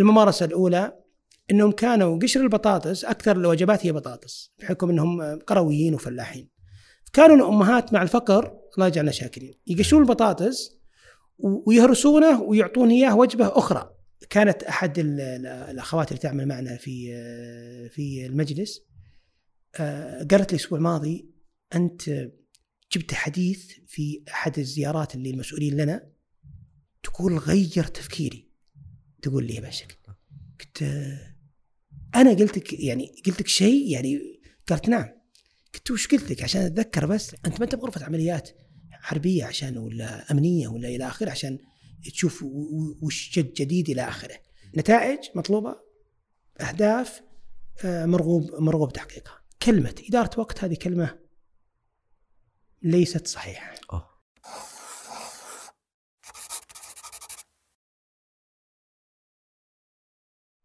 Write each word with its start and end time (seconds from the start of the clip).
الممارسة 0.00 0.46
الأولى 0.46 0.98
إنهم 1.50 1.72
كانوا 1.72 2.18
قشر 2.18 2.40
البطاطس 2.40 3.04
أكثر 3.04 3.36
الوجبات 3.36 3.86
هي 3.86 3.92
بطاطس 3.92 4.52
بحكم 4.58 4.90
إنهم 4.90 5.38
قرويين 5.38 5.94
وفلاحين. 5.94 6.48
كانوا 7.12 7.36
الأمهات 7.36 7.92
مع 7.92 8.02
الفقر 8.02 8.58
الله 8.74 8.86
يجعلنا 8.86 9.10
شاكرين 9.10 9.54
يقشرون 9.66 10.02
البطاطس 10.02 10.78
ويهرسونه 11.38 12.42
ويعطون 12.42 12.90
إياه 12.90 13.16
وجبة 13.16 13.58
أخرى. 13.58 13.90
كانت 14.30 14.62
أحد 14.62 14.94
الأخوات 14.98 16.08
اللي 16.08 16.20
تعمل 16.20 16.46
معنا 16.48 16.76
في 16.76 17.12
في 17.90 18.26
المجلس 18.26 18.88
آه، 19.76 20.18
قالت 20.18 20.52
لي 20.52 20.58
الأسبوع 20.58 20.78
الماضي 20.78 21.30
أنت 21.74 22.02
جبت 22.92 23.14
حديث 23.14 23.72
في 23.86 24.22
أحد 24.28 24.58
الزيارات 24.58 25.14
اللي 25.14 25.30
المسؤولين 25.30 25.76
لنا 25.76 26.08
تقول 27.02 27.38
غير 27.38 27.84
تفكيري 27.84 28.47
تقول 29.22 29.46
لي 29.46 29.60
بهالشكل 29.60 29.96
قلت 30.60 30.82
أنا 32.14 32.30
قلت 32.30 32.58
لك 32.58 32.72
يعني 32.72 33.22
قلت 33.26 33.40
لك 33.40 33.48
شيء 33.48 33.90
يعني 33.90 34.40
قالت 34.68 34.88
نعم. 34.88 35.08
قلت 35.74 35.90
وش 35.90 36.06
قلت 36.06 36.30
لك 36.30 36.42
عشان 36.42 36.60
أتذكر 36.60 37.06
بس. 37.06 37.34
أنت 37.46 37.58
ما 37.58 37.64
أنت 37.64 37.74
بغرفة 37.74 38.04
عمليات 38.04 38.50
حربية 38.90 39.44
عشان 39.44 39.78
ولا 39.78 40.32
أمنية 40.32 40.68
ولا 40.68 40.88
إلى 40.88 41.06
آخره 41.06 41.30
عشان 41.30 41.58
تشوف 42.12 42.42
وش 43.02 43.38
جد 43.38 43.54
جديد 43.54 43.90
إلى 43.90 44.08
آخره. 44.08 44.40
نتائج 44.76 45.18
مطلوبة 45.34 45.76
أهداف 46.60 47.22
مرغوب 47.84 48.54
مرغوب 48.54 48.92
تحقيقها. 48.92 49.40
كلمة 49.62 49.94
إدارة 50.08 50.40
وقت 50.40 50.64
هذه 50.64 50.74
كلمة 50.74 51.18
ليست 52.82 53.26
صحيحة. 53.26 53.74
أوه. 53.92 54.17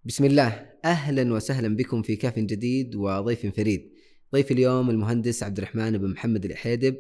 بسم 0.05 0.25
الله 0.25 0.70
أهلا 0.85 1.34
وسهلا 1.34 1.75
بكم 1.75 2.02
في 2.02 2.16
كاف 2.16 2.39
جديد 2.39 2.95
وضيف 2.95 3.46
فريد 3.46 3.91
ضيف 4.34 4.51
اليوم 4.51 4.90
المهندس 4.90 5.43
عبد 5.43 5.57
الرحمن 5.57 5.98
بن 5.98 6.10
محمد 6.10 6.45
الأحيدب 6.46 6.98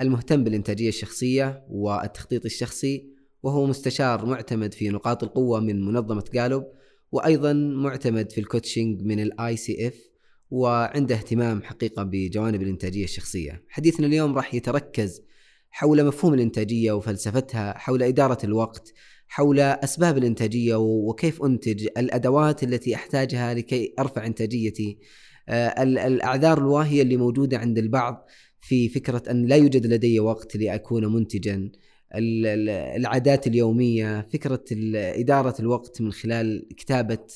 المهتم 0.00 0.44
بالإنتاجية 0.44 0.88
الشخصية 0.88 1.64
والتخطيط 1.68 2.44
الشخصي 2.44 3.10
وهو 3.42 3.66
مستشار 3.66 4.26
معتمد 4.26 4.74
في 4.74 4.88
نقاط 4.88 5.22
القوة 5.24 5.60
من 5.60 5.84
منظمة 5.84 6.24
Gallup 6.34 6.64
وأيضا 7.12 7.52
معتمد 7.52 8.32
في 8.32 8.40
ال 8.40 8.47
coaching 8.47 9.02
من 9.02 9.20
ال 9.20 9.56
ICF 9.56 9.96
وعنده 10.50 11.14
اهتمام 11.14 11.62
حقيقة 11.62 12.02
بجوانب 12.02 12.62
الإنتاجية 12.62 13.04
الشخصية. 13.04 13.64
حديثنا 13.68 14.06
اليوم 14.06 14.34
راح 14.34 14.54
يتركز 14.54 15.22
حول 15.70 16.04
مفهوم 16.04 16.34
الإنتاجية 16.34 16.92
وفلسفتها، 16.92 17.78
حول 17.78 18.02
إدارة 18.02 18.38
الوقت، 18.44 18.92
حول 19.34 19.60
أسباب 19.60 20.18
الإنتاجية 20.18 20.74
وكيف 20.76 21.42
أنتج، 21.42 21.88
الأدوات 21.98 22.62
التي 22.62 22.94
أحتاجها 22.94 23.54
لكي 23.54 23.94
أرفع 23.98 24.26
إنتاجيتي، 24.26 24.98
آه، 25.48 25.82
الأعذار 25.82 26.58
الواهية 26.58 27.02
اللي 27.02 27.16
موجودة 27.16 27.58
عند 27.58 27.78
البعض 27.78 28.26
في 28.60 28.88
فكرة 28.88 29.22
أن 29.30 29.46
لا 29.46 29.56
يوجد 29.56 29.86
لدي 29.86 30.20
وقت 30.20 30.56
لأكون 30.56 31.12
منتجا، 31.12 31.70
العادات 32.96 33.46
اليومية، 33.46 34.26
فكرة 34.32 34.64
إدارة 34.94 35.54
الوقت 35.60 36.00
من 36.00 36.12
خلال 36.12 36.68
كتابة 36.76 37.26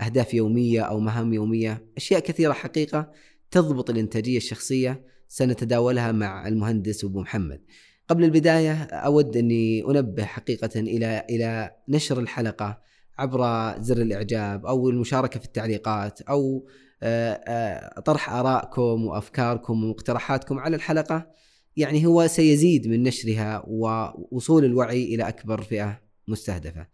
أهداف 0.00 0.34
يومية 0.34 0.80
أو 0.80 1.00
مهام 1.00 1.32
يومية، 1.32 1.86
أشياء 1.96 2.20
كثيرة 2.20 2.52
حقيقة 2.52 3.10
تضبط 3.50 3.90
الإنتاجية 3.90 4.36
الشخصية. 4.36 5.04
سنتداولها 5.28 6.12
مع 6.12 6.48
المهندس 6.48 7.04
أبو 7.04 7.20
محمد. 7.20 7.60
قبل 8.08 8.24
البداية 8.24 8.82
أود 8.82 9.36
أني 9.36 9.84
أنبه 9.84 10.24
حقيقة 10.24 10.80
إلى 10.80 11.26
إلى 11.30 11.70
نشر 11.88 12.20
الحلقة 12.20 12.78
عبر 13.18 13.74
زر 13.82 13.96
الإعجاب 13.96 14.66
أو 14.66 14.88
المشاركة 14.88 15.40
في 15.40 15.46
التعليقات 15.46 16.20
أو 16.20 16.68
آه، 17.02 17.32
آه، 17.32 18.00
طرح 18.00 18.30
آرائكم 18.30 19.04
وأفكاركم 19.06 19.84
ومقترحاتكم 19.84 20.58
على 20.58 20.76
الحلقة. 20.76 21.30
يعني 21.76 22.06
هو 22.06 22.26
سيزيد 22.26 22.88
من 22.88 23.02
نشرها 23.02 23.62
ووصول 23.66 24.64
الوعي 24.64 25.14
إلى 25.14 25.28
أكبر 25.28 25.62
فئة 25.62 26.00
مستهدفة. 26.28 26.86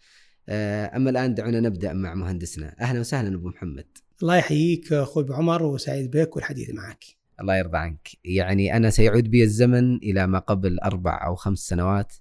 آه، 0.48 0.96
أما 0.96 1.10
الآن 1.10 1.34
دعونا 1.34 1.60
نبدأ 1.60 1.92
مع 1.92 2.14
مهندسنا. 2.14 2.76
أهلا 2.80 3.00
وسهلا 3.00 3.34
أبو 3.36 3.48
محمد. 3.48 3.86
الله 4.22 4.36
يحييك 4.36 4.92
أبو 4.92 5.32
عمر 5.32 5.62
وسعيد 5.62 6.10
بك 6.10 6.36
والحديث 6.36 6.70
معك. 6.70 7.19
الله 7.40 7.56
يرضى 7.56 7.78
عنك. 7.78 8.08
يعني 8.24 8.76
أنا 8.76 8.90
سيعود 8.90 9.30
بي 9.30 9.42
الزمن 9.42 9.96
إلى 9.96 10.26
ما 10.26 10.38
قبل 10.38 10.78
أربع 10.78 11.26
أو 11.26 11.34
خمس 11.34 11.58
سنوات. 11.58 12.12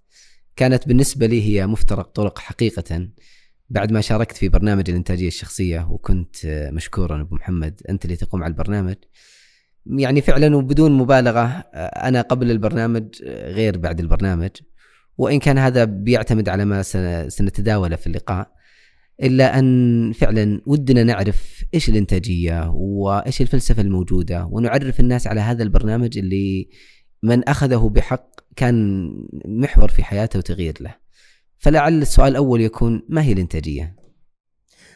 كانت 0.56 0.88
بالنسبة 0.88 1.26
لي 1.26 1.44
هي 1.44 1.68
مفترق 1.68 2.08
طرق 2.08 2.40
حقيقة. 2.40 3.10
بعد 3.70 3.92
ما 3.92 4.02
شاركت 4.02 4.38
في 4.38 4.50
برنامج 4.50 4.90
الإنتاجية 4.90 5.28
الشخصية 5.28 5.88
وكنت 5.90 6.36
مشكورا 6.74 7.22
أبو 7.22 7.36
محمد 7.36 7.82
أنت 7.90 8.06
اللي 8.06 8.16
تقوم 8.16 8.44
على 8.44 8.52
البرنامج. 8.52 8.96
يعني 9.86 10.22
فعلا 10.22 10.56
وبدون 10.56 10.92
مبالغة 10.92 11.46
أنا 11.76 12.22
قبل 12.22 12.52
البرنامج 12.52 13.24
غير 13.26 13.78
بعد 13.78 14.00
البرنامج. 14.00 14.50
وإن 15.18 15.40
كان 15.40 15.58
هذا 15.58 15.84
بيعتمد 15.84 16.50
على 16.50 16.66
ما 16.66 16.82
سنتداوله 17.30 17.96
في 17.96 18.08
اللقاء. 18.08 18.59
إلا 19.24 19.60
أن 19.60 20.12
فعلا 20.12 20.62
ودنا 20.66 21.04
نعرف 21.04 21.64
إيش 21.74 21.90
الإنتاجية 21.90 22.70
وإيش 22.76 23.42
الفلسفة 23.42 23.82
الموجودة 23.82 24.46
ونعرف 24.46 25.00
الناس 25.00 25.28
على 25.28 25.42
هذا 25.42 25.64
البرنامج 25.64 26.18
اللي 26.18 26.70
من 27.24 27.50
أخذه 27.50 27.90
بحق 27.94 28.40
كان 28.56 29.10
محور 29.46 29.90
في 29.90 30.04
حياته 30.04 30.40
وتغيير 30.40 30.74
له. 30.82 30.96
فلعل 31.58 32.02
السؤال 32.02 32.32
الأول 32.32 32.62
يكون 32.62 33.06
ما 33.10 33.24
هي 33.24 33.34
الإنتاجية؟ 33.34 33.96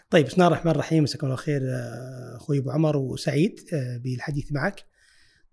طيب 0.09 0.25
بسم 0.25 0.35
الله 0.35 0.47
الرحمن 0.47 0.71
الرحيم 0.71 1.03
مساكم 1.03 1.27
الله 1.27 1.37
خير 1.37 1.61
أخوي 2.35 2.59
أبو 2.59 2.71
عمر 2.71 2.97
وسعيد 2.97 3.59
آه، 3.73 3.97
بالحديث 3.97 4.51
معك. 4.51 4.85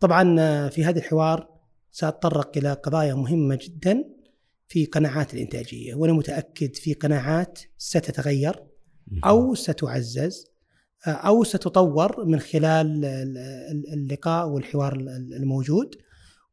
طبعا 0.01 0.37
آه، 0.41 0.69
في 0.69 0.85
هذا 0.85 0.99
الحوار 0.99 1.49
سأتطرق 1.91 2.59
إلى 2.59 2.73
قضايا 2.73 3.15
مهمة 3.15 3.59
جدا 3.63 4.05
في 4.71 4.85
قناعات 4.85 5.35
الإنتاجية 5.35 5.95
وأنا 5.95 6.13
متأكد 6.13 6.77
في 6.77 6.95
قناعات 6.95 7.59
ستتغير 7.79 8.65
أو 9.25 9.55
ستعزز 9.55 10.47
أو 11.07 11.45
ستطور 11.45 12.25
من 12.25 12.41
خلال 12.41 13.05
اللقاء 13.93 14.49
والحوار 14.49 14.93
الموجود. 15.37 15.95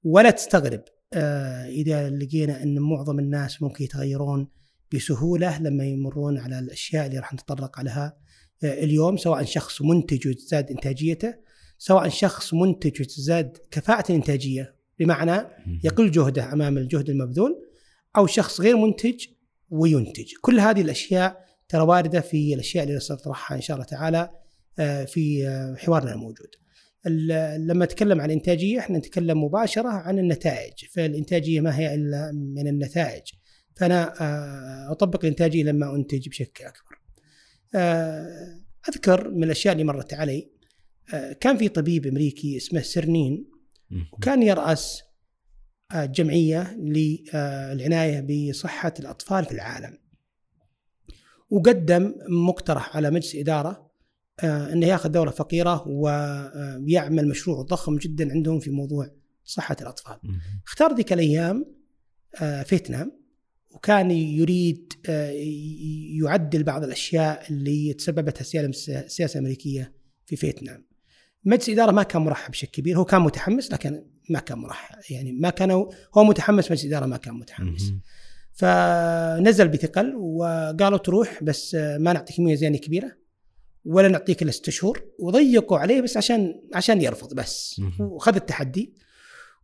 ولا 0.04 0.32
تستغرب 0.32 0.82
آه، 1.14 1.66
إذا 1.66 2.10
لقينا 2.10 2.64
أن 2.64 2.80
معظم 2.80 3.20
الناس 3.20 3.62
ممكن 3.62 3.84
يتغيرون 3.84 4.48
بسهولة 4.94 5.62
لما 5.62 5.86
يمرون 5.86 6.38
على 6.38 6.60
الأشياء 6.60 7.08
اللي 7.08 7.20
راح 7.20 7.34
نتطرق 7.34 7.80
عليها 7.80 8.18
آه، 8.64 8.84
اليوم 8.84 9.18
سواء 9.18 9.44
شخص 9.44 9.82
منتج 9.82 10.28
وتزداد 10.28 10.72
إنتاجيته 10.72 11.34
سواء 11.78 12.10
شخص 12.10 12.54
منتج 12.54 13.02
وتزداد 13.02 13.58
كفاءة 13.72 14.12
الإنتاجية 14.12 14.76
بمعنى 15.00 15.48
يقل 15.84 16.12
جهده 16.12 16.54
أمام 16.54 16.78
الجهد 16.78 17.10
المبذول 17.10 17.67
أو 18.18 18.28
شخص 18.28 18.62
غير 18.62 18.78
منتج 18.78 19.26
وينتج. 19.70 20.34
كل 20.42 20.60
هذه 20.60 20.82
الأشياء 20.82 21.46
ترى 21.70 21.82
واردة 21.82 22.22
في 22.22 22.54
الأشياء 22.54 22.84
اللي 22.84 23.00
سنطرحها 23.00 23.56
إن 23.56 23.62
شاء 23.62 23.78
الله 23.78 23.88
تعالى 23.88 24.30
آه، 24.80 25.04
في 25.04 25.48
آه، 25.48 25.76
حوارنا 25.76 26.14
الموجود. 26.14 26.48
لما 27.58 27.86
نتكلم 27.86 28.22
عن 28.22 28.30
الانتاجيه 28.30 28.80
إحنا 28.80 28.98
نتكلم 28.98 29.44
مباشرة 29.44 29.90
عن 29.90 30.20
النتائج. 30.20 30.74
فالإنتاجية 30.92 31.62
ما 31.62 31.80
هي 31.80 31.96
إلا 31.96 32.32
من 32.32 32.68
النتائج. 32.68 33.24
فأنا 33.76 34.14
آه، 34.22 34.92
أطبق 34.92 35.20
الانتاجيه 35.26 35.64
لما 35.64 35.96
أنتج 35.96 36.30
بشكل 36.30 36.66
أكبر. 36.66 36.98
أذكر 38.90 39.30
من 39.30 39.44
الأشياء 39.44 39.74
اللي 39.74 39.84
مرت 39.84 40.14
علي. 40.14 40.50
كان 41.40 41.58
في 41.58 41.70
طبيب 41.70 42.08
أمريكي 42.08 42.58
اسمه 42.58 42.82
سرنين 42.82 43.50
وكان 44.14 44.44
يرأس 44.44 45.04
جمعية 45.96 46.78
للعناية 46.78 48.50
بصحة 48.50 48.94
الأطفال 49.00 49.46
في 49.46 49.52
العالم. 49.52 49.98
وقدم 51.50 52.14
مقترح 52.30 52.96
على 52.96 53.12
مجلس 53.12 53.36
إدارة 53.36 53.88
آه، 54.44 54.74
إنه 54.74 54.88
ياخذ 54.88 55.10
دولة 55.10 55.32
فقيرة 55.32 55.88
ويعمل 55.88 57.28
مشروع 57.28 57.62
ضخم 57.62 57.98
جدا 57.98 58.32
عندهم 58.32 58.60
في 58.60 58.72
موضوع 58.72 59.10
صحة 59.44 59.78
الأطفال. 59.82 60.20
اختار 60.68 60.96
ذيك 60.96 61.14
الأيام 61.14 61.66
آه، 62.42 62.64
فيتنام 62.64 63.12
وكان 63.72 64.12
يريد 64.12 64.94
آه، 65.10 65.32
يعدل 66.22 66.64
بعض 66.64 66.84
الأشياء 66.84 67.50
اللي 67.50 67.94
تسببتها 67.94 68.42
السياسة 68.42 69.40
الأمريكية 69.40 69.94
في 70.26 70.36
فيتنام. 70.36 70.86
مجلس 71.46 71.70
الاداره 71.70 71.92
ما 71.92 72.04
كان 72.04 72.22
مرحب 72.22 72.52
بشكل 72.52 72.72
كبير، 72.72 72.98
هو 72.98 73.06
كان 73.06 73.22
متحمس 73.22 73.72
لكن 73.72 74.06
ما 74.30 74.40
كان 74.40 74.58
مرحب 74.58 74.96
يعني 75.10 75.32
ما 75.32 75.50
كان 75.50 75.72
هو 75.72 76.24
متحمس 76.24 76.72
مجلس 76.72 76.84
الإدارة 76.84 77.06
ما 77.06 77.18
كان 77.18 77.34
متحمس. 77.34 77.82
فنزل 78.54 79.68
بثقل 79.68 80.16
وقالوا 80.16 80.98
تروح 80.98 81.44
بس 81.44 81.76
ما 81.76 82.14
نعطيك 82.14 82.40
ميزانيه 82.40 82.80
كبيرة 82.80 83.12
ولا 83.86 84.08
نعطيك 84.08 84.42
إلا 84.44 84.52
ست 84.52 84.70
شهور 84.70 85.04
وضيقوا 85.20 85.78
عليه 85.78 86.02
بس 86.02 86.18
عشان 86.18 86.62
عشان 86.74 87.02
يرفض 87.02 87.34
بس. 87.34 87.82
وخذ 88.00 88.36
التحدي 88.36 88.94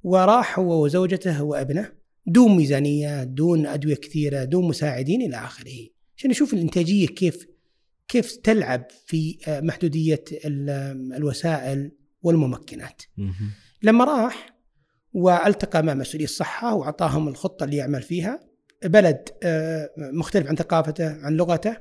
وراح 0.04 0.60
هو 0.60 0.83
وزوجته 0.86 1.44
وابنه 1.44 1.92
دون 2.25 2.56
ميزانية 2.57 3.24
دون 3.24 3.65
أدوية 3.65 3.95
كثيرة 3.95 4.44
دون 4.44 4.68
مساعدين 4.68 5.21
إلى 5.21 5.36
آخره. 5.38 5.71
عشان 6.18 6.31
يشوف 6.31 6.54
الإنتاجية 6.54 7.07
كيف 7.07 7.48
كيف 8.07 8.36
تلعب 8.36 8.86
في 9.06 9.38
محدودية 9.48 10.24
ال- 10.45 11.13
الوسائل 11.15 11.92
والممكنات. 12.21 13.01
لما 13.83 14.06
راح 14.06 14.52
والتقى 15.13 15.83
مع 15.83 15.94
مسؤولي 15.94 16.24
الصحة 16.24 16.75
وأعطاهم 16.75 17.27
الخطة 17.27 17.63
اللي 17.63 17.77
يعمل 17.77 18.01
فيها. 18.01 18.39
بلد 18.86 19.30
آه، 19.44 19.89
مختلف 19.98 20.48
عن 20.48 20.56
ثقافته 20.56 21.25
عن 21.25 21.33
لغته. 21.33 21.77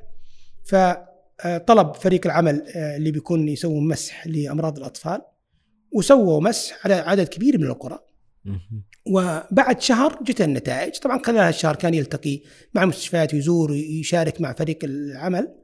فطلب 0.65 1.95
فريق 1.95 2.27
العمل 2.27 2.63
آه، 2.77 2.97
اللي 2.97 3.11
بيكون 3.11 3.49
يسوي 3.49 3.81
مسح 3.81 4.27
لأمراض 4.27 4.79
الأطفال. 4.79 5.23
وسووا 5.93 6.41
مسح 6.41 6.79
على 6.85 6.95
عدد 6.95 7.29
كبير 7.29 7.59
من 7.59 7.67
القرى. 7.67 7.99
وبعد 9.07 9.81
شهر 9.81 10.19
جت 10.23 10.41
النتائج. 10.41 10.99
طبعا 10.99 11.21
خلال 11.25 11.39
هالشهر 11.39 11.77
كان 11.77 11.95
يلتقي 11.95 12.41
مع 12.75 12.83
المستشفيات 12.83 13.35
ويزور 13.35 13.71
ويشارك 13.71 14.41
مع 14.41 14.53
فريق 14.53 14.79
العمل. 14.85 15.55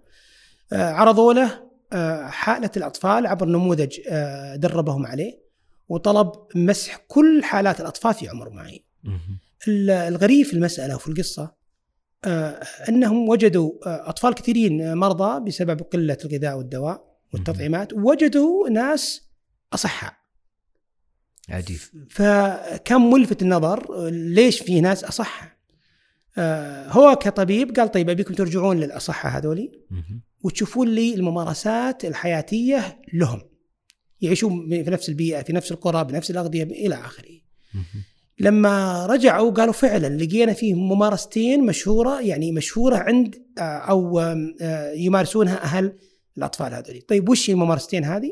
آه، 0.73 0.91
عرضوا 0.93 1.33
له 1.33 1.69
آه، 1.93 2.27
حالة 2.27 2.71
الأطفال 2.77 3.27
عبر 3.27 3.47
نموذج 3.47 4.01
آه، 4.09 4.57
دربهم 4.57 5.07
عليه. 5.07 5.48
وطلب 5.89 6.33
مسح 6.55 6.97
كل 7.09 7.45
حالات 7.45 7.81
الأطفال 7.81 8.15
في 8.15 8.29
عمر 8.29 8.51
معين. 8.51 8.85
الغريب 9.89 10.47
في 10.47 10.53
المسألة 10.53 10.95
وفي 10.95 11.09
القصة 11.09 11.59
آه، 12.25 12.63
أنهم 12.89 13.29
وجدوا 13.29 13.73
آه، 13.87 14.09
أطفال 14.09 14.35
كثيرين 14.35 14.95
مرضى 14.95 15.45
بسبب 15.45 15.83
قلة 15.83 16.19
الغذاء 16.25 16.59
والدواء 16.59 17.19
والتطعيمات 17.35 17.93
ووجدوا 17.93 18.69
ناس 18.69 19.29
أصحاء. 19.73 20.13
عجيب 21.49 21.79
فكان 22.11 23.01
ملفت 23.11 23.43
النظر 23.43 24.09
ليش 24.11 24.61
في 24.61 24.81
ناس 24.81 25.05
اصح 25.05 25.59
آه، 26.39 26.89
هو 26.89 27.17
كطبيب 27.17 27.77
قال 27.77 27.91
طيب 27.91 28.11
أبيكم 28.11 28.35
ترجعون 28.35 28.77
للاصحه 28.77 29.29
هذولي. 29.29 29.73
وتشوفون 30.43 30.89
لي 30.89 31.15
الممارسات 31.15 32.05
الحياتية 32.05 33.03
لهم. 33.13 33.43
يعيشون 34.21 34.69
في 34.85 34.91
نفس 34.91 35.09
البيئة 35.09 35.43
في 35.43 35.53
نفس 35.53 35.73
القرى 35.73 36.05
بنفس 36.05 36.31
الأغذية 36.31 36.63
إلى 36.63 36.95
آخره. 36.95 37.41
لما 38.41 39.07
رجعوا 39.07 39.51
قالوا 39.51 39.73
فعلا 39.73 40.25
لقينا 40.25 40.53
فيه 40.53 40.75
ممارستين 40.75 41.67
مشهورة 41.67 42.21
يعني 42.21 42.53
مشهورة 42.53 42.97
عند 42.97 43.35
آه، 43.59 43.63
أو 43.63 44.21
آه، 44.21 44.93
يمارسونها 44.93 45.63
أهل 45.63 45.93
الأطفال 46.39 46.75
هذول 46.75 47.01
طيب 47.01 47.29
وش 47.29 47.51
هي 47.51 47.55
الممارستين 47.55 48.05
هذه؟ 48.05 48.31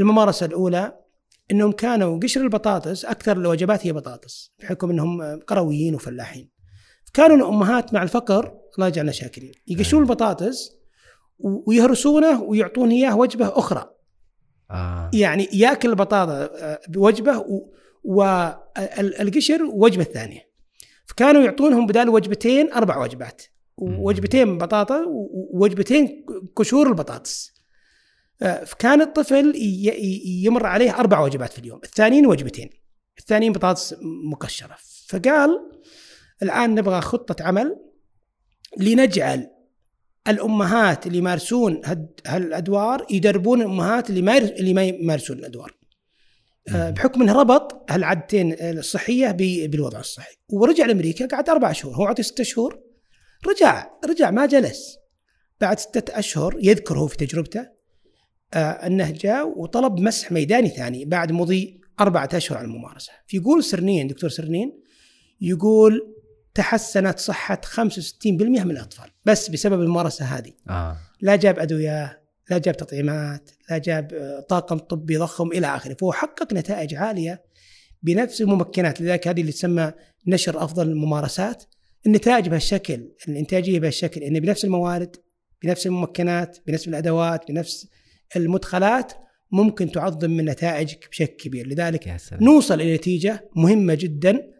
الممارسة 0.00 0.46
الأولى 0.46 0.98
إنهم 1.50 1.72
كانوا 1.72 2.18
قشر 2.20 2.40
البطاطس 2.40 3.04
أكثر 3.04 3.36
الوجبات 3.36 3.86
هي 3.86 3.92
بطاطس 3.92 4.52
بحكم 4.60 4.90
إنهم 4.90 5.22
قرويين 5.40 5.94
وفلاحين. 5.94 6.50
كانوا 7.14 7.36
الأمهات 7.36 7.94
مع 7.94 8.02
الفقر 8.02 8.54
الله 8.76 8.88
يجعلنا 8.88 9.12
شاكرين 9.12 9.52
يقشرون 9.68 10.02
البطاطس 10.02 10.70
و- 11.38 11.70
ويهرسونه 11.70 12.42
ويعطون 12.42 12.90
إياه 12.90 13.16
وجبة 13.16 13.58
أخرى. 13.58 13.90
آه. 14.72 15.10
يعني 15.14 15.48
ياكل 15.52 15.90
البطاطا 15.90 16.32
آه، 16.32 16.80
بوجبه 16.88 17.44
والقشر 18.04 19.62
وجبة 19.62 20.04
ثانية. 20.04 20.52
فكانوا 21.06 21.42
يعطونهم 21.42 21.86
بدال 21.86 22.08
وجبتين 22.08 22.72
أربع 22.72 22.96
وجبات. 22.96 23.42
وجبتين 23.78 24.58
بطاطا 24.58 25.04
ووجبتين 25.06 26.26
قشور 26.56 26.88
البطاطس. 26.88 27.52
آه، 28.42 28.64
فكان 28.64 29.02
الطفل 29.02 29.52
يمر 30.24 30.66
عليه 30.66 30.98
أربع 30.98 31.20
وجبات 31.20 31.52
في 31.52 31.58
اليوم. 31.58 31.80
الثانيين 31.84 32.26
وجبتين. 32.26 32.70
الثانيين 33.18 33.52
بطاطس 33.52 33.94
مقشره 34.30 34.76
فقال 35.08 35.70
الآن 36.42 36.74
نبغى 36.74 37.00
خطة 37.00 37.44
عمل 37.44 37.76
لنجعل 38.76 39.50
الأمهات 40.28 41.06
اللي 41.06 41.18
يمارسون 41.18 41.80
هالأدوار 42.26 43.06
يدربون 43.10 43.60
الأمهات 43.60 44.10
اللي 44.10 44.22
ما 44.22 44.38
اللي 44.38 44.74
ما 44.74 44.84
يمارسون 44.84 45.38
الأدوار. 45.38 45.76
آه، 46.68 46.90
بحكم 46.90 47.22
انه 47.22 47.32
ربط 47.32 47.90
هالعادتين 47.90 48.56
الصحية 48.60 49.30
ب- 49.30 49.70
بالوضع 49.70 50.00
الصحي. 50.00 50.34
ورجع 50.48 50.86
لأمريكا 50.86 51.26
قعد 51.26 51.48
أربع 51.48 51.72
شهور 51.72 51.94
هو 51.94 52.06
اعطي 52.06 52.22
ستة 52.22 52.44
شهور 52.44 52.80
رجع 53.46 53.86
رجع 54.04 54.30
ما 54.30 54.46
جلس. 54.46 54.96
بعد 55.60 55.78
ستة 55.78 56.18
أشهر 56.18 56.56
يذكر 56.62 56.98
هو 56.98 57.06
في 57.06 57.16
تجربته 57.16 57.66
آه، 58.54 58.58
أنه 58.58 59.10
جاء 59.10 59.58
وطلب 59.58 60.00
مسح 60.00 60.32
ميداني 60.32 60.68
ثاني 60.68 61.04
بعد 61.04 61.32
مضي 61.32 61.80
أربعة 62.00 62.28
أشهر 62.34 62.58
على 62.58 62.64
الممارسة. 62.66 63.12
يقول 63.32 63.64
سرنين 63.64 64.06
دكتور 64.06 64.30
سرنين 64.30 64.82
يقول 65.40 66.14
تحسنت 66.54 67.18
صحة 67.18 67.60
65% 67.64 68.64
من 68.64 68.70
الأطفال. 68.70 69.10
بس 69.24 69.50
بسبب 69.50 69.80
الممارسة 69.80 70.24
هذه. 70.24 70.52
آه. 70.68 70.96
لا 71.20 71.36
جاب 71.36 71.58
أدوية 71.58 72.22
لا 72.50 72.58
جاب 72.58 72.76
تطعيمات 72.76 73.50
لا 73.70 73.78
جاب 73.78 74.12
آه، 74.12 74.40
طاقم 74.40 74.78
طبي 74.78 75.16
ضخم 75.16 75.48
إلى 75.52 75.66
آخره. 75.66 75.96
فهو 76.00 76.12
حقق 76.12 76.52
نتائج 76.52 76.94
عالية 76.94 77.42
بنفس 78.02 78.40
الممكنات. 78.40 79.00
لذلك 79.00 79.28
هذه 79.28 79.40
اللي 79.40 79.52
تسمى 79.52 79.92
نشر 80.26 80.64
أفضل 80.64 80.88
الممارسات. 80.88 81.64
النتائج 82.06 82.48
بهالشكل 82.48 83.08
الإنتاجية 83.28 83.80
بهالشكل 83.80 84.20
إنه 84.20 84.38
بنفس 84.38 84.64
الموارد 84.64 85.16
بنفس 85.62 85.86
الممكنات 85.86 86.58
بنفس 86.66 86.88
الأدوات 86.88 87.48
بنفس 87.48 87.88
المدخلات 88.36 89.12
ممكن 89.52 89.92
تعظم 89.92 90.30
من 90.30 90.44
نتائجك 90.44 91.08
بشكل 91.10 91.36
كبير. 91.36 91.66
لذلك 91.66 92.16
نوصل 92.32 92.80
إلى 92.80 92.94
نتيجة 92.94 93.50
مهمة 93.56 93.94
جدا 93.94 94.52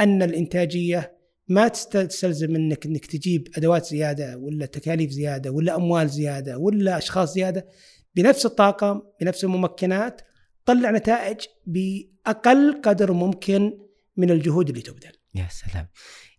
أن 0.00 0.22
الإنتاجية 0.22 1.17
ما 1.48 1.68
تست- 1.68 1.96
تستلزم 1.96 2.52
منك 2.52 2.86
إنك 2.86 3.06
تجيب 3.06 3.48
أدوات 3.56 3.86
زيادة 3.86 4.36
ولا 4.38 4.66
تكاليف 4.66 5.10
زيادة 5.10 5.50
ولا 5.50 5.76
أموال 5.76 6.08
زيادة 6.08 6.58
ولا 6.58 6.98
أشخاص 6.98 7.34
زيادة 7.34 7.66
بنفس 8.14 8.46
الطاقم 8.46 9.00
بنفس 9.20 9.44
الممكنات 9.44 10.20
طلع 10.64 10.90
نتائج 10.90 11.36
بأقل 11.66 12.80
قدر 12.82 13.12
ممكن 13.12 13.72
من 14.16 14.30
الجهود 14.30 14.68
اللي 14.68 14.80
تبذل. 14.82 15.12
يا 15.34 15.48
سلام. 15.50 15.88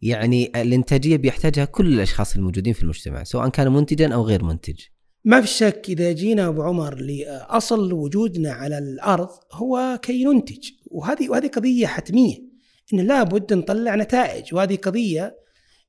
يعني 0.01 0.51
الانتاجية 0.61 1.17
بيحتاجها 1.17 1.65
كل 1.65 1.93
الأشخاص 1.93 2.35
الموجودين 2.35 2.73
في 2.73 2.83
المجتمع 2.83 3.23
سواء 3.23 3.49
كان 3.49 3.71
منتجا 3.71 4.13
أو 4.13 4.23
غير 4.23 4.43
منتج. 4.43 4.79
ما 5.25 5.41
في 5.41 5.47
شك 5.47 5.81
إذا 5.89 6.11
جينا 6.11 6.47
أبو 6.47 6.61
عمر 6.63 6.95
لأصل 6.95 7.93
وجودنا 7.93 8.51
على 8.51 8.77
الأرض 8.77 9.29
هو 9.51 9.99
كي 10.01 10.23
ننتج 10.23 10.69
وهذه 10.85 11.29
وهذه 11.29 11.47
قضية 11.47 11.87
حتمية. 11.87 12.48
ان 12.93 12.99
لابد 12.99 13.53
نطلع 13.53 13.95
نتائج. 13.95 14.53
وهذه 14.53 14.75
قضية 14.75 15.37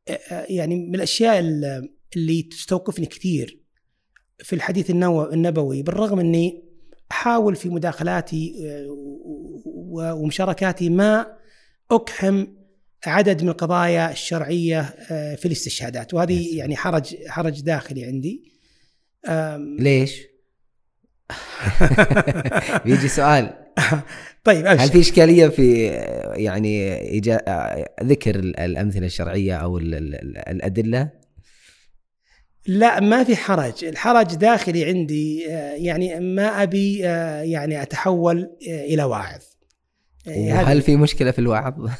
آه، 0.08 0.12
آه، 0.12 0.46
يعني 0.48 0.76
من 0.76 0.94
الأشياء 0.94 1.38
ال- 1.38 1.88
اللي 2.16 2.42
تستوقفني 2.42 3.06
كثير 3.06 3.60
في 4.38 4.52
الحديث 4.52 4.90
النبوي. 4.90 5.82
بالرغم 5.82 6.20
إني 6.20 6.64
أحاول 7.10 7.56
في 7.56 7.68
مداخلاتي 7.68 8.54
آه، 8.66 8.86
ومشاركاتي 10.14 10.88
ما 10.88 11.26
اقحم 11.90 12.46
عدد 13.06 13.42
من 13.42 13.48
القضايا 13.48 14.10
الشرعية 14.12 14.82
في 15.36 15.46
الاستشهادات. 15.46 16.14
وهذه 16.14 16.56
يعني 16.58 16.76
حرج 16.76 17.16
حرج 17.26 17.60
داخلي 17.60 18.04
عندي. 18.04 18.52
ليش؟ 19.78 20.29
بيجي 22.84 23.08
سؤال 23.08 23.50
طيب 24.44 24.66
هل 24.66 24.68
أبشر. 24.68 24.92
في 24.92 25.00
إشكالية 25.00 25.48
في 25.48 25.86
يعني 26.36 27.00
إيجا... 27.00 27.40
ذكر 28.02 28.34
الأمثلة 28.38 29.06
الشرعية 29.06 29.54
أو 29.54 29.78
ال- 29.78 29.94
ال- 29.94 30.14
ال- 30.14 30.48
الأدلة؟ 30.48 31.10
لا 32.66 33.00
ما 33.00 33.24
في 33.24 33.36
حرج 33.36 33.84
الحرج 33.84 34.34
داخلي 34.34 34.84
عندي 34.84 35.50
آه، 35.50 35.72
يعني 35.72 36.20
ما 36.20 36.62
أبي 36.62 37.06
آه، 37.06 37.42
يعني 37.42 37.82
أتحول 37.82 38.50
آه، 38.70 38.84
إلى 38.84 39.04
واعظ 39.04 39.42
وهل 40.26 40.82
في 40.82 40.96
مشكلة 40.96 41.30
في 41.30 41.38
الوعظ؟ 41.38 41.74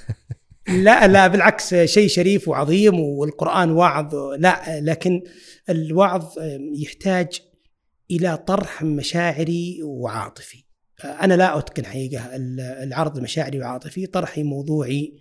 لا 0.68 1.06
لا 1.06 1.26
بالعكس 1.26 1.74
شيء 1.74 2.08
شريف 2.08 2.48
وعظيم 2.48 3.00
والقرآن 3.00 3.70
وعظ 3.70 4.14
لا 4.14 4.80
لكن 4.80 5.22
الوعظ 5.70 6.24
يحتاج 6.74 7.40
إلى 8.10 8.36
طرح 8.36 8.82
مشاعري 8.82 9.82
وعاطفي. 9.82 10.64
أنا 11.04 11.34
لا 11.34 11.58
أتقن 11.58 11.86
حقيقة 11.86 12.30
العرض 12.82 13.18
مشاعري 13.18 13.58
وعاطفي 13.58 14.06
طرحي 14.06 14.42
موضوعي 14.42 15.16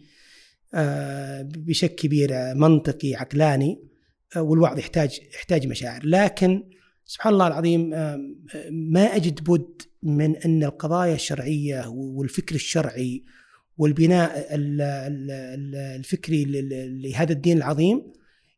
آه، 0.74 1.42
بشكل 1.42 1.96
كبير 1.96 2.30
منطقي 2.56 3.16
عقلاني 3.16 3.80
آه، 4.36 4.42
والوعظ 4.42 4.80
يحتاج 4.80 5.20
يحتاج 5.36 5.68
مشاعر. 5.68 6.02
لكن 6.06 6.64
سبحان 7.06 7.34
الله 7.34 7.48
العظيم 7.48 7.94
آه، 7.94 8.20
ما 8.72 9.16
أجد 9.16 9.44
بد 9.44 9.82
من 10.04 10.36
أن 10.36 10.64
القضايا 10.64 11.16
الشرعية 11.16 11.88
والفكر 11.88 12.56
الشرعي 12.56 13.24
والبناء 13.78 14.56
ال- 14.56 14.82
ال- 14.82 15.32
ال- 15.32 15.76
الفكري 15.76 16.46
لهذا 17.04 17.32
الدين 17.32 17.58
العظيم 17.58 18.02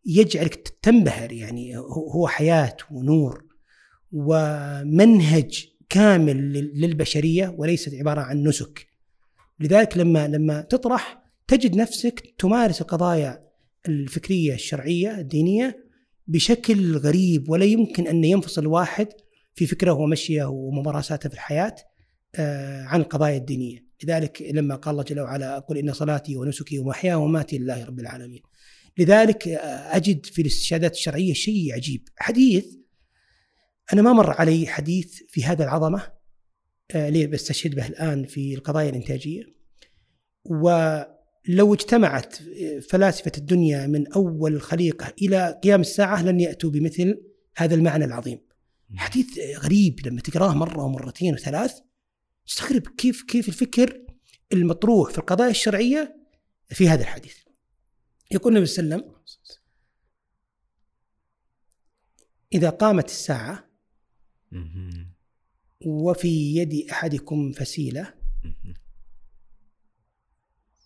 يجعلك 0.06 0.74
تنبهر 0.82 1.32
يعني 1.32 1.78
هو 2.16 2.28
حياة 2.28 2.78
ونور. 2.92 3.51
ومنهج 4.12 5.68
كامل 5.90 6.54
لل- 6.54 6.82
للبشرية 6.82 7.56
وليست 7.58 7.94
عبارة 7.94 8.22
عن 8.22 8.44
نسك. 8.44 8.88
لذلك 9.60 9.98
لما 9.98 10.28
لما 10.28 10.62
تطرح 10.62 11.22
تجد 11.48 11.76
نفسك 11.76 12.34
تمارس 12.40 12.82
القضايا 12.82 13.44
الفكرية 13.88 14.54
الشرعية 14.54 15.20
الدينية 15.20 15.86
بشكل 16.28 16.98
غريب 16.98 17.50
ولا 17.50 17.66
يمكن 17.66 18.08
أن 18.08 18.24
ينفصل 18.24 18.66
واحد 18.68 19.08
في 19.56 19.66
فكره 19.66 19.92
ومشيه 19.92 20.44
وممارساته 20.46 21.30
في 21.30 21.36
الحياة 21.36 21.76
آه، 22.36 22.84
عن 22.84 23.02
القضايا 23.02 23.38
الدينية، 23.38 23.86
لذلك 24.04 24.42
لما 24.42 24.76
قال 24.76 24.92
الله 24.92 25.04
جل 25.04 25.20
وعلا 25.20 25.60
قل 25.60 25.78
إن 25.78 25.94
صلاتي 25.94 26.36
ونسكي 26.38 26.80
ومحياي 26.80 27.14
ومماتي 27.16 27.58
لله 27.58 27.86
رب 27.86 28.00
العالمين. 28.00 28.42
لذلك 28.98 29.48
آه، 29.48 29.96
أجد 29.96 30.26
في 30.26 30.42
الاستشهادات 30.42 30.94
الشرعية 30.94 31.34
شيء 31.34 31.74
عجيب، 31.74 32.10
حديث 32.18 32.66
أنا 33.94 34.02
ما 34.02 34.14
مر 34.14 34.32
علي 34.32 34.68
حديث 34.68 35.24
في 35.28 35.44
هذا 35.44 35.64
العظمة 35.64 36.12
آه، 36.96 37.10
ليه 37.10 37.28
بستشهد 37.28 37.76
به 37.76 37.88
الآن 37.88 38.26
في 38.26 38.54
القضايا 38.54 38.90
الإنتاجية. 38.90 39.44
ولو 40.46 41.74
اجتمعت 41.74 42.36
فلاسفة 42.90 43.32
الدنيا 43.38 43.88
من 43.88 44.14
أول 44.14 44.54
الخليقه 44.54 45.14
إلى 45.22 45.60
قيام 45.64 45.82
الساعة 45.82 46.24
لن 46.24 46.40
يأتوا 46.40 46.70
بمثل 46.70 47.22
هذا 47.58 47.76
المعنى 47.76 48.06
العظيم. 48.06 48.40
حديث 48.96 49.40
غريب 49.58 50.08
لما 50.08 50.22
تقراه 50.22 50.54
مرة 50.54 50.84
ومرتين 50.84 51.34
وثلاث 51.34 51.80
تستغرب 52.48 52.88
كيف 52.88 53.24
كيف 53.24 53.48
الفكر 53.48 54.06
المطروح 54.54 55.12
في 55.12 55.18
القضايا 55.18 55.50
الشرعية 55.50 56.18
في 56.70 56.90
هذا 56.90 57.02
الحديث. 57.02 57.36
يقول 58.32 58.54
النبي 58.54 58.66
صلى 58.66 58.84
الله 58.84 58.96
عليه 58.96 59.06
وسلم 59.06 59.22
إذا 62.54 62.70
قامت 62.70 63.06
الساعة 63.06 63.71
وفي 65.86 66.56
يد 66.56 66.88
أحدكم 66.92 67.52
فسيلة. 67.52 68.14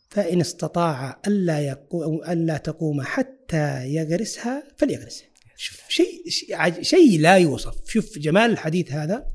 فإن 0.09 0.41
استطاع 0.41 1.21
ألا 1.27 1.59
يقوم 1.59 2.23
ألا 2.23 2.57
تقوم 2.57 3.01
حتى 3.01 3.87
يغرسها 3.87 4.63
فليغرسها. 4.77 5.27
شوف 5.55 5.89
شيء 5.89 6.29
شيء 6.81 7.19
لا 7.19 7.37
يوصف، 7.37 7.89
شوف 7.89 8.19
جمال 8.19 8.51
الحديث 8.51 8.91
هذا. 8.91 9.31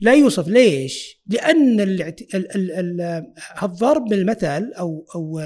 لا 0.00 0.14
يوصف 0.14 0.48
ليش؟ 0.48 1.22
لأن 1.26 1.80
الضرب 3.62 4.04
بالمثل 4.08 4.72
أو 4.72 5.06
أو 5.14 5.40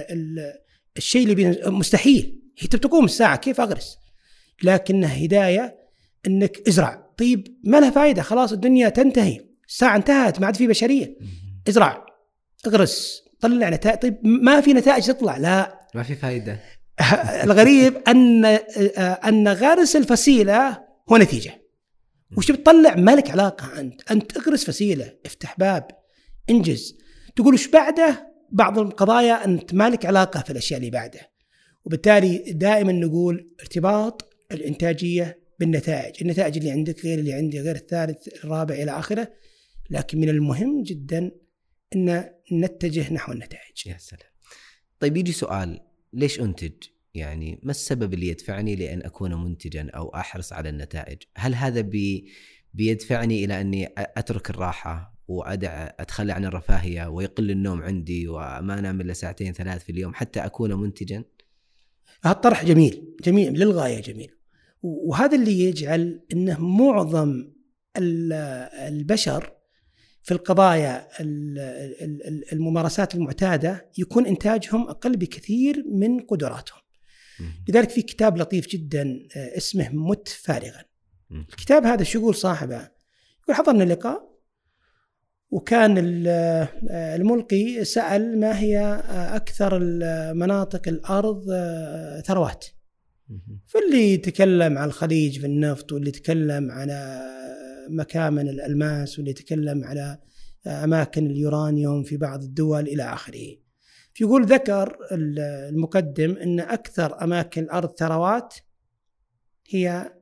الشيء 0.96 1.32
اللي 1.32 1.70
مستحيل. 1.70 2.42
هي 2.58 2.68
تقوم 2.68 3.04
الساعة 3.04 3.36
كيف 3.36 3.60
أغرس؟ 3.60 3.98
لكنها 4.62 5.24
هداية 5.24 5.78
أنك 6.26 6.68
إزرع. 6.68 7.09
طيب 7.20 7.60
ما 7.64 7.80
لها 7.80 7.90
فائدة 7.90 8.22
خلاص 8.22 8.52
الدنيا 8.52 8.88
تنتهي. 8.88 9.40
الساعة 9.68 9.96
انتهت 9.96 10.40
ما 10.40 10.46
عاد 10.46 10.56
في 10.56 10.66
بشرية. 10.66 11.16
ازرع 11.68 12.06
اغرس 12.66 13.22
طلع 13.40 13.68
نتائج. 13.68 13.98
طيب 13.98 14.18
ما 14.22 14.60
في 14.60 14.72
نتائج 14.72 15.06
تطلع 15.06 15.36
لا. 15.36 15.80
ما 15.94 16.02
في 16.02 16.14
فائدة 16.14 16.60
الغريب 17.44 17.96
أن 18.08 18.44
أن 18.44 19.48
غرس 19.48 19.96
الفسيلة 19.96 20.84
هو 21.12 21.16
نتيجة. 21.16 21.62
وش 22.36 22.50
بتطلع؟ 22.50 22.94
ما 22.94 23.10
لك 23.16 23.30
علاقة 23.30 23.80
أنت. 23.80 24.10
أنت 24.10 24.36
اغرس 24.36 24.64
فسيلة 24.64 25.12
افتح 25.26 25.54
باب 25.58 25.88
انجز. 26.50 26.98
تقول 27.36 27.54
وش 27.54 27.68
بعده؟ 27.68 28.30
بعض 28.52 28.78
القضايا 28.78 29.44
أنت 29.44 29.74
ما 29.74 29.90
لك 29.90 30.06
علاقة 30.06 30.40
في 30.40 30.50
الأشياء 30.50 30.80
اللي 30.80 30.90
بعدها 30.90 31.28
وبالتالي 31.84 32.52
دائما 32.52 32.92
نقول 32.92 33.50
ارتباط 33.60 34.32
الإنتاجية 34.52 35.39
بالنتائج، 35.60 36.14
النتائج 36.22 36.56
اللي 36.56 36.70
عندك 36.70 37.04
غير 37.04 37.18
اللي 37.18 37.32
عندي 37.32 37.60
غير 37.60 37.76
الثالث 37.76 38.44
الرابع 38.44 38.74
إلى 38.74 38.90
آخره 38.90 39.32
لكن 39.90 40.20
من 40.20 40.28
المهم 40.28 40.82
جدا 40.82 41.30
إن 41.96 42.30
نتجه 42.52 43.12
نحو 43.12 43.32
النتائج. 43.32 43.86
يا 43.86 43.96
سلام. 43.98 44.30
طيب 45.00 45.16
يجي 45.16 45.32
سؤال 45.32 45.80
ليش 46.12 46.40
أنتج؟ 46.40 46.72
يعني 47.14 47.60
ما 47.62 47.70
السبب 47.70 48.14
اللي 48.14 48.28
يدفعني 48.28 48.76
لأن 48.76 49.02
أكون 49.02 49.44
منتجا 49.44 49.90
أو 49.90 50.14
أحرص 50.14 50.52
على 50.52 50.68
النتائج؟ 50.68 51.18
هل 51.36 51.54
هذا 51.54 51.80
بي 51.80 52.32
بيدفعني 52.74 53.44
إلى 53.44 53.60
أني 53.60 53.88
أترك 53.98 54.50
الراحة 54.50 55.20
وادع 55.28 55.90
أتخلى 56.00 56.32
عن 56.32 56.44
الرفاهية 56.44 57.06
ويقل 57.06 57.50
النوم 57.50 57.82
عندي 57.82 58.28
وما 58.28 58.78
أنام 58.78 59.00
إلا 59.00 59.12
ساعتين 59.12 59.52
ثلاث 59.52 59.84
في 59.84 59.92
اليوم 59.92 60.14
حتى 60.14 60.40
أكون 60.40 60.74
منتجا؟ 60.74 61.24
هذا 62.22 62.34
الطرح 62.34 62.64
جميل 62.64 63.16
جميل 63.24 63.52
للغاية 63.52 64.02
جميل 64.02 64.39
وهذا 64.82 65.36
اللي 65.36 65.60
يجعل 65.60 66.20
إنه 66.32 66.60
معظم 66.60 67.52
البشر 67.96 69.52
في 70.22 70.32
القضايا 70.34 71.08
الممارسات 72.52 73.14
المعتادة 73.14 73.90
يكون 73.98 74.26
إنتاجهم 74.26 74.88
أقل 74.88 75.16
بكثير 75.16 75.84
من 75.92 76.20
قدراتهم. 76.20 76.80
لذلك 77.68 77.90
في 77.90 78.02
كتاب 78.02 78.36
لطيف 78.38 78.66
جدا 78.68 79.18
آه، 79.36 79.56
اسمه 79.56 79.88
مت 79.92 80.28
فارغا. 80.28 80.84
الكتاب 81.30 81.86
هذا 81.86 82.02
شو 82.02 82.18
يقول 82.18 82.34
صاحبه؟ 82.34 82.88
يقول 83.42 83.56
حضرنا 83.56 83.84
لقاء 83.84 84.30
وكان 85.50 85.94
الملقي 86.90 87.84
سأل 87.84 88.40
ما 88.40 88.58
هي 88.58 89.02
أكثر 89.10 89.78
مناطق 90.34 90.88
الأرض 90.88 91.44
ثروات 92.26 92.66
فاللي 93.66 94.12
يتكلم 94.12 94.78
عن 94.78 94.88
الخليج 94.88 95.40
في 95.40 95.46
النفط 95.46 95.92
واللي 95.92 96.08
يتكلم 96.08 96.70
على 96.70 97.20
مكامن 97.88 98.48
الألماس 98.48 99.18
واللي 99.18 99.30
يتكلم 99.30 99.84
على 99.84 100.18
أماكن 100.66 101.26
اليورانيوم 101.26 102.02
في 102.02 102.16
بعض 102.16 102.42
الدول 102.42 102.88
إلى 102.88 103.02
آخره. 103.02 103.56
يقول 104.20 104.44
ذكر 104.44 104.98
المقدم 105.12 106.36
أن 106.36 106.60
أكثر 106.60 107.24
أماكن 107.24 107.62
الأرض 107.62 107.96
ثروات 107.98 108.54
هي 109.68 110.12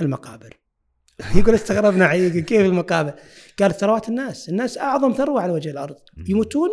المقابر. 0.00 0.60
يقول 1.38 1.54
استغربنا 1.54 2.28
كيف 2.28 2.60
المقابر؟ 2.60 3.14
قال 3.58 3.74
ثروات 3.74 4.08
الناس. 4.08 4.48
الناس 4.48 4.78
أعظم 4.78 5.12
ثروة 5.12 5.40
على 5.40 5.52
وجه 5.52 5.70
الأرض. 5.70 5.96
يموتون 6.28 6.70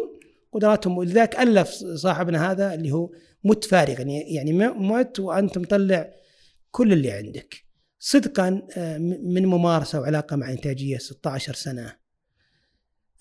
قدراتهم. 0.52 0.98
ولذلك 0.98 1.36
ألف 1.36 1.70
صاحبنا 1.96 2.52
هذا 2.52 2.74
اللي 2.74 2.92
هو 2.92 3.10
مت 3.44 3.64
فارغا 3.64 4.04
يعني 4.08 4.54
مت 4.54 5.20
وأنت 5.20 5.58
مطلع 5.58 6.14
كل 6.72 6.94
اللي 6.94 7.12
عندك. 7.12 7.72
صدقا 8.00 8.68
آه، 8.78 8.98
من 8.98 9.46
ممارسة 9.46 10.00
وعلاقة 10.00 10.36
مع 10.36 10.52
إنتاجية 10.52 10.98
16 10.98 11.54
سنة. 11.54 11.96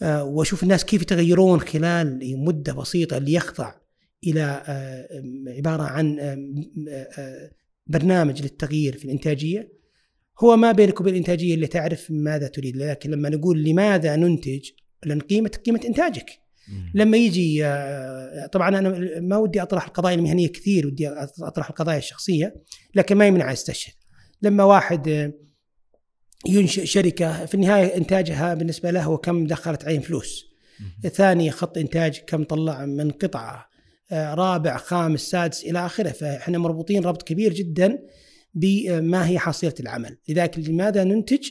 آه، 0.03 0.25
وأشوف 0.25 0.62
الناس 0.62 0.85
كيف 0.85 1.03
يتغيرون 1.03 1.61
خلال 1.61 2.39
مدة 2.45 2.73
بسيطة 2.73 3.17
اللي 3.17 3.33
يخضع 3.33 3.75
إلى 4.27 4.62
آه، 4.67 5.23
عبارة 5.57 5.83
عن 5.83 6.19
برنامج 7.87 8.43
للتغيير 8.43 8.99
في 8.99 9.05
الإنتاجية. 9.05 9.73
هو 10.39 10.57
ما 10.57 10.73
بينك 10.73 11.00
وبين 11.00 11.12
الإنتاجية 11.12 11.55
اللي 11.55 11.67
تعرف 11.67 12.11
ماذا 12.11 12.49
تريد. 12.49 12.77
لكن 12.77 13.11
لما 13.11 13.29
نقول 13.29 13.65
لماذا 13.65 14.17
ننتج؟ 14.17 14.71
لأن 15.05 15.21
قيمه 15.21 15.50
قيمة 15.67 15.81
إنتاجك. 15.85 16.31
لما 16.95 17.17
يجي 17.17 17.67
آه، 17.67 18.47
طبعا 18.47 18.69
أنا 18.69 19.21
ما 19.21 19.37
ودي 19.37 19.62
أطرح 19.62 19.87
القضايا 19.87 20.15
المهنية 20.15 20.49
كثير 20.49 20.87
ودي 20.87 21.09
أطرح 21.43 21.71
القضايا 21.71 21.99
الشخصية 21.99 22.55
لكن 22.95 23.17
ما 23.17 23.27
يمنع 23.27 23.53
استشهد 23.53 23.95
لما 24.43 24.65
واحد 24.65 25.09
آه، 25.09 25.33
ينشئ 26.47 26.87
شركة 26.87 27.47
في 27.47 27.55
النهاية 27.55 27.97
إنتاجها 27.97 28.55
بالنسبة 28.55 28.91
له 28.91 29.03
هو 29.03 29.19
كم 29.19 29.47
دخلت 29.47 29.85
عليه 29.85 29.99
فلوس. 29.99 30.50
ثاني 31.12 31.50
خط 31.50 31.79
إنتاج 31.79 32.19
كم 32.27 32.45
طلع 32.45 32.87
من 32.87 33.11
قطعة 33.11 33.71
آه، 34.12 34.35
رابع 34.35 34.77
خامس 34.77 35.21
سادس 35.21 35.65
إلى 35.65 35.87
آخره. 35.87 36.11
فإحنا 36.11 36.59
مربوطين 36.59 37.05
ربط 37.05 37.23
كبير 37.23 37.53
جدا 37.53 37.99
بما 38.55 39.29
هي 39.29 39.39
حصيلة 39.39 39.75
العمل. 39.81 40.19
لذلك 40.29 40.59
لماذا 40.59 41.05
ننتج؟ 41.05 41.49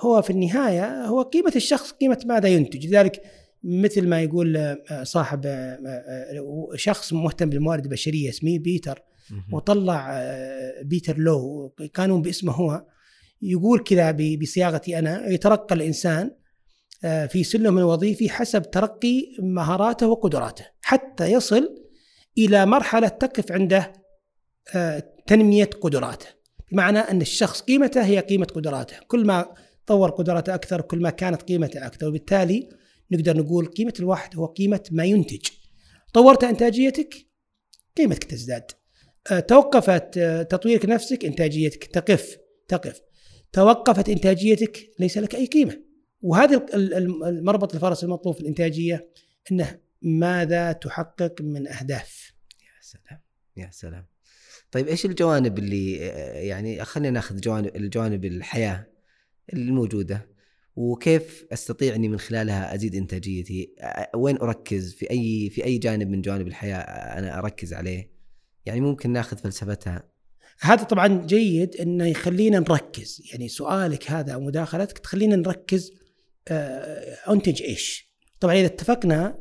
هو 0.00 0.22
في 0.22 0.30
النهاية 0.30 1.04
هو 1.04 1.22
قيمة 1.22 1.52
الشخص 1.56 1.92
قيمة 1.92 2.20
ماذا 2.26 2.48
ينتج. 2.48 2.86
لذلك 2.86 3.22
مثل 3.64 4.08
ما 4.08 4.22
يقول 4.22 4.56
آه، 4.56 5.02
صاحب 5.02 5.46
آه، 5.46 5.78
آه، 5.86 6.76
شخص 6.76 7.12
مهتم 7.12 7.50
بالموارد 7.50 7.84
البشرية 7.84 8.28
اسمه 8.28 8.58
بيتر 8.58 9.02
وطلع 9.52 10.22
بيتر 10.82 11.18
لو 11.18 11.68
كانوا 11.94 12.18
باسمه 12.18 12.52
هو 12.52 12.84
يقول 13.42 13.78
كذا 13.78 14.16
بصياغتي 14.42 14.98
أنا 14.98 15.28
يترقى 15.28 15.74
الإنسان 15.74 16.30
في 17.02 17.44
سلم 17.44 17.78
الوظيفي 17.78 18.30
حسب 18.30 18.70
ترقي 18.70 19.36
مهاراته 19.42 20.06
وقدراته 20.06 20.64
حتى 20.82 21.32
يصل 21.32 21.68
إلى 22.38 22.66
مرحلة 22.66 23.08
تقف 23.08 23.52
عنده 23.52 23.92
تنمية 25.26 25.70
قدراته. 25.80 26.26
بمعنى 26.72 26.98
أن 26.98 27.20
الشخص 27.20 27.60
قيمته 27.60 28.04
هي 28.04 28.18
قيمة 28.18 28.46
قدراته. 28.46 28.96
كل 29.08 29.26
ما 29.26 29.54
طور 29.86 30.10
قدراته 30.10 30.54
أكثر 30.54 30.80
كل 30.80 31.02
ما 31.02 31.10
كانت 31.10 31.42
قيمته 31.42 31.86
أكثر. 31.86 32.08
وبالتالي 32.08 32.68
نقدر 33.10 33.36
نقول 33.36 33.66
قيمة 33.66 33.94
الواحد 33.98 34.36
هو 34.36 34.46
قيمة 34.46 34.84
ما 34.90 35.04
ينتج. 35.04 35.46
طورت 36.14 36.44
إنتاجيتك؟ 36.44 37.14
قيمتك 37.96 38.24
تزداد. 38.24 38.70
آه، 39.30 39.40
توقفت 39.40 40.18
آه، 40.18 40.42
تطويرك 40.42 40.84
نفسك؟ 40.84 41.24
إنتاجيتك 41.24 41.84
تقف 41.84 42.36
تقف. 42.68 43.00
توقفت 43.52 44.08
إنتاجيتك؟ 44.08 44.90
ليس 44.98 45.18
لك 45.18 45.34
أي 45.34 45.46
قيمة. 45.46 45.82
وهذا 46.22 46.66
المربط 46.74 47.74
الفرس 47.74 48.04
المطلوب 48.04 48.34
في 48.34 48.40
الإنتاجية 48.40 49.08
إنه 49.52 49.80
ماذا 50.02 50.72
تحقق 50.72 51.42
من 51.42 51.68
أهداف؟ 51.68 52.32
يا 52.62 52.80
سلام 52.80 53.20
يا 53.56 53.70
سلام. 53.72 54.06
طيب 54.70 54.88
إيش 54.88 55.06
الجوانب 55.06 55.58
اللي 55.58 56.10
آه، 56.10 56.32
يعني 56.32 56.84
خلينا 56.84 57.10
ناخذ 57.10 57.40
جوانب 57.40 57.76
الجوانب 57.76 58.24
الحياة 58.24 58.86
الموجودة؟ 59.52 60.28
وكيف 60.78 61.46
أستطيع 61.52 61.94
إني 61.94 62.08
من 62.08 62.18
خلالها 62.18 62.74
أزيد 62.74 62.94
إنتاجيتي؟ 62.94 63.74
وين 64.16 64.38
أركز 64.38 64.94
في 64.94 65.10
أي 65.10 65.50
في 65.50 65.64
أي 65.64 65.78
جانب 65.78 66.08
من 66.08 66.20
جوانب 66.20 66.46
الحياة 66.46 66.78
أنا 67.18 67.38
أركز 67.38 67.74
عليه؟ 67.74 68.10
يعني 68.66 68.80
ممكن 68.80 69.10
ناخذ 69.10 69.38
فلسفتها 69.38 70.02
هذا 70.60 70.82
طبعا 70.82 71.26
جيد 71.26 71.76
إنه 71.76 72.06
يخلينا 72.06 72.58
نركز 72.58 73.22
يعني 73.32 73.48
سؤالك 73.48 74.10
هذا 74.10 74.32
أو 74.34 74.40
مداخلتك 74.40 74.98
تخلينا 74.98 75.36
نركز 75.36 75.92
آه، 76.48 77.32
أنتج 77.32 77.62
إيش؟ 77.62 78.12
طبعا 78.40 78.54
إذا 78.54 78.66
اتفقنا 78.66 79.38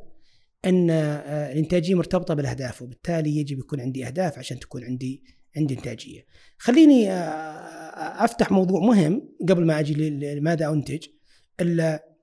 إن 0.66 0.90
آه، 0.90 1.52
الإنتاجية 1.52 1.96
مرتبطة 1.96 2.34
بالأهداف 2.34 2.82
وبالتالي 2.82 3.38
يجب 3.38 3.60
يكون 3.60 3.82
عندي 3.82 4.08
أهداف 4.08 4.40
عشان 4.40 4.60
تكون 4.60 4.84
عندي 4.84 5.24
عندي 5.58 5.74
إنتاجية. 5.74 6.26
خليني 6.58 7.12
آه، 7.12 8.26
أفتح 8.26 8.52
موضوع 8.52 8.82
مهم 8.82 9.30
قبل 9.50 9.66
ما 9.66 9.80
أجي 9.80 10.10
لماذا 10.10 10.70
أنتج. 10.70 11.08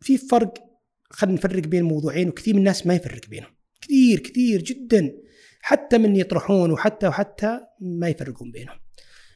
في 0.01 0.19
فرق 0.31 0.55
خلينا 1.11 1.37
نفرق 1.39 1.63
بين 1.63 1.83
موضوعين 1.83 2.29
وكثير 2.29 2.55
من 2.55 2.61
الناس 2.61 2.87
ما 2.87 2.95
يفرق 2.95 3.29
بينهم. 3.29 3.55
كثير 3.81 4.21
كثير 4.21 4.63
جدا 4.63 5.13
حتى 5.61 5.99
من 5.99 6.17
يطرحون 6.17 6.71
وحتى 6.71 7.09
وحتى 7.09 7.61
ما 7.81 8.09
يفرقون 8.09 8.51
بينهم. 8.51 8.81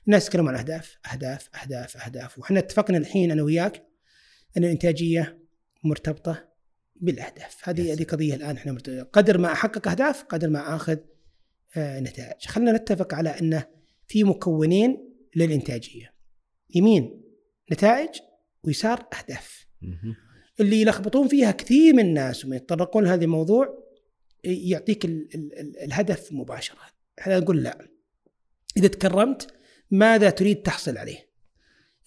الناس 0.06 0.26
يتكلمون 0.26 0.54
عن 0.54 0.60
أهداف 0.60 0.98
أهداف 1.12 1.48
أهداف 1.56 1.96
أهداف 1.96 2.38
وحنا 2.38 2.58
اتفقنا 2.58 2.98
الحين 2.98 3.30
أنا 3.30 3.42
وياك 3.42 3.86
أن 4.56 4.64
الإنتاجية 4.64 5.38
مرتبطة 5.84 6.48
بالأهداف 6.96 7.68
هذه 7.68 7.92
هذه 7.92 8.04
قضية 8.04 8.34
الآن 8.34 8.56
إحنا 8.56 8.72
مرتبطة. 8.72 9.02
قدر 9.02 9.38
ما 9.38 9.52
أحقق 9.52 9.88
أهداف 9.88 10.22
قدر 10.22 10.48
ما 10.48 10.76
آخذ 10.76 10.96
آه 11.76 12.00
نتائج 12.00 12.46
خلينا 12.46 12.72
نتفق 12.72 13.14
على 13.14 13.28
انه 13.28 13.66
في 14.06 14.24
مكونين 14.24 15.14
للإنتاجية 15.36 16.14
يمين 16.74 17.22
نتائج 17.72 18.08
ويسار 18.64 19.06
أهداف 19.18 19.67
اللي 20.60 20.80
يلخبطون 20.80 21.28
فيها 21.28 21.50
كثير 21.50 21.94
من 21.94 22.06
الناس 22.06 22.44
وما 22.44 22.56
يتطرقون 22.56 23.04
لهذا 23.04 23.24
الموضوع 23.24 23.88
يعطيك 24.44 25.04
ال 25.04 25.28
ال 25.34 25.58
ال 25.58 25.78
الهدف 25.78 26.32
مباشرة. 26.32 26.78
إحنا 27.18 27.38
نقول 27.38 27.62
لا. 27.62 27.88
إذا 28.76 28.88
تكرمت 28.88 29.54
ماذا 29.90 30.30
تريد 30.30 30.62
تحصل 30.62 30.98
عليه؟ 30.98 31.28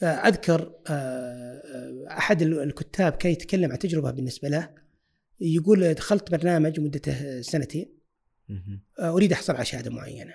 آه، 0.03 0.05
أذكر 0.05 0.73
آه، 0.87 0.91
آه، 0.91 2.17
أحد 2.17 2.41
الكتاب 2.41 3.11
كان 3.11 3.31
يتكلم 3.31 3.71
عن 3.71 3.79
تجربة 3.79 4.11
بالنسبة 4.11 4.49
له. 4.49 4.69
يقول 5.41 5.93
دخلت 5.93 6.31
برنامج 6.31 6.79
مدته 6.79 7.41
سنتين. 7.41 8.01
أريد 8.99 9.31
أحصل 9.31 9.55
على 9.55 9.65
شهادة 9.65 9.91
معينة. 9.91 10.33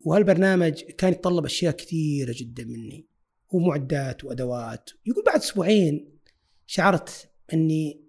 وهالبرنامج 0.00 0.82
كان 0.82 1.12
يتطلب 1.12 1.44
أشياء 1.44 1.76
كثيرة 1.76 2.34
جدا 2.36 2.64
مني. 2.64 3.06
ومعدات 3.50 4.24
وأدوات. 4.24 4.90
يقول 5.06 5.24
بعد 5.24 5.40
أسبوعين 5.40 6.19
شعرت 6.72 7.30
أني 7.52 8.00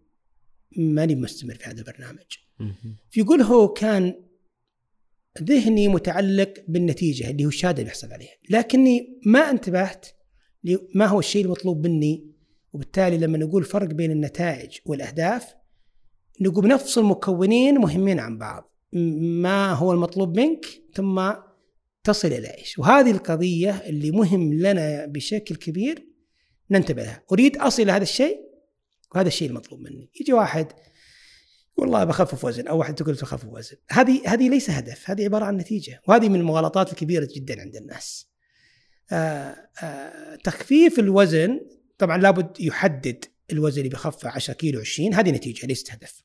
ماني 0.77 1.15
مستمر 1.15 1.56
في 1.56 1.70
هذا 1.70 1.80
البرنامج. 1.80 2.38
يقول 3.18 3.41
هو 3.41 3.68
كان 3.68 4.15
ذهني 5.44 5.88
متعلق 5.88 6.53
بالنتيجة 6.68 7.30
اللي 7.30 7.46
هو 7.46 7.48
الشهادة 7.48 7.77
اللي 7.77 7.84
بيحصل 7.84 8.13
عليها. 8.13 8.32
لكني 8.50 9.20
ما 9.25 9.39
انتبهت 9.39 10.06
ما 10.96 11.06
هو 11.06 11.20
الشيء 11.20 11.46
المطلوب 11.46 11.88
مني 11.88 12.32
وبالتالي 12.74 13.18
لما 13.18 13.38
نقول 13.38 13.63
فرق 13.63 13.88
بين 13.88 14.12
النتائج 14.12 14.77
والأهداف 14.86 15.56
نقول 16.41 16.68
نفصل 16.68 17.06
مكونين 17.06 17.75
مهمين 17.75 18.20
عن 18.20 18.38
بعض. 18.38 18.74
ما 18.94 19.74
هو 19.74 19.91
المطلوب 19.91 20.39
منك 20.39 20.65
ثم 20.94 21.32
تصل 22.03 22.27
إلى 22.27 22.58
إيش. 22.58 22.80
وهذه 22.80 23.12
القضية 23.12 23.72
اللي 23.72 24.12
مهم 24.12 24.53
لنا 24.53 25.06
بشكل 25.06 25.56
كبير 25.56 26.08
ننتبه 26.72 27.03
لها. 27.03 27.24
أريد 27.32 27.58
أصل 27.58 27.82
إلى 27.82 27.91
هذا 27.91 28.03
الشيء 28.03 28.50
وهذا 29.15 29.27
الشيء 29.27 29.50
المطلوب 29.50 29.82
مني. 29.82 30.10
يجي 30.22 30.34
واحد 30.34 30.68
والله 31.78 32.04
بخفف 32.04 32.45
وزن 32.45 32.67
أو 32.67 32.78
واحد 32.78 32.95
تقول 32.95 33.13
بخفف 33.13 33.45
وزن. 33.45 33.78
هذه 33.91 34.21
هذه 34.26 34.50
ليس 34.50 34.69
هدف 34.69 35.10
هذه 35.10 35.24
عبارة 35.24 35.45
عن 35.45 35.58
نتيجة 35.58 36.02
وهذه 36.08 36.30
من 36.30 36.39
المغالطات 36.39 36.91
الكبيرة 36.91 37.28
جدا 37.36 37.62
عند 37.62 37.76
الناس. 37.76 38.32
آآ 39.12 39.15
آه، 39.17 39.86
آآ 39.86 40.34
آه، 40.34 40.36
تخفيف 40.36 41.00
الوزن 41.00 41.60
طبعا 41.97 42.17
لابد 42.17 42.60
يحدد 42.60 43.26
الوزن 43.52 43.78
اللي 43.78 43.89
بخفه 43.89 44.30
10 44.30 44.54
كيلو 44.54 44.80
20 44.80 45.13
هذه 45.13 45.32
نتيجة 45.32 45.67
ليست 45.67 45.91
هدف. 45.91 46.24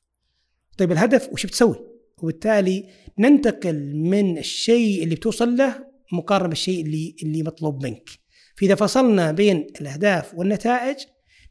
طيب 0.77 0.91
الهدف 0.91 1.29
وش 1.31 1.45
بتسوي؟ 1.45 1.75
وبالتالي 2.17 2.89
ننتقل 3.19 3.95
من 3.95 4.37
الشيء 4.37 5.03
اللي 5.03 5.15
بتوصل 5.15 5.57
له 5.57 5.87
مقارنة 6.11 6.49
بالشيء 6.49 6.85
اللي 6.85 7.15
اللي 7.23 7.43
مطلوب 7.43 7.83
منك. 7.83 8.09
فإذا 8.55 8.75
فصلنا 8.75 9.31
بين 9.31 9.67
الأهداف 9.81 10.33
والنتائج 10.35 10.97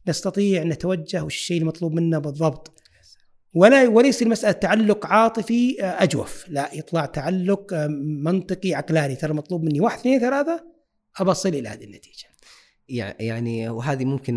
نستطيع 0.08 0.62
نتوجه 0.62 1.24
وش 1.24 1.34
الشيء 1.34 1.60
المطلوب 1.60 1.92
منا 1.92 2.18
بالضبط. 2.18 2.72
ولا 3.54 3.88
وليس 3.88 4.22
المسألة 4.22 4.52
تعلق 4.52 5.06
عاطفي 5.06 5.82
آه، 5.82 6.02
أجوف. 6.02 6.44
لا 6.48 6.70
يطلع 6.74 7.06
تعلق 7.06 7.74
آه، 7.74 7.86
منطقي 8.22 8.74
عقلاني. 8.74 9.16
ترى 9.16 9.32
مطلوب 9.32 9.62
مني 9.64 9.80
واحد 9.80 9.98
اثنين 9.98 10.20
ثلاثة 10.20 10.64
أبصل 11.16 11.48
إلى 11.48 11.68
هذه 11.68 11.84
النتيجة. 11.84 12.26
يعني 12.88 13.68
وهذه 13.68 14.04
ممكن 14.04 14.34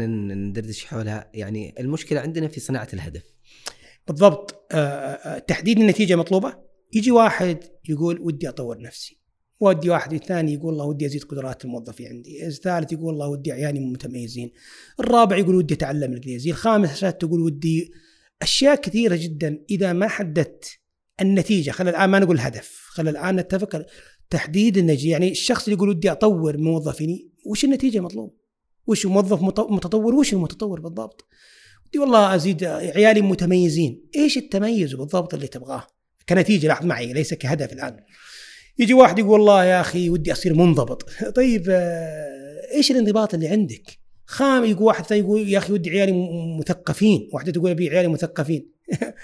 ندردش 0.48 0.86
حولها. 0.86 1.30
يعني 1.34 1.76
المشكلة 1.80 2.20
عندنا 2.20 2.48
في 2.48 2.60
صناعة 2.60 2.88
الهدف. 2.94 3.24
بالضبط. 4.08 4.68
آه، 4.72 5.38
تحديد 5.40 5.80
النتيجة 5.80 6.16
مطلوبة؟ 6.16 6.54
يجي 6.94 7.12
واحد 7.12 7.58
يقول 7.90 8.20
ودي 8.20 8.50
أطور 8.50 8.82
نفسي. 8.82 9.19
ودي 9.60 9.90
واحد 9.90 10.14
الثاني 10.14 10.54
يقول 10.54 10.74
الله 10.74 10.86
ودي 10.86 11.06
أزيد 11.06 11.24
قدرات 11.24 11.66
الموظفين 11.66 12.08
عندي، 12.08 12.48
الثالث 12.48 12.92
يقول 12.92 13.14
الله 13.14 13.28
ودي 13.28 13.52
عيالي 13.52 13.80
متميزين، 13.80 14.52
الرابع 15.00 15.38
يقول 15.38 15.56
ودي 15.56 15.74
أتعلم 15.74 16.12
الإنجليزي، 16.12 16.50
الخامس 16.50 17.00
تقول 17.00 17.42
ودي 17.42 17.92
أشياء 18.42 18.76
كثيرة 18.76 19.16
جدا 19.16 19.66
إذا 19.70 19.94
ما 19.94 20.08
حددت 20.08 20.80
النتيجة 21.22 21.72
خلينا 21.72 21.98
الآن 21.98 22.10
ما 22.10 22.20
نقول 22.20 22.36
الهدف 22.36 22.86
خلينا 22.88 23.12
الآن 23.12 23.36
نتفق 23.36 23.86
تحديد 24.30 24.78
النتيجة 24.78 25.12
يعني 25.12 25.32
الشخص 25.32 25.64
اللي 25.64 25.76
يقول 25.76 25.90
ودي 25.90 26.12
أطور 26.12 26.58
موظفيني 26.58 27.30
وش 27.46 27.66
النتيجة 27.66 27.98
المطلوب؟ 27.98 28.38
وش 28.88 29.06
موظف 29.06 29.42
متطور 29.72 30.16
وش 30.16 30.34
المتطور 30.34 30.80
بالضبط؟ 30.80 31.28
ودي 31.88 32.00
والله 32.00 32.36
أزيد 32.36 32.64
عيالي 32.64 33.22
متميزين، 33.22 34.10
إيش 34.16 34.38
التميز 34.38 34.94
بالضبط 34.94 35.34
اللي 35.34 35.48
تبغاه؟ 35.48 35.88
كنتيجة 36.30 36.68
لاحظ 36.68 36.86
معي 36.86 37.14
ليس 37.14 37.34
كهدف 37.34 37.74
الآن. 37.74 37.98
يجي 38.80 38.94
واحد 38.94 39.20
يقول 39.20 39.32
والله 39.32 39.66
يا 39.66 39.82
أخي 39.82 40.10
ودي 40.10 40.32
أصير 40.32 40.54
منضبط، 40.54 41.10
طيب 41.36 41.66
آه، 41.70 42.74
إيش 42.74 42.92
الانضباط 42.92 43.34
اللي 43.34 43.48
عندك؟ 43.48 44.00
خام 44.26 44.66
يقول 44.66 44.84
واحد 44.84 45.06
ثاني 45.06 45.22
يقول 45.22 45.50
يا 45.50 45.58
أخي 45.58 45.74
ودي 45.74 45.90
عيالي 45.90 46.12
مثقفين، 46.60 47.30
واحدة 47.34 47.52
تقول 47.52 47.72
أبي 47.72 47.90
عيالي 47.90 48.08
مثقفين. 48.08 48.70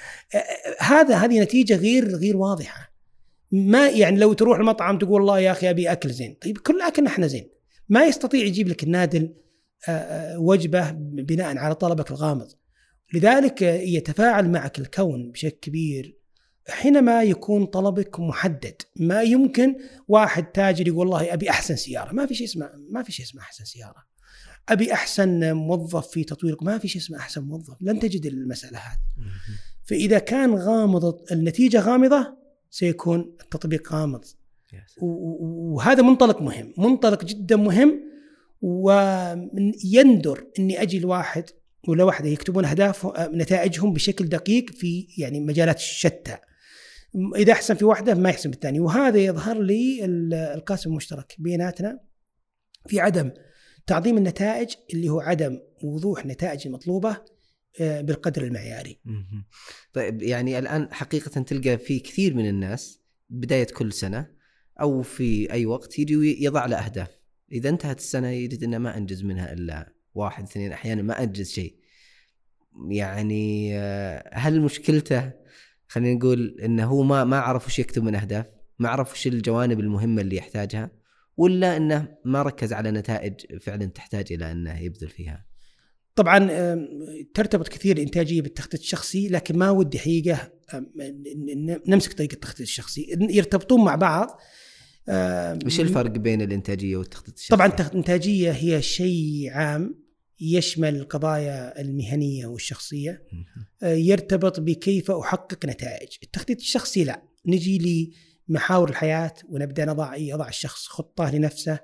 هذا 0.80 1.15
هذه 1.15 1.39
نتيجة 1.39 1.76
غير 1.76 2.15
غير 2.15 2.38
واضحة. 2.38 2.96
ما 3.52 3.89
يعني 3.89 4.20
لو 4.20 4.34
تروح 4.34 4.60
المطعم 4.60 4.98
تقول 4.98 5.12
والله 5.12 5.39
يا 5.39 5.52
أخي 5.52 5.70
أبي 5.70 5.91
أكل 5.91 6.10
زين، 6.10 6.38
طيب 6.41 6.58
كل 6.58 6.82
أكلنا 6.82 7.10
إحنا 7.10 7.28
زين. 7.28 7.50
ما 7.89 8.06
يستطيع 8.06 8.46
يجيب 8.46 8.68
لك 8.68 8.84
النادل 8.84 9.34
وجبة 10.38 10.91
بناء 10.91 11.58
على 11.58 11.76
طلبك 11.76 12.12
الغامض. 12.12 12.48
لذلك 13.13 13.62
يتفاعل 13.62 14.50
معك 14.50 14.80
الكون 14.80 15.32
بشكل 15.32 15.58
كبير 15.62 16.25
حينما 16.69 17.23
يكون 17.23 17.65
طلبك 17.65 18.19
محدد 18.19 18.82
ما 18.95 19.21
يمكن 19.21 19.75
واحد 20.08 20.45
تاجر 20.45 20.88
يقول 20.88 20.99
والله 20.99 21.34
أبي 21.34 21.49
أحسن 21.49 21.75
سيارة 21.75 22.13
ما 22.13 22.25
في 22.25 22.36
شيء 22.36 22.47
اسمه 22.47 22.69
ما 22.89 23.04
في 23.04 23.12
شيء 23.12 23.25
اسمه 23.25 23.41
أحسن 23.41 23.65
سيارة. 23.65 24.06
أبي 24.69 24.93
أحسن 24.93 25.54
موظف 25.54 26.08
في 26.08 26.23
تطوير 26.23 26.58
ما 26.62 26.78
في 26.78 26.88
شيء 26.88 27.01
اسمه 27.01 27.17
أحسن 27.17 27.41
موظف 27.41 27.78
لن 27.82 27.99
تجد 27.99 28.25
المسألة 28.25 28.78
هذه. 28.78 28.99
فإذا 29.84 30.19
كان 30.19 30.56
غامض 30.56 31.32
النتيجة 31.32 31.80
غامضة 31.80 32.38
سيكون 32.69 33.36
التطبيق 33.41 33.93
غامض. 33.93 34.25
وهذا 35.01 36.01
منطلق 36.01 36.41
مهم 36.41 36.73
منطلق 36.78 37.25
جدا 37.25 37.56
مهم 37.56 38.01
ويندر 38.62 40.47
إني 40.60 40.82
أجي 40.82 40.99
لواحد 40.99 41.49
ولا 41.88 42.04
واحدة 42.04 42.30
يكتبون 42.30 42.65
اهداف 42.65 43.08
نتائجهم 43.19 43.93
بشكل 43.93 44.25
دقيق 44.25 44.69
في 44.69 45.08
يعني 45.17 45.39
مجالات 45.39 45.80
شتى. 45.80 46.38
إذا 47.36 47.54
أحسن 47.54 47.75
في 47.75 47.86
واحدة 47.86 48.13
ما 48.13 48.30
يحسن 48.30 48.49
بالثانيه 48.49 48.80
وهذا 48.80 49.17
يظهر 49.17 49.62
لي 49.62 50.06
القاسم 50.56 50.89
المشترك 50.89 51.36
بيناتنا 51.39 51.99
في 52.88 52.99
عدم 52.99 53.32
تعظيم 53.88 54.17
النتائج 54.17 54.75
اللي 54.93 55.10
هو 55.10 55.19
عدم 55.19 55.60
وضوح 55.84 56.21
النتائج 56.21 56.67
المطلوبه 56.67 57.17
آه، 57.82 58.01
بالقدر 58.01 58.43
المعياري. 58.43 58.99
طيب 59.93 60.21
يعني 60.21 60.60
الآن 60.60 60.93
حقيقة 60.93 61.41
تلقى 61.41 61.78
في 61.78 61.99
كثير 61.99 62.34
من 62.34 62.49
الناس 62.49 63.01
بداية 63.30 63.67
كل 63.67 63.93
سنة 63.93 64.28
أو 64.82 65.01
في 65.01 65.51
أي 65.51 65.65
وقت 65.65 65.99
يجي 65.99 66.43
يضع 66.43 66.65
له 66.65 66.78
أهداف، 66.78 67.10
إذا 67.51 67.69
انتهت 67.69 67.99
السنة 67.99 68.30
يجد 68.30 68.63
إنه 68.63 68.78
ما 68.78 68.97
أنجز 68.97 69.23
منها 69.23 69.54
إلا 69.54 69.93
واحد 70.13 70.43
اثنين 70.43 70.71
أحيانا 70.71 71.01
ما 71.01 71.23
أنجز 71.23 71.49
شيء. 71.49 71.75
يعني 72.89 73.69
آه، 73.80 74.30
هل 74.34 74.62
مشكلته 74.62 75.32
خلينا 75.88 76.13
نقول 76.13 76.58
إنه 76.63 76.86
هو 76.86 77.04
ما 77.04 77.24
ما 77.24 77.39
عرف 77.39 77.67
وش 77.67 77.80
يكتب 77.80 78.04
من 78.04 78.15
أهداف؟ 78.15 78.45
ما 78.80 78.89
عرف 78.89 79.13
وش 79.13 79.28
الجوانب 79.28 79.80
المهمة 79.80 80.21
اللي 80.21 80.36
يحتاجها؟ 80.36 80.91
ولا 81.38 81.78
إنه 81.78 82.08
ما 82.26 82.41
ركز 82.41 82.74
على 82.74 82.91
نتائج 82.91 83.34
فعلا 83.62 83.86
تحتاج 83.86 84.34
إلى 84.34 84.52
إنه 84.52 84.80
يبذل 84.80 85.10
فيها؟ 85.10 85.45
طبعا 86.15 86.50
ترتبط 87.34 87.67
كثير 87.67 87.98
الانتاجيه 87.98 88.41
بالتخطيط 88.41 88.80
الشخصي 88.80 89.30
لكن 89.30 89.58
ما 89.58 89.69
ودي 89.69 90.00
حقيقة 90.00 90.52
نمسك 91.88 92.13
طريقة 92.13 92.34
التخطيط 92.34 92.62
الشخصي 92.62 93.17
يرتبطون 93.30 93.84
مع 93.84 93.95
بعض 93.95 94.39
وش 95.65 95.80
الفرق 95.80 96.12
بين 96.12 96.41
الإنتاجية 96.41 96.98
والتخطيط 96.98 97.34
الشخصي؟ 97.34 97.56
طبعا 97.56 97.67
الإنتاجية 97.67 98.52
هي 98.52 98.82
شيء 98.82 99.50
عام 99.52 100.05
يشمل 100.39 100.95
القضايا 100.95 101.82
المهنية 101.82 102.45
والشخصية. 102.48 103.24
آه، 103.84 103.93
يرتبط 103.93 104.60
بكيف 104.60 105.12
أحقق 105.12 105.65
نتائج 105.65 106.10
التخطيط 106.24 106.58
الشخصي 106.58 107.04
لا 107.04 107.21
نجي 107.45 108.13
لمحاور 108.50 108.89
الحياة 108.89 109.34
ونبدأ 109.50 109.86
نضع 109.86 110.15
يضع 110.15 110.48
الشخص 110.48 110.88
خطة 110.88 111.36
لنفسه 111.36 111.80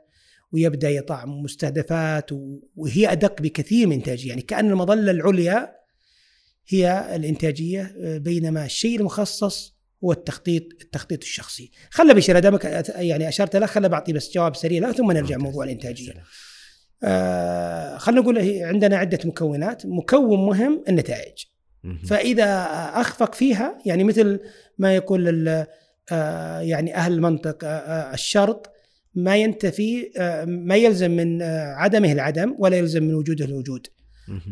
ويبدأ 0.51 0.89
يضع 0.89 1.25
مستهدفات 1.25 2.29
وهي 2.75 3.11
أدق 3.11 3.41
بكثير 3.41 3.87
من 3.87 3.93
الانتاجيه 3.93 4.29
يعني 4.29 4.41
كأن 4.41 4.69
المظلة 4.69 5.11
العليا 5.11 5.75
هي 6.67 7.15
الإنتاجية 7.15 7.95
آه، 7.99 8.17
بينما 8.17 8.65
الشيء 8.65 8.99
المخصص 8.99 9.81
هو 10.03 10.11
التخطيط 10.11 10.63
التخطيط 10.81 11.21
الشخصي 11.21 11.71
خلى 11.89 12.13
بشير 12.13 12.39
دامك 12.39 12.65
يعني 12.95 13.29
أشرت 13.29 13.55
له 13.55 13.65
خلى 13.65 13.89
بعطي 13.89 14.13
بس 14.13 14.33
جواب 14.33 14.55
سريع 14.55 14.91
ثم 14.91 15.11
نرجع. 15.11 15.37
موضوع 15.37 15.63
الإنتاجية 15.63 16.11
سلام. 16.11 16.23
آه 17.03 17.97
خلينا 17.97 18.21
نقول 18.21 18.37
عندنا 18.63 18.97
عدة 18.97 19.19
مكونات 19.25 19.85
مكون 19.85 20.45
مهم 20.45 20.83
النتائج. 20.89 21.43
فإذا 22.05 22.45
أخفق 22.93 23.35
فيها 23.35 23.77
يعني 23.85 24.03
مثل 24.03 24.39
ما 24.77 24.95
يقول 24.95 25.27
ال- 25.27 25.65
آه، 26.11 26.59
يعني 26.59 26.95
أهل 26.95 27.13
المنطق 27.13 27.57
آه، 27.63 28.13
الشرط 28.13 28.69
ما 29.15 29.37
ينتفي 29.37 30.11
ما 30.47 30.75
يلزم 30.75 31.11
من 31.11 31.41
عدمه 31.75 32.11
العدم 32.11 32.55
ولا 32.59 32.77
يلزم 32.77 33.03
من 33.03 33.13
وجوده 33.13 33.45
الوجود. 33.45 33.87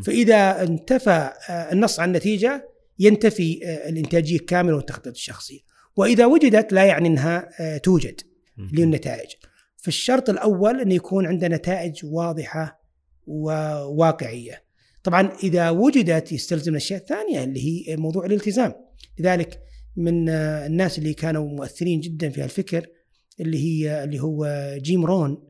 فإذا 0.04 0.62
انتفى 0.64 1.30
النص 1.72 2.00
عن 2.00 2.08
النتيجة 2.10 2.70
ينتفي 3.00 3.60
الإنتاجية 3.90 4.40
كاملة 4.40 4.76
والتخطيط 4.76 5.14
الشخصي 5.14 5.64
وإذا 5.96 6.26
وجدت 6.26 6.74
لا 6.74 6.84
يعني 6.86 7.08
إنها 7.08 7.50
توجد. 7.78 8.22
للنتائج 8.74 9.30
فالشرط 9.82 10.30
الأول 10.30 10.82
أن 10.82 10.92
يكون 10.92 11.26
عندنا 11.26 11.56
نتائج 11.56 12.06
واضحة 12.06 12.80
وواقعية 13.28 14.64
طبعا 15.04 15.32
إذا 15.44 15.70
وجدت 15.70 16.32
يستلزم 16.32 16.72
الأشياء 16.72 17.02
الثانية 17.02 17.44
اللي 17.44 17.90
هي 17.90 17.98
موضوع 17.98 18.26
الالتزام. 18.26 18.74
لذلك 19.20 19.62
من 19.96 20.30
آه، 20.30 20.66
الناس 20.66 21.00
اللي 21.00 21.14
كانوا 21.14 21.48
مؤثرين 21.48 22.00
جدا 22.00 22.30
في 22.30 22.42
هالفكر 22.42 22.88
اللي 23.40 23.58
هي 23.58 24.04
اللي 24.04 24.20
هو 24.20 24.48
جيم 24.82 25.06
رون 25.06 25.44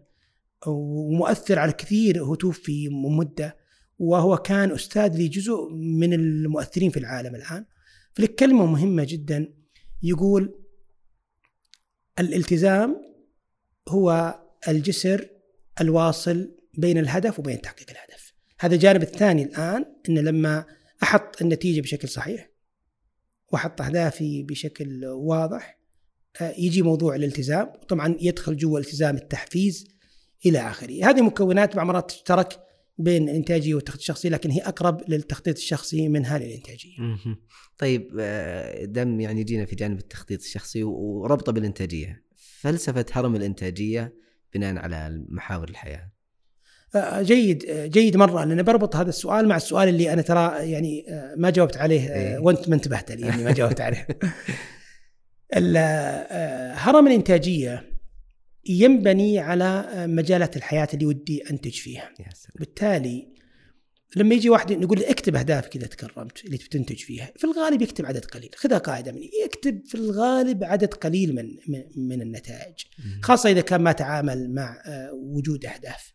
ومؤثر 0.68 1.60
على 1.60 1.72
كثير 1.72 2.24
هو 2.24 2.36
توفي 2.36 2.90
مدة 2.90 3.58
وهو 4.00 4.38
كان 4.38 4.72
أستاذ 4.72 5.18
لجزء 5.22 5.70
من 5.72 6.14
المؤثرين 6.14 6.90
في 6.90 7.00
العالم 7.00 7.36
الآن. 7.36 7.66
فلك 8.14 8.36
كلمة 8.36 8.66
مهمة 8.66 9.04
جدا 9.10 9.54
يقول 10.04 10.56
الالتزام 12.20 13.09
هو 13.90 14.40
الجسر 14.68 15.30
الواصل 15.82 16.52
بين 16.78 16.98
الهدف 16.98 17.40
وبين 17.40 17.62
تحقيق 17.62 17.90
الهدف. 17.90 18.34
هذا 18.60 18.76
الجانب 18.76 19.02
الثاني 19.04 19.44
الآن 19.44 19.86
أن 20.10 20.18
لما 20.18 20.66
أحط 21.04 21.42
النتيجة 21.42 21.82
بشكل 21.82 22.10
صحيح 22.10 22.50
وأحط 23.52 23.82
أهدافي 23.82 24.44
بشكل 24.44 25.06
واضح 25.06 25.80
آه، 26.42 26.54
يجي 26.58 26.82
موضوع 26.82 27.16
الالتزام. 27.16 27.72
طبعا 27.88 28.16
يدخل 28.22 28.58
جوا 28.58 28.80
التزام 28.80 29.16
التحفيز 29.16 29.88
إلى 30.46 30.60
آخره. 30.60 31.10
هذه 31.10 31.22
مكونات 31.22 31.76
بعض 31.76 31.86
مرات 31.86 32.12
تشترك 32.12 32.60
بين 32.98 33.30
الإنتاجية 33.30 33.76
والتخطيط 33.76 34.02
الشخصي 34.02 34.30
لكن 34.30 34.52
هي 34.52 34.62
أقرب 34.62 35.10
للتخطيط 35.10 35.58
الشخصي 35.58 36.08
منها 36.08 36.38
للإنتاجية. 36.38 37.00
مهم. 37.00 37.38
طيب 37.78 38.18
آه، 38.20 38.86
دام 38.86 39.20
يعني 39.20 39.44
جينا 39.44 39.66
في 39.66 39.76
جانب 39.76 40.00
التخطيط 40.00 40.42
الشخصي 40.42 40.84
وربطه 40.84 41.52
بالإنتاجية. 41.52 42.29
فلسفة 42.60 43.06
هرم 43.12 43.36
الإنتاجية 43.36 44.14
بناء 44.54 44.78
على 44.78 45.26
محاور 45.30 45.70
الحياة 45.70 46.12
آه، 46.96 47.22
جيد 47.22 47.66
آه، 47.66 47.86
جيد 47.86 48.18
مرة 48.18 48.44
لأن 48.44 48.64
بربط 48.64 48.96
هذا 48.96 49.10
السؤال 49.10 49.48
مع 49.48 49.56
السؤال 49.56 49.90
اللي 49.90 50.14
أنا 50.14 50.22
ترى 50.22 50.72
يعني 50.72 51.06
آه، 51.10 51.36
ما 51.38 51.50
جاوبت 51.50 51.78
عليه 51.78 52.14
إيه. 52.14 52.40
وأنت 52.40 52.70
ما 52.70 52.76
انتبهت 52.76 53.12
لي 53.12 53.28
يعني 53.28 53.44
ما 53.44 53.52
جاوبت 53.52 53.82
عليه. 53.82 54.08
هرم 56.74 57.08
الإنتاجية 57.08 58.00
ينبني 58.66 59.40
على 59.40 59.86
مجالات 60.08 60.58
الحياة 60.58 60.88
اللي 60.94 61.06
ودي 61.06 61.50
أنتج 61.50 61.72
فيها. 61.72 62.10
بالتالي 62.56 63.39
لما 64.16 64.36
يجي 64.36 64.50
واحد 64.50 64.72
نقول 64.74 65.00
له 65.00 65.10
اكتب 65.10 65.36
أهدافك 65.36 65.76
إذا 65.76 65.88
تكرمت 65.88 66.46
اللي 66.46 66.58
بتنتج 66.58 66.96
فيها، 66.96 67.34
في 67.38 67.44
الغالب 67.44 67.82
يكتب 67.82 68.06
عدد 68.06 68.26
قليل، 68.26 68.50
خذها 68.56 68.78
قاعدة 68.78 69.12
مني، 69.12 69.32
يكتب 69.46 69.86
في 69.86 69.96
الغالب 69.96 70.64
عدد 70.64 70.94
قليل 70.94 71.36
من 71.36 71.56
من, 71.96 72.22
النتائج. 72.22 72.76
مهم. 73.00 73.22
خاصة 73.22 73.52
إذا 73.52 73.62
كان 73.62 73.82
ما 73.82 73.92
تعامل 73.92 74.54
مع 74.54 74.82
آه، 74.86 75.14
وجود 75.14 75.66
أهداف. 75.66 76.14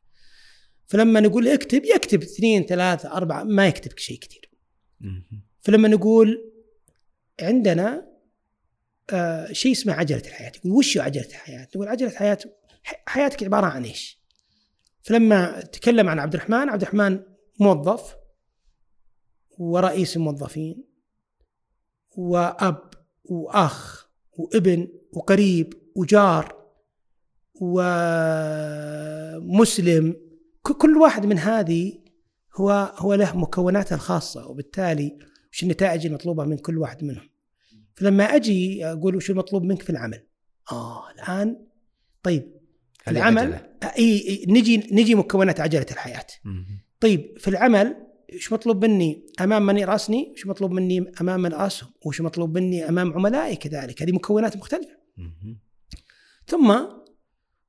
فلما 0.86 1.20
نقول 1.20 1.48
اكتب 1.48 1.84
يكتب 1.84 2.22
اثنين 2.22 2.62
ثلاثة 2.66 3.12
أربعة 3.12 3.42
ما 3.42 3.66
يكتب 3.66 3.98
شيء 3.98 4.18
كثير. 4.18 4.50
فلما 5.60 5.88
نقول 5.88 6.52
عندنا 7.40 8.14
آه، 9.10 9.52
شيء 9.52 9.72
اسمه 9.72 9.92
عجلة 9.92 10.22
الحياة. 10.26 10.52
يقول 10.56 10.72
وش 10.72 10.98
هو 10.98 11.02
عجلة 11.02 11.26
الحياة؟ 11.26 11.68
نقول 11.74 11.88
عجلة 11.88 12.08
الحياة 12.08 12.38
حياتك 13.06 13.42
عبارة 13.42 13.66
عن 13.66 13.84
إيش؟ 13.84 14.20
فلما 15.02 15.60
تكلم 15.60 16.08
عن 16.08 16.18
عبد 16.18 16.34
الرحمن 16.34 16.68
عبد 16.68 16.82
الرحمن 16.82 17.20
موظف 17.60 18.16
ورئيس 19.58 20.16
الموظفين 20.16 20.84
وأب 22.16 22.90
وأخ 23.24 24.08
وابن 24.32 24.88
وقريب 25.12 25.74
وجار 25.96 26.64
ومسلم 29.44 30.16
كل 30.62 30.96
واحد 30.96 31.26
من 31.26 31.38
هذه 31.38 31.98
هو 32.56 32.94
هو 32.96 33.14
له 33.14 33.36
مكوناته 33.36 33.94
الخاصة 33.94 34.46
وبالتالي 34.46 35.18
وش 35.52 35.62
النتائج 35.62 36.06
المطلوبة 36.06 36.44
من 36.44 36.58
كل 36.58 36.78
واحد 36.78 37.04
منهم 37.04 37.28
فلما 37.94 38.24
أجي 38.24 38.86
أقول 38.86 39.16
وش 39.16 39.30
المطلوب 39.30 39.62
منك 39.62 39.82
في 39.82 39.90
العمل 39.90 40.26
آه 40.72 41.10
الآن 41.10 41.66
طيب 42.22 42.54
العمل. 43.08 43.52
إي 43.98 44.28
إي، 44.28 44.44
نجي 44.48 44.76
نجي 44.92 45.14
مكونات 45.14 45.60
عجلة 45.60 45.86
الحياة. 45.90 46.26
طيب 47.04 47.38
في 47.38 47.48
العمل 47.48 48.06
إيش 48.32 48.52
مطلوب 48.52 48.84
مني 48.84 49.26
أمام 49.40 49.66
من 49.66 49.78
يراسني 49.78 50.32
إيش 50.36 50.46
مطلوب 50.46 50.70
مني 50.70 51.12
أمام 51.20 51.40
من 51.40 51.52
اراسهم 51.52 51.90
وإيش 52.02 52.20
مطلوب 52.20 52.58
مني 52.58 52.88
أمام 52.88 53.12
عملائي 53.12 53.56
كذلك؟ 53.56 54.02
هذه 54.02 54.12
مكونات 54.12 54.56
مختلفة. 54.56 54.96
ثم 56.46 56.78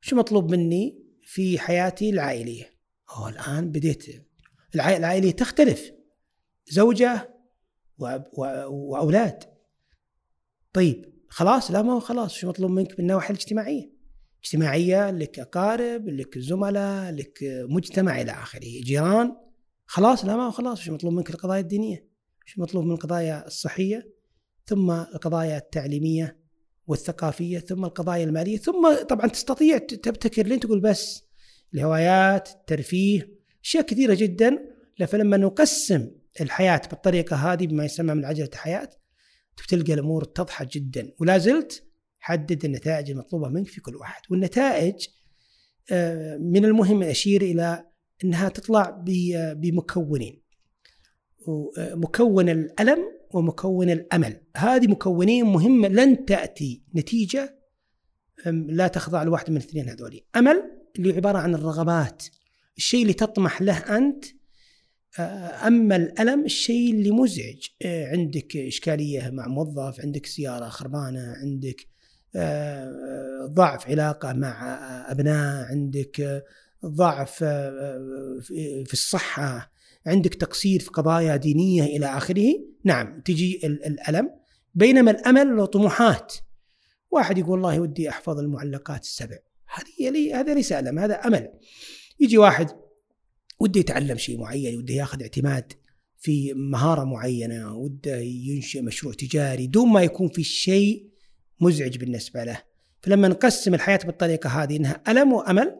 شو 0.01 0.15
مطلوب 0.15 0.51
مني 0.51 1.03
في 1.21 1.59
حياتي 1.59 2.09
العائلية؟ 2.09 2.71
أوه 3.17 3.29
الآن 3.29 3.71
بديت 3.71 4.05
العائله 4.75 4.97
العائلية 4.97 5.31
تختلف. 5.31 5.91
زوجة 6.67 7.35
وأولاد. 8.67 9.43
طيب 10.73 11.13
خلاص 11.29 11.71
لا 11.71 11.81
ما 11.81 11.93
هو 11.93 11.99
خلاص. 11.99 12.33
شو 12.33 12.47
مطلوب 12.47 12.71
منك 12.71 12.91
من 12.91 12.99
النواحي 12.99 13.33
الاجتماعية؟ 13.33 13.94
اجتماعية 14.45 15.11
لك 15.11 15.39
أقارب 15.39 16.09
لك 16.09 16.37
زملاء 16.39 17.11
لك 17.11 17.39
مجتمع 17.69 18.21
إلى 18.21 18.31
آخره. 18.31 18.81
جيران 18.83 19.35
خلاص 19.85 20.25
لا 20.25 20.35
ما 20.35 20.51
خلاص 20.51 20.79
شو 20.79 20.93
مطلوب 20.93 21.13
منك 21.13 21.29
القضايا 21.29 21.59
الدينية؟ 21.61 22.07
شو 22.45 22.61
مطلوب 22.61 22.85
من 22.85 22.91
القضايا 22.91 23.47
الصحية؟ 23.47 24.13
ثم 24.65 24.91
القضايا 24.91 25.57
التعليمية 25.57 26.39
والثقافية 26.87 27.59
ثم 27.59 27.85
القضايا 27.85 28.23
المالية 28.23 28.57
ثم 28.57 28.93
طبعا 29.09 29.27
تستطيع 29.27 29.77
تبتكر 29.77 30.45
لين 30.45 30.59
تقول 30.59 30.79
بس 30.79 31.23
الهوايات 31.73 32.49
الترفيه 32.49 33.31
أشياء 33.63 33.83
كثيرة 33.83 34.13
جدا. 34.13 34.75
فلما 35.07 35.37
نقسم 35.37 36.11
الحياة 36.41 36.81
بالطريقة 36.89 37.35
هذه 37.35 37.67
بما 37.67 37.85
يسمى 37.85 38.13
من 38.13 38.25
عجلة 38.25 38.49
الحياة 38.53 38.89
تلقى 39.69 39.93
الأمور 39.93 40.23
اتضحت 40.23 40.73
جدا. 40.73 41.11
ولا 41.19 41.37
زلت 41.37 41.84
حدد 42.25 42.65
النتائج 42.65 43.11
المطلوبة 43.11 43.49
منك 43.49 43.67
في 43.67 43.81
كل 43.81 43.95
واحد. 43.95 44.21
والنتائج 44.29 45.07
آه، 45.91 46.37
من 46.37 46.65
المهم 46.65 47.03
أشير 47.03 47.41
إلى 47.41 47.85
إنها 48.23 48.49
تطلع 48.49 48.89
ب- 48.89 49.61
بمكونين. 49.61 50.41
مكون 51.77 52.49
الألم 52.49 52.99
ومكون 53.33 53.89
الأمل. 53.89 54.41
هذه 54.57 54.87
مكونين 54.87 55.45
مهمه 55.45 55.87
لن 55.87 56.25
تأتي 56.25 56.83
نتيجة 56.95 57.59
أم، 58.47 58.71
لا 58.71 58.87
تخضع 58.87 59.23
لواحد 59.23 59.51
من 59.51 59.57
الاثنين 59.57 59.89
هذولي. 59.89 60.25
أمل 60.35 60.71
اللي 60.99 61.13
عبارة 61.13 61.37
عن 61.37 61.55
الرغبات 61.55 62.23
الشيء 62.77 63.01
اللي 63.01 63.13
تطمح 63.13 63.61
له 63.61 64.13
آه، 65.19 65.67
أما 65.67 65.95
الألم 65.95 66.45
الشيء 66.45 66.91
اللي 66.91 67.11
مزعج. 67.11 67.67
آه، 67.81 68.07
عندك 68.11 68.57
إشكالية 68.57 69.29
مع 69.29 69.47
موظف 69.47 70.01
عندك 70.01 70.25
سيارة 70.25 70.69
خربانة 70.69 71.33
عندك 71.41 71.81
آه، 71.81 71.94
ضعف 73.45 73.87
علاقة 73.87 74.33
مع 74.33 74.77
أبناء 75.11 75.65
عندك 75.65 76.21
آه، 76.21 76.43
ضعف 76.85 77.43
آه، 77.43 78.39
في 78.85 78.93
الصحة 78.93 79.71
عندك 80.05 80.33
تقصير 80.33 80.79
في 80.79 80.89
قضايا 80.89 81.35
دينية 81.35 81.83
إلى 81.83 82.05
آخره. 82.05 82.53
نعم 82.83 83.21
تجي 83.21 83.59
الألم. 83.63 84.29
بينما 84.75 85.11
الأمل 85.11 85.55
له 85.57 85.65
طموحات 85.65 86.33
واحد 87.11 87.37
يقول 87.37 87.51
والله 87.51 87.79
ودي 87.79 88.09
أحفظ 88.09 88.39
المعلقات 88.39 89.03
السبع. 89.03 89.37
هذه 89.75 90.09
لي 90.09 90.33
هذا 90.33 90.53
ليس 90.53 90.71
ألم 90.71 90.99
هذا 90.99 91.15
أمل. 91.15 91.49
يجي 92.19 92.37
واحد 92.37 92.69
وده 93.59 93.79
يتعلم 93.79 94.17
شيء 94.17 94.37
معين 94.37 94.77
وده 94.77 94.93
ياخذ 94.93 95.21
اعتماد 95.21 95.73
في 96.17 96.53
مهارة 96.53 97.03
معينة 97.03 97.75
وده 97.75 98.17
ينشئ 98.17 98.81
مشروع 98.81 99.13
تجاري 99.13 99.67
دون 99.67 99.89
ما 99.89 100.03
يكون 100.03 100.27
في 100.27 100.43
شيء 100.43 101.14
مزعج 101.61 101.97
بالنسبة 101.97 102.43
له. 102.43 102.61
فلما 103.01 103.27
نقسم 103.27 103.73
الحياة 103.73 103.99
بالطريقة 104.05 104.49
هذه 104.49 104.77
إنها 104.77 105.01
ألم 105.07 105.33
وأمل 105.33 105.75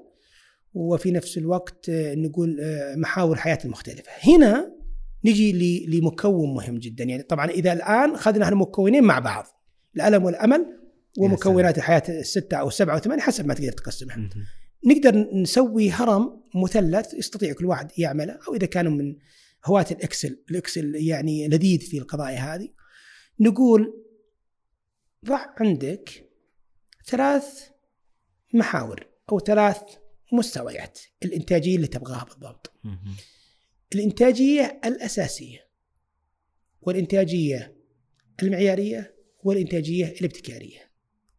وفي 0.74 1.12
نفس 1.12 1.38
الوقت 1.38 1.86
نقول 1.90 2.58
محاور 2.98 3.34
الحياة 3.36 3.60
المختلفه 3.66 4.12
هنا 4.24 4.76
نجي 5.26 5.86
لمكون 5.88 6.54
مهم 6.54 6.78
جدا. 6.78 7.04
يعني 7.04 7.24
طبعا 7.24 7.50
إذا 7.50 7.74
الآن 7.74 8.14
أخذنا 8.14 8.50
المكونين 8.50 9.04
مع 9.04 9.20
بعض 9.20 9.46
الألم 9.96 10.24
والأمل 10.24 10.66
ومكونات 11.20 11.78
الحياة 11.78 12.04
الستة 12.10 12.58
أو 12.58 12.68
السبعه 12.68 12.94
أو 12.94 12.98
الثمانيه 12.98 13.22
حسب 13.22 13.46
ما 13.46 13.54
تقدر 13.54 13.72
تقسمها. 13.72 14.30
نقدر 14.86 15.28
نسوي 15.34 15.90
هرم 15.90 16.42
مثلث 16.56 17.14
يستطيع 17.14 17.54
كل 17.54 17.66
واحد 17.66 17.92
يعمله 17.98 18.40
أو 18.48 18.56
إذا 18.56 18.66
كانوا 18.66 18.92
من 18.92 19.16
هواة 19.66 19.86
الإكسل 19.92 20.40
الإكسل 20.52 20.96
يعني 20.96 21.48
لذيذ 21.48 21.80
في 21.80 21.98
القضايا 21.98 22.38
هذه. 22.38 22.70
نقول 23.40 24.05
ضع 25.26 25.46
عندك 25.60 26.30
ثلاث 27.06 27.70
محاور 28.54 29.08
أو 29.32 29.40
ثلاث 29.40 29.82
مستويات 30.32 31.00
الإنتاجية 31.24 31.76
اللي 31.76 31.88
تبغاها 31.88 32.24
بالضبط. 32.24 32.74
الإنتاجية 33.96 34.82
الأساسية 34.86 35.68
والإنتاجية 36.82 37.76
المعيارية 38.44 39.16
والإنتاجية 39.44 40.06
الابتكارية. 40.06 40.92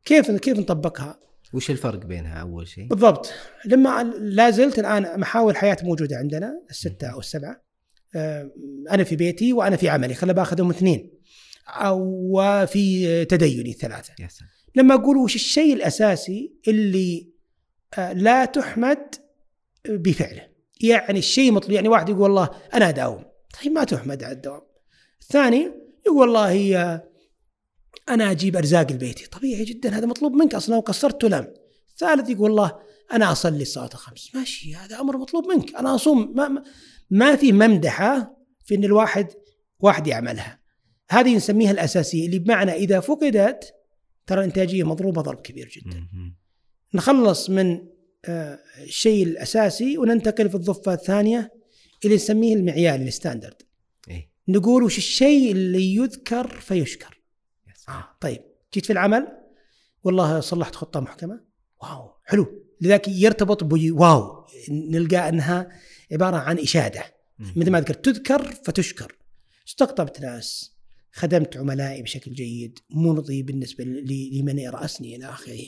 كيف 0.05 0.31
كيف 0.31 0.59
نطبقها؟ 0.59 1.21
وش 1.53 1.71
الفرق 1.71 2.07
بينها 2.07 2.41
أول 2.41 2.69
شيء؟ 2.69 2.87
بالضبط. 2.89 3.33
لما 3.65 4.03
لا 4.19 4.51
زلت 4.51 4.79
الآن 4.79 5.21
محاور 5.21 5.51
الحياة 5.51 5.77
موجودة 5.83 6.17
عندنا 6.17 6.63
الستة 6.71 7.07
أو 7.07 7.19
السبعة 7.19 7.63
آه، 8.17 8.51
أنا 8.91 9.05
في 9.05 9.17
بيتي 9.17 9.53
وأنا 9.53 9.77
في 9.77 9.89
عملي 9.89 10.15
خلنا 10.15 10.33
بأخذهم 10.33 10.71
اثنين. 10.71 11.16
أو 11.69 12.01
وفي 12.31 13.25
تديني 13.25 13.73
ثلاثة 13.73 14.13
يا 14.19 14.29
سلام. 14.29 14.51
لما 14.77 14.95
أقول 14.95 15.17
وش 15.17 15.35
الشيء 15.35 15.75
الأساسي 15.75 16.53
اللي 16.69 17.33
آه، 17.99 18.13
لا 18.13 18.45
تحمد 18.45 19.15
بفعله. 19.89 20.49
يعني 20.81 21.19
الشيء 21.19 21.53
مطلوب 21.53 21.73
يعني 21.73 21.89
واحد 21.89 22.09
يقول 22.09 22.21
والله 22.21 22.51
أنا 22.75 22.89
أداوم. 22.89 23.25
طيب 23.63 23.73
ما 23.73 23.85
تحمد 23.85 24.23
على 24.23 24.33
الدوام. 24.33 24.63
الثاني 25.23 25.71
يقول 26.07 26.19
والله 26.19 26.51
هي 26.51 27.03
أنا 28.09 28.31
أجيب 28.31 28.57
أرزاق 28.57 28.93
لبيتي. 28.93 29.27
طبيعي 29.27 29.65
جدا 29.65 29.99
هذا 29.99 30.07
مطلوب 30.07 30.33
منك 30.33 30.55
أصلا 30.55 30.75
لو 30.75 30.81
قصرت 30.81 31.21
تلام 31.21 31.55
الثالث 31.91 32.31
يقول 32.31 32.51
والله 32.51 32.79
أنا 33.13 33.33
أصلي 33.33 33.63
الصلاة 33.63 33.91
الخمس. 33.95 34.35
ماشي 34.35 34.75
هذا 34.75 35.01
أمر 35.01 35.17
مطلوب 35.17 35.47
منك. 35.47 35.75
أنا 35.75 35.95
أصوم. 35.95 36.33
ما, 36.37 36.63
ما 37.11 37.37
في 37.37 37.53
ممدحة 37.53 38.37
في 38.65 38.75
إن 38.75 38.85
الواحد 38.85 39.29
واحد 39.81 40.07
يعملها. 40.07 40.66
هذه 41.09 41.37
نسميها 41.37 41.71
الأساسية 41.71 42.27
اللي 42.27 42.39
بمعنى 42.39 42.73
إذا 42.73 43.01
فقدت 43.01 43.75
ترى 44.27 44.39
الانتاجيه 44.39 44.85
مضروبة 44.85 45.23
ضرب 45.23 45.41
كبير 45.41 45.69
جدا. 45.69 46.09
نخلص 46.95 47.51
من 47.51 47.87
آه، 48.25 48.59
الشيء 48.83 49.27
الأساسي 49.27 49.99
وننتقل 49.99 50.49
في 50.49 50.55
الضفة 50.55 50.95
الثانية 50.95 51.53
اللي 52.05 52.17
نسميه 52.17 52.55
المعيار 52.55 53.01
ال 53.01 53.07
standard. 53.07 53.63
إيه؟ 54.11 54.31
نقول 54.49 54.83
وش 54.83 54.99
الشيء 54.99 55.53
اللي 55.53 55.95
يذكر 55.95 56.49
فيشكر. 56.61 57.21
آه. 57.89 58.09
طيب. 58.21 58.43
جيت 58.75 58.87
في 58.87 58.93
العمل؟ 58.93 59.29
والله 60.05 60.41
صلحت 60.41 60.75
خطة 60.75 61.01
محكمة. 61.01 61.41
wow 61.83 62.11
حلو. 62.25 62.63
لذلك 62.81 63.09
يرتبط 63.09 63.65
ب 63.65 63.85
wow 63.85 64.47
نلقى 64.71 65.29
أنها 65.29 65.69
عبارة 66.13 66.37
عن 66.37 66.59
إشادة. 66.59 67.05
مثل 67.39 67.71
ما 67.71 67.81
ذكرت 67.81 68.05
تذكر 68.05 68.43
فتشكر. 68.65 69.17
استقطبت 69.69 70.21
ناس. 70.21 70.76
خدمت 71.17 71.57
عملائي 71.57 72.03
بشكل 72.03 72.33
جيد 72.33 72.79
مرضي 72.91 73.43
بالنسبة 73.43 73.85
لمن 73.85 74.59
يرأسني 74.59 75.17
إلى 75.17 75.29
آخره. 75.29 75.61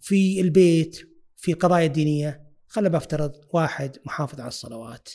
في 0.00 0.40
البيت 0.40 0.98
في 1.36 1.52
القضايا 1.52 1.86
الدينيه 1.86 2.46
خلنا 2.66 2.88
بفترض 2.88 3.32
واحد 3.52 3.96
محافظ 4.04 4.40
على 4.40 4.48
الصلوات 4.48 5.08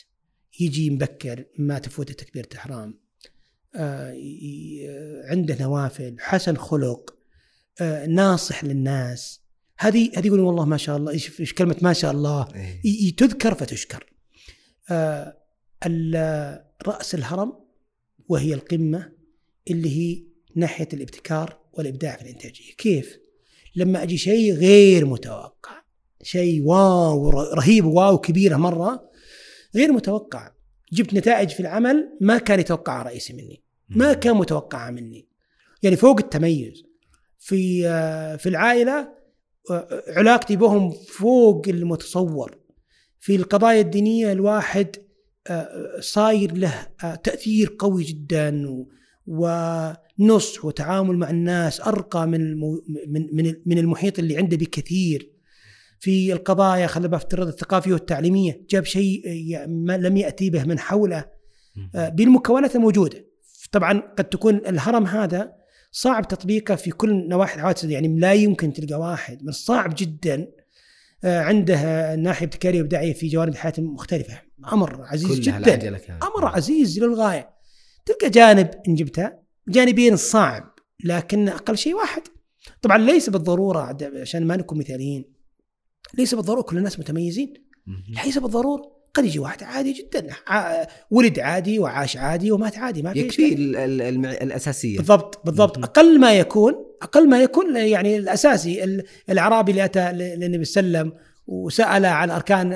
يجي 0.60 0.90
مبكر 0.90 1.44
ما 1.58 1.78
تفوته 1.78 2.14
تكبيرة 2.14 2.48
احرام 2.54 3.00
آه 3.76 4.14
عنده 5.24 5.56
نوافل 5.60 6.16
حسن 6.20 6.56
خلق 6.56 7.14
آه 7.80 8.06
ناصح 8.06 8.64
للناس. 8.64 9.40
هذه 9.78 10.10
هذه 10.16 10.26
يقولون 10.26 10.46
والله 10.46 10.64
ما 10.64 10.76
شاء 10.76 10.96
الله 10.96 11.12
إيش 11.12 11.54
كلمة 11.54 11.76
ما 11.82 11.92
شاء 11.92 12.12
الله؟ 12.12 12.48
إيه؟ 12.84 13.16
تذكر 13.16 13.54
فتشكر. 13.54 14.06
آه 14.90 15.36
رأس 16.86 17.14
الهرم 17.14 17.52
وهي 18.28 18.54
القمة 18.54 19.21
اللي 19.70 19.96
هي 19.98 20.22
ناحية 20.54 20.88
الابتكار 20.92 21.58
والإبداع 21.72 22.16
في 22.16 22.22
الإنتاجية. 22.22 22.72
كيف؟ 22.72 23.18
لما 23.76 24.02
أجي 24.02 24.18
شيء 24.18 24.52
غير 24.52 25.06
متوقع 25.06 25.82
شيء 26.22 26.62
واو 26.62 27.30
رهيب 27.30 27.84
واو 27.84 28.18
كبيره 28.18 28.56
مرة 28.56 29.10
غير 29.74 29.92
متوقع. 29.92 30.50
جبت 30.92 31.14
نتائج 31.14 31.48
في 31.48 31.60
العمل 31.60 32.18
ما 32.20 32.38
كان 32.38 32.60
يتوقعها 32.60 33.02
رئيسي 33.02 33.32
مني 33.32 33.62
ما 33.88 34.12
كان 34.12 34.36
متوقعها 34.36 34.90
مني. 34.90 35.28
يعني 35.82 35.96
فوق 35.96 36.18
التميز. 36.18 36.84
في 37.38 37.88
آه، 37.88 38.36
في 38.36 38.48
العائلة 38.48 39.08
علاقتي 40.08 40.56
بهم 40.56 40.90
فوق 40.90 41.68
المتصور. 41.68 42.58
في 43.20 43.36
القضايا 43.36 43.80
الدينية 43.80 44.32
الواحد 44.32 44.96
آه، 45.46 46.00
صاير 46.00 46.52
له 46.56 46.88
آه، 47.04 47.14
تأثير 47.14 47.76
قوي 47.78 48.04
جدا 48.04 48.66
ونصح 49.26 50.64
وتعامل 50.64 51.16
مع 51.16 51.30
الناس 51.30 51.80
أرقى 51.80 52.26
من 52.26 52.60
من 53.32 53.54
من 53.66 53.78
المحيط 53.78 54.18
اللي 54.18 54.36
عنده 54.36 54.56
بكثير. 54.56 55.32
في 56.00 56.32
القضايا 56.32 56.86
خلينا 56.86 57.08
بفترض 57.08 57.46
الثقافية 57.46 57.92
والتعليمية 57.92 58.66
جاب 58.70 58.84
شيء 58.84 59.28
لم 59.86 60.16
يأتي 60.16 60.50
به 60.50 60.64
من 60.64 60.78
حوله. 60.78 61.24
آه، 61.94 62.08
بالمكونات 62.08 62.76
الموجودة. 62.76 63.26
طبعا 63.72 64.02
قد 64.18 64.24
تكون 64.24 64.56
الهرم 64.56 65.06
هذا 65.06 65.52
صعب 65.92 66.28
تطبيقه 66.28 66.74
في 66.74 66.90
كل 66.90 67.28
نواحي 67.28 67.56
الحوادث 67.56 67.84
يعني 67.84 68.20
لا 68.20 68.32
يمكن 68.32 68.72
تلقى 68.72 69.00
واحد 69.00 69.42
من 69.42 69.48
الصعب 69.48 69.94
جدا 69.98 70.48
آه، 71.24 71.40
عنده 71.40 72.14
ناحية 72.14 72.46
ابتكارية 72.46 72.82
وإبداعية 72.82 73.12
في 73.12 73.28
جوانب 73.28 73.52
الحياة 73.52 73.72
المختلفة. 73.78 74.40
أمر 74.72 75.02
عزيز 75.04 75.40
جدا. 75.40 75.74
أمر 76.22 76.44
عزيز 76.46 76.98
للغاية. 77.00 77.50
تلقى 78.06 78.30
جانب 78.30 78.70
إن 78.88 78.94
جبته 78.94 79.32
جانبين 79.68 80.16
صعب 80.16 80.74
لكن 81.04 81.48
أقل 81.48 81.78
شيء 81.78 81.94
واحد. 81.94 82.22
طبعا 82.82 82.98
ليس 82.98 83.30
بالضرورة 83.30 83.98
عشان 84.20 84.46
ما 84.46 84.56
نكون 84.56 84.78
مثاليين 84.78 85.24
ليس 86.14 86.34
بالضرورة 86.34 86.62
كل 86.62 86.78
الناس 86.78 86.98
متميزين. 86.98 87.54
ليس 88.24 88.38
بالضرورة 88.38 88.92
قد 89.14 89.24
يجي 89.24 89.38
واحد 89.38 89.62
عادي 89.62 89.92
جدا 89.92 90.26
ولد 91.10 91.38
عادي 91.38 91.78
وعاش 91.78 92.16
عادي 92.16 92.52
ومات 92.52 92.78
عادي 92.78 93.02
ما 93.02 93.12
في 93.12 93.20
يكفي 93.20 93.54
الأساسية. 94.42 94.96
بالضبط 94.96 95.46
بالضبط. 95.46 95.78
أقل 95.78 96.20
ما 96.20 96.32
يكون 96.32 96.74
أقل 97.02 97.28
ما 97.28 97.42
يكون 97.42 97.76
يعني 97.76 98.16
الأساسي 98.16 99.02
الأعرابي 99.30 99.70
اللي 99.70 99.84
أتى 99.84 100.12
للنبي 100.12 100.64
صلى 100.64 100.86
الله 100.86 100.98
عليه 100.98 101.08
وسلم 101.10 101.31
وسأل 101.46 102.06
عن 102.06 102.30
أركان 102.30 102.72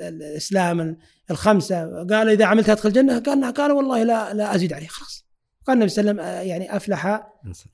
الإسلام 0.00 0.96
الخمسة. 1.30 2.04
قال 2.04 2.28
إذا 2.28 2.44
عملتها 2.44 2.72
أدخل 2.72 2.88
الجنة؟ 2.88 3.18
قال 3.18 3.54
قال 3.54 3.72
والله 3.72 4.02
لا 4.02 4.34
لا 4.34 4.54
أزيد 4.54 4.72
عليه. 4.72 4.86
خلاص. 4.86 5.24
قال 5.66 5.74
النبي 5.74 5.88
صلى 5.88 6.10
الله 6.10 6.22
عليه 6.22 6.32
وسلم 6.32 6.48
يعني 6.48 6.76
أفلح 6.76 7.06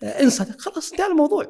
إن 0.02 0.30
صدق. 0.30 0.60
خلاص 0.60 0.90
انتهى 0.90 1.06
الموضوع. 1.06 1.46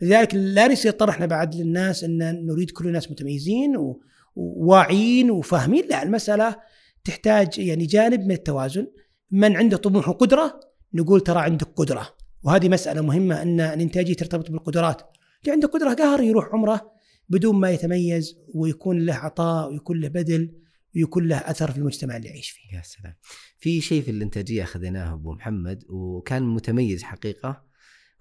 لذلك 0.00 0.34
لا 0.34 0.66
يصير 0.66 0.92
طرحنا 0.92 1.26
بعد 1.26 1.54
للناس 1.54 2.04
إن 2.04 2.46
نريد 2.46 2.70
كل 2.70 2.86
الناس 2.86 3.10
متميزين 3.10 3.76
و 3.76 4.00
واعيين 4.36 5.30
وفاهمين. 5.30 5.84
لا 5.88 6.02
المسألة 6.02 6.56
تحتاج 7.04 7.58
يعني 7.58 7.86
جانب 7.86 8.20
من 8.20 8.32
التوازن. 8.32 8.86
من 9.30 9.56
عنده 9.56 9.76
طموح 9.76 10.08
وقدرة 10.08 10.60
نقول 10.94 11.20
ترى 11.20 11.40
عندك 11.40 11.68
قدرة. 11.76 12.08
وهذه 12.42 12.68
مسألة 12.68 13.00
مهمة 13.00 13.42
ان 13.42 13.60
الانتاجيه 13.60 14.14
ترتبط 14.14 14.50
بالقدرات. 14.50 15.02
اللي 15.42 15.52
عنده 15.52 15.68
قدرة 15.68 15.94
قهر 15.94 16.20
يروح 16.20 16.48
عمرة 16.52 16.97
بدون 17.28 17.60
ما 17.60 17.70
يتميز 17.70 18.38
ويكون 18.54 19.06
له 19.06 19.14
عطاء 19.14 19.70
ويكون 19.70 20.00
له 20.00 20.08
بذل 20.08 20.54
ويكون 20.96 21.28
له 21.28 21.36
أثر 21.36 21.70
في 21.70 21.78
المجتمع 21.78 22.16
اللي 22.16 22.28
يعيش 22.28 22.50
فيه. 22.50 22.76
يا 22.76 22.82
سلام. 22.82 23.14
في 23.58 23.80
شيء 23.80 24.02
في 24.02 24.10
الانتاجية 24.10 24.62
أخذناه 24.62 25.14
أبو 25.14 25.32
محمد 25.32 25.84
وكان 25.88 26.42
متميز 26.42 27.02
حقيقة 27.02 27.64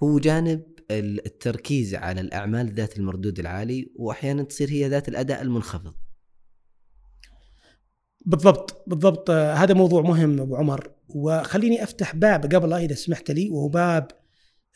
هو 0.04 0.20
جانب 0.20 0.64
التركيز 0.92 1.96
على 1.96 2.22
الأعمال 2.22 2.74
ذات 2.74 2.98
المردود 2.98 3.40
العالي 3.40 3.92
وأحيانا 3.96 4.44
تصير 4.44 4.70
هي 4.70 4.88
ذات 4.88 5.10
الأداء 5.10 5.42
المنخفض 5.42 5.96
بالضبط 8.26 8.84
بالضبط 8.88 9.30
هذا 9.30 9.74
موضوع 9.74 10.02
مهم 10.02 10.40
أبو 10.40 10.56
عمر 10.56 10.92
وخليني 11.10 11.84
أفتح 11.84 12.16
باب 12.16 12.56
قبل 12.56 12.74
إذا 12.74 12.96
سمحت 12.96 13.32
لي 13.32 13.50
وهو 13.50 13.68
باب 13.68 14.08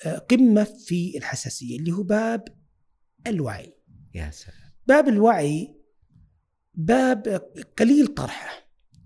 آه، 0.06 0.18
قمة 0.18 0.64
في 0.64 1.18
الحساسية 1.18 1.80
اللي 1.80 1.92
هو 1.92 2.04
باب 2.04 2.44
الوعي 3.28 3.76
يا 4.14 4.32
سلام 4.32 4.72
باب 4.88 5.08
الوعي 5.08 5.76
باب 6.74 7.42
قليل 7.80 8.08
طرحه 8.08 8.50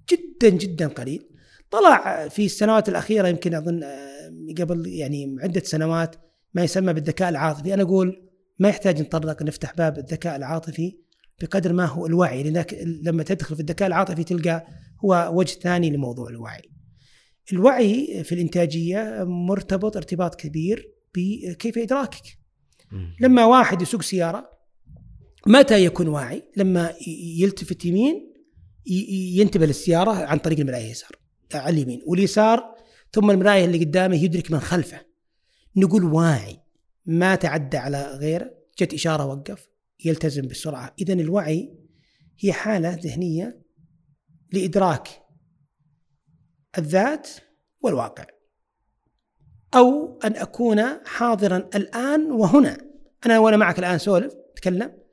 جدا 0.09 0.49
جدا 0.49 0.87
قليل 0.87 1.29
طلع 1.71 2.27
في 2.27 2.45
السنوات 2.45 2.89
الأخيرة 2.89 3.27
يمكن 3.27 3.55
أظن 3.55 3.83
آه، 3.83 4.31
قبل 4.57 4.87
يعني 4.87 5.35
عدة 5.39 5.61
سنوات 5.61 6.15
ما 6.53 6.63
يسمى 6.63 6.93
بالذكاء 6.93 7.29
العاطفي 7.29 7.73
أنا 7.73 7.83
أقول 7.83 8.29
ما 8.59 8.69
يحتاج 8.69 9.01
نطرق 9.01 9.43
نفتح 9.43 9.73
باب 9.75 9.97
الذكاء 9.97 10.35
العاطفي 10.35 10.97
بقدر 11.41 11.73
ما 11.73 11.85
هو 11.85 12.05
الوعي 12.05 12.43
لانك 12.43 12.73
لما 13.03 13.23
تدخل 13.23 13.55
في 13.55 13.61
الذكاء 13.61 13.87
العاطفي 13.87 14.23
تلقى 14.23 14.67
هو 15.05 15.31
وجه 15.33 15.59
ثاني 15.59 15.89
لموضوع 15.89 16.29
الوعي. 16.29 16.61
الوعي 17.53 18.23
في 18.23 18.35
الإنتاجية 18.35 19.23
مرتبط 19.23 19.97
ارتباط 19.97 20.35
كبير 20.35 20.91
بكيف 21.15 21.77
إدراكك. 21.77 22.23
لما 23.19 23.45
واحد 23.45 23.81
يسوق 23.81 24.01
سيارة 24.01 24.54
متى 25.47 25.85
يكون 25.85 26.07
واعي؟ 26.07 26.43
لما 26.57 26.93
يلتفت 27.37 27.85
يمين 27.85 28.33
ينتبه 29.35 29.65
للسيارة 29.65 30.11
عن 30.11 30.37
طريق 30.37 30.59
المراية 30.59 30.85
اليسار 30.85 31.11
على 31.53 31.73
اليمين. 31.73 32.01
واليسار 32.05 32.75
ثم 33.13 33.31
المراية 33.31 33.65
اللي 33.65 33.85
قدامه 33.85 34.23
يدرك 34.23 34.51
من 34.51 34.59
خلفه. 34.59 35.05
نقول 35.75 36.03
واعي. 36.03 36.59
ما 37.05 37.35
تعدى 37.35 37.77
على 37.77 38.03
غيره. 38.03 38.51
جت 38.79 38.93
إشارة 38.93 39.25
وقف. 39.25 39.67
يلتزم 40.05 40.41
بالسرعة. 40.41 40.95
اذا 41.01 41.13
الوعي 41.13 41.77
هي 42.39 42.53
حالة 42.53 42.99
ذهنية 43.03 43.61
لإدراك 44.53 45.09
الذات 46.77 47.29
والواقع. 47.81 48.25
أو 49.75 50.19
أن 50.23 50.35
أكون 50.35 51.05
حاضرا 51.05 51.57
الآن 51.75 52.31
وهنا. 52.31 52.77
أنا 53.25 53.39
وأنا 53.39 53.57
معك 53.57 53.79
الآن 53.79 53.97
سولف 53.97 54.33
اتكلم 54.53 55.04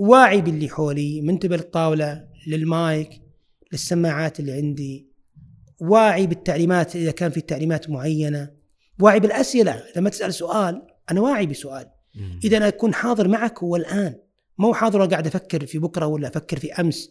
واعي 0.00 0.40
باللي 0.40 0.68
حولي 0.68 1.20
منتبه 1.20 1.56
للطاولة 1.56 2.28
للمايك 2.46 3.22
للسماعات 3.72 4.40
اللي 4.40 4.52
عندي. 4.52 5.10
واعي 5.80 6.26
بالتعليمات 6.26 6.96
إذا 6.96 7.10
كان 7.10 7.30
في 7.30 7.40
تعليمات 7.40 7.90
معينة. 7.90 8.50
واعي 9.00 9.20
بالأسئلة 9.20 9.84
لما 9.96 10.10
تسأل 10.10 10.34
سؤال 10.34 10.86
أنا 11.10 11.20
واعي 11.20 11.46
بسؤال. 11.46 11.90
إذا 12.44 12.56
أنا 12.56 12.68
أكون 12.68 12.94
حاضر 12.94 13.28
معك 13.28 13.58
هو 13.58 13.76
الآن. 13.76 14.14
مو 14.58 14.74
حاضر 14.74 15.00
وقاعد 15.00 15.26
أفكر 15.26 15.66
في 15.66 15.78
بكرة 15.78 16.06
ولا 16.06 16.28
أفكر 16.28 16.58
في 16.58 16.72
أمس. 16.72 17.10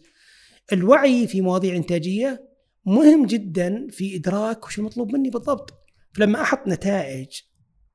الوعي 0.72 1.26
في 1.26 1.40
مواضيع 1.40 1.76
إنتاجية 1.76 2.48
مهم 2.86 3.26
جدا 3.26 3.86
في 3.90 4.16
إدراك 4.16 4.66
وش 4.66 4.78
المطلوب 4.78 5.12
مني 5.12 5.30
بالضبط. 5.30 5.74
فلما 6.12 6.42
أحط 6.42 6.68
نتائج 6.68 7.28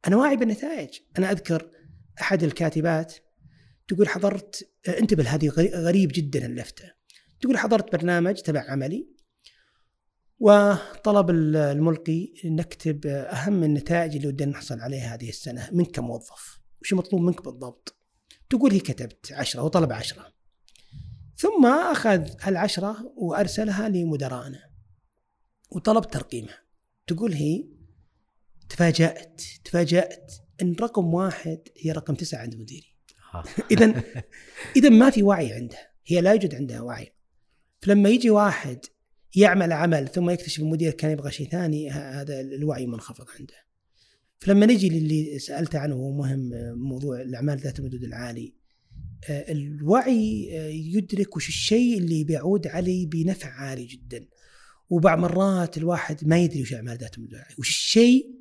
أنا 0.07 0.17
واعي 0.17 0.35
بالنتائج. 0.35 0.89
أنا 1.17 1.31
أذكر 1.31 1.69
أحد 2.21 2.43
الكاتبات 2.43 3.15
تقول 3.87 4.09
حضرت 4.09 4.71
انتبه 4.87 5.23
هذه 5.29 5.49
غريب 5.57 6.11
جدا 6.13 6.45
اللفتة. 6.45 6.91
تقول 7.41 7.57
حضرت 7.57 7.91
برنامج 7.91 8.35
تبع 8.35 8.71
عملي 8.71 9.15
وطلب 10.39 11.29
الملقي 11.29 12.33
نكتب 12.45 13.07
أهم 13.07 13.63
النتائج 13.63 14.15
اللي 14.15 14.27
ودنا 14.27 14.51
نحصل 14.51 14.79
عليها 14.79 15.13
هذه 15.13 15.29
السنة. 15.29 15.69
منك 15.71 15.91
كموظف. 15.91 16.59
وش 16.81 16.93
مطلوب 16.93 17.21
منك 17.21 17.43
بالضبط؟ 17.43 17.95
تقول 18.49 18.71
هي 18.71 18.79
كتبت 18.79 19.31
عشرة 19.31 19.63
وطلب 19.63 19.91
عشرة. 19.91 20.33
ثم 21.37 21.65
أخذ 21.65 22.29
العشرة 22.47 23.13
وأرسلها 23.17 23.89
لمدراءنا 23.89 24.69
وطلب 25.71 26.07
ترقيمها. 26.07 26.63
تقول 27.07 27.33
هي 27.33 27.67
تفاجأت 28.69 29.41
تفاجأت 29.65 30.33
أن 30.61 30.75
رقم 30.81 31.13
واحد 31.13 31.59
هي 31.77 31.91
رقم 31.91 32.15
تسعة 32.15 32.39
عند 32.39 32.55
مديري. 32.55 32.94
إذا 33.71 34.03
إذا 34.75 34.89
ما 34.89 35.09
في 35.09 35.23
وعي 35.23 35.53
عندها 35.53 35.87
هي 36.05 36.21
لا 36.21 36.31
يوجد 36.31 36.55
عندها 36.55 36.81
وعي. 36.81 37.13
فلما 37.81 38.09
يجي 38.09 38.29
واحد 38.29 38.85
يعمل 39.35 39.73
عمل 39.73 40.07
ثم 40.07 40.29
يكتشف 40.29 40.59
المدير 40.59 40.91
كان 40.91 41.11
يبغى 41.11 41.31
شيء 41.31 41.49
ثاني 41.49 41.89
هذا 41.89 42.41
الوعي 42.41 42.87
منخفض 42.87 43.25
عنده. 43.39 43.53
فلما 44.39 44.65
نجي 44.65 44.89
للي 44.89 45.39
سالت 45.39 45.75
عنه 45.75 45.95
وهو 45.95 46.11
مهم 46.11 46.49
موضوع 46.75 47.21
الأعمال 47.21 47.57
ذات 47.57 47.79
المدود 47.79 48.03
العالي. 48.03 48.53
آه، 49.29 49.51
الوعي 49.51 50.49
آه، 50.51 50.67
يدرك 50.67 51.35
وش 51.35 51.47
الشيء 51.47 51.97
اللي 51.97 52.23
بيعود 52.23 52.67
علي 52.67 53.05
بنفع 53.05 53.49
عالي 53.49 53.85
جدا. 53.85 54.25
وبعض 54.89 55.19
مرات 55.19 55.77
الواحد 55.77 56.27
ما 56.27 56.37
يدري 56.37 56.61
وش 56.61 56.73
أعمال 56.73 56.97
ذات 56.97 57.17
المدود 57.17 57.33
العالي. 57.33 57.55
وش 57.59 57.69
الشيء 57.69 58.35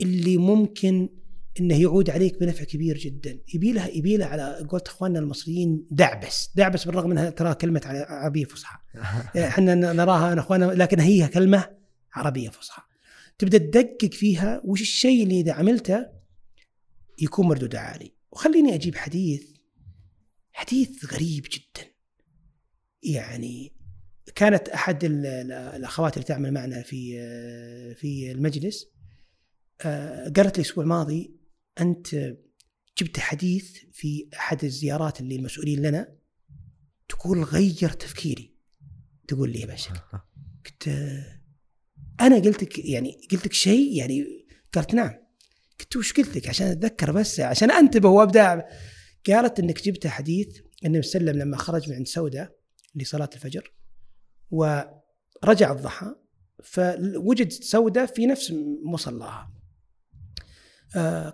اللي 0.00 0.36
ممكن 0.36 1.08
إنه 1.60 1.80
يعود 1.82 2.10
عليك 2.10 2.40
بنفع 2.40 2.64
كبير 2.64 2.98
جدا. 2.98 3.38
يبي 3.54 3.72
له 3.72 3.86
يبي 3.86 4.16
له 4.16 4.26
على 4.26 4.66
قولت 4.70 4.88
إخواننا 4.88 5.18
المصريين 5.18 5.86
دعبس 5.90 6.50
دعبس 6.54 6.84
بالرغم 6.84 7.10
إنها 7.10 7.30
ترى 7.30 7.54
كلمة 7.54 7.80
عربية 8.08 8.44
فصحى. 8.44 8.78
إحنا 9.48 9.74
نراها 9.74 10.38
إخواننا 10.38 10.64
لكن 10.64 11.00
هي 11.00 11.28
كلمة 11.28 11.68
عربية 12.12 12.48
فصحى. 12.48 12.82
تبدأ 13.38 13.58
تدقق 13.58 14.12
فيها 14.12 14.62
وش 14.64 14.80
الشيء 14.80 15.22
اللي 15.22 15.40
إذا 15.40 15.52
عملته 15.52 16.06
يكون 17.18 17.46
مردود 17.46 17.76
عالي. 17.76 18.12
وخليني 18.30 18.74
أجيب 18.74 18.96
حديث 18.96 19.42
حديث 20.52 21.14
غريب 21.14 21.46
جدا. 21.52 21.92
يعني 23.02 23.72
كانت 24.34 24.68
أحد 24.68 25.04
الأخوات 25.04 26.16
اللي 26.16 26.26
تعمل 26.26 26.52
معنا 26.52 26.82
في 26.82 27.14
في 27.94 28.32
المجلس 28.32 28.86
آه، 29.84 30.22
قالت 30.24 30.58
لي 30.58 30.62
الأسبوع 30.62 30.84
الماضي 30.84 31.41
أنت 31.80 32.36
جبت 32.98 33.18
حديث 33.18 33.76
في 33.92 34.28
أحد 34.34 34.64
الزيارات 34.64 35.20
اللي 35.20 35.36
المسؤولين 35.36 35.82
لنا 35.82 36.16
تقول 37.08 37.44
غير 37.44 37.90
تفكيري. 37.90 38.52
تقول 39.28 39.52
لي 39.52 39.60
يا 39.60 39.66
باشا 39.66 39.94
قلت 40.66 40.88
أنا 42.20 42.36
قلت 42.36 42.62
لك 42.62 42.78
يعني 42.78 43.20
قلت 43.32 43.46
لك 43.46 43.52
شيء 43.52 43.96
يعني 43.96 44.46
قالت 44.72 44.94
نعم. 44.94 45.12
قلت 45.80 45.96
وش 45.96 46.12
قلت 46.12 46.36
لك؟ 46.36 46.48
عشان 46.48 46.66
أتذكر 46.66 47.12
بس 47.12 47.40
عشان 47.40 47.70
أنتبه 47.70 48.08
وأبدأ. 48.08 48.64
قالت 49.26 49.60
إنك 49.60 49.82
جبت 49.82 50.06
حديث 50.06 50.58
النبي 50.84 51.02
صلى 51.02 51.20
الله 51.20 51.30
عليه 51.30 51.40
وسلم 51.40 51.48
لما 51.48 51.56
خرج 51.56 51.88
من 51.88 51.94
عند 51.94 52.06
سودة 52.06 52.56
لصلاة 52.94 53.30
الفجر 53.34 53.72
ورجع 54.50 55.72
الضحى 55.72 56.14
فوجد 56.62 57.52
سودة 57.52 58.06
في 58.06 58.26
نفس 58.26 58.52
مصلاها. 58.84 59.52
آه 59.52 59.61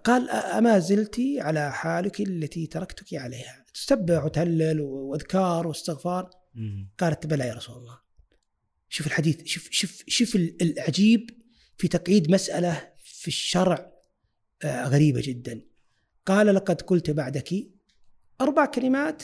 قال 0.04 0.30
أما 0.30 0.78
زلت 0.78 1.20
على 1.38 1.72
حالك 1.72 2.20
التي 2.20 2.66
تركتك 2.66 3.14
عليها. 3.14 3.64
تسبح 3.74 4.24
وتهلل 4.24 4.80
وأذكار 4.80 5.66
واستغفار. 5.66 6.30
قالت 6.98 7.26
بلى 7.26 7.46
يا 7.46 7.54
رسول 7.54 7.76
الله. 7.76 7.98
شوف 8.88 9.06
الحديث 9.06 9.44
شوف 9.44 9.68
شوف 9.70 10.02
شوف 10.08 10.36
العجيب 10.36 11.30
في 11.76 11.88
تقعيد 11.88 12.30
مسألة 12.30 12.92
في 12.98 13.28
الشرع 13.28 13.92
آه، 14.62 14.88
غريبة 14.88 15.20
جدا. 15.24 15.62
قال 16.26 16.54
لقد 16.54 16.82
قلت 16.82 17.10
بعدك 17.10 17.54
أربع 18.40 18.66
كلمات 18.66 19.22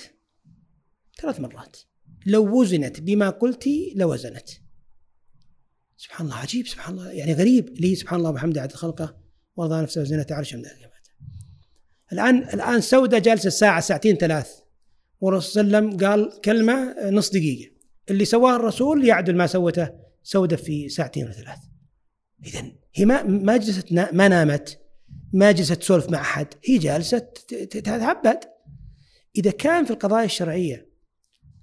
ثلاث 1.20 1.40
مرات. 1.40 1.76
لو 2.26 2.60
وزنت 2.60 3.00
بما 3.00 3.30
قلت 3.30 3.64
لوزنت. 3.94 4.48
سبحان 5.96 6.26
الله 6.26 6.38
عجيب 6.38 6.66
سبحان 6.66 6.94
الله 6.94 7.10
يعني 7.10 7.32
غريب. 7.32 7.68
لي 7.68 7.94
سبحان 7.94 8.18
الله 8.18 8.30
وبحمده 8.30 8.62
عدد 8.62 8.72
خلقه؟ 8.72 9.23
وارضى 9.56 9.82
نفسه 9.82 10.00
وزنة 10.00 10.26
عرش 10.30 10.54
من 10.54 10.64
الان 12.12 12.38
الآن 12.38 12.80
سودة 12.80 13.18
جالسة 13.18 13.50
ساعه 13.50 13.80
ساعتين 13.80 14.16
ثلاث. 14.16 14.50
والرسول 15.20 15.52
صلى 15.52 15.60
الله 15.62 15.76
عليه 15.76 15.88
وسلم 15.88 16.06
قال 16.06 16.40
كلمة 16.40 16.94
نص 17.10 17.30
دقيقة. 17.30 17.74
اللي 18.10 18.24
سواه 18.24 18.56
الرسول 18.56 19.04
يعدل 19.08 19.36
ما 19.36 19.46
سوته 19.46 19.90
سودة 20.22 20.56
في 20.56 20.88
ساعتين 20.88 21.28
وثلاث. 21.28 21.58
إذا 22.46 22.72
هي 22.94 23.04
ما 23.04 23.22
ما 23.22 23.56
جلست 23.56 23.92
ما 23.92 24.28
نامت 24.28 24.80
ما 25.32 25.52
جلست 25.52 25.72
تسولف 25.72 26.10
مع 26.10 26.20
أحد 26.20 26.46
هي 26.64 26.78
جالسة 26.78 27.18
تتعبد. 27.48 28.40
إذا 29.36 29.50
كان 29.50 29.84
في 29.84 29.90
القضايا 29.90 30.24
الشرعية 30.24 30.88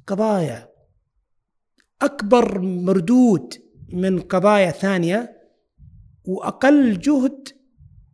قضايا 0.08 0.72
أكبر 2.02 2.60
مردود 2.60 3.54
من 3.94 4.22
قضايا 4.22 4.72
ثانية 4.72 5.38
وأقل 6.24 7.00
جهد 7.00 7.48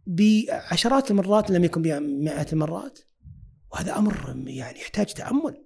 بعشرات 0.08 1.12
المرات 1.12 1.52
لم 1.52 1.64
يكن 1.64 1.82
بمئات 1.82 2.54
المرات 2.54 3.00
وهذا 3.74 3.98
أمر 3.98 4.44
يعني 4.48 4.80
يحتاج 4.80 5.06
تأمل. 5.06 5.64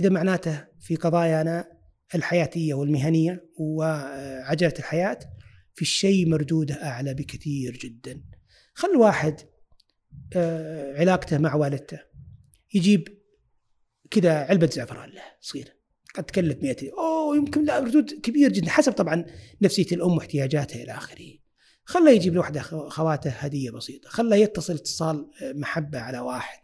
إذا 0.00 0.08
معناته 0.08 0.64
في 0.80 0.96
قضايانا 0.96 1.64
الحياتية 2.14 2.74
والمهنية 2.74 3.50
وعجلة 3.58 4.74
الحياة 4.78 5.18
في 5.74 5.82
الشيء 5.82 6.28
مردوده 6.28 6.74
أعلى 6.74 7.14
بكثير 7.14 7.78
جدا. 7.82 8.22
خل 8.74 8.96
واحد 8.96 9.40
آه، 10.36 10.98
علاقته 10.98 11.38
مع 11.38 11.54
والدته. 11.54 11.98
يجيب 12.74 13.08
كذا 14.10 14.38
علبة 14.38 14.66
زعفران 14.66 15.10
له 15.10 15.22
صغيرة. 15.40 15.70
قد 16.14 16.24
تكلف 16.24 16.62
100 16.62 16.76
أوه 16.98 17.36
يمكن 17.36 17.64
لا 17.64 17.78
ردود 17.78 18.10
كبير 18.10 18.52
جدا 18.52 18.70
حسب 18.70 18.92
طبعا 18.92 19.24
نفسية 19.62 19.86
الأم 19.92 20.12
واحتياجاتها 20.12 20.82
إلى 20.82 20.92
آخره. 20.92 21.45
خله 21.86 22.10
يجيب 22.10 22.34
لوحده 22.34 22.62
خواته 22.88 23.30
هدية 23.30 23.70
بسيطة 23.70 24.08
خله 24.08 24.36
يتصل 24.36 24.74
اتصال 24.74 25.30
محبة 25.42 25.98
على 25.98 26.18
واحد 26.18 26.58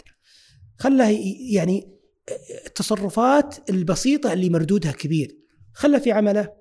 خله 0.78 1.10
يعني 1.50 1.88
التصرفات 2.66 3.70
البسيطة 3.70 4.32
اللي 4.32 4.50
مردودها 4.50 4.92
كبير 4.92 5.36
خله 5.72 5.98
في 5.98 6.12
عمله 6.12 6.52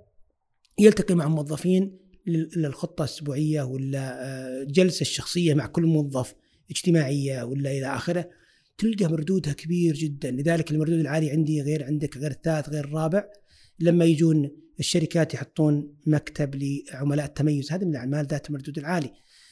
يلتقي 0.80 1.16
مع 1.16 1.28
موظفين 1.28 1.97
للخطة 2.28 3.01
الأسبوعية 3.01 3.62
ولا 3.62 4.26
آه، 4.26 4.64
جلسة 4.64 5.01
الشخصيه 5.01 5.53
مع 5.53 5.68
كل 5.68 5.86
موظف 5.86 6.36
اجتماعية 6.72 7.43
ولا 7.43 7.72
إلى 7.72 7.95
آخره 7.95 8.30
تلقى 8.78 9.12
مردودها 9.12 9.53
كبير 9.53 9.95
جدا. 9.95 10.32
لذلك 10.32 10.72
المردود 10.72 10.99
العالي 10.99 11.32
عندي 11.32 11.62
غير 11.62 11.84
عندك 11.84 12.18
غير 12.18 12.32
الثالث 12.32 12.70
غير 12.70 12.84
الرابع 12.84 13.26
لما 13.80 14.05
يجون 14.05 14.51
الشركات 14.80 15.34
يحطون 15.34 15.95
مكتب 16.07 16.55
لعملاء 16.55 17.26
التميز 17.26 17.72
هذا 17.72 17.86
من 17.86 17.91
الاعمال 17.91 18.28
ذات 18.28 18.49
المردود 18.49 18.78
العالي 18.78 19.11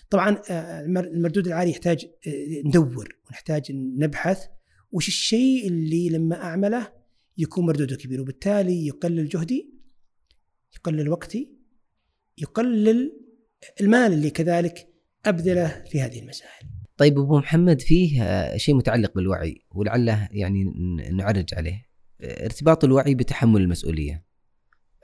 طبعا 0.10 0.42
آه، 0.50 0.82
المردود 0.86 1.48
العالي 1.48 1.72
يحتاج 1.72 2.06
آه، 2.28 2.68
ندور 2.68 3.16
ونحتاج 3.28 3.72
نبحث 3.72 4.46
وش 4.92 5.08
الشيء 5.08 5.68
اللي 5.68 6.10
لما 6.10 6.44
أعمله 6.44 6.94
يكون 7.38 7.66
مردوده 7.66 7.96
كبير 7.96 8.22
وبالتالي 8.22 8.88
يقلل 8.88 9.30
جهدي 9.30 9.74
يقلل 10.76 11.10
وقتي 11.10 11.52
يقلل 12.38 13.14
المال 13.82 14.14
اللي 14.14 14.30
كذلك 14.30 14.88
أبذله 15.26 15.84
في 15.92 16.02
هذه 16.02 16.20
المسائل. 16.20 16.70
طيب 16.98 17.20
أبو 17.20 17.38
محمد 17.38 17.82
فيه 17.82 18.24
شيء 18.58 18.76
متعلق 18.76 19.16
بالوعي 19.16 19.62
ولعله 19.72 20.30
يعني 20.32 20.64
نعرج 21.12 21.54
عليه. 21.54 21.86
ارتباط 22.22 22.84
الوعي 22.84 23.16
بتحمل 23.16 23.62
المسؤولية 23.62 24.29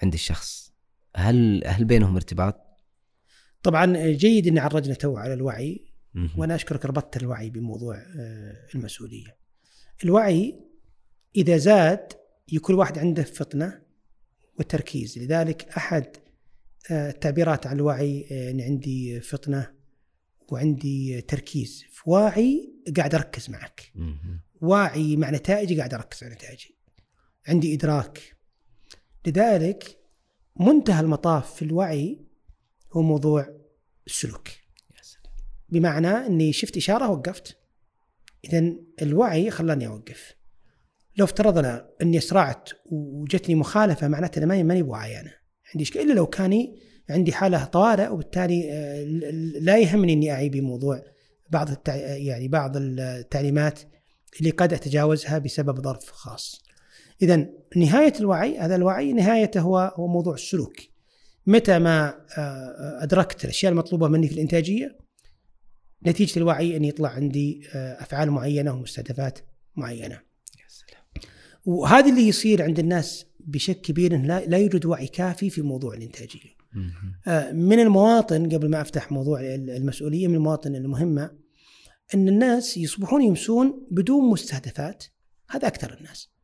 عند 0.04 0.14
الشخص. 0.14 0.74
هل 1.16 1.64
هل 1.66 1.86
بينهم 1.86 2.16
ارتباط؟ 2.16 2.62
طبعا 3.64 4.12
جيد 4.12 4.48
ان 4.48 4.58
عرجنا 4.58 4.94
تو 4.94 5.18
على 5.18 5.34
الوعي 5.34 5.86
وأنا 6.38 6.56
أشكرك 6.56 6.86
ربطت 6.86 7.18
الوعي 7.18 7.50
بموضوع 7.50 7.96
آه، 7.98 8.68
المسؤولية. 8.76 9.38
الوعي 10.04 10.60
إذا 11.36 11.58
زاد 11.58 12.14
يكون 12.52 12.76
الواحد 12.76 12.98
عنده 13.00 13.24
فطنة 13.24 13.82
وتركيز 14.60 15.20
لذلك 15.20 15.68
أحد 15.78 16.08
التعبيرات 16.92 17.68
عن 17.68 17.76
الوعي 17.76 18.28
آه، 18.32 18.52
ان 18.52 18.62
عندي 18.62 19.20
فطنة 19.20 19.72
وعندي 20.52 21.22
تركيز 21.22 21.84
واعي 22.06 22.74
قاعد 22.98 23.16
أركز 23.16 23.50
معك 23.50 23.94
واعي 24.62 25.16
مع 25.16 25.30
نتائجي 25.30 25.78
قاعد 25.78 25.94
أركز 25.94 26.24
على 26.24 26.34
نتائجي 26.34 26.76
عندي 27.48 27.74
إدراك 27.74 28.35
لذلك 29.28 29.98
منتهى 30.60 31.02
المطاف 31.02 31.56
في 31.56 31.62
الوعي 31.62 32.26
هو 32.94 33.02
موضوع 33.02 33.48
السلوك. 34.08 34.48
بمعنى 35.70 36.08
إني 36.08 36.54
شفت 36.54 36.78
إشارة 36.78 37.10
وقفت. 37.10 37.58
اذا 38.46 38.74
الوعي 39.02 39.52
خلاني 39.52 39.88
أوقف. 39.88 40.36
لو 41.18 41.26
افترضنا 41.26 41.90
إني 42.02 42.18
اسرعت 42.18 42.70
وجتني 42.86 43.56
مخالفة 43.56 44.08
معناته 44.08 44.40
أنا 44.40 44.64
ماني 44.64 44.84
بواعي 44.84 45.20
أنا. 45.20 45.32
عندي 45.74 45.84
اشكال 45.84 46.02
إلا 46.02 46.14
لو 46.14 46.28
كاني 46.28 46.80
عندي 47.10 47.34
حالة 47.34 47.66
طوارئ 47.66 48.08
وبالتالي 48.08 48.72
آه، 48.72 49.04
لا 49.60 49.78
يهمني 49.78 50.14
إني 50.14 50.32
أعي 50.32 50.50
بموضوع 50.50 51.04
بعض 51.50 51.70
التع... 51.70 51.96
يعني 51.96 52.48
بعض 52.48 52.72
التعليمات 52.78 53.80
اللي 54.40 54.50
قد 54.50 54.74
أتجاوزها 54.74 55.38
بسبب 55.38 55.82
ظرف 55.82 56.12
خاص. 56.12 56.64
اذا 57.22 57.50
نهاية 57.76 58.14
الوعي 58.20 58.58
هذا 58.58 58.76
الوعي 58.76 59.14
نهايته 59.14 59.62
هو 59.62 59.94
هو 59.96 60.08
موضوع 60.08 60.34
السلوك. 60.34 60.76
متى 61.48 61.80
ما 61.80 62.08
آه، 62.38 63.04
أدركت 63.04 63.44
الأشياء 63.44 63.72
المطلوبة 63.72 64.08
مني 64.08 64.28
في 64.28 64.34
الإنتاجية 64.34 64.98
نتيجة 66.08 66.38
الوعي 66.40 66.78
أن 66.78 66.84
يطلع 66.84 67.10
عندي 67.10 67.68
آه، 67.74 68.04
أفعال 68.04 68.32
معينة 68.32 68.74
ومستهدفات 68.74 69.40
معينة. 69.76 70.22
وهذا 71.66 72.10
اللي 72.10 72.28
يصير 72.28 72.64
عند 72.64 72.80
الناس 72.80 73.26
بشكل 73.40 73.82
كبير 73.82 74.18
لا, 74.18 74.46
لا 74.46 74.58
يوجد 74.58 74.86
وعي 74.86 75.08
كافي 75.08 75.50
في 75.50 75.62
موضوع 75.62 75.94
الإنتاجية. 75.94 76.56
آه، 77.28 77.52
من 77.52 77.80
المواطن 77.80 78.50
قبل 78.50 78.70
ما 78.70 78.82
أفتح 78.82 79.12
موضوع 79.12 79.40
المسؤولية 79.56 80.28
من 80.28 80.36
المواطن 80.36 80.76
المهمة 80.76 81.32
إن 82.16 82.28
الناس 82.28 82.78
يصبحون 82.78 83.22
يمسون 83.22 83.88
بدون 83.92 84.30
مستهدفات 84.30 85.04
هذا 85.50 85.68
أكثر 85.68 85.94
الناس. 85.94 86.35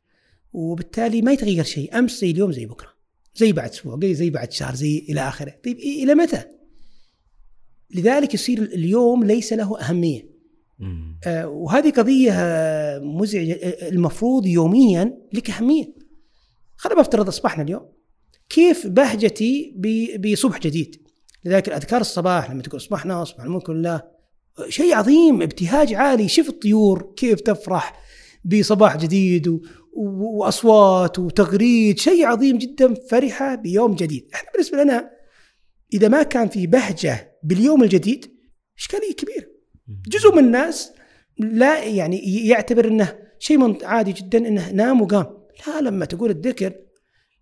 وبالتالي 0.53 1.21
ما 1.21 1.31
يتغير 1.31 1.63
شيء 1.63 1.99
أمس 1.99 2.21
زي 2.21 2.31
اليوم 2.31 2.51
زي 2.51 2.65
بكرة. 2.65 2.89
زي 3.35 3.51
بعد 3.51 3.69
أسبوع 3.69 3.99
زي 4.03 4.29
بعد 4.29 4.51
شهر 4.51 4.75
زي 4.75 5.05
إلى 5.09 5.21
آخره. 5.21 5.53
طيب 5.65 5.77
إلى 5.77 6.15
متى؟ 6.15 6.43
لذلك 7.95 8.33
يصير 8.33 8.61
اليوم 8.61 9.23
ليس 9.23 9.53
له 9.53 9.79
أهمية. 9.79 10.31
آه 11.25 11.47
وهذه 11.47 11.89
قضية 11.89 12.33
مزعجة 13.03 13.53
المفروض 13.89 14.45
يوميا 14.45 15.17
لك 15.33 15.49
أهمية. 15.49 15.93
خلينا 16.75 17.01
بفترض 17.01 17.27
أصبحنا 17.27 17.63
اليوم 17.63 17.85
كيف 18.49 18.87
بهجتي 18.87 19.75
بصبح 20.19 20.59
جديد 20.59 21.01
لذلك 21.45 21.69
اذكار 21.69 22.01
الصباح 22.01 22.51
لما 22.51 22.61
تقول 22.61 22.81
أصبحنا 22.81 23.21
أصبح 23.21 23.43
الملك 23.43 23.69
لله 23.69 24.01
شيء 24.69 24.95
عظيم 24.95 25.41
ابتهاج 25.41 25.93
عالي 25.93 26.27
شوف 26.27 26.49
الطيور 26.49 27.13
كيف 27.17 27.41
تفرح 27.41 28.01
بصباح 28.45 28.97
جديد. 28.97 29.61
وأصوات 29.93 31.19
وتغريد 31.19 31.99
شيء 31.99 32.25
عظيم 32.25 32.57
جدا 32.57 32.93
فرحة 32.93 33.55
بيوم 33.55 33.95
جديد. 33.95 34.27
إحنا 34.33 34.51
بالنسبة 34.51 34.83
لنا 34.83 35.11
إذا 35.93 36.07
ما 36.07 36.23
كان 36.23 36.47
في 36.47 36.67
بهجة 36.67 37.37
باليوم 37.43 37.83
الجديد 37.83 38.25
اشكاليه 38.77 39.13
كبيره 39.13 39.45
جزء 40.07 40.35
من 40.35 40.43
الناس 40.43 40.91
لا 41.37 41.83
يعني 41.83 42.47
يعتبر 42.47 42.87
إنه 42.87 43.15
شيء 43.39 43.85
عادي 43.85 44.11
جدا 44.11 44.47
إنه 44.47 44.71
نام 44.71 45.01
وقام. 45.01 45.25
لا 45.67 45.81
لما 45.81 46.05
تقول 46.05 46.29
الذكر 46.29 46.73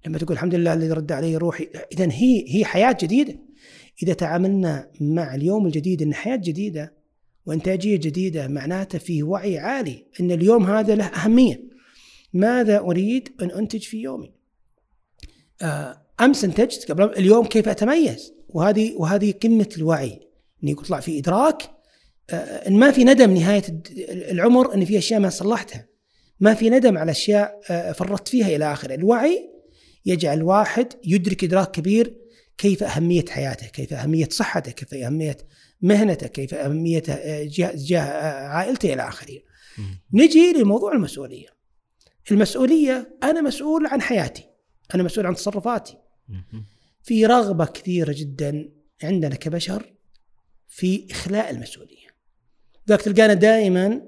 لما 0.05 0.17
تقول 0.17 0.31
الحمد 0.31 0.55
لله 0.55 0.73
الذي 0.73 0.91
رد 0.91 1.11
علي 1.11 1.37
روحي 1.37 1.69
اذا 1.91 2.05
هي 2.11 2.45
هي 2.47 2.65
حياة 2.65 2.97
جديدة. 3.01 3.39
إذا 4.03 4.13
تعاملنا 4.13 4.91
مع 5.01 5.35
اليوم 5.35 5.65
الجديد 5.65 6.01
إن 6.01 6.13
حياة 6.13 6.35
جديدة 6.35 6.93
وإنتاجية 7.45 7.97
جديدة 7.97 8.47
معناته 8.47 8.99
فيه 8.99 9.23
وعي 9.23 9.57
عالي 9.57 10.05
إن 10.19 10.31
اليوم 10.31 10.65
هذا 10.65 10.95
له 10.95 11.05
أهمية. 11.05 11.68
ماذا 12.33 12.79
أريد 12.79 13.29
أن 13.41 13.51
أنتج 13.51 13.81
في 13.81 13.97
يومي؟ 13.97 14.33
آه، 15.61 16.01
أمس 16.21 16.43
انتجت 16.43 16.91
قبل 16.91 17.03
اليوم 17.03 17.45
كيف 17.45 17.69
أتميز؟ 17.69 18.33
وهذه 18.49 18.93
وهذه 18.95 19.33
قمة 19.43 19.69
الوعي. 19.77 20.19
إني 20.63 20.71
يطلع 20.71 20.99
في 20.99 21.19
إدراك 21.19 21.71
آه، 22.29 22.67
إن 22.67 22.73
ما 22.73 22.91
في 22.91 23.03
ندم 23.03 23.33
نهاية 23.33 23.63
العمر 24.07 24.73
إن 24.73 24.85
في 24.85 24.97
أشياء 24.97 25.19
ما 25.19 25.29
صلحتها. 25.29 25.87
ما 26.39 26.53
في 26.53 26.69
ندم 26.69 26.97
على 26.97 27.11
أشياء 27.11 27.61
آه، 27.69 27.91
فرطت 27.91 28.27
فيها 28.27 28.55
إلى 28.55 28.73
آخره. 28.73 28.95
الوعي 28.95 29.49
يجعل 30.05 30.37
الواحد 30.37 30.93
يدرك 31.05 31.43
إدراك 31.43 31.71
كبير 31.71 32.15
كيف 32.57 32.83
أهمية 32.83 33.25
حياته 33.29 33.67
كيف 33.67 33.93
أهمية 33.93 34.29
صحته 34.31 34.71
كيف 34.71 34.93
أهمية 34.93 35.37
مهنته 35.81 36.27
كيف 36.27 36.53
أهمية 36.53 37.03
جاه 37.75 37.99
آه، 37.99 38.47
عائلته 38.47 38.93
إلى 38.93 39.07
آخره. 39.07 39.39
نجي 40.13 40.53
لموضوع 40.53 40.93
المسؤولية. 40.93 41.58
المسؤولية 42.31 43.17
أنا 43.23 43.41
مسؤول 43.41 43.87
عن 43.87 44.01
حياتي 44.01 44.49
أنا 44.95 45.03
مسؤول 45.03 45.25
عن 45.25 45.35
تصرفاتي. 45.35 45.97
في 47.03 47.25
رغبة 47.25 47.65
كثيرة 47.65 48.15
جدا 48.17 48.69
عندنا 49.03 49.35
كبشر 49.35 49.93
في 50.67 51.07
إخلاء 51.11 51.49
المسؤولية. 51.49 52.07
ذاك 52.89 53.01
تلقانا 53.01 53.33
دائما 53.33 54.01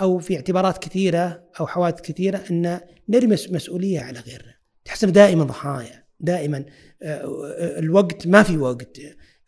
أو 0.00 0.18
في 0.18 0.36
اعتبارات 0.36 0.78
كثيرة 0.78 1.44
أو 1.60 1.66
حوادث 1.66 2.00
كثيرة 2.00 2.44
أن 2.50 2.80
نرمي 3.08 3.36
مسؤولية 3.50 4.00
على 4.00 4.20
غيرنا. 4.20 4.54
تحسب 4.84 5.12
دائما 5.12 5.44
ضحايا 5.44 6.06
دائما 6.20 6.64
آه، 7.02 7.14
آه، 7.58 7.78
الوقت 7.78 8.26
ما 8.26 8.42
في 8.42 8.56
وقت 8.56 8.98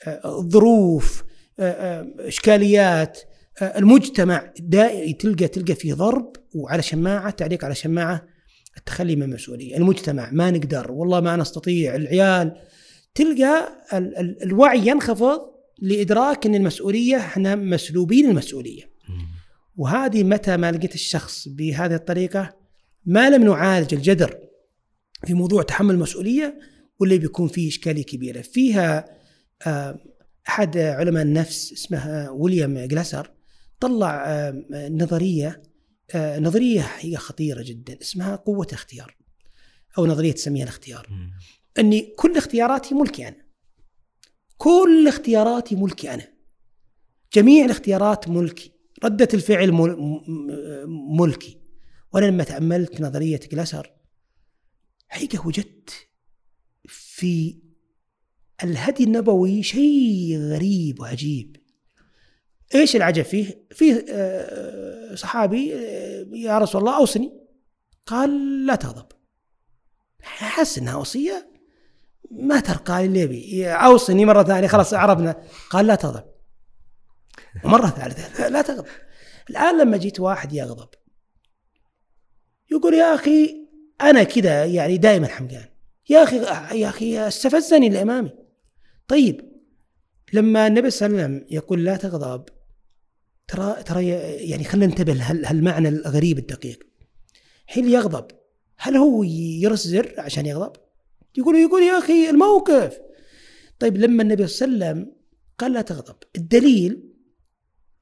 آه، 0.07 0.39
الظروف 0.39 1.25
إشكاليات 2.19 3.21
المجتمع 3.63 4.53
دائما 4.59 5.13
تلقى 5.13 5.49
تلقى 5.49 5.75
في 5.75 5.93
ضرب 5.93 6.33
وعلى 6.55 6.83
شماعة 6.83 7.31
تعليق 7.31 7.65
على 7.65 7.75
شماعة 7.75 8.27
التخلي 8.77 9.17
من 9.17 9.23
المسؤوليه، 9.23 9.77
المجتمع 9.77 10.31
ما 10.33 10.51
نقدر 10.51 10.93
والله 10.93 11.21
ما 11.21 11.37
نستطيع، 11.37 11.95
العيال. 11.95 12.57
تلقى 13.15 13.69
الوعي 14.43 14.89
ينخفض 14.89 15.41
لإدراك 15.83 16.47
إن 16.47 16.55
المسؤولية 16.55 17.17
إحنا 17.17 17.55
مسلوبين 17.55 18.31
المسؤولية. 18.31 18.83
وهذه 19.77 20.25
متى 20.25 20.57
ما 20.57 20.73
لقيت 20.73 20.95
الشخص 20.95 21.49
بهذه 21.49 21.95
الطريقة؟ 21.95 22.57
ما 23.07 23.31
لم 23.31 23.45
نعالج 23.45 23.95
الجذر 23.95 24.39
في 25.27 25.35
موضوع 25.35 25.63
تحمل 25.63 25.95
المسؤولية 25.95 26.59
واللي 27.01 27.19
بيكون 27.19 27.49
فيه 27.49 27.69
إشكالية 27.69 28.05
كبيرة. 28.05 28.41
فيها 28.41 29.05
آه، 29.67 29.99
أحد 30.49 30.79
علماء 30.79 31.23
النفس 31.23 31.73
اسمه 31.73 32.31
ويليام 32.31 32.79
جلاسر 32.79 33.31
طلع 33.81 34.25
آه، 34.27 34.65
نظرية 34.91 35.63
نظرية 36.17 36.81
حقيقه 36.81 37.19
خطيرة 37.19 37.63
جدا 37.63 37.99
اسمها 38.01 38.37
قوة 38.37 38.67
الاختيار 38.67 39.17
أو 39.99 40.07
نظرية 40.07 40.33
تسميها 40.33 40.63
الاختيار. 40.63 41.09
أني 41.79 42.15
كل 42.19 42.37
اختياراتي 42.37 42.95
ملكي 42.95 43.29
أنا. 43.29 43.37
كل 44.57 45.09
اختياراتي 45.09 45.77
ملكي 45.77 46.15
أنا. 46.15 46.29
جميع 47.35 47.65
الاختيارات 47.65 48.29
ملكي. 48.29 48.73
ردة 49.05 49.29
الفعل 49.35 49.73
ملكي. 51.19 51.59
وأنا 52.13 52.27
لما 52.27 52.45
تأملت 52.45 53.01
نظرية 53.01 53.41
جلاسر 53.53 53.93
حقيقة 55.09 55.47
وجدت 55.47 55.91
في 56.87 57.59
الهدي 58.65 59.05
النبوي 59.05 59.63
شيء 59.63 60.39
غريب 60.39 61.01
وعجيب. 61.01 61.57
إيش 62.75 62.97
العجب 62.97 63.23
فيه؟ 63.23 63.67
فيه 63.71 64.05
آه، 64.11 65.15
صحابي 65.15 65.75
آه، 65.75 66.27
يا 66.33 66.59
رسول 66.59 66.81
الله 66.81 66.97
أوصني. 66.97 67.33
قال 68.07 68.67
لا 68.67 68.75
تغضب. 68.75 69.07
حس 70.23 70.79
إنها 70.79 70.97
وصية 70.97 71.51
ما 72.31 72.61
ترقى 72.61 73.05
اللي 73.05 73.21
يبي. 73.21 73.69
أوصني 73.69 74.25
مرة 74.25 74.43
ثانية 74.43 74.69
خلاص 74.69 74.95
عرفنا. 74.95 75.43
قال 75.71 75.87
لا 75.87 75.95
تغضب. 75.95 76.25
ومرة 77.65 77.87
ثالثة 77.87 78.49
لا 78.55 78.63
تغضب. 78.63 78.87
الآن 79.51 79.79
لما 79.81 79.97
جيت 79.97 80.21
واحد 80.21 80.53
يغضب 80.53 80.89
يقول 82.71 82.95
يا 82.95 83.15
أخي 83.15 83.69
أنا 84.01 84.23
كذا 84.23 84.65
يعني 84.65 84.97
دائما 84.97 85.27
حمقان 85.27 85.69
يا 86.11 86.23
أخي 86.23 86.37
يا 86.81 86.89
أخي 86.89 87.29
استفزني 87.29 87.87
اللي 87.87 88.03
امامي 88.03 88.31
طيب 89.09 89.53
لما 90.33 90.67
النبي 90.67 90.91
صلى 90.91 91.07
الله 91.07 91.23
عليه 91.23 91.35
وسلم 91.35 91.47
يقول 91.51 91.85
لا 91.85 91.97
تغضب 91.97 92.45
ترى 93.49 93.83
ترى 93.83 94.09
يعني 94.09 94.65
خلينا 94.65 94.87
ننتبه 94.87 95.23
هالمعنى 95.23 95.89
الغريب 95.89 96.39
الدقيق. 96.39 96.87
حين 97.67 97.89
يغضب 97.91 98.27
هل 98.77 98.97
هو 98.97 99.23
يرزر 99.63 100.15
عشان 100.19 100.47
يغضب؟ 100.47 100.73
يقول 101.39 101.57
يقول 101.57 101.83
يا 101.83 101.99
أخي 101.99 102.31
الموقف. 102.31 102.99
طيب 103.79 103.97
لما 103.97 104.23
النبي 104.23 104.47
صلى 104.47 104.69
الله 104.69 104.87
عليه 104.87 105.01
وسلم 105.01 105.13
قال 105.59 105.73
لا 105.73 105.81
تغضب 105.83 106.17
الدليل 106.37 107.13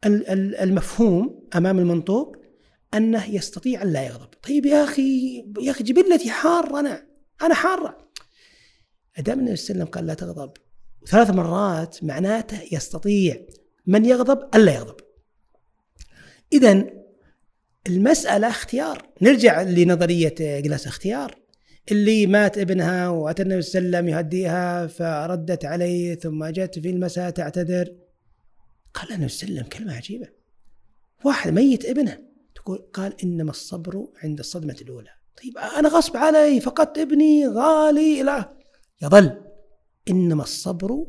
ال- 0.06 0.28
ال- 0.28 0.56
المفهوم 0.56 1.48
أمام 1.56 1.78
المنطوق 1.78 2.36
أنه 2.94 3.34
يستطيع 3.34 3.82
أن 3.82 3.92
لا 3.92 4.06
يغضب. 4.06 4.28
طيب 4.48 4.66
يا 4.66 4.84
أخي 4.84 5.36
يا 5.60 5.70
أخي 5.70 5.84
جبلتي 5.84 6.30
حار 6.30 6.78
أنا 6.80 7.06
أنا 7.42 7.54
حارة. 7.54 7.98
أدام 9.16 9.38
النبي 9.38 9.56
صلى 9.56 9.64
الله 9.64 9.82
عليه 9.82 9.90
وسلم 9.90 9.94
قال 9.94 10.06
لا 10.06 10.14
تغضب 10.14 10.52
ثلاث 11.08 11.30
مرات 11.30 12.04
معناته 12.04 12.60
يستطيع 12.72 13.46
من 13.86 14.04
يغضب 14.04 14.54
الا 14.54 14.74
يغضب. 14.74 15.05
اذا 16.52 16.86
المسألة 17.86 18.48
اختيار. 18.48 19.08
نرجع 19.22 19.62
لنظرية 19.62 20.34
جلاس 20.38 20.86
اختيار. 20.86 21.38
اللي 21.90 22.26
مات 22.26 22.58
ابنها 22.58 23.08
وأتى 23.08 23.42
النبي 23.42 23.62
صلى 23.62 23.78
الله 23.78 23.98
عليه 23.98 24.08
وسلم 24.08 24.18
يهديها 24.18 24.86
فردت 24.86 25.64
عليه 25.64 26.14
ثم 26.14 26.46
جت 26.46 26.78
في 26.78 26.90
المساء 26.90 27.30
تعتذر. 27.30 27.94
قال 28.94 29.12
النبي 29.12 29.28
صلى 29.28 29.48
الله 29.48 29.60
عليه 29.60 29.68
وسلم 29.68 29.78
كلمة 29.78 29.96
عجيبة. 29.96 30.28
واحد 31.24 31.52
ميت 31.52 31.84
ابنه. 31.84 32.18
تقول 32.54 32.78
قال 32.92 33.22
إنما 33.22 33.50
الصبر 33.50 34.08
عند 34.24 34.38
الصدمة 34.38 34.76
الأولى. 34.82 35.10
طيب 35.42 35.58
أنا 35.58 35.88
غصب 35.88 36.16
علي 36.16 36.60
فقدت 36.60 36.98
ابني 36.98 37.48
غالي 37.48 38.22
لا 38.22 38.56
يظل. 39.02 39.40
إنما 40.08 40.42
الصبر 40.42 41.06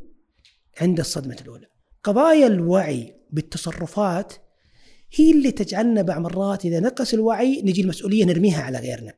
عند 0.81 0.99
الصدمة 0.99 1.37
الأولى. 1.41 1.67
قضايا 2.03 2.47
الوعي 2.47 3.15
بالتصرفات 3.29 4.33
هي 5.11 5.31
اللي 5.31 5.51
تجعلنا 5.51 6.01
بعض 6.01 6.21
مرات 6.21 6.65
إذا 6.65 6.79
نقص 6.79 7.13
الوعي 7.13 7.61
نجي 7.61 7.81
المسؤولية 7.81 8.25
نرميها 8.25 8.63
على 8.63 8.77
غيرنا. 8.77 9.13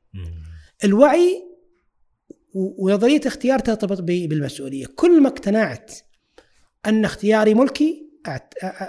الوعي 0.84 1.44
ونظرية 2.54 3.22
اختيار 3.26 3.60
ترتبط 3.60 4.02
بالمسؤولية. 4.02 4.86
كل 4.96 5.22
ما 5.22 5.28
اقتنعت 5.28 5.92
أن 6.86 7.06
اختياري 7.06 7.54
ملكي 7.54 8.10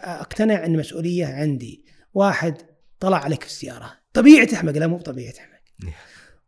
أقتنع 0.05 0.66
أن 0.66 0.74
المسؤوليه 0.74 1.26
عندي. 1.26 1.84
واحد 2.14 2.55
طلع 3.01 3.18
عليك 3.18 3.42
في 3.42 3.48
السيارة. 3.48 3.92
طبيعي 4.12 4.46
تحمق. 4.46 4.72
لا 4.72 4.86
مو 4.86 4.96
بطبيعي 4.96 5.32
تحمق. 5.32 5.61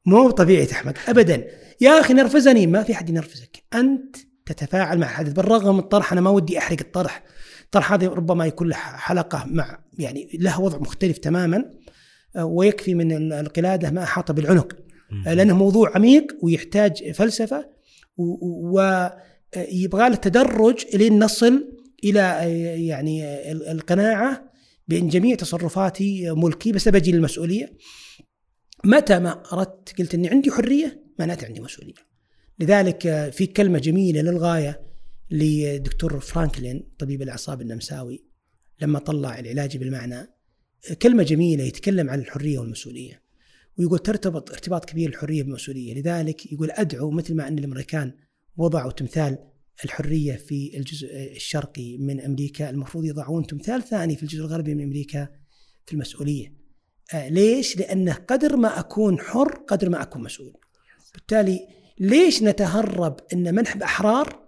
مو 0.07 0.28
بطبيعي 0.28 0.66
تحمق. 0.66 0.94
ابدا. 1.09 1.48
يا 1.80 2.00
أخي 2.00 2.14
نرفزني. 2.14 2.66
ما 2.66 2.82
في 2.82 2.94
حد 2.94 3.11
ينرفزك. 3.11 3.62
أنت 3.74 4.16
تتفاعل 4.46 4.98
مع 4.98 5.07
الحدث 5.07 5.32
بالرغم 5.32 5.74
من 5.74 5.80
الطرح 5.80 6.12
أنا 6.12 6.20
ما 6.20 6.30
ودي 6.30 6.59
أحرق 6.59 6.78
الطرح. 6.80 7.22
الطرح 7.64 7.92
هذه 7.92 8.07
ربما 8.07 8.46
يكون 8.46 8.68
له 8.68 8.76
حلقة 8.76 9.44
مع 9.46 9.82
يعني 9.99 10.28
له 10.34 10.61
وضع 10.61 10.78
مختلف 10.78 11.18
تماما 11.18 11.70
آه، 12.36 12.45
ويكفي 12.45 12.95
من 12.95 13.12
ال- 13.12 13.32
القلادة 13.32 13.90
ما 13.90 14.03
أحاط 14.03 14.32
بالعنق 14.32 14.76
آه، 15.26 15.34
لأنه 15.34 15.57
موضوع 15.57 15.93
عميق 15.97 16.26
ويحتاج 16.43 17.11
فلسفة 17.11 17.68
ويبغى 18.16 20.09
له 20.09 20.14
تدرج 20.14 20.97
لين 20.97 21.18
نصل 21.24 21.68
إلى 22.05 22.20
آه، 22.20 22.45
يعني 22.76 23.24
ال- 23.53 23.68
القناعة 23.68 24.53
بأن 24.88 25.09
جميع 25.09 25.36
تصرفاتي 25.36 26.30
ملكي 26.30 26.72
بس 26.72 26.88
بجي 26.88 27.12
للمسؤوليه 27.12 27.72
متى 28.84 29.18
ما 29.18 29.43
أردت 29.53 29.99
قلت 29.99 30.14
إني 30.14 30.28
عندي 30.28 30.51
حرية 30.51 31.03
معناته 31.18 31.47
عندي 31.47 31.61
مسؤولية. 31.61 31.95
لذلك 32.59 33.30
في 33.32 33.47
كلمة 33.47 33.78
جميلة 33.78 34.20
للغاية 34.20 34.80
لدكتور 35.30 36.20
فرانكلين 36.20 36.88
طبيب 36.99 37.22
الأعصاب 37.22 37.61
النمساوي 37.61 38.24
لما 38.83 38.99
طلع 38.99 39.39
العلاج 39.39 39.76
بالمعنى 39.76 40.33
كلمة 41.03 41.22
جميلة 41.22 41.64
يتكلم 41.64 42.11
عن 42.11 42.20
الحرية 42.20 42.59
والمسؤولية 42.59 43.22
ويقول 43.78 43.99
ترتبط 43.99 44.51
ارتباط 44.51 44.85
كبير 44.85 45.09
الحرية 45.09 45.43
بالمسؤولية 45.43 45.95
لذلك 45.95 46.53
يقول 46.53 46.70
أدعو 46.70 47.11
مثل 47.11 47.35
ما 47.35 47.49
أن 47.49 47.59
الأمريكان 47.59 48.12
وضعوا 48.57 48.93
تمثال 48.93 49.39
الحرية 49.85 50.37
في 50.37 50.76
الجزء 50.76 51.09
الشرقي 51.37 51.99
من 51.99 52.20
أمريكا 52.20 52.70
المفروض 52.70 53.05
يضعون 53.05 53.47
تمثال 53.47 53.83
ثاني 53.83 54.16
في 54.16 54.22
الجزء 54.22 54.41
الغربي 54.41 54.74
من 54.74 54.85
أمريكا 54.85 55.28
في 55.87 55.93
المسؤولية. 55.93 56.53
آه، 57.14 57.28
ليش؟ 57.28 57.76
لأنه 57.76 58.12
قدر 58.12 58.57
ما 58.57 58.78
أكون 58.78 59.18
حر 59.18 59.55
قدر 59.55 59.89
ما 59.89 60.03
أكون 60.03 60.22
مسؤول. 60.22 60.57
بالتالي 61.14 61.68
ليش 61.99 62.43
نتهرب 62.43 63.20
أن 63.33 63.55
منحب 63.55 63.83
أحرار 63.83 64.43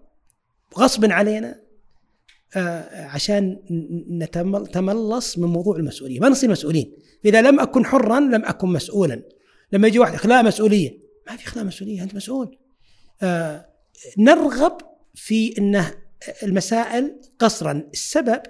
غصبا 0.79 1.13
علينا؟ 1.13 1.64
عشان 2.93 3.59
نتمل- 4.11 4.63
نتملص 4.63 5.39
من 5.39 5.49
موضوع 5.49 5.77
المسؤولية. 5.77 6.21
ما 6.21 6.29
نصير 6.29 6.51
مسؤولين. 6.51 6.93
إذا 7.25 7.43
لم 7.43 7.61
أكن 7.61 7.85
حرا 7.85 8.21
لم 8.21 8.45
أكن 8.45 8.69
مسؤولا. 8.69 9.23
لما 9.73 9.89
يجي 9.89 9.99
واحد 9.99 10.15
إخلاء 10.15 10.45
مسؤولية. 10.45 10.99
ما 11.31 11.37
في 11.37 11.45
إخلاء 11.45 11.65
مسؤولية 11.65 12.03
أنت 12.03 12.15
مسؤول. 12.15 12.59
آه، 13.23 13.67
نرغب 14.19 14.79
في 15.15 15.59
أنه 15.59 15.95
المسائل 16.43 17.21
قصرا. 17.39 17.73
السبب 17.93 18.43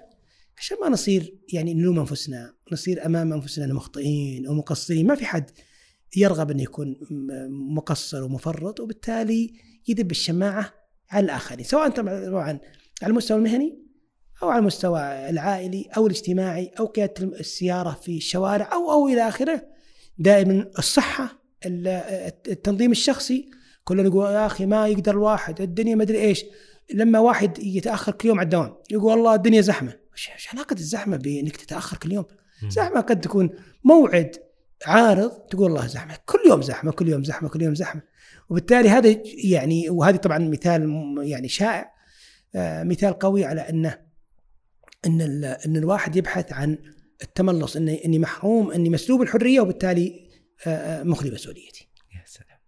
عشان 0.58 0.76
ما 0.82 0.88
نصير 0.88 1.34
يعني 1.52 1.74
نلوم 1.74 1.98
أنفسنا 1.98 2.54
نصير 2.72 3.06
أمام 3.06 3.32
أنفسنا 3.32 3.74
مخطئين 3.74 4.46
أو 4.46 4.54
مقصرين. 4.54 5.06
ما 5.06 5.14
في 5.14 5.24
حد 5.24 5.50
يرغب 6.16 6.50
انه 6.50 6.62
يكون 6.62 6.96
مقصر 7.76 8.24
ومفرط 8.24 8.80
وبالتالي 8.80 9.52
يذب 9.88 10.10
الشماعة 10.10 10.74
على 11.10 11.24
الآخرين. 11.24 11.64
سواء 11.64 11.88
طبعا 11.88 12.58
على 13.02 13.10
المستوى 13.10 13.38
المهني 13.38 13.83
أو 14.42 14.48
على 14.48 14.58
المستوى 14.58 15.00
العائلي 15.30 15.88
أو 15.96 16.06
الاجتماعي 16.06 16.70
أو 16.78 16.86
قياده 16.86 17.24
السيارة 17.24 17.90
في 18.02 18.16
الشوارع 18.16 18.72
أو 18.72 18.92
أو 18.92 19.08
إلى 19.08 19.28
آخره. 19.28 19.66
دائما 20.18 20.70
الصحة 20.78 21.42
ال- 21.66 21.88
التنظيم 22.48 22.90
الشخصي. 22.90 23.50
كلنا 23.84 24.02
نقول 24.02 24.26
يا 24.26 24.46
أخي 24.46 24.66
ما 24.66 24.88
يقدر 24.88 25.12
الواحد 25.12 25.60
الدنيا 25.60 25.94
ما 25.94 26.02
ادري 26.02 26.20
إيش. 26.20 26.44
لما 26.94 27.18
واحد 27.18 27.58
يتأخر 27.58 28.12
كل 28.12 28.28
يوم 28.28 28.38
على 28.38 28.44
الدوام 28.44 28.74
يقول 28.90 29.04
والله 29.12 29.34
الدنيا 29.34 29.60
زحمة. 29.60 29.92
إيش 30.12 30.48
علاقة 30.52 30.74
الزحمة 30.74 31.16
بإنك 31.16 31.56
تتأخر 31.56 31.96
كل 31.96 32.12
يوم؟ 32.12 32.24
زحمة 32.68 33.00
قد 33.00 33.20
تكون 33.20 33.50
موعد 33.84 34.36
عارض 34.86 35.30
تقول 35.30 35.62
والله 35.72 35.86
زحمة. 35.86 36.16
كل 36.26 36.38
يوم 36.48 36.62
زحمة 36.62 36.92
كل 36.92 37.08
يوم 37.08 37.24
زحمة 37.24 37.48
كل 37.48 37.62
يوم 37.62 37.74
زحمة. 37.74 38.02
وبالتالي 38.50 38.88
هذا 38.88 39.16
يعني 39.44 39.90
وهذه 39.90 40.16
طبعا 40.16 40.38
مثال 40.38 41.14
يعني 41.22 41.48
شائع. 41.48 41.94
آه، 42.54 42.82
مثال 42.82 43.18
قوي 43.18 43.44
على 43.44 43.60
أنه 43.60 43.98
إن 45.06 45.44
إن 45.44 45.76
الواحد 45.76 46.16
يبحث 46.16 46.52
عن 46.52 46.78
التملص 47.22 47.76
اني 47.76 48.04
إني 48.04 48.18
محروم 48.18 48.70
إني 48.70 48.90
مسلوب 48.90 49.22
الحرية 49.22 49.60
وبالتالي 49.60 50.24
آه، 50.66 50.70
آه، 50.70 51.02
مخلي 51.02 51.30
مسؤوليتي. 51.30 51.88
يا 52.14 52.22
سلام. 52.26 52.58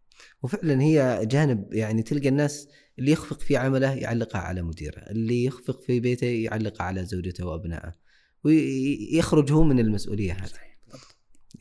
وفعلا 0.42 0.82
هي 0.82 1.20
جانب 1.26 1.72
يعني 1.72 2.02
تلقى 2.02 2.28
الناس 2.28 2.68
اللي 2.98 3.12
يخفق 3.12 3.40
في 3.40 3.56
عمله 3.56 3.94
يعلقها 3.94 4.40
على 4.40 4.62
مديره 4.62 4.98
اللي 4.98 5.44
يخفق 5.44 5.82
في 5.82 6.00
بيته 6.00 6.26
يعلقها 6.26 6.84
على 6.84 7.04
زوجته 7.04 7.46
وأبنائه 7.46 7.92
ويخرج 8.44 9.52
هو 9.52 9.62
من 9.62 9.78
المسؤولية 9.78 10.32
هذه. 10.32 10.50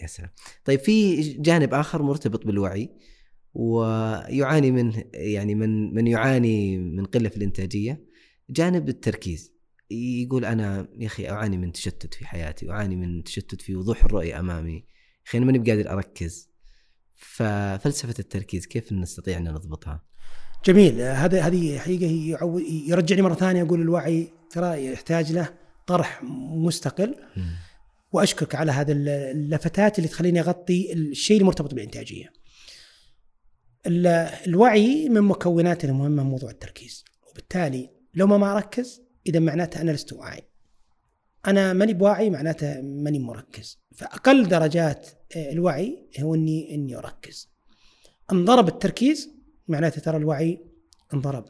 يا 0.01 0.07
سلام. 0.07 0.29
طيب 0.65 0.79
في 0.79 1.21
جانب 1.21 1.73
آخر 1.73 2.01
مرتبط 2.01 2.45
بالوعي 2.45 2.89
ويعاني 3.53 4.71
منه 4.71 5.03
يعني 5.13 5.55
من 5.55 5.93
من 5.93 6.07
يعاني 6.07 6.77
من 6.77 7.05
قلة 7.05 7.29
في 7.29 7.37
الإنتاجية. 7.37 8.05
جانب 8.49 8.89
التركيز. 8.89 9.54
يقول 9.91 10.45
أنا 10.45 10.87
يا 10.97 11.07
أخي 11.07 11.29
أعاني 11.29 11.57
من 11.57 11.71
تشتت 11.71 12.13
في 12.13 12.27
حياتي 12.27 12.71
أعاني 12.71 12.95
من 12.95 13.23
تشتت 13.23 13.61
في 13.61 13.75
وضوح 13.75 14.05
الرؤيه 14.05 14.39
أمامي. 14.39 14.75
يا 14.75 14.83
أخي 15.27 15.37
أنا 15.37 15.45
ماني 15.45 15.59
بقادر 15.59 15.91
أركز. 15.91 16.49
ففلسفة 17.17 18.15
التركيز 18.19 18.65
كيف 18.65 18.91
نستطيع 18.93 19.37
أن 19.37 19.43
نضبطها؟ 19.43 20.03
جميل. 20.65 21.01
هذا 21.01 21.41
هذه 21.41 21.79
حقيقة 21.79 22.05
يرجعني 22.87 23.21
مرة 23.21 23.33
ثانية 23.33 23.63
أقول 23.63 23.81
الوعي 23.81 24.31
ترى 24.51 24.85
يحتاج 24.85 25.31
له 25.31 25.53
طرح 25.87 26.23
مستقل. 26.65 27.15
وأشكرك 28.11 28.55
على 28.55 28.71
هذا 28.71 28.91
اللفتات 28.91 29.97
اللي 29.97 30.09
تخليني 30.09 30.39
أغطي 30.39 30.93
الشيء 30.93 31.39
المرتبط 31.41 31.73
بالإنتاجية. 31.73 32.33
ال- 33.87 34.07
الوعي 34.47 35.09
من 35.09 35.21
مكوناته 35.21 35.85
المهمة 35.85 36.23
موضوع 36.23 36.49
التركيز. 36.49 37.05
وبالتالي 37.31 37.89
لو 38.13 38.27
ما 38.27 38.37
ما 38.37 38.57
أركز 38.57 39.04
إذا 39.27 39.39
معناته 39.39 39.81
أنا 39.81 39.91
لست 39.91 40.13
واعي. 40.13 40.43
أنا 41.47 41.73
ماني 41.73 41.93
بواعي 41.93 42.29
معناته 42.29 42.81
ماني 42.81 43.19
مركز 43.19 43.79
فأقل 43.95 44.47
درجات 44.47 45.07
آه، 45.35 45.51
الوعي 45.51 46.09
هو 46.19 46.35
إني 46.35 46.75
إني 46.75 46.97
أركز. 46.97 47.49
انضرب 48.31 48.67
التركيز 48.67 49.29
معناته 49.67 50.01
ترى 50.01 50.17
الوعي 50.17 50.59
انضرب. 51.13 51.45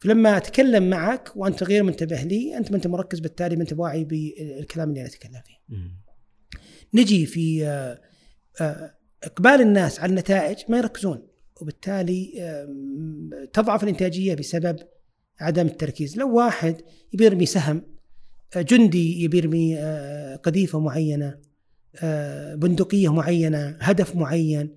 فلما 0.00 0.36
أتكلم 0.36 0.90
معك 0.90 1.32
وأنت 1.36 1.62
غير 1.62 1.82
منتبه 1.82 2.22
لي 2.22 2.56
أنت 2.56 2.70
ما 2.70 2.76
أنت 2.76 2.86
مركز 2.86 3.20
بالتالي 3.20 3.56
ما 3.56 3.62
أنت 3.62 3.72
واعي 3.72 4.04
بالكلام 4.04 4.88
اللي 4.88 5.00
أنا 5.00 5.08
أتكلم 5.08 5.40
فيه. 5.46 5.76
نجي 6.94 7.26
في 7.26 7.66
آه، 7.66 8.00
آه، 8.60 8.94
إقبال 9.24 9.60
الناس 9.60 10.00
على 10.00 10.10
النتائج 10.10 10.58
ما 10.68 10.78
يركزون 10.78 11.28
وبالتالي 11.60 12.32
تضعف 13.52 13.82
الإنتاجية 13.82 14.34
بسبب 14.34 14.78
عدم 15.42 15.66
التركيز. 15.66 16.18
لو 16.18 16.36
واحد 16.36 16.76
يبي 17.12 17.24
يرمي 17.24 17.46
سهم 17.46 17.82
آه، 18.56 18.62
جندي 18.62 19.22
يبي 19.22 19.38
يرمي 19.38 19.78
آه، 19.78 20.36
قذيفة 20.36 20.80
معينة 20.80 21.38
آه، 21.96 22.54
بندقية 22.54 23.12
معينة 23.12 23.76
هدف 23.80 24.16
معين 24.16 24.74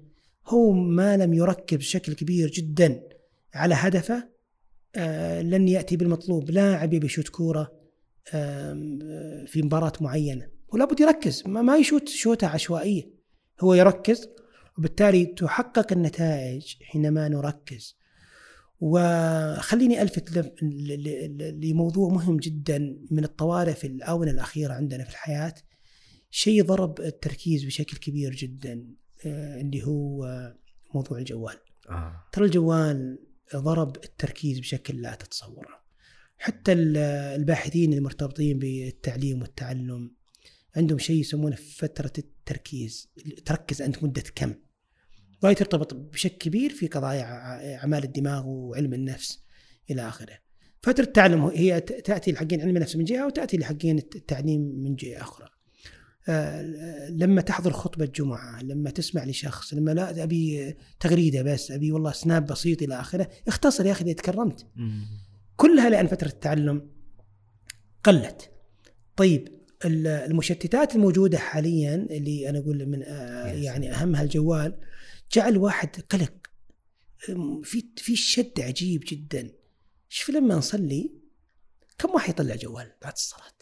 هو 0.47 0.71
ما 0.71 1.17
لم 1.17 1.33
يركز 1.33 1.77
بشكل 1.77 2.13
كبير 2.13 2.49
جدا 2.49 3.03
على 3.53 3.75
هدفه 3.75 4.35
لن 5.41 5.67
يأتي 5.67 5.97
بالمطلوب. 5.97 6.51
لاعب 6.51 6.93
يبي 6.93 7.05
يشوت 7.05 7.29
كورة 7.29 7.71
في 9.45 9.61
مباراة 9.63 9.93
معينة. 10.01 10.47
ولا 10.73 10.85
بد 10.85 10.99
يركز 10.99 11.43
ما, 11.47 11.77
يشوت 11.77 12.09
شوطه 12.09 12.47
عشوائية. 12.47 13.09
هو 13.61 13.73
يركز 13.73 14.29
وبالتالي 14.77 15.25
تحقق 15.25 15.93
النتائج 15.93 16.75
حينما 16.83 17.27
نركز. 17.27 17.97
وخليني 18.79 20.01
ألفت 20.01 20.53
لموضوع 21.63 22.09
مهم 22.09 22.37
جدا 22.37 22.97
من 23.11 23.23
الطوارئ 23.23 23.73
في 23.73 23.87
الآونة 23.87 24.31
الأخيرة 24.31 24.73
عندنا 24.73 25.03
في 25.03 25.09
الحياة. 25.09 25.53
شيء 26.29 26.63
ضرب 26.63 26.99
التركيز 26.99 27.65
بشكل 27.65 27.97
كبير 27.97 28.35
جدا 28.35 28.87
آه، 29.25 29.61
اللي 29.61 29.83
هو 29.83 30.25
موضوع 30.95 31.17
الجوال. 31.17 31.57
آه. 31.89 32.23
ترى 32.31 32.45
الجوال 32.45 33.19
ضرب 33.55 33.95
التركيز 33.95 34.59
بشكل 34.59 35.01
لا 35.01 35.15
تتصوره. 35.15 35.85
حتى 36.37 36.71
ال- 36.73 36.97
الباحثين 37.37 37.93
المرتبطين 37.93 38.59
بالتعليم 38.59 39.41
والتعلم 39.41 40.11
عندهم 40.75 40.97
شيء 40.99 41.19
يسمونه 41.19 41.55
فترة 41.55 42.13
التركيز. 42.17 43.09
تركز 43.45 43.81
أنت 43.81 44.03
مدة 44.03 44.23
كم؟ 44.35 44.53
وهي 45.45 45.55
ترتبط 45.55 45.93
بشكل 45.93 46.35
كبير 46.37 46.69
في 46.69 46.87
قضايا 46.87 47.23
أعمال 47.75 48.03
الدماغ 48.03 48.47
وعلم 48.47 48.93
النفس 48.93 49.39
إلى 49.91 50.07
آخره. 50.07 50.33
فترة 50.83 51.03
التعلم 51.03 51.43
هي 51.45 51.79
ت- 51.81 51.93
تأتي 52.05 52.31
لحقين 52.31 52.61
علم 52.61 52.75
النفس 52.75 52.95
من 52.95 53.03
جهة 53.03 53.25
وتأتي 53.25 53.57
لحقين 53.57 53.97
الت- 53.97 54.15
التعليم 54.15 54.61
من 54.61 54.95
جهة 54.95 55.21
أخرى. 55.21 55.47
آه، 56.29 56.61
لما 57.09 57.41
تحضر 57.41 57.71
خطبة 57.73 58.05
جمعة 58.05 58.63
لما 58.63 58.89
تسمع 58.89 59.23
لشخص 59.25 59.73
لما 59.73 59.91
لا 59.91 60.23
أبي 60.23 60.75
تغريدة 60.99 61.41
بس 61.41 61.71
أبي 61.71 61.91
والله 61.91 62.11
سناب 62.11 62.45
بسيط 62.45 62.81
إلى 62.81 62.99
آخره 62.99 63.29
اختصر 63.47 63.85
يا 63.85 63.91
أخي 63.91 64.03
إذا 64.05 64.13
تكرمت. 64.13 64.67
كلها 65.55 65.89
لأن 65.89 66.07
فترة 66.07 66.27
التعلم 66.27 66.89
قلت. 68.03 68.51
طيب 69.15 69.47
ال- 69.85 70.07
المشتتات 70.07 70.95
الموجودة 70.95 71.37
حاليا 71.37 71.95
اللي 71.95 72.49
أنا 72.49 72.59
أقول 72.59 72.85
من 72.85 73.03
آه، 73.03 73.47
يعني 73.47 73.91
أهمها 73.93 74.23
الجوال 74.23 74.75
جعل 75.31 75.57
واحد 75.57 76.01
قلق 76.01 76.33
في 77.63 77.83
في 77.97 78.15
شد 78.15 78.61
عجيب 78.61 79.03
جدا. 79.07 79.51
شوف 80.09 80.29
لما 80.29 80.55
نصلي 80.55 81.11
كم 81.97 82.09
واحد 82.09 82.29
يطلع 82.29 82.55
جوال 82.55 82.91
بعد 83.01 83.13
الصلاة؟ 83.13 83.57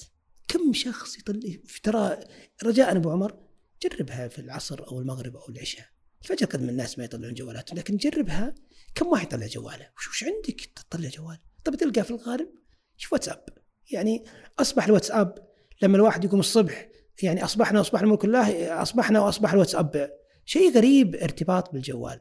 كم 0.47 0.73
شخص 0.73 1.17
يطلع؟ 1.17 1.55
ترى 1.83 2.19
رجاء 2.63 2.97
أبو 2.97 3.11
عمر 3.11 3.39
جربها 3.83 4.27
في 4.27 4.39
العصر 4.39 4.87
أو 4.87 4.99
المغرب 4.99 5.35
أو 5.35 5.49
العشاء. 5.49 5.85
الفجر 6.21 6.45
قد 6.45 6.61
من 6.61 6.69
الناس 6.69 6.97
ما 6.99 7.05
يطلعون 7.05 7.33
جوالاتهم 7.33 7.77
لكن 7.77 7.97
جربها 7.97 8.55
كم 8.95 9.07
واحد 9.07 9.27
يطلع 9.27 9.47
جواله 9.47 9.89
وش 9.97 10.07
وش 10.07 10.23
عندك 10.23 10.61
تطلع 10.75 11.09
جوال؟ 11.09 11.37
طب 11.63 11.75
تلقى 11.75 12.03
في 12.03 12.11
الغالب 12.11 12.49
شوف 12.97 13.13
واتساب. 13.13 13.45
يعني 13.91 14.25
أصبح 14.59 14.85
الواتساب 14.85 15.47
لما 15.81 15.97
الواحد 15.97 16.23
يقوم 16.23 16.39
الصبح 16.39 16.89
يعني 17.23 17.43
أصبحنا 17.43 17.81
أصبح 17.81 18.01
الملك 18.01 18.25
الله 18.25 18.81
أصبحنا 18.81 19.19
وأصبح 19.19 19.53
الواتساب 19.53 20.22
شيء 20.45 20.75
غريب 20.75 21.15
ارتباط 21.15 21.73
بالجوال. 21.73 22.19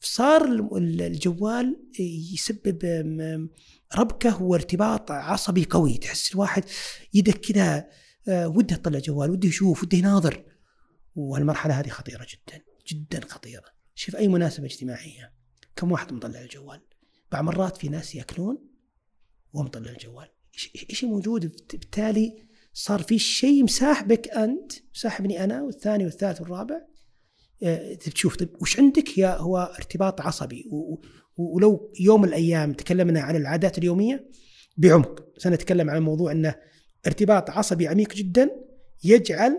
صار 0.00 0.44
ال- 0.44 1.02
الجوال 1.02 1.90
يسبب 2.34 2.78
ربكة 3.96 4.42
وارتباط 4.42 5.10
عصبي 5.10 5.64
قوي. 5.70 5.98
تحس 5.98 6.32
الواحد 6.32 6.64
يدك 7.14 7.36
كذا 7.36 7.88
آه، 8.28 8.48
وده 8.48 8.74
يطلع 8.74 8.98
جوال 8.98 9.30
وده 9.30 9.48
يشوف 9.48 9.82
وده 9.82 9.98
يناظر. 9.98 10.44
والمرحلة 11.14 11.80
هذه 11.80 11.88
خطيرة 11.88 12.26
جدا 12.30 12.62
جدا 12.88 13.20
خطيرة. 13.28 13.64
شوف 13.94 14.16
أي 14.16 14.28
مناسبة 14.28 14.66
اجتماعية. 14.66 15.32
كم 15.76 15.92
واحد 15.92 16.12
مطلع 16.12 16.40
الجوال؟ 16.40 16.80
بعض 17.32 17.44
مرات 17.44 17.76
في 17.76 17.88
ناس 17.88 18.14
يأكلون 18.14 18.58
وهو 19.52 19.64
مطلع 19.64 19.90
الجوال. 19.90 20.28
إيش 20.90 21.04
موجود؟ 21.04 21.56
بالتالي 21.72 22.46
صار 22.72 23.02
في 23.02 23.18
شيء 23.18 23.64
مساحبك 23.64 24.28
أنت 24.28 24.72
مساحبني 24.94 25.44
أنا 25.44 25.62
والثاني 25.62 26.04
والثالث 26.04 26.40
والرابع 26.40 26.80
تشوف 28.00 28.36
طيب 28.36 28.48
وش 28.60 28.78
عندك؟ 28.78 29.08
هي 29.14 29.36
هو 29.40 29.58
ارتباط 29.78 30.20
عصبي. 30.20 30.64
ولو 31.36 31.92
يوم 32.00 32.22
من 32.22 32.28
الأيام 32.28 32.72
تكلمنا 32.72 33.20
عن 33.20 33.36
العادات 33.36 33.78
اليومية 33.78 34.28
بعمق 34.76 35.24
سنتكلم 35.38 35.90
عن 35.90 36.02
موضوع 36.02 36.32
إنه 36.32 36.54
ارتباط 37.06 37.50
عصبي 37.50 37.88
عميق 37.88 38.14
جدا 38.14 38.50
يجعل 39.04 39.58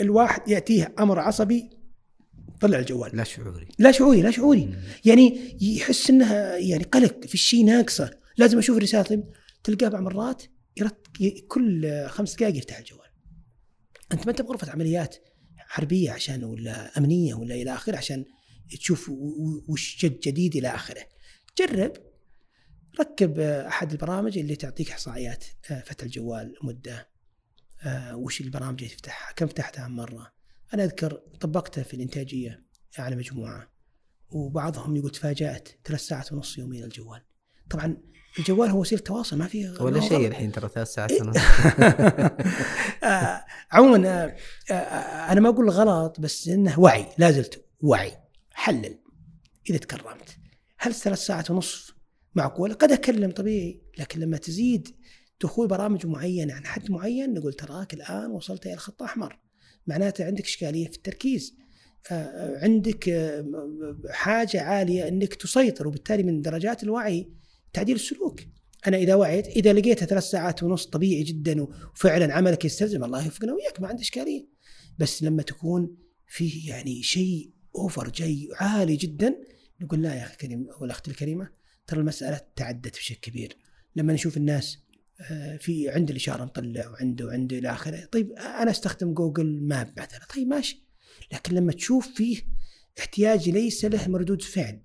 الواحد 0.00 0.48
يأتيه 0.48 0.94
أمر 0.98 1.18
عصبي 1.18 1.70
طلع 2.60 2.78
الجوال. 2.78 3.16
لا 3.16 3.24
شعوري. 3.24 3.68
لا 3.78 3.92
شعوري 3.92 4.22
لا 4.22 4.30
شعوري. 4.30 4.66
مم. 4.66 4.74
يعني 5.04 5.56
يحس 5.60 6.10
انها 6.10 6.56
يعني 6.56 6.84
قلق 6.84 7.26
في 7.26 7.38
شيء 7.38 7.64
ناقصه. 7.64 8.10
لازم 8.36 8.58
أشوف 8.58 8.76
الرسالة 8.76 9.02
طيب 9.02 9.24
تلقاه 9.64 9.88
بعض 9.88 10.02
مرات 10.02 10.42
كل 11.48 11.90
خمس 12.08 12.34
دقائق 12.34 12.56
يفتح 12.56 12.78
الجوال. 12.78 13.08
أنت 14.12 14.26
ما 14.26 14.30
أنت 14.30 14.42
بغرفة 14.42 14.72
عمليات 14.72 15.16
حربية 15.68 16.10
عشان 16.10 16.44
ولا 16.44 16.98
أمنية 16.98 17.34
ولا 17.34 17.54
إلى 17.54 17.74
آخره 17.74 17.96
عشان 17.96 18.24
تشوف 18.78 19.10
وش 19.68 20.04
جد 20.04 20.20
جديد 20.20 20.56
إلى 20.56 20.68
آخره. 20.68 21.06
جرب 21.58 21.92
ركب 23.00 23.40
أحد 23.40 23.92
البرامج 23.92 24.38
اللي 24.38 24.56
تعطيك 24.56 24.90
إحصائيات 24.90 25.44
آه، 25.70 25.80
فتح 25.80 26.04
الجوال 26.04 26.54
مدة 26.62 27.08
آه، 27.82 28.16
وش 28.16 28.40
البرامج 28.40 28.82
اللي 28.82 28.94
تفتحها 28.94 29.32
كم 29.32 29.46
فتحتها 29.46 29.88
مرة. 29.88 30.32
أنا 30.74 30.84
أذكر 30.84 31.12
طبقتها 31.40 31.82
في 31.84 31.94
الإنتاجية 31.94 32.64
على 32.98 33.16
مجموعة 33.16 33.72
وبعضهم 34.30 34.96
يقول 34.96 35.10
تفاجأت 35.10 35.68
ثلاث 35.84 36.00
ساعات 36.00 36.32
ونص 36.32 36.58
يوميا 36.58 36.84
الجوال. 36.84 37.22
طبعا 37.70 37.96
الجوال 38.38 38.70
هو 38.70 38.80
وسيلة 38.80 39.02
تواصل 39.02 39.38
ما 39.38 39.46
فيه 39.46 39.74
ولا 39.80 40.00
شيء. 40.00 40.26
الحين 40.26 40.52
ترى 40.52 40.68
ثلاث 40.74 40.92
ساعات 40.92 41.12
ونص 41.12 41.36
آه، 43.04 43.44
عموما 43.72 44.08
آه، 44.08 44.36
آه، 44.70 45.32
أنا 45.32 45.40
ما 45.40 45.48
أقول 45.48 45.70
غلط 45.70 46.20
بس 46.20 46.48
إنه 46.48 46.80
وعي 46.80 47.06
لا 47.18 47.30
زلت 47.30 47.64
وعي. 47.80 48.12
حلل 48.52 48.98
إذا 49.70 49.78
تكرمت. 49.78 50.36
هل 50.78 50.94
ثلاث 50.94 51.18
ساعات 51.18 51.50
ونصف 51.50 51.94
معقوله؟ 52.34 52.74
قد 52.74 52.92
أكلم 52.92 53.30
طبيعي 53.30 53.82
لكن 53.98 54.20
لما 54.20 54.36
تزيد 54.36 54.88
دخول 55.40 55.68
برامج 55.68 56.06
معينة 56.06 56.54
عن 56.54 56.66
حد 56.66 56.90
معين 56.90 57.34
نقول 57.34 57.52
تراك 57.52 57.94
الآن 57.94 58.30
وصلت 58.30 58.66
إلى 58.66 58.74
الخط 58.74 59.02
الاحمر 59.02 59.38
معناته 59.86 60.24
عندك 60.24 60.44
إشكالية 60.44 60.88
في 60.88 60.96
التركيز. 60.96 61.56
عندك 62.62 63.34
حاجة 64.10 64.62
عالية 64.62 65.08
إنك 65.08 65.34
تسيطر 65.34 65.88
وبالتالي 65.88 66.22
من 66.22 66.42
درجات 66.42 66.82
الوعي 66.82 67.37
تعديل 67.72 67.94
السلوك. 67.94 68.40
أنا 68.86 68.96
إذا 68.96 69.14
وعيت 69.14 69.46
إذا 69.46 69.72
لقيتها 69.72 70.06
ثلاث 70.06 70.24
ساعات 70.24 70.62
ونص 70.62 70.86
طبيعي 70.86 71.22
جدا 71.22 71.62
وفعلا 71.62 72.34
عملك 72.34 72.64
يستلزم 72.64 73.04
الله 73.04 73.24
يوفقنا 73.24 73.52
وياك 73.52 73.80
ما 73.80 73.88
عندي 73.88 74.02
إشكالية. 74.02 74.48
بس 74.98 75.22
لما 75.22 75.42
تكون 75.42 75.96
فيه 76.26 76.70
يعني 76.70 77.02
شيء 77.02 77.50
اوفر 77.76 78.10
جاي 78.10 78.48
عالي 78.54 78.96
جدا 78.96 79.34
نقول 79.80 80.02
لا 80.02 80.14
يا 80.14 80.22
أخي 80.22 80.32
الكريم 80.32 80.70
أو 80.70 80.84
الأخت 80.84 81.08
الكريمة 81.08 81.50
ترى 81.86 82.00
المسألة 82.00 82.40
تعدت 82.56 82.96
بشكل 82.96 83.20
كبير. 83.20 83.56
لما 83.96 84.12
نشوف 84.12 84.36
الناس 84.36 84.78
آه، 85.30 85.56
في 85.56 85.88
عند 85.88 86.10
الإشارة 86.10 86.44
نطلع 86.44 86.88
وعنده 86.88 87.26
وعنده 87.26 87.58
إلى 87.58 87.70
آخره. 87.70 88.04
طيب 88.12 88.32
أنا 88.32 88.70
أستخدم 88.70 89.14
جوجل 89.14 89.60
ماب 89.62 89.92
مثلا. 89.98 90.20
طيب 90.34 90.48
ماشي. 90.48 90.88
لكن 91.32 91.54
لما 91.54 91.72
تشوف 91.72 92.08
فيه 92.14 92.42
احتياج 92.98 93.48
ليس 93.48 93.84
له 93.84 94.08
مردود 94.08 94.42
فعل 94.42 94.82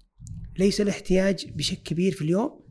ليس 0.59 0.81
له 0.81 0.91
احتياج 0.91 1.51
بشكل 1.51 1.83
كبير 1.83 2.11
في 2.11 2.21
اليوم 2.21 2.62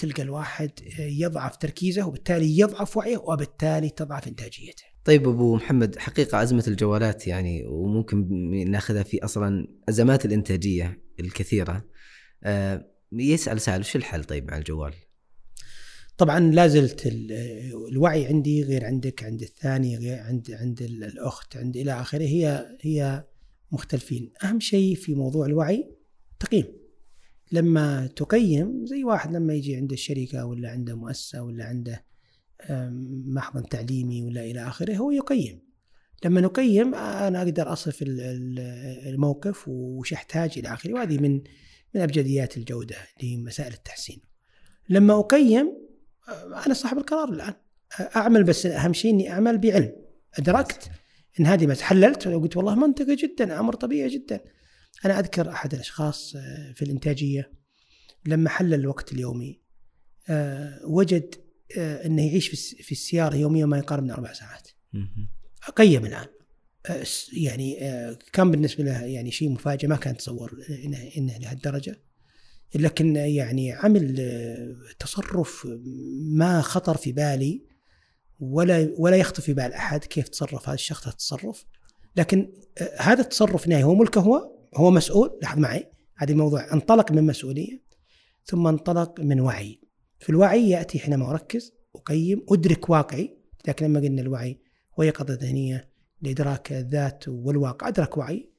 تلقى 0.00 0.22
الواحد 0.22 0.70
يضعف 0.98 1.56
تركيزه 1.56 2.06
وبالتالي 2.06 2.58
يضعف 2.58 2.96
وعيه 2.96 3.18
وبالتالي 3.18 3.90
تضعف 3.90 4.28
إنتاجيته. 4.28 4.84
طيب 5.04 5.28
أبو 5.28 5.56
محمد 5.56 5.98
حقيقة 5.98 6.42
ازمه 6.42 6.64
الجوالات 6.68 7.26
يعني 7.26 7.66
وممكن 7.66 8.28
ناخذها 8.70 9.02
في 9.02 9.24
أصلا 9.24 9.66
أزمات 9.88 10.24
الإنتاجية 10.24 11.02
الكثيرة 11.20 11.84
آه، 12.44 12.86
يسأل 13.12 13.60
سائل 13.60 13.80
وش 13.80 13.96
الحل 13.96 14.24
طيب 14.24 14.50
مع 14.50 14.58
الجوال؟ 14.58 14.94
طبعا 16.18 16.40
لا 16.40 16.66
زلت 16.66 17.02
الوعي 17.90 18.26
عندي 18.26 18.62
غير 18.62 18.84
عندك 18.84 19.24
عند 19.24 19.42
الثاني 19.42 19.96
غير 19.96 20.18
عند 20.18 20.50
عند 20.50 20.82
الأخت 20.82 21.56
عند 21.56 21.76
إلى 21.76 21.92
آخره 21.92 22.24
هي 22.24 22.76
هي 22.80 23.24
مختلفين 23.72 24.32
أهم 24.44 24.60
شيء 24.60 24.94
في 24.94 25.14
موضوع 25.14 25.46
الوعي 25.46 25.90
تقييم 26.40 26.79
لما 27.52 28.06
تقيم 28.06 28.86
زي 28.86 29.04
واحد 29.04 29.32
لما 29.32 29.54
يجي 29.54 29.76
عنده 29.76 29.94
الشركة 29.94 30.46
ولا 30.46 30.70
عنده 30.70 30.94
مؤسسة 30.94 31.42
ولا 31.42 31.64
عنده 31.64 32.04
محضن 33.26 33.68
تعليمي 33.68 34.22
ولا 34.22 34.44
إلى 34.44 34.68
آخره 34.68 34.96
هو 34.96 35.10
يقيم. 35.10 35.62
لما 36.24 36.40
نقيم 36.40 36.94
أنا 36.94 37.42
أقدر 37.42 37.72
أصف 37.72 37.98
الموقف 38.02 39.68
وش 39.68 40.12
أحتاج 40.12 40.58
إلى 40.58 40.72
آخره. 40.72 40.94
وهذه 40.94 41.18
من 41.18 41.42
من 41.94 42.00
أبجديات 42.00 42.56
الجودة 42.56 42.96
لمسائل 43.22 43.72
التحسين. 43.72 44.20
لما 44.88 45.20
أقيم 45.20 45.72
أنا 46.66 46.74
صاحب 46.74 46.98
القرار 46.98 47.28
الآن. 47.28 47.54
أعمل 48.16 48.44
بس 48.44 48.66
أهم 48.66 48.92
شيء 48.92 49.10
إني 49.10 49.30
أعمل 49.30 49.58
بعلم. 49.58 49.92
أدركت 50.38 50.90
إن 51.40 51.46
هذه 51.46 51.66
بس 51.66 51.80
حللت 51.80 52.26
وقلت 52.26 52.56
والله 52.56 52.74
منطقي 52.74 53.16
جدا 53.16 53.60
أمر 53.60 53.74
طبيعي 53.74 54.08
جدا. 54.08 54.40
أنا 55.04 55.18
أذكر 55.18 55.50
أحد 55.50 55.74
الأشخاص 55.74 56.36
آه، 56.36 56.72
في 56.72 56.82
الإنتاجية 56.82 57.52
لما 58.26 58.48
حلل 58.50 58.74
الوقت 58.74 59.12
اليومي 59.12 59.60
آه، 60.28 60.80
وجد 60.84 61.34
آه، 61.78 62.06
إنه 62.06 62.26
يعيش 62.26 62.48
في 62.82 62.92
السيارة 62.92 63.36
يوميا 63.36 63.66
ما 63.66 63.78
يقارب 63.78 64.02
من 64.02 64.10
أربع 64.10 64.32
ساعات. 64.32 64.68
قيم 65.76 66.06
الآن. 66.06 66.26
يعني 67.32 67.78
كان 68.32 68.50
بالنسبة 68.50 68.84
له 68.84 69.04
يعني 69.04 69.30
شيء 69.30 69.50
مفاجئ 69.50 69.86
ما 69.86 69.96
كان 69.96 70.16
تصور 70.16 70.64
إنه 70.84 71.10
إنه 71.16 71.38
لهالدرجة. 71.38 72.02
لكن 72.74 73.16
يعني 73.16 73.72
عمل 73.72 74.16
تصرف 74.98 75.68
ما 76.20 76.60
خطر 76.60 76.96
في 76.96 77.12
بالي 77.12 77.64
ولا 78.40 78.94
ولا 78.98 79.16
يخطر 79.16 79.42
في 79.42 79.52
بال 79.52 79.72
أحد 79.72 80.04
كيف 80.04 80.28
تصرف 80.28 80.68
هذا 80.68 80.74
الشخص 80.74 81.06
التصرف. 81.06 81.64
لكن 82.16 82.52
هذا 82.98 83.20
التصرف 83.20 83.68
نهاية 83.68 83.84
هو 83.84 83.94
ملكه 83.94 84.20
هو 84.20 84.59
هو 84.76 84.90
مسؤول 84.90 85.38
لاحظ 85.42 85.58
معي. 85.58 85.86
هذا 86.16 86.32
الموضوع 86.32 86.72
انطلق 86.72 87.12
من 87.12 87.26
مسؤولية 87.26 87.82
ثم 88.44 88.66
انطلق 88.66 89.20
من 89.20 89.40
وعي. 89.40 89.80
في 90.18 90.30
الوعي 90.30 90.70
يأتي 90.70 90.98
حينما 90.98 91.30
أركز 91.30 91.72
أقيم 91.96 92.46
أدرك 92.48 92.90
واقعي. 92.90 93.36
لكن 93.68 93.86
لما 93.86 94.00
قلنا 94.00 94.22
الوعي 94.22 94.60
هو 94.98 95.02
يقظه 95.02 95.34
ذهنية 95.34 95.90
لإدراك 96.22 96.72
الذات 96.72 97.28
والواقع. 97.28 97.88
أدرك 97.88 98.16
وعي. 98.16 98.50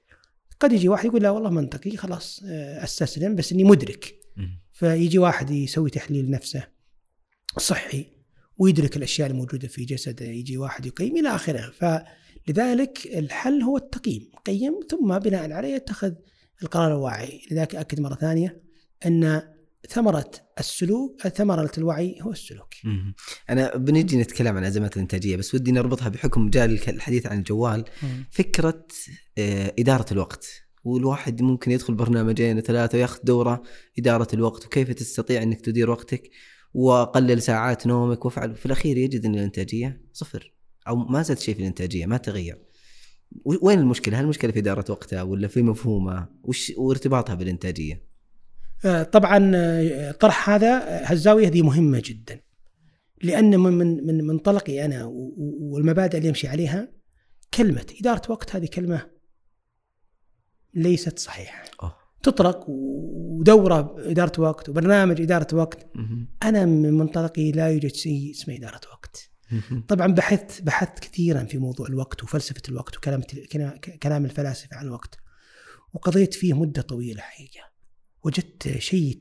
قد 0.59 0.73
يجي 0.73 0.89
واحد 0.89 1.05
يقول 1.05 1.23
لا 1.23 1.29
والله 1.29 1.49
منطقي 1.49 1.97
خلاص 1.97 2.43
آه، 2.45 2.83
استسلم 2.83 3.35
بس 3.35 3.51
إني 3.51 3.63
مدرك. 3.63 4.15
فيجي 4.71 5.19
واحد 5.19 5.49
يسوي 5.49 5.89
تحليل 5.89 6.31
نفسه 6.31 6.67
صحي 7.57 8.05
ويدرك 8.57 8.97
الأشياء 8.97 9.29
الموجودة 9.29 9.67
في 9.67 9.85
جسده. 9.85 10.25
يجي 10.25 10.57
واحد 10.57 10.85
يقيم 10.85 11.17
إلى 11.17 11.29
آخره. 11.35 11.71
فلذلك 12.47 13.07
الحل 13.07 13.61
هو 13.61 13.77
التقييم. 13.77 14.31
قيم 14.45 14.79
ثم 14.89 15.19
بناء 15.19 15.51
عليه 15.51 15.75
يتخذ 15.75 16.13
القرار 16.63 16.91
الواعي. 16.91 17.41
لذلك 17.51 17.75
اكد 17.75 17.99
مرة 17.99 18.15
ثانية 18.15 18.61
أن 19.05 19.41
ثمرة 19.89 20.31
السلوك 20.59 21.27
ثمرة 21.27 21.71
الوعي 21.77 22.17
هو 22.21 22.31
السلوك. 22.31 22.73
أنا 23.49 23.77
بنجي 23.77 24.17
نتكلم 24.17 24.57
عن 24.57 24.63
أزمات 24.63 24.95
الإنتاجية 24.95 25.37
بس 25.37 25.55
ودي 25.55 25.71
نربطها 25.71 26.09
بحكم 26.09 26.49
جاء 26.49 26.65
الحديث 26.65 27.25
عن 27.25 27.37
الجوال. 27.37 27.85
فكرة 28.31 28.85
آه، 29.37 29.73
إدارة 29.79 30.05
الوقت. 30.11 30.47
والواحد 30.83 31.41
ممكن 31.41 31.71
يدخل 31.71 31.93
برنامجين 31.93 32.61
ثلاثة 32.61 32.97
وياخذ 32.97 33.19
دورة 33.23 33.63
إدارة 33.99 34.27
الوقت 34.33 34.65
وكيف 34.65 34.89
تستطيع 34.89 35.43
أنك 35.43 35.61
تدير 35.61 35.89
وقتك 35.89 36.29
وقلل 36.73 37.41
ساعات 37.41 37.87
نومك 37.87 38.25
وافعل 38.25 38.55
في 38.55 38.65
الأخير 38.65 38.97
يجد 38.97 39.25
أن 39.25 39.35
الإنتاجية 39.35 40.01
صفر. 40.13 40.53
أو 40.87 40.95
ما 40.95 41.21
زاد 41.21 41.39
شيء 41.39 41.55
في 41.55 41.61
الإنتاجية 41.61 42.05
ما 42.05 42.17
تغير. 42.17 42.61
وين 43.45 43.79
المشكلة؟ 43.79 44.19
هل 44.19 44.23
المشكلة 44.23 44.51
في 44.51 44.59
إدارة 44.59 44.85
وقتها 44.89 45.21
ولا 45.21 45.47
في 45.47 45.61
مفهومها؟ 45.61 46.29
وش 46.43 46.71
وارتباطها 46.77 47.35
بالإنتاجية؟ 47.35 48.03
آه، 48.85 49.03
طبعا 49.03 49.51
آه، 49.55 50.11
طرح 50.11 50.49
هذا 50.49 50.79
هالزاويه 51.11 51.47
هذه 51.47 51.61
مهمة 51.61 52.01
جدا. 52.05 52.41
لأن 53.23 53.59
من 53.59 53.73
من 53.73 54.07
من 54.07 54.27
منطلقي 54.27 54.85
أنا 54.85 55.05
والمبادئ 55.59 56.17
اللي 56.17 56.27
يمشي 56.27 56.47
عليها 56.47 56.91
كلمة 57.53 57.85
إدارة 57.99 58.31
وقت 58.31 58.55
هذه 58.55 58.65
كلمة 58.65 59.11
ليست 60.73 61.19
صحيحة. 61.19 61.63
أوه. 61.83 61.95
تطرق 62.23 62.65
ودورة 62.67 63.95
إدارة 63.99 64.41
وقت 64.41 64.69
وبرنامج 64.69 65.21
إدارة 65.21 65.55
وقت. 65.55 65.87
أنا 66.43 66.65
من 66.65 66.93
منطلقي 66.93 67.51
لا 67.51 67.69
يوجد 67.69 67.95
شيء 67.95 68.31
اسمه 68.31 68.55
إدارة 68.55 68.81
وقت. 68.91 69.30
طبعا 69.87 70.07
بحثت 70.07 70.61
بحثت 70.61 70.99
كثيرا 70.99 71.43
في 71.43 71.57
موضوع 71.57 71.87
الوقت 71.87 72.23
وفلسفة 72.23 72.61
الوقت 72.69 72.97
وكلام 72.97 73.21
كلام 74.03 74.25
الفلاسفة 74.25 74.75
عن 74.77 74.85
الوقت. 74.85 75.17
وقضيت 75.93 76.33
فيه 76.33 76.53
مدة 76.53 76.81
طويلة 76.81 77.21
حقيقة. 77.21 77.71
وجدت 78.23 78.77
شيء 78.77 79.17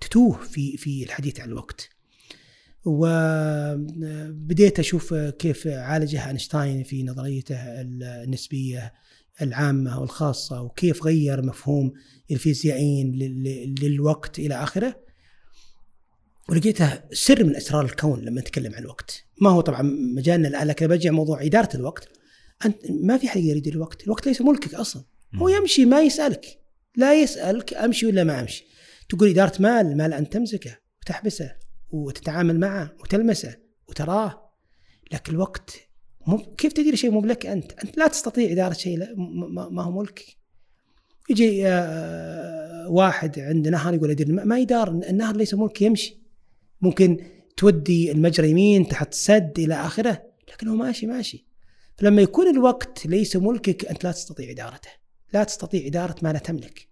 تتوه 0.00 0.38
في 0.38 0.76
في 0.76 1.02
الحديث 1.02 1.40
عن 1.40 1.48
الوقت. 1.48 1.88
وبديت 2.84 4.78
أشوف 4.78 5.14
كيف 5.14 5.66
عالجها 5.66 6.28
أينشتاين 6.28 6.82
في 6.82 7.02
نظريته 7.02 7.56
النسبية 7.80 8.92
العامة 9.42 10.00
والخاصة 10.00 10.62
وكيف 10.62 11.04
غير 11.04 11.42
مفهوم 11.42 11.92
الفيزيائيين 12.30 13.12
للوقت 13.80 14.38
إلى 14.38 14.54
آخره. 14.54 15.07
ولقيتها 16.48 17.08
سر 17.12 17.44
من 17.44 17.56
أسرار 17.56 17.84
الكون 17.84 18.24
لما 18.24 18.40
نتكلم 18.40 18.74
عن 18.74 18.82
الوقت. 18.82 19.24
ما 19.40 19.50
هو 19.50 19.60
طبعا 19.60 19.82
مجالنا 20.16 20.48
الآن 20.48 20.66
لكن 20.66 20.86
برجع 20.86 21.10
موضوع 21.10 21.42
إدارة 21.42 21.76
الوقت. 21.76 22.08
أنت 22.64 22.76
ما 22.90 23.18
في 23.18 23.28
حد 23.28 23.40
يقدر 23.40 23.56
يدير 23.56 23.72
الوقت. 23.72 24.04
الوقت 24.04 24.26
ليس 24.26 24.42
ملكك 24.42 24.74
أصلا. 24.74 25.04
هو 25.34 25.48
يمشي 25.48 25.84
ما 25.84 26.00
يسألك. 26.00 26.60
لا 26.96 27.22
يسألك 27.22 27.74
أمشي 27.74 28.06
ولا 28.06 28.24
ما 28.24 28.40
أمشي. 28.40 28.64
تقول 29.08 29.28
إدارة 29.28 29.62
مال 29.62 29.96
مال 29.96 30.12
أن 30.12 30.28
تمسكه 30.28 30.78
وتحبسه 31.02 31.52
وتتعامل 31.90 32.60
معه 32.60 32.96
وتلمسه 33.00 33.56
وتراه. 33.88 34.52
لكن 35.12 35.32
الوقت 35.32 35.70
كيف 36.58 36.72
تدير 36.72 36.94
شيء 36.94 37.10
مو 37.10 37.20
لك 37.20 37.46
أنت؟ 37.46 37.72
أنت 37.84 37.98
لا 37.98 38.06
تستطيع 38.06 38.52
إدارة 38.52 38.72
شيء 38.72 38.98
لا 38.98 39.14
ما 39.70 39.82
هو 39.82 39.90
ملكك 39.90 40.24
يجي 41.30 41.66
آه، 41.66 42.88
واحد 42.88 43.38
عند 43.38 43.68
نهر 43.68 43.94
يقول 43.94 44.10
أدير 44.10 44.32
ما 44.32 44.58
يدار 44.58 44.88
النهر 44.88 45.36
ليس 45.36 45.54
ملك 45.54 45.82
يمشي. 45.82 46.27
ممكن 46.80 47.18
تودي 47.56 48.12
المجرى 48.12 48.50
يمين 48.50 48.88
تحت 48.88 49.14
سد 49.14 49.58
إلى 49.58 49.74
آخره 49.74 50.22
لكن 50.52 50.68
هو 50.68 50.76
ماشي 50.76 51.06
ماشي. 51.06 51.46
فلما 51.96 52.22
يكون 52.22 52.48
الوقت 52.48 53.06
ليس 53.06 53.36
ملكك 53.36 53.84
أنت 53.84 54.04
لا 54.04 54.12
تستطيع 54.12 54.50
إدارته. 54.50 54.88
لا 55.32 55.44
تستطيع 55.44 55.86
إدارة 55.86 56.16
ما 56.22 56.32
لا 56.32 56.38
تملك. 56.38 56.88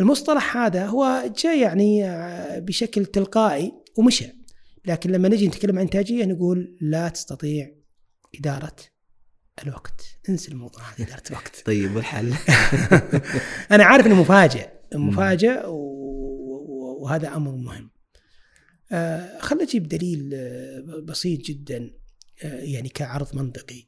المصطلح 0.00 0.56
هذا 0.56 0.86
هو 0.86 1.30
جاء 1.38 1.58
يعني 1.58 2.04
آه، 2.04 2.58
بشكل 2.58 3.06
تلقائي 3.06 3.72
ومشى. 3.96 4.26
لكن 4.84 5.10
لما 5.10 5.28
نجي 5.28 5.48
نتكلم 5.48 5.78
عن 5.78 5.84
إنتاجية 5.84 6.24
نقول 6.24 6.76
لا 6.80 7.08
تستطيع 7.08 7.70
إدارة 8.38 8.76
الوقت. 9.64 10.18
انسى 10.28 10.52
الموضوع 10.52 10.82
هذا 10.82 11.06
إدارة 11.06 11.22
الوقت. 11.30 11.62
طيب 11.66 11.96
والحل؟ 11.96 12.34
أنا 13.72 13.84
عارف 13.84 14.06
إنه 14.06 14.20
مفاجئ 14.20 14.68
مفاجئ 14.94 15.62
وهذا 17.00 17.36
أمر 17.36 17.52
مهم. 17.52 17.90
خلنا 19.40 19.62
نجيب 19.62 19.88
دليل 19.88 20.30
آه، 20.34 21.00
بسيط 21.04 21.40
جدا 21.40 21.90
آه 22.42 22.60
يعني 22.60 22.88
كعرض 22.88 23.36
منطقي. 23.36 23.84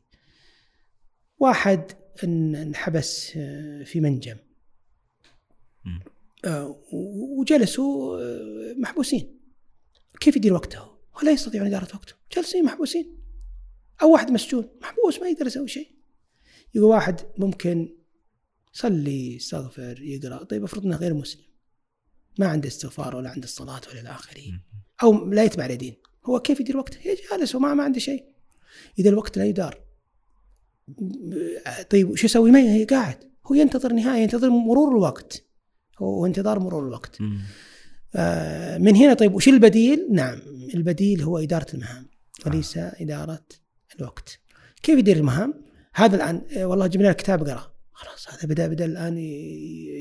واحد 1.39 1.93
انحبس 2.25 3.33
آه، 3.37 3.85
في 3.85 4.01
منجم. 4.01 4.37
آه، 6.45 6.85
وجلسوا 7.39 8.21
آه، 8.21 8.75
محبوسين. 8.79 9.41
كيف 10.21 10.37
يدير 10.37 10.53
وقته؟ 10.53 10.99
ولا 11.17 11.31
يستطيعون 11.31 11.67
إدارة 11.67 11.97
وقته. 11.97 12.15
جالسين 12.37 12.65
محبوسين. 12.65 13.19
أو 14.03 14.13
واحد 14.13 14.31
مسجون 14.31 14.69
محبوس 14.83 15.19
ما 15.21 15.29
يقدر 15.29 15.47
يسوي 15.47 15.69
شيء. 15.69 15.89
يقول 16.75 16.91
واحد 16.91 17.21
ممكن 17.39 17.97
يصلي 18.75 19.35
يستغفر 19.35 20.03
يقرأ. 20.03 20.45
طيب 20.45 20.65
افرض 20.65 20.85
إنه 20.87 20.97
غير 20.97 21.15
مسلم. 21.15 21.45
ما 22.39 22.47
عنده 22.47 22.69
استغفار 22.69 23.17
ولا 23.17 23.31
عنده 23.31 23.45
الصلاة 23.45 23.81
ولا 23.91 24.01
إلى 24.01 24.09
أو 25.03 25.25
لا 25.25 25.45
يتبع 25.45 25.67
الدين 25.67 25.95
هو 26.25 26.41
كيف 26.41 26.61
يدير 26.61 26.77
وقته؟ 26.77 26.99
هي 27.03 27.17
جالس 27.31 27.55
وما 27.55 27.75
ما 27.75 27.85
عنده 27.85 27.99
شيء. 27.99 28.25
إذا 28.99 29.11
الوقت 29.11 29.39
لا 29.39 29.45
يدار. 29.45 29.81
طيب 31.91 32.17
شو 32.17 32.27
يسوي؟ 32.27 32.51
ما 32.51 32.59
هي 32.59 32.85
قاعد. 32.85 33.17
هو 33.47 33.55
ينتظر 33.55 33.93
نهاية 33.93 34.23
ينتظر 34.23 34.51
مرور 34.51 34.93
الوقت. 34.93 35.45
هو 35.99 36.27
انتظار 36.27 36.59
مرور 36.59 36.87
الوقت. 36.87 37.19
آه 38.15 38.79
من 38.79 38.97
هنا 38.97 39.15
طيب 39.15 39.35
وش 39.35 39.49
البديل؟ 39.49 40.09
نعم 40.11 40.39
البديل 40.75 41.23
هو 41.23 41.39
إدارة 41.39 41.67
المهام. 41.75 42.09
وليس 42.47 42.79
آه. 42.79 42.93
إدارة 43.01 43.45
الوقت. 43.99 44.39
كيف 44.83 44.99
يدير 44.99 45.17
المهام؟ 45.17 45.55
هذا 45.95 46.17
الآن 46.17 46.43
آه، 46.57 46.65
والله 46.65 46.87
جبنا 46.87 47.13
كتاب 47.13 47.49
قرأ. 47.49 47.73
خلاص 47.93 48.29
هذا 48.29 48.49
بدا 48.49 48.67
بدأ 48.67 48.85
الآن 48.85 49.19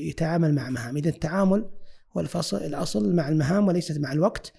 يتعامل 0.08 0.54
مع 0.54 0.70
مهام. 0.70 0.96
إذا 0.96 1.08
التعامل 1.08 1.70
هو 2.16 2.20
الفصل 2.20 2.56
الأصل 2.56 3.14
مع 3.14 3.28
المهام 3.28 3.68
وليست 3.68 3.98
مع 3.98 4.12
الوقت. 4.12 4.52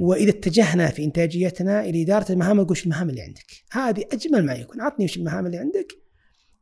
وإذا 0.00 0.30
اتجهنا 0.30 0.88
في 0.88 1.04
إنتاجيتنا 1.04 1.80
إلى 1.80 2.02
إدارة 2.02 2.32
المهام 2.32 2.60
نقول 2.60 2.78
المهام 2.84 3.10
اللي 3.10 3.22
عندك 3.22 3.46
هذه 3.72 4.04
أجمل 4.12 4.44
ما 4.44 4.54
يكون 4.54 4.80
عطني 4.80 5.04
وش 5.04 5.16
المهام 5.16 5.46
اللي 5.46 5.58
عندك 5.58 5.92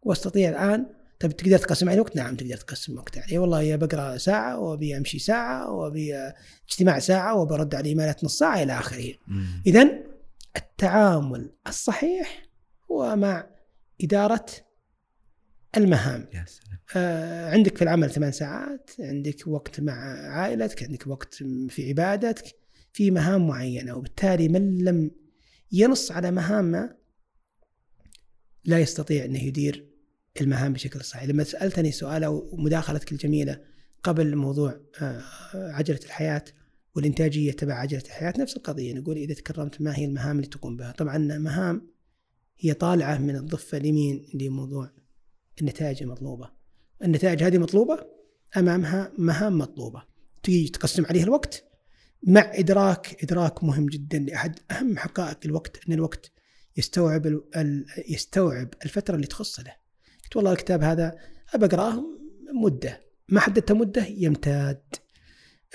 واستطيع 0.03 0.51
الآن 0.51 0.87
طيب 1.21 1.37
تقدر 1.37 1.59
تقسم 1.59 1.89
علي 1.89 2.01
وقت؟ 2.01 2.17
نعم 2.17 2.37
تقدر 2.37 2.57
تقسم 2.57 2.93
الوقت 2.93 3.19
علي 3.19 3.39
والله 3.39 3.63
يا 3.63 3.77
بقرأ 3.77 4.17
ساعة 4.17 4.59
وأبي 4.61 4.97
أمشي 4.97 5.19
ساعة 5.19 5.71
وأبي 5.71 6.33
اجتماع 6.69 6.99
ساعة 6.99 7.35
وبرد 7.35 7.75
على 7.75 7.89
ايميلات 7.89 8.25
نص 8.25 8.39
ساعة 8.39 8.63
إلى 8.63 8.73
آخره. 8.73 9.15
اذا 9.67 9.91
التعامل 10.57 11.51
الصحيح 11.67 12.47
هو 12.91 13.17
مع 13.17 13.47
إدارة 14.03 14.47
المهام. 15.77 16.29
يا 16.35 16.45
سلام. 16.47 16.79
آه 16.97 17.51
عندك 17.51 17.77
في 17.77 17.83
العمل 17.83 18.11
ثمان 18.11 18.33
ساعات، 18.33 18.91
عندك 19.01 19.47
وقت 19.47 19.81
مع 19.81 19.93
عائلتك، 20.31 20.83
عندك 20.83 21.07
وقت 21.07 21.35
في 21.69 21.89
عبادتك، 21.89 22.45
في 22.97 23.11
مهام 23.11 23.47
معينة 23.47 23.95
وبالتالي 23.95 24.49
من 24.49 24.85
لم 24.85 25.11
ينص 25.73 26.13
على 26.13 26.31
مهامه 26.31 26.97
لا 28.65 28.79
يستطيع 28.79 29.25
انه 29.25 29.43
يدير 29.43 29.87
المهام 30.41 30.73
بشكل 30.73 31.05
صحيح. 31.05 31.25
لما 31.25 31.45
سألتني 31.45 31.93
سؤال 31.93 32.25
أو 32.25 32.51
مداخلتك 32.53 33.13
الجميله 33.13 33.61
قبل 34.03 34.37
موضوع 34.37 34.81
آه، 35.01 35.23
عجلة 35.55 36.01
الحياة 36.05 36.45
والإنتاجية 36.95 37.53
تبع 37.53 37.75
عجلة 37.75 38.03
الحياة 38.07 38.35
نفس 38.39 38.57
القضية 38.57 38.95
نقول 38.95 39.17
إذا 39.17 39.35
تكرمت 39.35 39.81
ما 39.81 39.99
هي 39.99 40.05
المهام 40.05 40.37
اللي 40.37 40.49
تقوم 40.49 40.77
بها؟ 40.77 40.93
طبعا 40.93 41.19
مهام 41.19 41.91
هي 42.59 42.75
طالعة 42.75 43.19
من 43.19 43.37
الضفة 43.37 43.79
اليمين 43.79 44.27
لموضوع 44.35 44.91
النتائج 45.61 46.03
المطلوبة. 46.03 46.51
النتائج 47.05 47.43
هذه 47.43 47.59
مطلوبة 47.59 48.07
أمامها 48.57 49.13
مهام 49.19 49.59
مطلوبة. 49.59 50.03
تيجي 50.43 50.69
تقسم 50.69 51.07
عليها 51.07 51.25
الوقت 51.25 51.66
مع 52.27 52.51
إدراك 52.55 53.23
إدراك 53.23 53.65
مهم 53.65 53.87
جدا 53.87 54.19
لأحد 54.19 54.59
أهم 54.71 54.99
حقائق 54.99 55.39
الوقت 55.45 55.89
أن 55.89 55.93
الوقت 55.93 56.33
يستوعب 56.77 57.43
يستوعب 58.09 58.75
الفترة 58.85 59.15
اللي 59.15 59.27
تخص 59.27 59.61
له. 59.61 59.77
قلت 60.25 60.37
والله 60.37 60.53
الكتاب 60.53 60.83
هذا 60.83 61.19
أبى 61.55 61.67
أقرأه 61.67 62.05
مدة 62.55 63.01
ما 63.29 63.41
حددت 63.41 63.73
مدة 63.73 64.07
يمتد. 64.07 64.83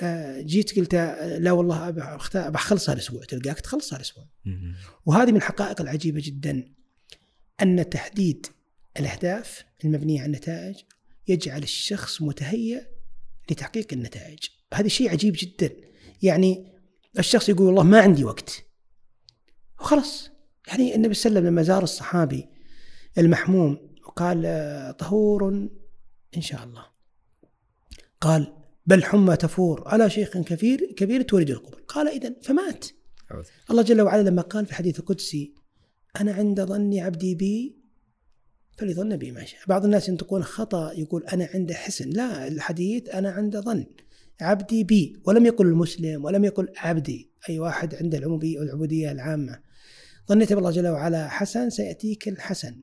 آه، 0.02 0.42
جيت 0.42 0.80
قلت 0.80 0.96
لا 1.40 1.52
والله 1.52 1.88
أبى 1.88 2.02
أخلصها 2.36 2.94
الأسبوع 2.94 3.24
تلقاك 3.24 3.60
تخلصها 3.60 3.96
الأسبوع. 3.96 4.26
وهذه 5.06 5.32
من 5.32 5.38
الحقائق 5.38 5.82
العجيبة 5.82 6.22
جدا 6.24 6.74
أن 7.62 7.90
تحديد 7.90 8.48
الأهداف 9.00 9.66
المبنية 9.86 10.20
على 10.20 10.26
النتائج 10.26 10.76
يجعل 11.28 11.64
الشخص 11.64 12.22
متهيئ 12.22 12.82
لتحقيق 13.52 13.94
النتائج. 13.94 14.40
هذا 14.74 14.88
شيء 14.88 15.10
عجيب 15.10 15.36
جدا. 15.38 15.91
يعني 16.22 16.72
الشخص 17.20 17.50
يقول 17.50 17.68
والله 17.68 17.84
ما 17.84 18.02
عندي 18.02 18.24
وقت. 18.24 18.64
وخلاص. 19.80 20.30
يعني 20.68 20.96
النبي 20.96 21.14
صلى 21.14 21.30
الله 21.30 21.40
عليه 21.40 21.50
وسلم 21.50 21.54
لما 21.54 21.64
زار 21.64 21.84
الصحابي 21.84 22.50
المحموم 23.18 23.96
وقال 24.06 24.98
طهور 24.98 25.70
إن 26.38 26.42
شاء 26.42 26.64
الله. 26.64 26.86
قال 28.22 28.54
بل 28.86 29.04
حمى 29.04 29.36
تفور. 29.36 29.84
على 29.88 30.10
شيخ 30.10 30.38
كبير 30.38 30.94
كبير 30.98 31.22
تورده 31.22 31.50
القبر 31.50 31.82
قال 31.88 32.08
إذا 32.08 32.36
فمات. 32.42 32.86
الله 33.72 33.82
جل 33.82 34.02
وعلا 34.02 34.30
لما 34.30 34.42
قال 34.42 34.66
في 34.66 34.72
الحديث 34.72 35.00
القدسي 35.00 35.54
أنا 36.22 36.34
عند 36.34 36.62
ظن 36.62 37.00
عبدي 37.00 37.36
بي 37.36 37.78
فليظن 38.78 39.18
بي 39.18 39.32
ما 39.32 39.46
شاء. 39.46 39.60
بعض 39.68 39.86
الناس 39.86 40.10
ينطقون 40.10 40.44
خطأ 40.44 40.92
يقول 40.92 41.24
أنا 41.24 41.50
عند 41.54 41.72
حسن. 41.72 42.10
لا 42.10 42.48
الحديث 42.48 43.10
أنا 43.10 43.32
عند 43.32 43.58
ظن. 43.58 43.86
عبدي 44.42 44.84
بي 44.84 45.22
ولم 45.26 45.46
يقل 45.46 45.68
المسلم 45.68 46.26
ولم 46.26 46.46
يقل 46.46 46.68
عبدي 46.78 47.32
أي 47.50 47.60
واحد 47.60 47.96
عنده 47.96 48.18
العبودية 48.18 49.12
العامة. 49.12 49.60
ظنيت 50.30 50.54
بالله 50.54 50.72
جل 50.72 50.88
وعلا 50.88 51.28
حسن 51.28 51.70
سيأتيك 51.70 52.28
الحسن 52.28 52.82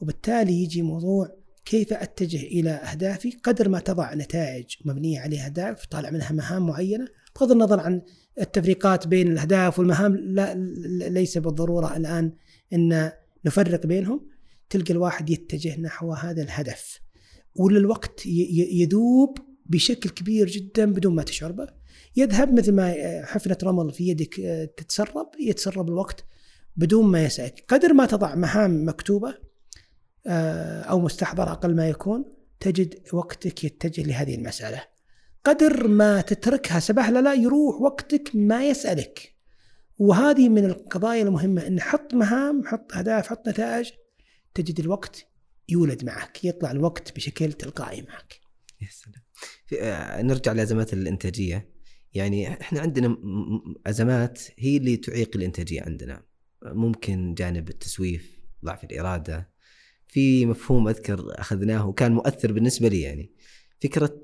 وبالتالي 0.00 0.62
يجي 0.62 0.82
موضوع 0.82 1.36
كيف 1.64 1.92
أتجه 1.92 2.42
إلى 2.42 2.70
أهدافي 2.70 3.30
قدر 3.30 3.68
ما 3.68 3.78
تضع 3.78 4.14
نتائج 4.14 4.66
مبنية 4.84 5.20
عليها 5.20 5.46
أهداف 5.46 5.86
طالع 5.86 6.10
منها 6.10 6.32
مهام 6.32 6.66
معينة. 6.66 7.08
بغض 7.40 7.52
النظر 7.52 7.80
عن 7.80 8.02
التفريقات 8.40 9.06
بين 9.06 9.32
الأهداف 9.32 9.78
والمهام 9.78 10.16
لا 10.16 10.54
ليس 11.08 11.38
بالضرورة 11.38 11.96
الآن 11.96 12.32
أن 12.72 13.12
نفرق 13.44 13.86
بينهم. 13.86 14.34
تلقى 14.70 14.92
الواحد 14.92 15.30
يتجه 15.30 15.80
نحو 15.80 16.12
هذا 16.12 16.42
الهدف 16.42 17.00
وللوقت 17.54 18.26
يذوب 18.26 19.38
بشكل 19.66 20.10
كبير 20.10 20.46
جدا 20.48 20.92
بدون 20.92 21.14
ما 21.14 21.22
تشعر 21.22 21.52
به 21.52 21.68
يذهب 22.16 22.58
مثل 22.58 22.72
ما 22.72 22.94
حفنة 23.24 23.58
رمل 23.64 23.92
في 23.92 24.08
يدك 24.08 24.34
تتسرب 24.76 25.30
يتسرب 25.40 25.88
الوقت 25.88 26.24
بدون 26.76 27.06
ما 27.06 27.24
يسعك. 27.24 27.64
قدر 27.68 27.92
ما 27.92 28.06
تضع 28.06 28.34
مهام 28.34 28.88
مكتوبة 28.88 29.38
آه، 30.26 30.82
أو 30.82 31.00
مستحضرة 31.00 31.52
أقل 31.52 31.76
ما 31.76 31.88
يكون 31.88 32.24
تجد 32.60 32.94
وقتك 33.12 33.64
يتجه 33.64 34.02
لهذه 34.02 34.34
المسألة. 34.34 34.84
قدر 35.44 35.88
ما 35.88 36.20
تتركها 36.20 36.80
سبهلة 36.80 37.20
لا 37.20 37.34
يروح 37.34 37.80
وقتك 37.80 38.30
ما 38.34 38.68
يسألك. 38.68 39.34
وهذه 39.98 40.48
من 40.48 40.64
القضايا 40.64 41.22
المهمة 41.22 41.66
أن 41.66 41.80
حط 41.80 42.14
مهام 42.14 42.66
حط 42.66 42.92
أهداف 42.92 43.26
حط 43.26 43.48
نتائج 43.48 43.90
تجد 44.54 44.80
الوقت 44.80 45.26
يولد 45.68 46.04
معك 46.04 46.44
يطلع 46.44 46.70
الوقت 46.70 47.16
بشكل 47.16 47.52
تلقائي 47.52 48.02
معك. 48.02 48.40
يا 48.80 48.88
سلام. 48.90 49.14
آه، 49.16 49.23
نرجع 50.22 50.52
لأزمات 50.52 50.92
الإنتاجية. 50.92 51.74
يعني 52.12 52.48
إحنا 52.48 52.80
عندنا 52.80 53.18
أزمات 53.86 54.40
هي 54.58 54.76
اللي 54.76 54.96
تعيق 54.96 55.36
الإنتاجية 55.36 55.82
عندنا. 55.82 56.22
ممكن 56.62 57.34
جانب 57.34 57.68
التسويف 57.68 58.40
ضعف 58.64 58.84
الإرادة. 58.84 59.54
في 60.06 60.46
مفهوم 60.46 60.88
أذكر 60.88 61.26
أخذناه 61.40 61.88
وكان 61.88 62.12
مؤثر 62.12 62.52
بالنسبة 62.52 62.88
لي 62.88 63.00
يعني. 63.00 63.32
فكرة 63.80 64.22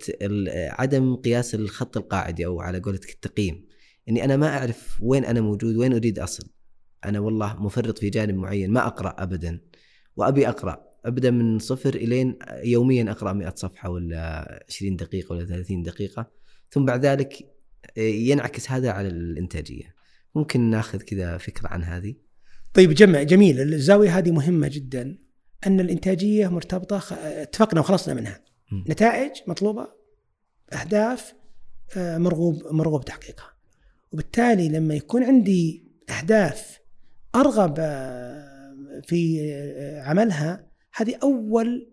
عدم 0.52 1.16
قياس 1.16 1.54
الخط 1.54 1.96
القاعدي 1.96 2.46
أو 2.46 2.60
على 2.60 2.78
قولتك 2.78 3.10
التقييم. 3.10 3.66
أني 4.08 4.24
أنا 4.24 4.36
ما 4.36 4.58
أعرف 4.58 4.98
وين 5.02 5.24
أنا 5.24 5.40
موجود 5.40 5.76
وين 5.76 5.92
أريد 5.92 6.18
أصل. 6.18 6.50
أنا 7.04 7.20
والله 7.20 7.62
مفرط 7.62 7.98
في 7.98 8.10
جانب 8.10 8.34
معين 8.34 8.70
ما 8.70 8.86
أقرأ 8.86 9.22
أبدا. 9.22 9.60
وأبي 10.16 10.48
أقرأ. 10.48 10.89
أبدأ 11.04 11.30
من 11.30 11.58
صفر 11.58 11.94
إلين 11.94 12.38
يوميا 12.64 13.10
أقرأ 13.10 13.32
100 13.32 13.54
صفحة 13.56 13.90
ولا 13.90 14.64
20 14.68 14.96
دقيقة 14.96 15.32
ولا 15.32 15.44
30 15.44 15.82
دقيقة 15.82 16.30
ثم 16.70 16.84
بعد 16.84 17.06
ذلك 17.06 17.50
ينعكس 17.96 18.70
هذا 18.70 18.90
على 18.90 19.08
الإنتاجية. 19.08 19.94
ممكن 20.34 20.60
ناخذ 20.60 20.98
كذا 20.98 21.38
فكرة 21.38 21.68
عن 21.68 21.84
هذه؟ 21.84 22.14
طيب 22.74 22.92
جمع 22.92 23.22
جميل. 23.22 23.60
الزاوية 23.60 24.18
هذه 24.18 24.30
مهمة 24.30 24.68
جدا 24.68 25.18
أن 25.66 25.80
الإنتاجية 25.80 26.48
مرتبطة 26.48 26.98
خ... 26.98 27.12
اتفقنا 27.12 27.80
وخلصنا 27.80 28.14
منها. 28.14 28.44
م. 28.72 28.84
نتائج 28.88 29.30
مطلوبة 29.46 29.88
أهداف 30.72 31.34
آه، 31.96 32.18
مرغوب 32.18 32.62
مرغوب 32.70 33.04
تحقيقها. 33.04 33.52
وبالتالي 34.12 34.68
لما 34.68 34.94
يكون 34.94 35.24
عندي 35.24 35.84
أهداف 36.10 36.80
أرغب 37.34 37.74
آه، 37.78 39.00
في 39.06 39.40
آه، 39.52 40.02
عملها 40.02 40.69
هذه 40.94 41.18
أول 41.22 41.92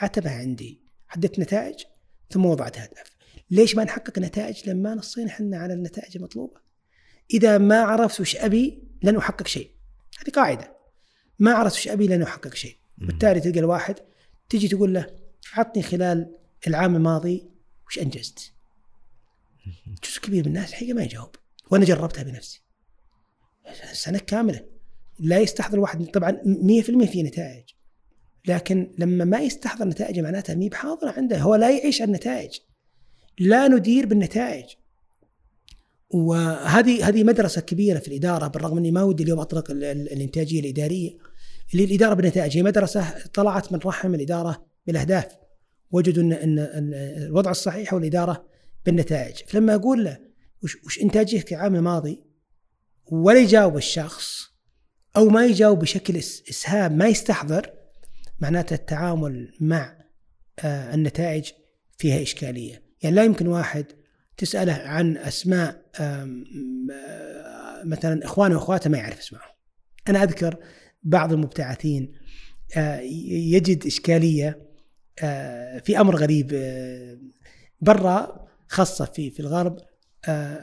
عتبة 0.00 0.30
عندي. 0.30 0.80
حددت 1.08 1.38
نتائج 1.38 1.84
ثم 2.30 2.46
وضعت 2.46 2.78
اهداف 2.78 3.16
ليش 3.50 3.76
ما 3.76 3.84
نحقق 3.84 4.18
نتائج 4.18 4.70
لما 4.70 4.94
نصينا 4.94 5.30
إحنا 5.30 5.58
على 5.58 5.74
النتائج 5.74 6.16
المطلوبة؟ 6.16 6.60
إذا 7.34 7.58
ما 7.58 7.80
عرفت 7.80 8.20
وش 8.20 8.36
أبي 8.36 8.82
لن 9.02 9.16
أحقق 9.16 9.46
شيء. 9.46 9.70
هذه 10.20 10.30
قاعدة. 10.30 10.76
ما 11.38 11.52
عرفت 11.52 11.76
إيش 11.76 11.88
أبي 11.88 12.06
لن 12.06 12.22
أحقق 12.22 12.54
شيء. 12.54 12.76
بالتالي 12.98 13.40
تلقى 13.40 13.58
الواحد 13.58 13.98
تجي 14.48 14.68
تقول 14.68 14.94
له 14.94 15.06
عطني 15.54 15.82
خلال 15.82 16.36
العام 16.66 16.96
الماضي 16.96 17.50
وش 17.86 17.98
أنجزت. 17.98 18.52
جزء 20.04 20.20
كبير 20.20 20.42
من 20.42 20.48
الناس 20.48 20.70
الحقيقة 20.70 20.94
ما 20.94 21.02
يجاوب. 21.02 21.36
وأنا 21.70 21.84
جربتها 21.84 22.22
بنفسي. 22.22 22.62
سنة 23.92 24.18
كاملة. 24.18 24.66
لا 25.18 25.38
يستحضر 25.38 25.74
الواحد 25.74 26.04
طبعا 26.04 26.30
100% 26.44 27.06
في 27.06 27.22
نتائج. 27.22 27.64
لكن 28.48 28.94
لما 28.98 29.24
ما 29.24 29.38
يستحضر 29.40 29.84
نتائج 29.84 30.20
معناتها 30.20 30.54
مي 30.54 30.68
بحاضرة 30.68 31.10
عنده. 31.10 31.38
هو 31.38 31.54
لا 31.54 31.70
يعيش 31.70 32.02
النتائج. 32.02 32.58
لا 33.38 33.68
ندير 33.68 34.06
بالنتائج. 34.06 34.64
وهذه 36.10 37.08
هذه 37.08 37.24
مدرسة 37.24 37.60
كبيرة 37.60 37.98
في 37.98 38.08
الإدارة 38.08 38.46
بالرغم 38.46 38.78
إني 38.78 38.90
ما 38.90 39.02
ودي 39.02 39.22
اليوم 39.22 39.40
اطلق 39.40 39.70
ال- 39.70 39.84
ال- 39.84 40.12
الإنتاجية 40.12 40.60
الإدارية. 40.60 41.10
اللي 41.72 41.84
الإدارة 41.84 42.14
بالنتائج 42.14 42.56
هي 42.56 42.62
مدرسة 42.62 43.14
طلعت 43.34 43.72
من 43.72 43.78
رحم 43.84 44.14
الإدارة 44.14 44.66
بالأهداف. 44.86 45.26
وجدوا 45.90 46.22
إن 46.22 46.32
إن 46.32 46.58
إن 46.58 46.94
الوضع 47.26 47.50
الصحيح 47.50 47.92
هو 47.94 47.98
الاداره 47.98 48.46
بالنتائج. 48.86 49.36
فلما 49.46 49.74
أقول 49.74 50.04
له 50.04 50.18
وش, 50.62 50.76
وش 50.84 51.00
انتاجيتك 51.02 51.52
العام 51.52 51.74
الماضي؟ 51.74 52.22
ولا 53.12 53.38
يجاوب 53.40 53.76
الشخص 53.76 54.50
أو 55.16 55.28
ما 55.28 55.46
يجاوب 55.46 55.78
بشكل 55.78 56.16
إسهام 56.16 56.98
ما 56.98 57.06
يستحضر 57.08 57.70
معناته 58.40 58.74
التعامل 58.74 59.52
مع 59.60 59.96
آه، 60.58 60.94
النتائج 60.94 61.50
فيها 61.98 62.22
إشكالية. 62.22 62.82
يعني 63.02 63.16
لا 63.16 63.24
يمكن 63.24 63.46
واحد 63.46 63.86
تسأله 64.36 64.72
عن 64.72 65.16
أسماء 65.16 65.82
آم، 66.00 66.44
آه، 66.92 67.84
مثلا 67.84 68.24
إخوانه 68.24 68.54
وأخواته 68.54 68.90
ما 68.90 68.98
يعرف 68.98 69.18
إسمائهم. 69.18 69.54
أنا 70.08 70.22
أذكر 70.22 70.56
بعض 71.02 71.32
المبتعثين 71.32 72.12
آه، 72.76 73.00
يجد 73.30 73.86
إشكالية 73.86 74.66
آه، 75.22 75.78
في 75.78 76.00
أمر 76.00 76.16
غريب 76.16 76.46
برا 77.80 78.46
خاصة 78.68 79.04
في 79.04 79.30
في 79.30 79.40
الغرب 79.40 79.78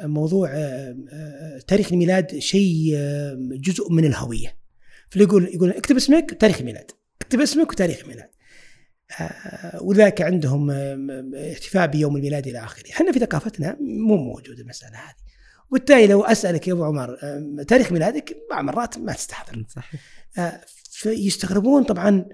موضوع 0.04 0.50
تاريخ 1.68 1.92
الميلاد 1.92 2.40
شيء 2.40 2.96
جزء 3.52 3.92
من 3.92 4.06
الهوية. 4.06 4.58
فاللي 5.10 5.24
يقول 5.54 5.70
اكتب 5.70 5.96
اسمك 5.96 6.32
وتاريخ 6.32 6.60
الميلاد. 6.60 6.92
اكتب 7.34 7.42
اسمك 7.42 7.72
وتاريخ 7.72 8.00
الميلاد 8.02 8.30
آه، 9.20 9.84
ولذلك 9.84 10.22
عندهم 10.22 10.72
آه، 10.72 11.52
احتفاء 11.54 11.88
بيوم 11.88 12.16
الميلاد 12.16 12.48
إلى 12.48 12.64
آخره. 12.64 12.92
إحنا 12.92 13.12
في 13.12 13.20
ثقافتنا 13.20 13.78
مو 13.82 14.18
موجود 14.18 14.60
المسألة 14.60 14.98
هذه. 14.98 15.16
وبالتالي 15.70 16.08
لو 16.08 16.24
أسألك 16.24 16.68
يا 16.68 16.74
أبو 16.74 16.84
عمر 16.84 17.18
آه، 17.24 17.64
تاريخ 17.68 17.92
ميلادك 17.92 18.38
بعض 18.50 18.64
مرات 18.64 18.98
ما 18.98 19.14
تستحضر. 19.14 19.66
صحيح. 19.70 20.02
فيستغربون 20.92 21.84
طبعا 21.84 22.26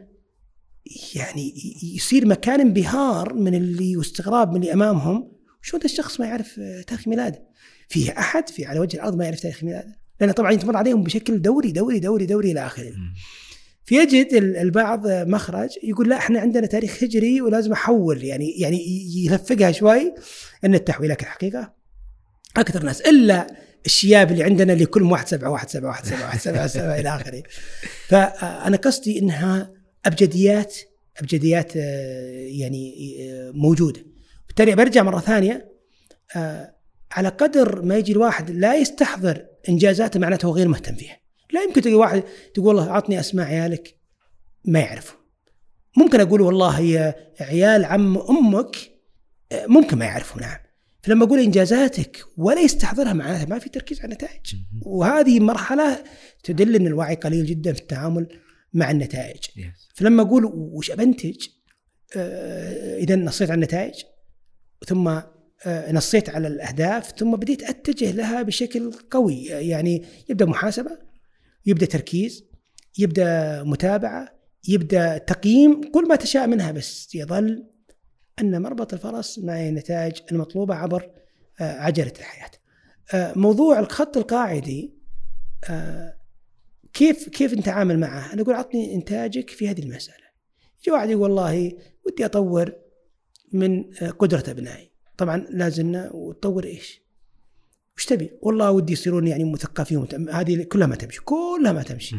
يعني 1.16 1.54
يصير 1.96 2.26
مكان 2.26 2.60
انبهار 2.60 3.34
من 3.34 3.56
اللي 3.56 3.98
واستغراب 3.98 4.50
من 4.52 4.56
اللي 4.56 4.74
أمامهم. 4.74 5.32
شلون 5.62 5.82
الشخص 5.86 6.20
ما 6.20 6.26
يعرف 6.26 6.60
تاريخ 6.88 7.08
ميلاده؟ 7.08 7.44
في 7.90 8.18
أحد 8.18 8.50
في 8.50 8.66
على 8.66 8.80
وجه 8.80 8.96
الأرض 8.96 9.16
ما 9.16 9.26
يعرف 9.26 9.40
تاريخ 9.40 9.64
ميلاده؟ 9.64 10.00
لأن 10.22 10.32
طبعا 10.32 10.52
يتمر 10.52 10.78
عليهم 10.78 11.04
بشكل 11.04 11.42
دوري 11.42 11.72
دوري 11.72 12.00
دوري 12.00 12.26
دوري 12.26 12.52
إلى 12.52 12.66
آخره. 12.66 12.94
فيجد 13.90 14.34
ال- 14.34 14.58
البعض 14.58 15.08
مخرج 15.08 15.70
يقول 15.84 16.10
لا 16.10 16.18
إحنا 16.18 16.40
عندنا 16.40 16.68
تاريخ 16.68 17.04
هجري 17.04 17.42
ولازم 17.42 17.72
أحول 17.72 18.24
يعني 18.24 18.52
يعني 18.52 18.80
يلفقها 19.16 19.72
شوي 19.72 20.14
إن 20.66 20.76
التحويل 20.76 21.10
لكن 21.10 21.26
الحقيقة 21.26 21.74
أكثر 22.58 22.84
ناس 22.84 23.02
إلا 23.02 23.48
الشياب 23.86 24.32
اللي 24.32 24.44
عندنا 24.44 24.74
اللي 24.74 24.86
كلهم 24.86 25.12
واحد 25.12 25.28
سبعة 25.28 25.50
واحد 25.50 25.70
سبعة 25.70 25.88
واحد 25.90 26.06
سبعة 26.06 26.26
واحد 26.26 26.40
سبعة, 26.40 26.68
سبعة 26.68 27.00
إلى 27.00 27.10
آخره. 27.10 27.44
فأنا 28.10 28.78
قصدي 28.78 29.20
إنها 29.20 29.72
أبجديات 30.06 30.76
أبجديات 31.18 31.78
آه، 31.78 32.48
يعني 32.48 33.18
آه، 33.22 33.52
موجودة. 33.52 34.00
بالتالي 34.48 34.76
برجع 34.76 35.04
مرة 35.04 35.20
ثانية 35.20 35.72
آه، 36.36 36.76
على 37.12 37.30
قدر 37.30 37.82
ما 37.82 37.98
يجي 37.98 38.12
الواحد 38.12 38.50
لا 38.52 38.76
يستحضر 38.76 39.46
إنجازاته 39.70 40.20
معناته 40.20 40.46
هو 40.46 40.54
غير 40.56 40.68
مهتم 40.68 40.96
فيها. 40.96 41.19
لا 41.52 41.64
يمكن 41.64 41.82
تلقى 41.82 41.96
واحد 41.96 42.24
تقول 42.54 42.68
والله 42.68 42.90
اعطني 42.90 43.20
أسماء 43.20 43.48
عيالك 43.48 43.96
ما 44.66 44.80
يعرفوا. 44.80 45.20
ممكن 45.98 46.20
أقول 46.20 46.42
والله 46.42 46.70
هي 46.70 47.16
عيال 47.40 47.86
عم 47.86 48.18
أمك 48.18 48.76
ممكن 49.54 49.98
ما 49.98 50.06
يعرفوا 50.06 50.42
نعم. 50.42 50.58
فلما 51.02 51.26
أقول 51.26 51.40
إنجازاتك 51.40 52.26
ولا 52.38 52.62
يستحضرها 52.62 53.14
معناته 53.14 53.46
ما 53.46 53.60
في 53.60 53.70
تركيز 53.70 54.00
على 54.00 54.06
النتائج. 54.06 54.56
وهذه 54.82 55.40
مرحلة 55.40 56.04
تدل 56.44 56.76
إن 56.76 56.88
الوعي 56.88 57.16
قليل 57.16 57.46
جدا 57.46 57.74
في 57.74 57.82
التعامل 57.82 58.28
مع 58.74 58.92
النتائج. 58.92 59.40
فلما 59.96 60.22
أقول 60.22 60.46
وش 60.54 60.92
بنتج 60.92 61.48
آه، 62.16 62.98
إذا 62.98 63.16
نصيت 63.16 63.50
على 63.50 63.56
النتائج 63.56 63.94
ثم 64.88 65.08
آه، 65.66 65.92
نصيت 65.92 66.30
على 66.30 66.48
الأهداف 66.48 67.12
ثم 67.20 67.36
بديت 67.36 67.64
أتجه 67.64 68.12
لها 68.12 68.42
بشكل 68.42 68.92
قوي 69.12 69.46
يعني 69.46 70.06
يبدأ 70.30 70.46
محاسبة 70.46 71.09
يبدأ 71.66 71.86
تركيز 71.86 72.46
يبدأ 72.98 73.64
متابعة 73.64 74.40
يبدأ 74.68 75.18
تقييم 75.18 75.92
كل 75.92 76.08
ما 76.08 76.16
تشاء 76.16 76.48
منها 76.48 76.72
بس 76.72 77.16
يظل 77.16 77.66
أن 78.40 78.62
مربط 78.62 78.94
الفرس 78.94 79.40
مع 79.40 79.68
النتائج 79.68 80.14
المطلوبة 80.32 80.76
عبر 80.76 81.12
آه، 81.62 81.80
عجلة 81.80 82.14
الحياة. 82.20 82.52
آه، 83.14 83.34
موضوع 83.36 83.80
الخط 83.80 84.18
القاعدي 84.18 84.94
آه، 85.70 86.16
كيف 86.94 87.30
كيف 87.30 87.54
نتعامل 87.54 88.00
معه؟ 88.00 88.34
أنا 88.34 88.42
أقول 88.42 88.56
عطني 88.56 88.96
إنتاجك 88.96 89.50
في 89.50 89.70
هذه 89.70 89.82
المسألة. 89.82 90.30
يجي 90.82 90.92
واحد 90.92 91.10
يقول 91.10 91.22
والله 91.22 91.78
ودي 92.06 92.26
أطور 92.26 92.74
من 93.54 93.84
قدرة 93.94 94.44
أبنائي. 94.48 94.92
طبعا 95.18 95.38
لازلنا 95.50 96.12
وتطور 96.14 96.64
إيش؟ 96.64 97.02
وش 98.00 98.06
تبي؟ 98.06 98.32
والله 98.42 98.72
ودي 98.72 98.94
يصيرون 98.94 99.28
يعني 99.28 99.44
مثقفين 99.44 99.98
ومت- 99.98 100.30
هذه 100.32 100.64
كلها 100.64 100.88
ما 100.88 100.96
تمشي، 100.96 101.22
كلها 101.22 101.72
ما 101.72 101.84
تمشي. 101.84 102.16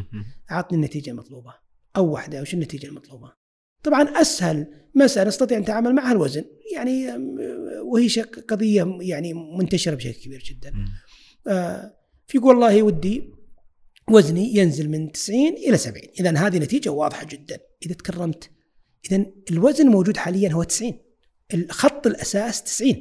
اعطني 0.51 0.77
النتيجة 0.77 1.09
المطلوبة. 1.11 1.53
أو 1.97 2.11
واحدة 2.11 2.41
وش 2.41 2.53
النتيجة 2.53 2.87
المطلوبة؟ 2.87 3.31
طبعا 3.83 4.03
أسهل 4.03 4.67
مسألة 4.95 5.27
نستطيع 5.27 5.57
أن 5.57 5.61
نتعامل 5.63 5.95
معها 5.95 6.11
الوزن. 6.11 6.43
يعني 6.75 7.07
وهي 7.83 8.07
قضية 8.49 8.97
يعني 9.01 9.33
منتشرة 9.33 9.95
بشكل 9.95 10.21
كبير 10.23 10.43
جدا. 10.45 10.73
آه، 11.47 11.97
فيقول 12.27 12.55
والله 12.55 12.83
ودي 12.83 13.33
وزني 14.09 14.55
ينزل 14.55 14.89
من 14.89 15.11
90 15.11 15.53
إلى 15.53 15.77
70 15.77 16.03
اذا 16.19 16.37
هذه 16.37 16.57
نتيجة 16.57 16.89
واضحة 16.89 17.25
جدا. 17.29 17.59
إذا 17.85 17.93
تكرمت 17.93 18.49
اذا 19.11 19.25
الوزن 19.51 19.87
موجود 19.87 20.17
حاليا 20.17 20.51
هو 20.53 20.63
90 20.63 20.93
الخط 21.53 22.07
الأساس 22.07 22.63
90 22.63 22.95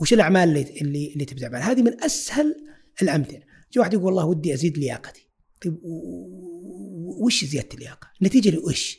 وش 0.00 0.12
الأعمال 0.12 0.48
اللي 0.48 0.80
اللي, 0.80 1.12
اللي 1.12 1.24
تبدأ 1.24 1.48
بعد؟ 1.48 1.62
هذه 1.62 1.82
من 1.82 2.04
أسهل 2.04 2.66
الأمثلة. 3.02 3.42
جاء 3.72 3.78
واحد 3.78 3.92
يقول 3.92 4.04
والله 4.04 4.24
ودي 4.24 4.54
أزيد 4.54 4.78
لياقتي. 4.78 5.28
طيب 5.62 5.78
وش 7.22 7.44
زيادة 7.44 7.68
اللياقة؟ 7.74 8.10
النتيجه 8.22 8.50
لوش؟ 8.50 8.98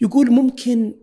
يقول 0.00 0.30
ممكن 0.30 0.94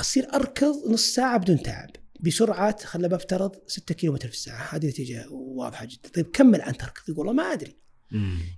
أصير 0.00 0.34
أركض 0.34 0.90
نص 0.90 1.14
ساعة 1.14 1.38
بدون 1.38 1.62
تعب. 1.62 1.90
بسرعة 2.20 2.84
خلنا 2.84 3.08
بفترض 3.08 3.56
6 3.66 3.94
كيلو 3.94 4.16
في 4.16 4.24
الساعة. 4.24 4.76
هذه 4.76 4.86
نتيجة 4.86 5.26
واضحة 5.30 5.84
جدا. 5.84 6.08
طيب 6.14 6.26
كمل 6.26 6.60
أنت 6.60 6.82
أركض. 6.82 7.02
يقول 7.08 7.26
والله 7.26 7.42
ما 7.42 7.52
أدري. 7.52 7.76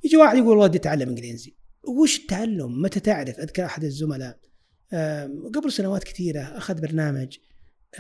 يجي 0.05 0.17
واحد 0.17 0.37
يقول 0.37 0.49
والله 0.49 0.67
بدي 0.67 0.79
أتعلم 0.79 1.09
إنجليزي. 1.09 1.55
وش 1.85 2.19
التعلم؟ 2.19 2.83
متى 2.83 3.01
تعرف؟ 3.01 3.41
أذكر 3.41 3.65
أحد 3.65 3.85
الزملاء. 3.85 4.39
قبل 5.55 5.73
سنوات 5.73 6.05
كثيرة 6.05 6.41
أخذ 6.41 6.81
برنامج 6.81 7.37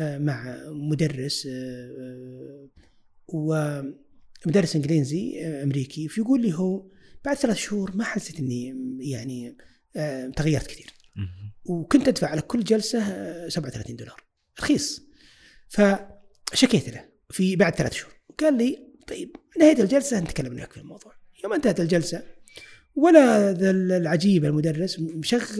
مع 0.00 0.62
مدرس 0.66 1.46
آه، 1.46 2.68
آه، 3.28 3.94
ومدرس 4.46 4.76
إنجليزي 4.76 5.40
آه، 5.44 5.62
أمريكي 5.62 6.08
فيقول 6.08 6.42
لي 6.42 6.54
هو 6.54 6.86
بعد 7.24 7.36
ثلاث 7.36 7.56
شهور 7.56 7.96
ما 7.96 8.04
حسيت 8.04 8.38
إني 8.38 8.74
يعني 9.00 9.56
آه، 9.96 10.26
تغيرت 10.28 10.66
كثير. 10.66 10.94
وكنت 11.64 12.08
أدفع 12.08 12.26
على 12.26 12.40
كل 12.40 12.64
جلسة 12.64 12.98
آه، 13.02 13.48
37 13.48 13.96
دولار 13.96 14.22
رخيص. 14.60 15.02
فشكيت 15.68 16.88
له 16.88 17.04
في 17.30 17.56
بعد 17.56 17.74
ثلاث 17.74 17.92
شهور. 17.92 18.12
قال 18.40 18.58
لي 18.58 18.88
طيب 19.06 19.36
نهاية 19.58 19.82
الجلسة 19.82 20.20
نتكلم 20.20 20.54
معك 20.54 20.72
في 20.72 20.80
الموضوع. 20.80 21.12
يوم 21.44 21.52
انتهت 21.52 21.80
الجلسة 21.80 22.22
ولا 22.94 23.52
ذا 23.52 23.70
العجيب 23.70 24.44
المدرس 24.44 25.00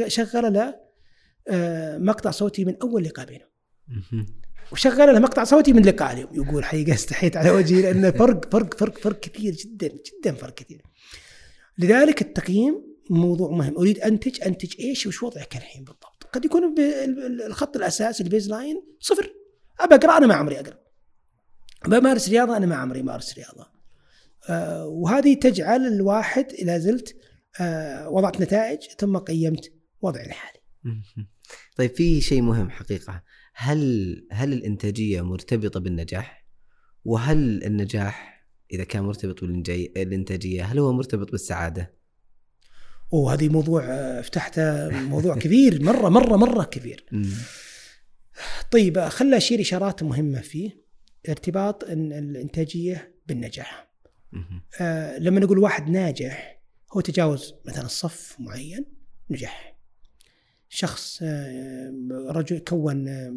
شغل 0.07 0.53
له 0.53 0.75
آه، 1.49 1.99
مقطع 1.99 2.31
صوتي 2.31 2.65
من 2.65 2.77
أول 2.83 3.05
لقاء 3.05 3.27
بينه 3.27 3.45
وشغل 4.73 5.15
له 5.15 5.19
مقطع 5.19 5.45
صوتي 5.45 5.73
من 5.73 5.83
لقاء 5.83 6.13
اليوم. 6.13 6.35
يقول 6.35 6.65
حقيقه 6.65 6.95
استحيت 6.95 7.37
على 7.37 7.51
وجهي 7.51 7.83
لأن 7.83 8.13
فرق 8.19 8.53
فرق 8.53 8.79
فرق 8.79 8.99
فرق 8.99 9.21
كثير 9.21 9.55
جدا 9.55 9.89
جدا 9.89 10.35
فرق 10.35 10.55
كثير. 10.55 10.83
لذلك 11.79 12.23
التقييم 12.23 12.89
موضوع 13.11 13.51
مهم. 13.51 13.77
أريد 13.77 13.99
انتج 13.99 14.43
انتج 14.47 14.81
إيش 14.81 15.07
وش 15.07 15.23
وضعك 15.23 15.57
الحين 15.57 15.85
بالضبط. 15.85 16.29
قد 16.33 16.45
يكون 16.45 16.75
الخط 17.47 17.77
الأساسي 17.77 18.23
ال 18.23 18.49
baseline 18.49 18.83
صفر. 19.01 19.33
أبى 19.81 19.95
أقرأ 19.95 20.19
أنا 20.19 20.27
ما 20.27 20.35
عمري 20.35 20.61
أقرأ. 20.61 20.79
بمارس 21.87 22.29
رياضة 22.29 22.57
أنا 22.57 22.67
ما 22.67 22.77
عمري 22.77 23.03
مارس 23.03 23.35
رياضة. 23.39 23.67
آه 24.49 24.87
وهذه 24.87 25.35
تجعل 25.35 25.87
الواحد 25.87 26.53
إذا 26.53 26.79
زلت 26.79 27.17
آه 27.61 28.09
وضعت 28.09 28.41
نتائج 28.41 28.79
ثم 28.99 29.17
قيمت 29.17 29.73
وضعي 30.03 30.27
الحالي. 30.27 30.59
طيب 31.77 31.91
في 31.91 32.21
شيء 32.21 32.43
مهم 32.43 32.71
حقيقة. 32.71 33.23
هل 33.61 34.27
هل 34.33 34.53
الإنتاجية 34.53 35.23
مرتبطة 35.23 35.81
بالنجاح؟ 35.81 36.47
وهل 37.05 37.65
النجاح 37.65 38.47
إذا 38.73 38.85
كان 38.85 39.03
مرتبط 39.03 39.45
بالإنتاجية 39.45 40.65
هل 40.65 40.79
هو 40.79 40.93
مرتبط 40.93 41.31
بالسعادة؟ 41.31 41.95
وهذه 43.11 43.49
موضوع 43.49 43.85
آه، 43.85 44.21
فتحت 44.21 44.61
موضوع 44.91 45.35
كبير 45.35 45.83
مرة 45.83 46.09
مرة 46.09 46.37
مرة 46.37 46.65
كبير. 46.65 47.05
طيب 48.73 49.01
خلنا 49.01 49.37
أشير 49.37 49.61
إشارات 49.61 50.03
مهمة 50.03 50.41
فيه 50.41 50.85
ارتباط 51.29 51.85
الإنتاجية 51.85 53.15
بالنجاح. 53.27 53.89
آه 54.81 55.19
لما 55.19 55.41
نقول 55.41 55.59
واحد 55.59 55.91
ناجح 55.91 56.63
هو 56.93 57.01
تجاوز 57.01 57.55
مثلا 57.67 57.87
صف 57.87 58.37
معين 58.39 58.85
نجح 59.31 59.78
شخص 60.69 61.19
آه، 61.23 61.93
رجل 62.11 62.59
كون 62.59 63.09
آه، 63.09 63.31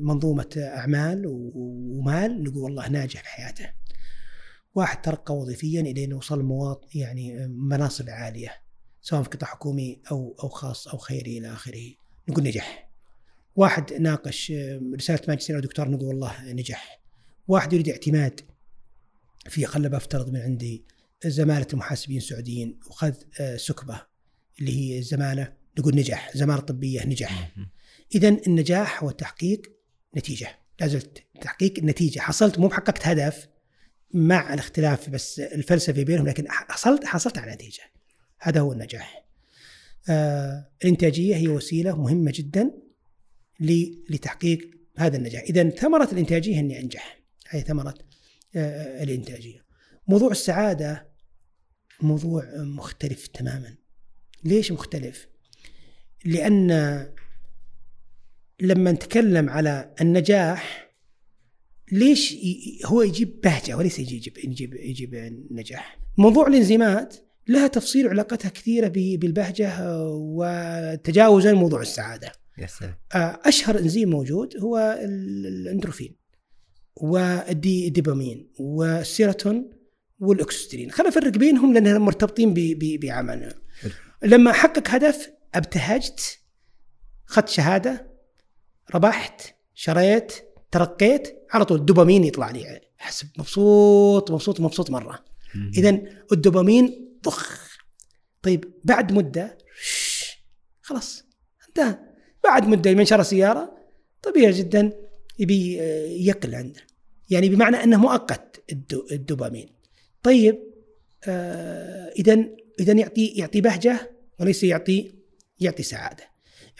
منظومة 0.00 0.50
أعمال 0.56 1.22
ومال 1.26 2.44
نقول 2.44 2.62
والله 2.62 2.88
ناجح 2.88 3.22
في 3.22 3.28
حياته. 3.28 3.70
واحد 4.74 5.02
ترقى 5.02 5.36
وظيفيا 5.36 5.80
إلى 5.80 6.04
أنه 6.04 6.16
وصل 6.16 6.42
مواط 6.42 6.94
يعني 6.94 7.46
مناصب 7.48 8.10
عالية 8.10 8.64
سواء 9.02 9.22
في 9.22 9.30
قطاع 9.30 9.48
حكومي 9.48 10.00
أو 10.10 10.36
أو 10.42 10.48
خاص 10.48 10.88
أو 10.88 10.98
خيري 10.98 11.38
إلى 11.38 11.52
آخره. 11.52 11.94
نقول 12.28 12.44
نجح. 12.44 12.90
واحد 13.56 13.92
ناقش 13.92 14.50
آه، 14.50 14.80
رسالة 14.94 15.20
ماجستير 15.28 15.56
أو 15.56 15.60
دكتور 15.60 15.88
نقول 15.88 16.04
والله 16.04 16.52
نجح. 16.52 17.00
واحد 17.48 17.72
يريد 17.72 17.88
اعتماد 17.88 18.40
في 19.48 19.66
خلنا 19.66 19.88
بفترض 19.88 20.30
من 20.30 20.40
عندي 20.40 20.84
زمالة 21.26 21.66
محاسبين 21.72 22.20
سعوديين 22.20 22.80
وخذ 22.90 23.14
آه، 23.40 23.56
سكبة 23.56 24.02
اللي 24.60 24.72
هي 24.72 24.98
الزمالة. 24.98 25.63
نقول 25.78 25.96
نجح 25.96 26.36
زمالة 26.36 26.60
طبية 26.60 27.06
نجح. 27.06 27.56
إذا 28.14 28.28
النجاح 28.28 29.02
هو 29.02 29.10
تحقيق 29.10 29.72
نتيجة. 30.16 30.58
لازلت 30.80 31.24
تحقيق 31.40 31.78
النتيجة 31.78 32.20
حصلت 32.20 32.58
مو 32.58 32.70
حققت 32.70 33.06
هدف 33.06 33.48
مع 34.14 34.54
الاختلاف 34.54 35.10
بس 35.10 35.40
الفلسفي 35.40 36.04
بينهم 36.04 36.26
لكن 36.26 36.44
حصلت 36.48 37.04
حصلت 37.04 37.38
على 37.38 37.52
نتيجة. 37.52 37.82
هذا 38.38 38.60
هو 38.60 38.72
النجاح. 38.72 39.24
آه 40.08 40.70
الإنتاجية 40.84 41.36
هي 41.36 41.48
وسيلة 41.48 41.96
مهمة 42.02 42.32
جدا 42.34 42.72
لتحقيق 44.10 44.70
هذا 44.96 45.16
النجاح. 45.16 45.42
إذا 45.42 45.70
ثمرة 45.70 46.08
الإنتاجية 46.12 46.60
أني 46.60 46.80
أنجح. 46.80 47.18
هي 47.48 47.60
ثمرة 47.60 47.94
آه 48.56 49.02
الإنتاجية. 49.02 49.64
موضوع 50.08 50.30
السعادة 50.30 51.08
موضوع 52.00 52.44
مختلف 52.56 53.26
تماما. 53.26 53.74
ليش 54.44 54.72
مختلف؟ 54.72 55.26
لأن 56.24 56.68
لما 58.60 58.92
نتكلم 58.92 59.50
على 59.50 59.94
النجاح 60.00 60.90
ليش 61.92 62.36
هو 62.86 63.02
يجيب 63.02 63.40
بهجة؟ 63.40 63.76
وليس 63.76 63.98
يجيب 63.98 64.38
يجيب 64.38 64.74
يجيب 64.74 65.14
نجاح. 65.50 65.98
موضوع 66.18 66.46
الانزيمات 66.46 67.16
لها 67.48 67.66
تفصيل 67.66 68.06
وعلاقتها 68.06 68.48
كثيرة 68.48 68.88
بالبهجة 68.88 69.74
وتجاوزا 70.08 71.52
موضوع 71.52 71.80
السعادة. 71.80 72.32
سلام. 72.66 72.94
آه، 73.14 73.40
أشهر 73.44 73.78
انزيم 73.78 74.10
موجود 74.10 74.56
هو 74.56 74.98
ال- 75.02 75.46
الاندورفين 75.46 76.16
والدوبامين 76.96 78.48
والسيروتونين 78.58 79.70
والأوكسيتوسين 80.18 80.90
خلينا 80.90 81.10
نفرق 81.10 81.32
بينهم 81.38 81.74
لأنهم 81.74 82.04
مرتبطين 82.04 82.54
بعملنا. 83.02 83.54
لما 84.22 84.50
احقق 84.50 84.88
هدف 84.88 85.30
أبتهجت 85.54 86.38
اخذت 87.28 87.48
شهادة 87.48 88.10
ربحت 88.94 89.42
شريت 89.74 90.32
ترقيت 90.70 91.46
على 91.50 91.64
طول 91.64 91.78
الدوبامين 91.78 92.24
يطلع 92.24 92.50
لي. 92.50 92.80
أحس 93.00 93.24
مبسوط 93.38 94.30
مبسوط 94.30 94.60
مبسوط 94.60 94.90
مرة. 94.90 95.24
اذا 95.76 96.02
الدوبامين 96.32 97.16
ضخ 97.24 97.76
طيب 98.42 98.72
بعد 98.84 99.12
مدة 99.12 99.58
خلاص 100.82 101.24
انتهى. 101.68 101.98
بعد 102.44 102.68
مدة 102.68 102.94
من 102.94 103.04
شرى 103.04 103.24
سيارة 103.24 103.78
طبيعي 104.22 104.52
جدا 104.52 104.92
يبي 105.38 105.80
آه، 105.80 106.06
يقل 106.06 106.54
عنده. 106.54 106.80
يعني 107.30 107.48
بمعنى 107.48 107.76
أنه 107.76 107.96
مؤقت 107.96 108.64
الدو 108.72 109.06
الدوبامين. 109.12 109.68
طيب 110.22 110.58
اذا 112.18 112.44
اذا 112.80 112.92
يعطي 112.92 113.26
يعطي 113.26 113.60
بهجة 113.60 114.10
وليس 114.40 114.64
يعطي 114.64 115.14
يعطي 115.60 115.82
سعادة. 115.82 116.24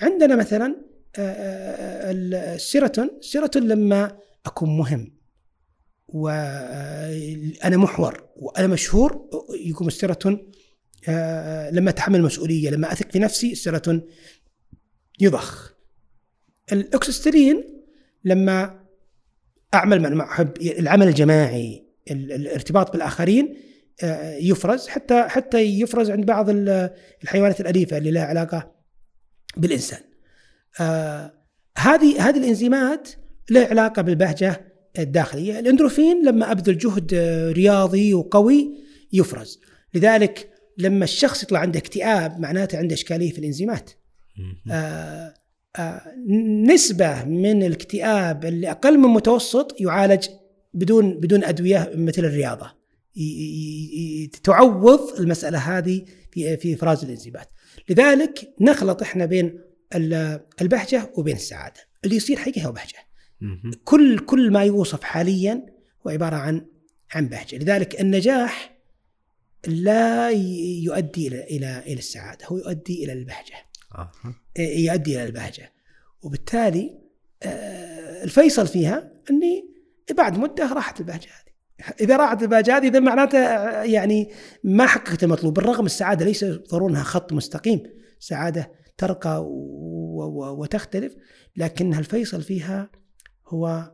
عندنا 0.00 0.36
مثلا 0.36 0.76
آه، 1.16 1.20
آه، 1.20 2.10
السيروتونين 2.54 3.10
السيروتونين 3.20 3.68
لما 3.68 4.18
أكون 4.46 4.76
مهم 4.76 5.14
وأنا 6.08 7.76
محور 7.76 8.28
وأنا 8.36 8.66
مشهور 8.66 9.28
يقوم 9.60 9.88
السيروتونين 9.88 10.52
آه، 11.08 11.70
لما 11.70 11.90
أتحمل 11.90 12.22
مسؤولية 12.22 12.70
لما 12.70 12.92
أثق 12.92 13.10
في 13.10 13.18
نفسي 13.18 13.52
السيروتونين 13.52 14.02
يضخ. 15.20 15.74
الأوكسيتوسين 16.72 17.82
لما 18.24 18.84
أعمل 19.74 20.14
مع 20.14 20.46
العمل 20.60 21.08
الجماعي 21.08 21.86
ال- 22.10 22.32
الارتباط 22.32 22.92
بالآخرين 22.92 23.56
آه، 23.56 23.58
يفرز 24.40 24.88
حتى 24.88 25.22
حتى 25.22 25.58
يفرز 25.60 26.10
عند 26.10 26.26
بعض 26.26 26.50
ال- 26.50 26.90
الحيوانات 27.22 27.60
الأليفة 27.60 27.96
اللي 27.96 28.10
لها 28.10 28.24
علاقة 28.24 28.72
بالإنسان. 29.56 30.00
آه، 30.80 31.32
هذه 31.78 32.28
هذه 32.28 32.38
الإنزيمات 32.38 33.08
لها 33.50 33.66
علاقة 33.66 34.02
بالبهجة 34.02 34.60
الداخلية، 34.98 35.58
الأندروفين 35.58 36.26
لما 36.26 36.52
أبذل 36.52 36.78
جهد 36.78 37.10
آه، 37.14 37.52
رياضي 37.52 38.14
وقوي 38.14 38.74
يفرز، 39.12 39.60
لذلك 39.94 40.50
لما 40.78 41.04
الشخص 41.04 41.42
يطلع 41.42 41.58
عنده 41.58 41.78
اكتئاب 41.78 42.40
معناته 42.40 42.78
عنده 42.78 42.94
إشكالية 42.94 43.32
في 43.32 43.38
الإنزيمات. 43.38 43.90
آه، 44.70 45.34
آه، 45.78 46.00
نسبة 46.66 47.24
من 47.24 47.62
الاكتئاب 47.62 48.44
اللي 48.44 48.70
أقل 48.70 48.98
من 48.98 49.08
متوسط 49.08 49.80
يعالج 49.80 50.26
بدون 50.74 51.20
بدون 51.20 51.44
أدوية 51.44 51.90
مثل 51.94 52.24
ي- 52.24 52.74
تعوض 54.42 55.20
المسألة 55.20 55.58
هذه 55.58 56.04
في 56.32 56.56
في 56.56 56.74
إفراز 56.74 57.04
الانزيمات 57.04 57.50
لذلك 57.88 58.54
نخلط 58.60 59.02
إحنا 59.02 59.26
بين 59.26 59.60
ال- 59.94 60.40
البهجة 60.60 61.10
وبين 61.16 61.36
السعادة. 61.36 61.80
اللي 62.04 62.16
يصير 62.16 62.36
حقيقة 62.36 62.66
هو 62.66 62.72
بهجة. 62.72 62.98
مهم. 63.40 63.70
كل 63.84 64.18
كل 64.18 64.50
ما 64.52 64.64
يوصف 64.64 65.02
حاليا 65.02 65.66
هو 66.06 66.10
عبارة 66.10 66.36
عن 66.36 66.66
عن 67.14 67.28
بهجة. 67.28 67.56
لذلك 67.56 68.00
النجاح 68.00 68.78
لا 69.66 70.30
يؤدي 70.82 71.28
إلى 71.28 71.44
إلى 71.44 71.78
إلى 71.86 71.98
السعادة. 71.98 72.46
هو 72.46 72.56
يؤدي 72.58 73.04
إلى 73.04 73.12
البهجة. 73.12 73.54
أها. 73.94 74.34
يؤدي 74.58 75.14
إلى 75.16 75.24
البهجة. 75.24 75.72
وبالتالي 76.22 76.98
آه، 77.42 78.24
الفيصل 78.24 78.66
فيها 78.66 79.12
إني 79.30 79.74
بعد 80.10 80.38
مدة 80.38 80.72
راحت 80.72 81.00
البهجة. 81.00 81.28
إذا 82.00 82.16
راحت 82.16 82.42
هذه 82.42 82.88
إذا 82.88 83.00
معناته 83.00 83.38
يعني 83.82 84.32
ما 84.64 84.86
حققت 84.86 85.24
المطلوب. 85.24 85.54
بالرغم 85.54 85.86
السعادة 85.86 86.24
ليس 86.24 86.44
ضروري 86.44 86.92
انها 86.92 87.02
خط 87.02 87.32
مستقيم. 87.32 87.82
سعادة 88.18 88.72
ترقى 88.98 89.44
وتختلف 90.58 91.14
لكنها 91.56 91.98
الفيصل 91.98 92.42
فيها 92.42 92.90
هو 93.46 93.92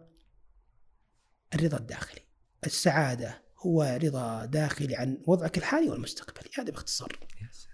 الرضا 1.55 1.76
الداخلي. 1.76 2.20
السعادة 2.66 3.42
هو 3.59 3.98
رضا 4.02 4.44
داخلي 4.44 4.96
عن 4.96 5.18
وضعك 5.26 5.59
الحالي 5.59 5.90
والمستقبلي. 5.90 6.50
هذا 6.59 6.70
باختصار. 6.70 7.18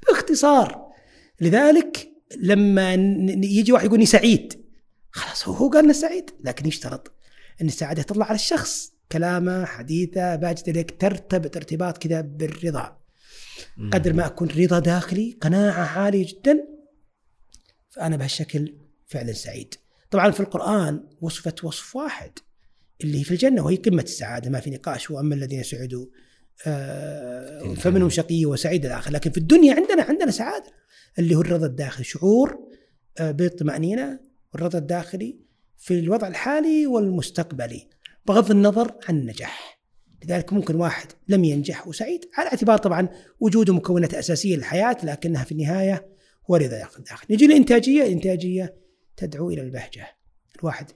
باختصار. 0.08 0.86
لذلك 1.40 2.08
لما 2.36 2.94
يجي 3.44 3.72
واحد 3.72 3.84
يقول 3.86 4.06
سعيد 4.06 4.66
خلاص 5.10 5.48
هو 5.48 5.54
هو 5.54 5.70
قال 5.70 5.84
إنه 5.84 5.92
سعيد 5.92 6.30
لكن 6.44 6.68
يشترط 6.68 7.12
إن 7.60 7.66
السعادة 7.66 8.02
تطلع 8.02 8.26
على 8.26 8.34
الشخص. 8.34 8.95
كلامه 9.12 9.64
حديثه 9.64 10.36
باجد 10.36 10.68
إليك 10.68 11.00
ترتبط 11.00 11.56
ارتباط 11.56 11.98
كذا 11.98 12.20
بالرضا. 12.20 12.96
قدر 13.92 14.12
ما 14.12 14.26
أكون 14.26 14.48
رضا 14.48 14.78
داخلي 14.78 15.38
قناعة 15.40 15.98
عالية 15.98 16.26
جدا 16.26 16.68
فأنا 17.88 18.16
بهالشكل 18.16 18.74
فعلا 19.06 19.32
سعيد. 19.32 19.74
طبعا 20.10 20.30
في 20.30 20.40
القرآن 20.40 21.04
وصفت 21.20 21.64
وصف 21.64 21.96
واحد 21.96 22.30
اللي 23.04 23.24
في 23.24 23.30
الجنة 23.30 23.64
وهي 23.64 23.76
قمة 23.76 24.02
السعادة. 24.02 24.50
ما 24.50 24.60
في 24.60 24.70
نقاش 24.70 25.10
وأما 25.10 25.34
الذين 25.34 25.62
سعدوا 25.62 26.06
آه، 26.66 27.74
فمنهم. 27.74 28.10
شقي 28.10 28.46
وسعيد 28.46 28.86
الآخر. 28.86 29.10
لكن 29.10 29.30
في 29.30 29.38
الدنيا 29.38 29.74
عندنا 29.74 30.02
عندنا 30.02 30.30
سعادة 30.30 30.72
اللي 31.18 31.34
هو 31.34 31.40
الرضا 31.40 31.66
الداخلي. 31.66 32.04
شعور 32.04 32.58
آه، 33.18 33.30
بالطمانينه 33.30 34.20
والرضا 34.54 34.78
الداخلي 34.78 35.38
في 35.78 35.98
الوضع 35.98 36.28
الحالي 36.28 36.86
والمستقبلي. 36.86 37.88
بغض 38.28 38.50
النظر 38.50 38.94
عن 39.08 39.18
النجاح. 39.18 39.76
لذلك 40.24 40.52
ممكن 40.52 40.74
واحد 40.74 41.06
لم 41.28 41.44
ينجح 41.44 41.88
وسعيد 41.88 42.24
على 42.34 42.48
اعتبار 42.48 42.78
طبعا 42.78 43.08
وجوده 43.40 43.74
مكونات 43.74 44.14
أساسية 44.14 44.56
للحياة 44.56 44.96
لكنها 45.02 45.44
في 45.44 45.52
النهاية 45.52 46.06
هو 46.50 46.56
رضا 46.56 46.78
داخلي 46.98 47.36
نجي 47.36 47.46
للإنتاجية. 47.46 48.02
الإنتاجية 48.02 48.74
تدعو 49.16 49.50
إلى 49.50 49.60
البهجة. 49.60 50.06
الواحد 50.58 50.90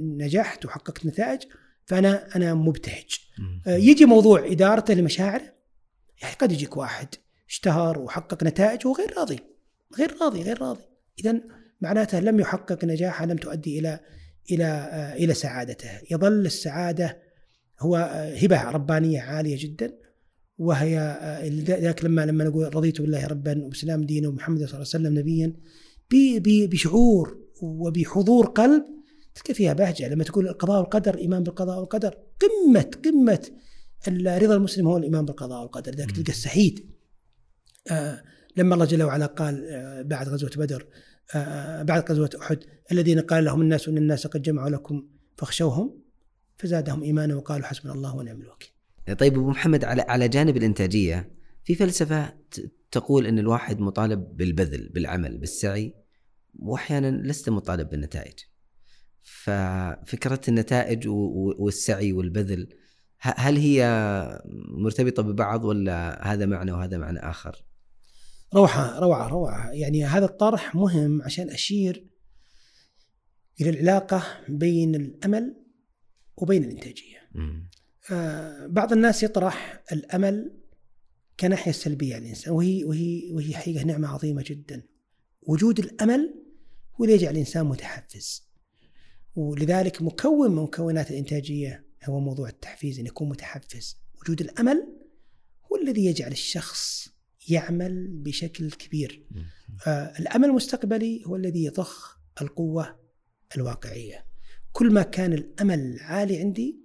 نجحت 0.00 0.64
وحققت 0.64 1.06
نتائج 1.06 1.42
فأنا 1.86 2.36
أنا 2.36 2.54
مبتهج. 2.54 3.18
آه، 3.66 3.76
يجي 3.76 4.04
موضوع 4.04 4.46
إدارته 4.46 4.94
لمشاعره 4.94 5.54
يعني 6.22 6.34
قد 6.34 6.52
يجيك 6.52 6.76
واحد 6.76 7.08
اشتهر 7.48 7.98
وحقق 7.98 8.44
نتائج 8.44 8.86
وهو 8.86 8.94
غير 8.94 9.16
راضي. 9.16 9.38
غير 9.98 10.16
راضي 10.20 10.42
غير 10.42 10.62
راضي. 10.62 10.84
اذا 11.18 11.40
معناته 11.80 12.20
لم 12.20 12.40
يحقق 12.40 12.84
نجاحه 12.84 13.26
لم 13.26 13.36
تؤدي 13.36 13.78
إلى 13.78 14.00
إلى 14.50 14.64
آه، 14.64 15.14
إلى 15.14 15.34
سعادته. 15.34 15.90
يظل 16.10 16.46
السعادة 16.46 17.18
هو 17.80 17.96
آه، 17.96 18.34
هبة 18.36 18.70
ربانية 18.70 19.20
عالية 19.20 19.56
جدا 19.62 19.98
وهي 20.58 20.98
آه، 20.98 21.48
ذاك 21.80 22.04
لما 22.04 22.26
لما 22.26 22.44
نقول 22.44 22.76
رضيت 22.76 23.00
بالله 23.00 23.26
ربا 23.26 23.64
وبسلام 23.64 24.06
دينا 24.06 24.28
ومحمد 24.28 24.58
صلى 24.58 24.64
الله 24.64 24.74
عليه 24.74 24.80
وسلم 24.80 25.18
نبيا 25.18 25.56
بشعور 26.66 27.38
وبحضور 27.62 28.46
قلب 28.46 28.84
تلقى 29.34 29.54
فيها 29.54 29.72
بهجة. 29.72 30.08
لما 30.08 30.24
تقول 30.24 30.48
القضاء 30.48 30.80
والقدر 30.80 31.18
إيمان 31.18 31.42
بالقضاء 31.42 31.78
والقدر. 31.78 32.14
قمة 32.40 32.90
قمة 33.04 33.50
رضا 34.26 34.54
المسلم 34.54 34.86
هو 34.86 34.96
الإيمان 34.96 35.24
بالقضاء 35.24 35.62
والقدر. 35.62 35.94
ذاك 35.94 36.10
تلقى 36.10 36.32
السعيد 36.32 36.90
آه 37.90 38.22
لما 38.56 38.74
الله 38.74 38.84
جل 38.86 39.02
وعلا 39.02 39.26
قال 39.26 39.64
بعد 40.04 40.28
غزوة 40.28 40.50
بدر 40.56 40.86
بعد 41.82 42.10
غزوة 42.10 42.30
أحد 42.40 42.58
الذين 42.92 43.20
قال 43.20 43.44
لهم 43.44 43.60
الناس 43.60 43.88
إن 43.88 43.98
الناس 43.98 44.26
قد 44.26 44.42
جمعوا 44.42 44.70
لكم 44.70 45.08
فاخشوهم 45.36 46.02
فزادهم 46.58 47.02
إيمانا 47.02 47.34
وقالوا 47.34 47.66
حسبنا 47.66 47.92
الله 47.92 48.16
ونعم 48.16 48.40
الوكيل. 48.40 48.70
طيب 49.18 49.34
أبو 49.34 49.50
محمد 49.50 49.84
على 49.84 50.02
على 50.02 50.28
جانب 50.28 50.56
الإنتاجية 50.56 51.30
في 51.64 51.74
فلسفة 51.74 52.34
تقول 52.90 53.26
أن 53.26 53.38
الواحد 53.38 53.80
مطالب 53.80 54.36
بالبذل 54.36 54.88
بالعمل 54.88 55.38
بالسعي 55.38 55.94
وأحيانا 56.58 57.28
لست 57.28 57.48
مطالب 57.48 57.90
بالنتائج. 57.90 58.38
ففكرة 59.22 60.40
النتائج 60.48 61.08
والسعي 61.58 62.12
والبذل 62.12 62.68
هل 63.18 63.56
هي 63.56 63.82
مرتبطة 64.68 65.22
ببعض 65.22 65.64
ولا 65.64 66.26
هذا 66.32 66.46
معنى 66.46 66.72
وهذا 66.72 66.98
معنى 66.98 67.18
آخر؟ 67.18 67.65
روعة 68.54 68.98
روعة 68.98 69.28
روعة 69.28 69.70
يعني 69.70 70.04
هذا 70.04 70.24
الطرح 70.24 70.74
مهم 70.74 71.22
عشان 71.22 71.50
أشير 71.50 72.06
إلى 73.60 73.70
العلاقة 73.70 74.22
بين 74.48 74.94
الأمل 74.94 75.56
وبين 76.36 76.64
الإنتاجية. 76.64 77.18
آه 78.10 78.66
بعض 78.66 78.92
الناس 78.92 79.22
يطرح 79.22 79.82
الأمل 79.92 80.60
كناحية 81.40 81.72
سلبية 81.72 82.14
على 82.14 82.24
الإنسان 82.24 82.52
وهي 82.52 82.84
وهي 82.84 83.32
وهي 83.32 83.54
حقيقة 83.54 83.84
نعمة 83.84 84.08
عظيمة 84.08 84.44
جدا. 84.46 84.82
وجود 85.42 85.78
الأمل 85.78 86.34
هو 87.00 87.04
اللي 87.04 87.14
يجعل 87.16 87.32
الإنسان 87.32 87.66
متحفز. 87.66 88.46
ولذلك 89.34 90.02
مكون 90.02 90.50
من 90.50 90.62
مكونات 90.62 91.10
الإنتاجية 91.10 91.86
هو 92.04 92.20
موضوع 92.20 92.48
التحفيز 92.48 92.98
أن 92.98 93.06
يكون 93.06 93.28
متحفز 93.28 93.96
وجود 94.20 94.40
الأمل 94.40 94.96
هو 95.72 95.76
الذي 95.76 96.04
يجعل 96.04 96.32
الشخص 96.32 97.08
يعمل 97.48 98.08
بشكل 98.08 98.70
كبير. 98.70 99.26
آه 99.86 100.12
الأمل 100.18 100.48
المستقبلي 100.48 101.22
هو 101.26 101.36
الذي 101.36 101.64
يضخ 101.64 102.18
القوة 102.42 102.96
الواقعية. 103.56 104.26
كل 104.72 104.92
ما 104.92 105.02
كان 105.02 105.32
الأمل 105.32 105.98
عالي 106.00 106.38
عندي 106.38 106.80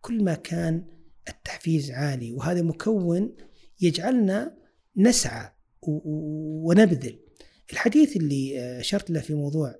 كل 0.00 0.24
ما 0.24 0.34
كان 0.34 0.84
التحفيز 1.28 1.90
عالي 1.90 2.32
وهذا 2.32 2.62
مكون 2.62 3.36
يجعلنا 3.80 4.56
نسعى 4.96 5.52
ونبذل. 5.82 7.18
الحديث 7.72 8.16
اللي 8.16 8.60
أشرت 8.80 9.10
له 9.10 9.20
في 9.20 9.34
موضوع 9.34 9.74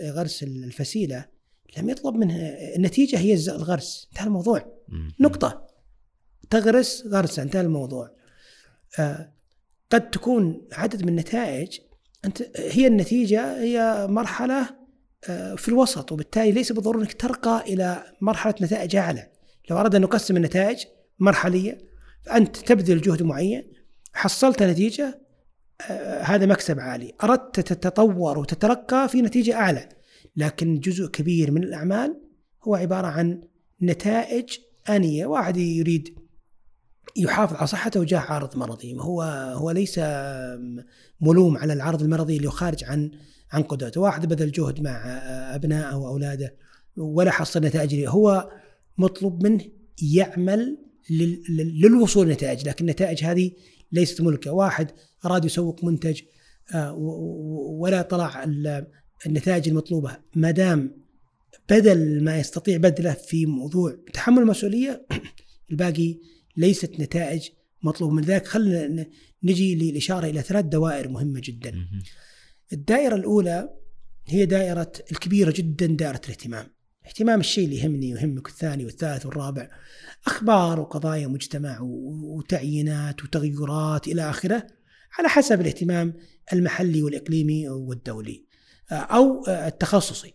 غرس 0.00 0.42
الفسيلة 0.42 1.26
لم 1.78 1.90
يطلب 1.90 2.14
منه 2.14 2.34
النتيجة 2.76 3.18
هي 3.18 3.34
الغرس. 3.34 4.08
انتهى 4.12 4.26
الموضوع. 4.26 4.80
نقطة. 5.20 5.66
تغرس 6.50 7.06
غرسة. 7.06 7.42
انتهى 7.42 7.60
الموضوع. 7.60 8.16
آه 8.98 9.35
قد 9.90 10.10
تكون 10.10 10.68
عدد 10.72 11.02
من 11.02 11.08
النتائج 11.08 11.78
أنت 12.24 12.42
هي 12.56 12.86
النتيجة 12.86 13.60
هي 13.60 14.06
مرحلة 14.10 14.68
آه 15.28 15.54
في 15.54 15.68
الوسط 15.68 16.12
وبالتالي 16.12 16.52
ليس 16.52 16.72
بالضرورة 16.72 17.02
أنك 17.02 17.12
ترقى 17.12 17.64
إلى 17.66 18.04
مرحلة 18.20 18.54
نتائج 18.60 18.96
أعلى. 18.96 19.28
لو 19.70 19.78
أردنا 19.78 19.96
أن 19.96 20.02
نقسم 20.02 20.36
النتائج 20.36 20.78
مرحلية 21.18 21.78
فأنت 22.22 22.56
تبذل 22.56 23.00
جهد 23.00 23.22
معين 23.22 23.72
حصلت 24.12 24.62
نتيجة 24.62 25.20
آه 25.90 26.22
هذا 26.22 26.46
مكسب 26.46 26.80
عالي. 26.80 27.12
أردت 27.22 27.60
تتطور 27.60 28.38
وتترقى 28.38 29.08
في 29.08 29.22
نتيجة 29.22 29.54
أعلى. 29.54 29.88
لكن 30.36 30.80
جزء 30.80 31.06
كبير 31.06 31.50
من 31.50 31.62
الأعمال 31.62 32.20
هو 32.62 32.74
عبارة 32.74 33.06
عن 33.06 33.42
نتائج 33.82 34.58
آنية. 34.88 35.26
واحد 35.26 35.56
يريد 35.56 36.25
يحافظ 37.16 37.56
على 37.56 37.66
صحته 37.66 38.00
وجاه 38.00 38.18
عارض 38.18 38.56
مرضي 38.56 38.96
هو 38.98 39.22
هو 39.54 39.70
ليس 39.70 40.00
ملوم 41.20 41.56
على 41.56 41.72
العرض 41.72 42.02
المرضي 42.02 42.36
اللي 42.36 42.50
خارج 42.50 42.84
عن 42.84 43.10
عن 43.52 43.62
قدرته. 43.62 44.00
واحد 44.00 44.26
بذل 44.26 44.52
جهد 44.52 44.80
مع 44.80 45.06
أبنائه 45.54 45.94
وأولاده 45.94 46.56
ولا 46.96 47.30
حصل 47.30 47.60
نتائج 47.60 48.06
هو 48.06 48.50
مطلوب 48.98 49.46
منه 49.46 49.64
يعمل 50.02 50.78
للوصول 51.50 52.28
لنتائج 52.28 52.68
لكن 52.68 52.84
النتائج 52.84 53.24
هذه 53.24 53.50
ليست 53.92 54.20
ملكة. 54.20 54.50
واحد 54.50 54.90
أراد 55.24 55.44
يسوق 55.44 55.84
منتج 55.84 56.20
آه، 56.74 56.94
ولا 57.78 58.02
طلع 58.02 58.44
النتائج 59.26 59.68
المطلوبة 59.68 60.16
ما 60.34 60.50
دام 60.50 61.06
بدل 61.70 62.24
ما 62.24 62.38
يستطيع 62.38 62.76
بذله 62.76 63.12
في 63.12 63.46
موضوع 63.46 63.96
تحمل 64.12 64.42
المسؤولية 64.42 65.06
الباقي 65.70 66.18
ليست 66.56 67.00
نتائج 67.00 67.48
مطلوبة 67.82 68.14
من 68.14 68.22
ذلك 68.22 68.46
خلينا 68.46 69.06
نجي 69.42 69.74
للإشارة 69.74 70.26
إلى 70.26 70.42
ثلاث 70.42 70.64
دوائر 70.64 71.08
مهمة 71.08 71.40
جدا. 71.44 71.88
الدائرة 72.72 73.14
الأولى 73.14 73.70
هي 74.26 74.46
دائرة 74.46 74.92
الكبيرة 75.12 75.50
جدا 75.56 75.86
دائرة 75.86 76.20
الاهتمام. 76.24 76.66
اهتمام 77.06 77.40
الشيء 77.40 77.64
اللي 77.64 77.76
يهمني 77.76 78.14
ويهمك 78.14 78.48
الثاني 78.48 78.84
والثالث 78.84 79.26
والرابع 79.26 79.68
أخبار 80.26 80.80
وقضايا 80.80 81.26
مجتمع 81.26 81.78
وتعيينات 81.80 83.24
وتغيرات 83.24 84.08
إلى 84.08 84.30
آخره 84.30 84.66
على 85.18 85.28
حسب 85.28 85.60
الاهتمام 85.60 86.14
المحلي 86.52 87.02
والإقليمي 87.02 87.68
والدولي. 87.68 88.46
أو 88.90 89.46
التخصصي 89.48 90.32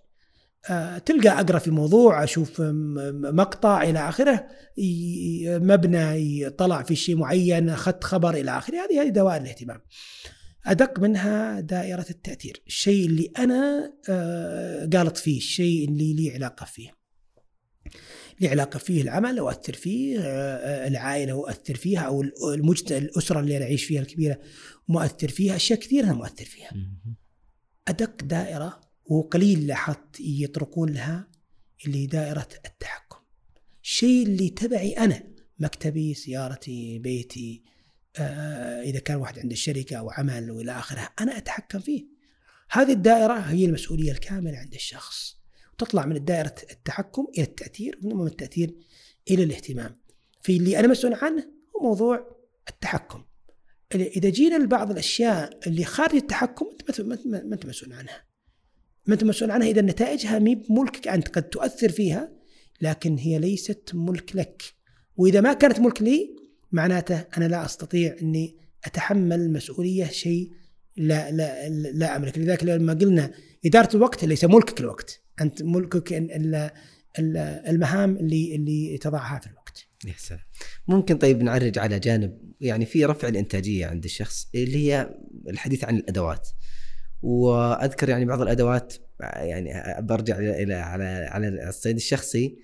تلقى 1.05 1.29
أقرأ 1.29 1.59
في 1.59 1.71
موضوع 1.71 2.23
أشوف 2.23 2.61
مقطع 2.61 3.83
إلى 3.83 4.09
آخره 4.09 4.47
مبنى 5.47 6.49
طلع 6.49 6.83
في 6.83 6.95
شيء 6.95 7.15
معين 7.15 7.69
أخذت 7.69 8.03
خبر 8.03 8.33
إلى 8.33 8.57
آخره 8.57 8.77
هذه 8.77 9.01
هذه 9.01 9.09
دوائر 9.09 9.41
الاهتمام. 9.41 9.81
أدق 10.65 10.99
منها 10.99 11.59
دائرة 11.59 12.05
التأثير 12.09 12.63
الشيء 12.67 13.05
اللي 13.05 13.31
أنا 13.39 13.93
قالط 14.93 15.17
فيه 15.17 15.37
الشيء 15.37 15.89
اللي 15.89 16.13
لي 16.13 16.31
علاقة 16.31 16.65
فيه. 16.65 16.89
لي 18.39 18.47
علاقة 18.47 18.79
فيه 18.79 19.01
العمل 19.01 19.39
اؤثر 19.39 19.73
فيه 19.73 20.19
العائلة 20.87 21.33
اؤثر 21.33 21.75
فيها 21.75 22.01
أو 22.01 22.23
المجتمع 22.53 22.97
الأسرة 22.97 23.39
اللي 23.39 23.57
أنا 23.57 23.65
أعيش 23.65 23.83
فيها 23.85 24.01
الكبيرة 24.01 24.39
مؤثر 24.87 25.27
فيها 25.27 25.55
أشياء 25.55 25.79
كثيره 25.79 26.05
أنا 26.05 26.13
مؤثر 26.13 26.45
فيها. 26.45 26.71
أدق 27.87 28.23
دائرة 28.23 28.90
وقليل 29.11 29.67
لاحظت 29.67 30.19
يطرقون 30.19 30.93
لها 30.93 31.27
اللي 31.85 32.05
دائرة 32.05 32.47
التحكم. 32.65 33.17
الشيء 33.83 34.25
اللي 34.25 34.49
تبعي 34.49 34.91
أنا 34.91 35.23
مكتبي 35.59 36.13
سيارتي 36.13 36.99
بيتي 36.99 37.63
آه 38.17 38.81
إذا 38.81 38.99
كان 38.99 39.17
واحد 39.17 39.39
عنده 39.39 39.55
شركة 39.55 39.95
أو 39.95 40.11
عمل 40.11 40.51
وإلى 40.51 40.71
آخره 40.71 41.09
أنا 41.19 41.37
أتحكم 41.37 41.79
فيه. 41.79 42.05
هذه 42.71 42.91
الدائرة 42.91 43.33
هي 43.33 43.65
المسؤولية 43.65 44.11
الكاملة 44.11 44.57
عند 44.57 44.73
الشخص. 44.73 45.37
تطلع 45.77 46.05
من 46.05 46.25
دائرة 46.25 46.55
التحكم 46.71 47.27
إلى 47.37 47.43
التأثير 47.43 47.99
ومن 48.03 48.27
التأثير 48.27 48.75
إلى 49.29 49.43
الاهتمام. 49.43 49.99
في 50.41 50.57
اللي 50.57 50.79
أنا 50.79 50.87
مسؤول 50.87 51.13
عنه 51.13 51.47
هو 51.75 51.83
موضوع 51.83 52.37
التحكم. 52.69 53.23
إذا 53.95 54.29
جينا 54.29 54.55
لبعض 54.55 54.91
الأشياء 54.91 55.59
اللي 55.67 55.85
خارج 55.85 56.15
التحكم 56.15 56.65
أنت 56.89 57.01
ما 57.01 57.53
أنت 57.53 57.65
مسؤول 57.65 57.93
عنها. 57.93 58.30
ما 59.07 59.13
أنت 59.13 59.23
مسؤول 59.23 59.51
عنها 59.51 59.67
إذا 59.67 59.81
نتائجها 59.81 60.39
مي 60.39 60.55
بملكك 60.55 61.07
أنت 61.07 61.27
قد 61.27 61.43
تؤثر 61.43 61.89
فيها 61.89 62.31
لكن 62.81 63.17
هي 63.17 63.39
ليست 63.39 63.91
ملك 63.93 64.35
لك. 64.35 64.63
وإذا 65.17 65.41
ما 65.41 65.53
كانت 65.53 65.79
ملك 65.79 66.01
لي 66.01 66.35
معناته 66.71 67.25
أنا 67.37 67.45
لا 67.45 67.65
أستطيع 67.65 68.15
إني 68.21 68.57
أتحمل 68.85 69.53
مسؤولية 69.53 70.05
شيء 70.05 70.51
لا 70.97 71.31
لا 71.31 71.69
لا 71.69 72.15
أملك 72.15 72.37
لذلك 72.37 72.63
لما 72.63 72.93
قلنا 72.93 73.31
إدارة 73.65 73.95
الوقت 73.95 74.25
ليس 74.25 74.45
ملكك 74.45 74.79
الوقت 74.79 75.21
أنت 75.41 75.63
ملكك 75.63 76.13
المهام 77.19 78.17
اللي 78.17 78.55
اللي 78.55 78.97
تضعها 78.97 79.39
في 79.39 79.47
الوقت. 79.47 79.87
يا 80.05 80.13
سلام. 80.17 80.41
ممكن 80.87 81.17
طيب 81.17 81.43
نعرج 81.43 81.79
على 81.79 81.99
جانب 81.99 82.37
يعني 82.61 82.85
في 82.85 83.05
رفع 83.05 83.27
الإنتاجية 83.27 83.85
عند 83.85 84.03
الشخص 84.03 84.47
اللي 84.55 84.77
هي 84.77 85.15
الحديث 85.49 85.83
عن 85.83 85.95
الأدوات 85.95 86.49
وأذكر 87.21 88.09
يعني 88.09 88.25
بعض 88.25 88.41
الأدوات 88.41 88.93
يعني 89.19 90.01
برجع 90.01 90.39
إلى 90.39 90.73
على 90.73 91.05
على 91.05 91.69
الصعيد 91.69 91.95
الشخصي 91.95 92.57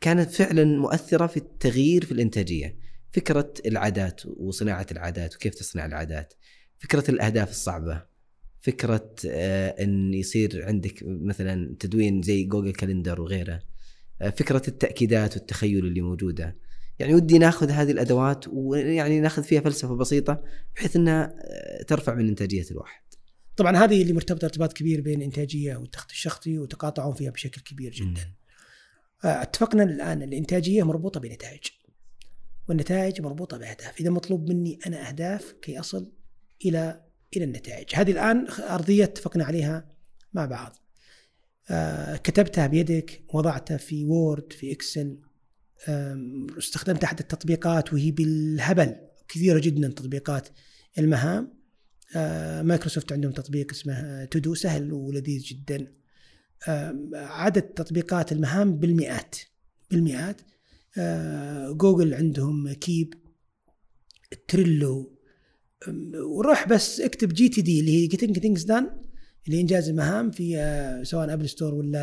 كانت 0.00 0.30
فعلا 0.30 0.64
مؤثرة 0.64 1.26
في 1.26 1.36
التغيير 1.36 2.04
في 2.04 2.12
الإنتاجية 2.12 2.76
فكرة 3.12 3.54
العادات 3.66 4.22
وصناعة 4.26 4.86
العادات 4.92 5.34
وكيف 5.34 5.54
تصنع 5.54 5.86
العادات 5.86 6.34
فكرة 6.78 7.10
الأهداف 7.10 7.50
الصعبة 7.50 8.02
فكرة 8.60 9.14
آه، 9.26 9.68
إن 9.82 10.14
يصير 10.14 10.64
عندك 10.66 11.02
مثلا 11.02 11.76
تدوين 11.80 12.22
زي 12.22 12.44
جوجل 12.44 12.72
كالندر 12.72 13.20
وغيره 13.20 13.62
آه، 14.20 14.30
فكرة 14.30 14.62
التأكيدات 14.68 15.36
والتخيل 15.36 15.86
اللي 15.86 16.00
موجودة 16.00 16.56
يعني 16.98 17.14
ودي 17.14 17.38
ناخذ 17.38 17.70
هذه 17.70 17.90
الأدوات 17.90 18.44
ويعني 18.48 19.20
ناخذ 19.20 19.42
فيها 19.42 19.60
فلسفة 19.60 19.94
بسيطة 19.94 20.42
بحيث 20.76 20.96
إنها 20.96 21.34
آه، 21.38 21.82
ترفع 21.82 22.14
من 22.14 22.28
إنتاجية 22.28 22.64
الواحد. 22.70 23.02
طبعا 23.56 23.76
هذه 23.76 24.02
اللي 24.02 24.12
مرتبطة 24.12 24.44
ارتباط 24.44 24.72
كبير 24.72 25.00
بين 25.00 25.18
الانتاجيه 25.18 25.76
والتخطيط 25.76 26.10
الشخصي 26.10 26.58
وتقاطعون 26.58 27.14
فيها 27.14 27.30
بشكل 27.30 27.60
كبير 27.60 27.92
جدا. 27.92 28.30
اتفقنا 29.24 29.82
الآن 29.82 30.22
الإنتاجية 30.22 30.82
مربوطة 30.82 31.20
بنتائج. 31.20 31.60
والنتائج 32.68 33.20
مربوطة 33.20 33.56
بأهداف، 33.56 34.00
إذا 34.00 34.10
مطلوب 34.10 34.48
مني 34.48 34.78
أنا 34.86 35.08
أهداف 35.08 35.54
كي 35.62 35.80
أصل 35.80 36.12
إلى 36.64 37.00
إلى 37.36 37.44
النتائج، 37.44 37.88
هذه 37.94 38.10
الآن 38.10 38.46
أرضية 38.50 39.04
اتفقنا 39.04 39.44
عليها 39.44 39.88
مع 40.32 40.46
بعض. 40.46 40.76
آه 41.70 42.16
كتبتها 42.16 42.66
بيدك، 42.66 43.22
وضعتها 43.34 43.76
في 43.76 44.04
Word، 44.04 44.52
في 44.52 44.72
Excel، 44.72 45.18
استخدمت 46.58 47.04
احد 47.04 47.18
التطبيقات 47.18 47.92
وهي 47.92 48.10
بالهبل 48.10 48.96
كثيرة 49.28 49.58
جدا 49.58 49.88
تطبيقات 49.88 50.48
المهام 50.98 51.44
آه 51.44 51.61
مايكروسوفت 52.62 53.12
عندهم 53.12 53.32
تطبيق 53.32 53.70
اسمه 53.70 54.24
To 54.24 54.39
Do 54.39 54.54
سهل 54.54 54.92
ولذيذ 54.92 55.42
جدا. 55.42 55.92
آه 56.68 57.10
عدد 57.14 57.62
تطبيقات 57.62 58.32
المهام 58.32 58.78
بالمئات 58.78 59.36
بالمئات. 59.90 60.40
آه 60.98 61.70
جوجل 61.70 62.14
عندهم 62.14 62.72
Keep 62.72 63.14
Trello. 64.48 65.18
وروح 66.14 66.68
بس 66.68 67.00
اكتب 67.00 67.32
GTD 67.32 67.80
اللي 67.80 68.02
هي 68.02 68.06
Getting 68.06 68.38
Things 68.38 68.64
Done 68.64 68.90
اللي 69.46 69.60
إنجاز 69.60 69.88
المهام 69.88 70.30
في 70.30 70.58
آه، 70.58 71.02
سواء 71.02 71.32
App 71.32 71.48
Store 71.48 71.74
ولا 71.74 72.02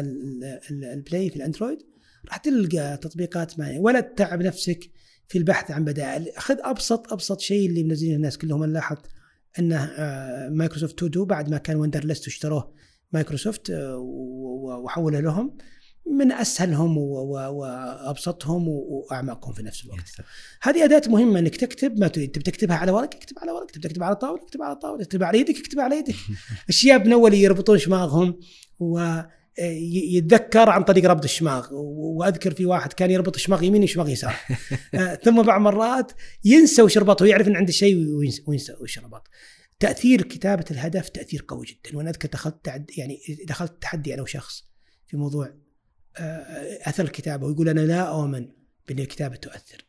ال 0.71 0.83
Play 0.83 1.29
في 1.29 1.35
الأندرويد. 1.35 1.79
راح 2.27 2.37
تلقى 2.37 2.97
تطبيقات 2.97 3.59
معي 3.59 3.79
ولا 3.79 3.99
تتعب 3.99 4.41
نفسك 4.41 4.89
في 5.27 5.37
البحث 5.37 5.71
عن 5.71 5.85
بدائل. 5.85 6.31
خذ 6.37 6.55
أبسط 6.59 7.13
أبسط 7.13 7.39
شيء 7.39 7.69
اللي 7.69 7.83
منزلينه 7.83 8.15
الناس 8.15 8.37
كلهم. 8.37 8.65
لاحظت 8.65 9.05
إنه 9.59 9.83
آه، 9.83 10.49
مايكروسوفت 10.49 10.99
To 10.99 11.07
Do 11.07 11.25
بعد 11.25 11.49
ما 11.49 11.57
كان 11.57 11.75
Wunderlist 11.75 12.27
واشتروه 12.27 12.73
مايكروسوفت 13.11 13.69
آه، 13.69 13.97
وحوله 14.83 15.19
لهم. 15.19 15.57
من 16.11 16.31
اسهلهم 16.31 16.97
وأبسطهم 16.97 18.67
وأعمقهم 18.67 19.53
في 19.53 19.63
نفس 19.63 19.85
الوقت. 19.85 20.11
هذه 20.61 20.83
أداة 20.83 21.01
مهمة 21.07 21.39
إنك 21.39 21.55
تكتب. 21.55 21.99
ما 21.99 22.07
تريد 22.07 22.31
تبي 22.31 22.43
تكتبها 22.43 22.75
على 22.75 22.91
ورق 22.91 23.15
اكتب 23.15 23.39
على 23.39 23.51
ورق 23.51 23.65
تبي 23.65 23.87
تكتب 23.87 24.03
على 24.03 24.15
طاولة؟ 24.15 24.43
اكتب 24.43 24.61
على 24.61 24.75
طاولة. 24.75 25.03
تكتب 25.03 25.23
على 25.23 25.39
يدك؟ 25.39 25.57
اكتب 25.57 25.79
على 25.79 25.95
يدك. 25.95 26.15
الشياب 26.69 27.05
من 27.05 27.13
أول 27.13 27.33
يربطون 27.33 27.77
شماغهم 27.77 28.39
و 28.79 29.21
يتذكر 29.59 30.69
عن 30.69 30.83
طريق 30.83 31.05
ربط 31.05 31.23
الشماغ 31.23 31.67
وأذكر 31.71 32.53
في 32.53 32.65
واحد 32.65 32.93
كان 32.93 33.11
يربط 33.11 33.35
الشماغ 33.35 33.63
يمين 33.63 33.83
وشماغ 33.83 34.09
يسار. 34.09 34.35
آه، 34.93 35.15
ثم 35.15 35.41
بعض 35.41 35.61
مرات 35.61 36.11
ينسى 36.45 36.81
وش 36.81 36.97
ربطه 36.97 37.23
ويعرف 37.23 37.47
إن 37.47 37.55
عنده 37.55 37.71
شيء 37.71 38.07
وينسى 38.47 38.73
وش 38.81 38.99
ربط. 38.99 39.27
تأثير 39.79 40.21
كتابة 40.21 40.65
الهدف 40.71 41.09
تأثير 41.09 41.45
قوي 41.47 41.65
جدا 41.65 41.97
وأنا 41.97 42.09
أذكر 42.09 42.29
دخلت 42.29 42.65
تعد 42.65 42.91
يعني 42.97 43.19
دخلت 43.47 43.81
تحدي 43.81 44.13
أنا 44.13 44.21
وشخص 44.21 44.63
في 45.07 45.17
موضوع 45.17 45.53
آه، 46.17 46.89
أثر 46.89 47.03
الكتابة 47.03 47.47
ويقول 47.47 47.69
أنا 47.69 47.79
لا 47.79 48.01
أؤمن 48.01 48.47
بأن 48.87 48.99
الكتابة 48.99 49.35
تؤثر. 49.35 49.85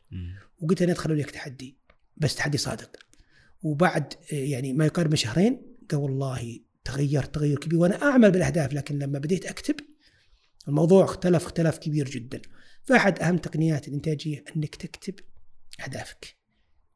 وقلت 0.59 0.81
أنا 0.81 0.91
أدخل 0.91 1.19
لك 1.19 1.31
تحدي 1.31 1.77
بس 2.17 2.35
تحدي 2.35 2.57
صادق. 2.57 2.89
وبعد 3.61 4.13
آه، 4.33 4.35
يعني 4.35 4.73
ما 4.73 4.85
يقارب 4.85 5.09
من 5.09 5.15
شهرين 5.15 5.61
قال 5.91 5.99
والله 5.99 6.59
تغيرت 6.83 7.35
تغير 7.35 7.59
كبير 7.59 7.79
وأنا 7.79 8.01
أعمل 8.01 8.31
بالأهداف 8.31 8.73
لكن 8.73 8.99
لما 8.99 9.19
بديت 9.19 9.45
أكتب 9.45 9.75
الموضوع 10.67 11.03
اختلف 11.03 11.43
اختلاف 11.45 11.77
كبير 11.77 12.09
جدا 12.09 12.41
فأحد 12.83 13.19
أهم 13.19 13.37
تقنيات 13.37 13.87
الإنتاجية 13.87 14.43
إنك 14.55 14.75
تكتب 14.75 15.15
أهدافك 15.83 16.35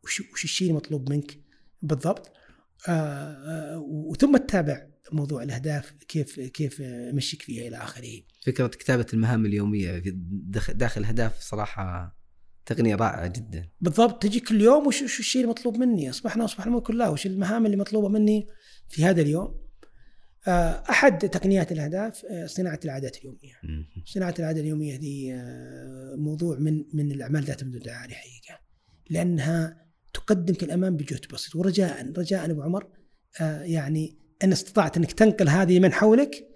وش, 0.03 0.21
وش 0.33 0.43
الشيء 0.43 0.69
المطلوب 0.69 1.09
منك 1.09 1.39
بالضبط 1.81 2.31
آه 2.87 2.91
آه 2.91 3.79
وثم 3.79 4.37
تتابع 4.37 4.87
موضوع 5.11 5.43
الأهداف 5.43 5.91
كيف 6.07 6.39
كيف 6.39 6.81
مشيك 7.13 7.41
فيها 7.41 7.67
إلى 7.67 7.77
آخره. 7.77 8.21
فكرة 8.45 8.67
كتابة 8.67 9.05
المهام 9.13 9.45
اليومية 9.45 9.99
في 9.99 10.11
داخل 10.73 11.01
الاهداف 11.01 11.41
صراحة 11.41 12.15
تقنية 12.65 12.95
رائعة 12.95 13.27
جدا. 13.27 13.69
بالضبط 13.81 14.23
تجي 14.23 14.39
كل 14.39 14.61
يوم 14.61 14.87
وش, 14.87 15.01
وش 15.01 15.19
الشيء 15.19 15.43
المطلوب 15.43 15.77
مني؟ 15.77 16.09
أصبحنا 16.09 16.45
اصبح 16.45 16.65
الملك 16.65 16.83
كله 16.83 17.11
وش 17.11 17.25
المهام 17.25 17.65
اللي 17.65 17.77
مطلوبة 17.77 18.09
مني 18.09 18.47
في 18.89 19.05
هذا 19.05 19.21
اليوم؟ 19.21 19.64
آه، 20.47 20.83
أحد 20.89 21.29
تقنيات 21.29 21.71
الأهداف 21.71 22.25
آه، 22.25 22.45
صناعة 22.45 22.79
العادات 22.85 23.17
اليومية. 23.17 23.53
صناعة 24.05 24.33
العادة 24.39 24.61
اليومية 24.61 24.95
دي 24.95 25.33
آه، 25.33 26.15
موضوع 26.17 26.57
من 26.59 26.85
من 26.93 27.11
الأعمال 27.11 27.43
ذات 27.43 27.61
المدى 27.61 27.91
حقيقة 27.91 28.59
لأنها 29.09 29.85
تقدمك 30.13 30.63
الأمام 30.63 30.97
بجهد 30.97 31.25
بسيط 31.33 31.55
ورجاء 31.55 32.11
رجاء 32.17 32.51
أبو 32.51 32.61
عمر 32.61 32.87
يعني 33.61 34.17
إن 34.43 34.51
استطعت 34.51 34.97
إنك 34.97 35.11
تنقل 35.11 35.49
هذه 35.49 35.79
من 35.79 35.93
حولك 35.93 36.47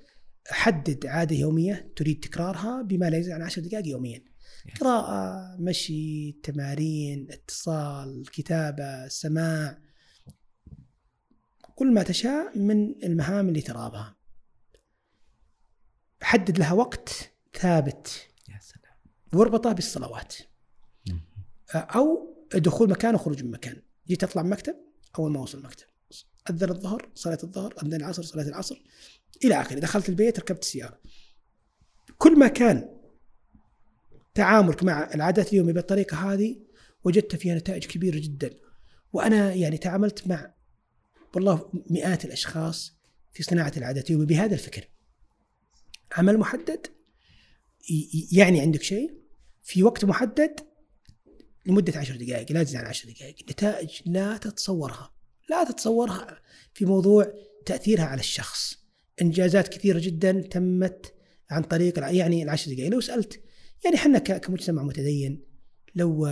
حدد 0.48 1.06
عادة 1.06 1.36
يومية 1.36 1.92
تريد 1.96 2.20
تكرارها 2.20 2.82
بما 2.82 3.10
لا 3.10 3.18
يزيد 3.18 3.34
عن 3.34 3.42
10 3.42 3.62
دقائق 3.62 3.88
يوميا. 3.88 4.24
قراءة، 4.82 5.56
مشي، 5.60 6.32
تمارين، 6.32 7.28
اتصال، 7.32 8.24
كتابة، 8.32 9.08
سماع، 9.08 9.78
كل 11.80 11.94
ما 11.94 12.04
تشاء 12.04 12.58
من 12.58 13.04
المهام 13.04 13.50
اللي 13.50 13.62
ترابها. 13.62 14.16
حدد 16.22 16.60
لها 16.60 16.74
وقت 16.74 17.34
ثابت. 17.54 18.28
يا 18.50 18.60
سلام. 18.60 18.98
واربطها 19.34 19.74
بالصلوات. 19.74 20.36
أو 21.76 22.36
دخول 22.56 22.90
مكان 22.90 23.16
وخروج 23.16 23.44
من 23.44 23.52
مكان. 23.52 23.82
جيت 24.08 24.24
أطلع 24.24 24.42
من 24.42 24.50
مكتب 24.50 24.76
أول 25.20 25.32
ما 25.32 25.40
أوصل 25.40 25.58
المكتب. 25.58 25.86
أذن 26.50 26.70
الظهر 26.70 27.10
صلاة 27.16 27.38
الظهر 27.44 27.74
أذن 27.84 27.94
العصر 27.94 28.24
صلاة 28.24 28.48
العصر. 28.48 28.84
إلى 29.44 29.62
آخره. 29.62 29.80
دخلت 29.80 30.10
البيت 30.10 30.40
ركبت 30.40 30.64
السيارة. 30.64 31.00
كل 32.18 32.40
ما 32.40 32.48
كان 32.48 33.00
تعاملك 34.34 34.84
مع 34.84 35.14
العادات 35.14 35.54
اليومية 35.54 35.74
بالطريقة 35.74 36.34
هذه 36.34 36.62
وجدت 37.04 37.36
فيها 37.36 37.56
نتائج 37.56 37.86
كبيرة 37.86 38.20
جدا. 38.20 38.50
وأنا 39.14 39.54
يعني 39.54 39.78
تعاملت 39.78 40.28
مع 40.28 40.59
والله 41.36 41.70
مئات 41.90 42.26
الأشخاص 42.26 42.94
في 43.34 43.44
صناعة 43.44 43.74
العادات. 43.78 44.06
اليوميه 44.06 44.26
بهذا 44.26 44.54
الفكر. 44.54 44.88
عمل 46.12 46.38
محدد 46.38 46.88
يعني 48.32 48.62
عندك 48.62 48.84
شيء. 48.84 49.20
في 49.64 49.84
وقت 49.84 50.06
محدد 50.06 50.60
لمدة 51.66 52.00
عشر 52.00 52.16
دقائق 52.16 52.52
لا 52.52 52.64
تزيد 52.64 52.76
عن 52.76 52.86
عشر 52.86 53.10
دقائق. 53.10 53.36
نتائج 53.52 53.90
لا 54.06 54.38
تتصورها. 54.38 55.14
لا 55.50 55.64
تتصورها 55.64 56.42
في 56.74 56.86
موضوع 56.86 57.34
تأثيرها 57.66 58.06
على 58.06 58.20
الشخص. 58.20 58.78
إنجازات 59.22 59.68
كثيرة 59.68 60.00
جدا 60.00 60.32
تمت 60.42 61.14
عن 61.50 61.64
طريق 61.64 62.00
يعني 62.00 62.44
العشر 62.44 62.74
دقائق. 62.74 62.92
لو 62.92 63.02
سألت 63.02 63.44
يعني 63.86 63.96
إحنا 63.96 64.20
كمجتمع 64.20 64.84
متدين 64.84 65.46
لو 65.96 66.26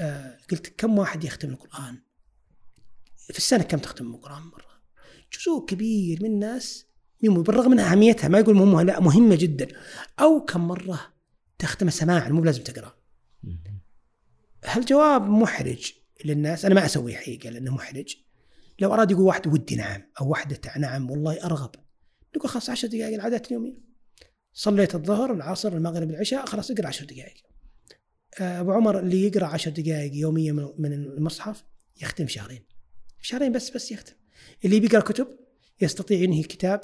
آه، 0.00 0.38
قلت 0.50 0.66
كم 0.66 0.98
واحد 0.98 1.24
يختم 1.24 1.48
القرآن؟ 1.50 1.98
في 3.28 3.38
السنة 3.38 3.62
كم 3.62 3.78
تختم 3.78 4.14
القران 4.14 4.42
مرة؟ 4.42 4.70
جزء 5.32 5.66
كبير 5.66 6.22
من 6.22 6.30
الناس 6.30 6.86
بالرغم 7.22 7.70
من 7.70 7.78
أهميتها 7.78 8.28
ما 8.28 8.38
يقول 8.38 8.54
مهمه 8.54 8.82
لا 8.82 9.00
مهمة 9.00 9.34
جدا. 9.34 9.68
أو 10.20 10.44
كم 10.44 10.68
مرة 10.68 11.00
تختم 11.58 11.90
سماعا 11.90 12.28
مو 12.28 12.44
لازم 12.44 12.62
تقرأ. 12.62 12.94
هل 14.64 14.84
جواب 14.84 15.22
محرج 15.22 15.92
للناس؟ 16.24 16.64
أنا 16.64 16.74
ما 16.74 16.86
اسويه 16.86 17.16
حقيقة 17.16 17.50
لأنه 17.50 17.74
محرج. 17.74 18.16
لو 18.78 18.94
أراد 18.94 19.10
يقول 19.10 19.22
واحد 19.24 19.46
ودي 19.46 19.76
نعم 19.76 20.02
أو 20.20 20.28
واحدة 20.28 20.60
نعم 20.76 21.10
والله 21.10 21.44
أرغب. 21.44 21.70
نقول 22.36 22.50
خلاص 22.50 22.70
10 22.70 22.88
دقائق 22.88 23.14
العادات 23.14 23.46
اليومية. 23.46 23.78
صليت 24.52 24.94
الظهر 24.94 25.32
العصر 25.32 25.72
المغرب 25.72 26.10
العشاء 26.10 26.46
خلاص 26.46 26.70
اقرأ 26.70 26.86
10 26.86 27.06
دقائق. 27.06 27.34
أبو 28.38 28.72
عمر 28.72 28.98
اللي 28.98 29.26
يقرأ 29.26 29.46
10 29.46 29.70
دقائق 29.70 30.14
يوميا 30.14 30.52
من 30.78 30.92
المصحف 30.92 31.64
يختم 32.02 32.26
شهرين. 32.26 32.64
شهرين 33.20 33.52
بس 33.52 33.70
بس 33.70 33.92
يختم. 33.92 34.12
اللي 34.64 34.80
بيقرأ 34.80 35.00
كتب 35.00 35.28
يستطيع 35.80 36.18
ينهي 36.18 36.42
كتاب 36.42 36.80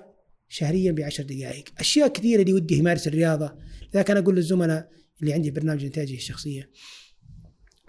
شهريا 0.48 0.92
بعشر 0.92 1.22
دقائق. 1.22 1.64
أشياء 1.78 2.08
كثيرة 2.08 2.40
اللي 2.40 2.52
ودي 2.52 2.74
يمارس 2.78 3.06
الرياضة 3.06 3.56
لذلك 3.94 4.10
أنا 4.10 4.20
أقول 4.20 4.36
للزملاء 4.36 4.90
اللي 5.20 5.32
عندي 5.32 5.50
برنامج 5.50 5.84
إنتاجي 5.84 6.14
الشخصية 6.14 6.70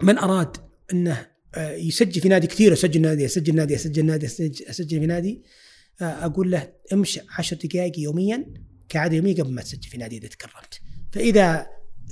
من 0.02 0.18
أراد 0.18 0.56
أنه 0.92 1.26
آه، 1.54 1.70
يسجل 1.70 2.20
في 2.20 2.28
نادي 2.28 2.46
كثير 2.46 2.72
أسجل 2.72 3.00
نادي 3.00 3.24
أسجل 3.24 3.54
نادي 3.54 3.74
أسجل 3.74 4.06
نادي 4.06 4.26
أسجل 4.70 5.00
في 5.00 5.06
نادي 5.06 5.42
آه، 6.00 6.04
أقول 6.04 6.50
له 6.50 6.72
امشي 6.92 7.20
عشر 7.38 7.56
دقائق 7.56 7.98
يوميا 7.98 8.54
كعادة 8.88 9.16
يومية 9.16 9.34
قبل 9.34 9.52
ما 9.52 9.62
تسجل 9.62 9.88
في 9.88 9.98
نادي 9.98 10.18
إذا 10.18 10.28
تكرمت. 10.28 10.80
فإذا 11.12 11.66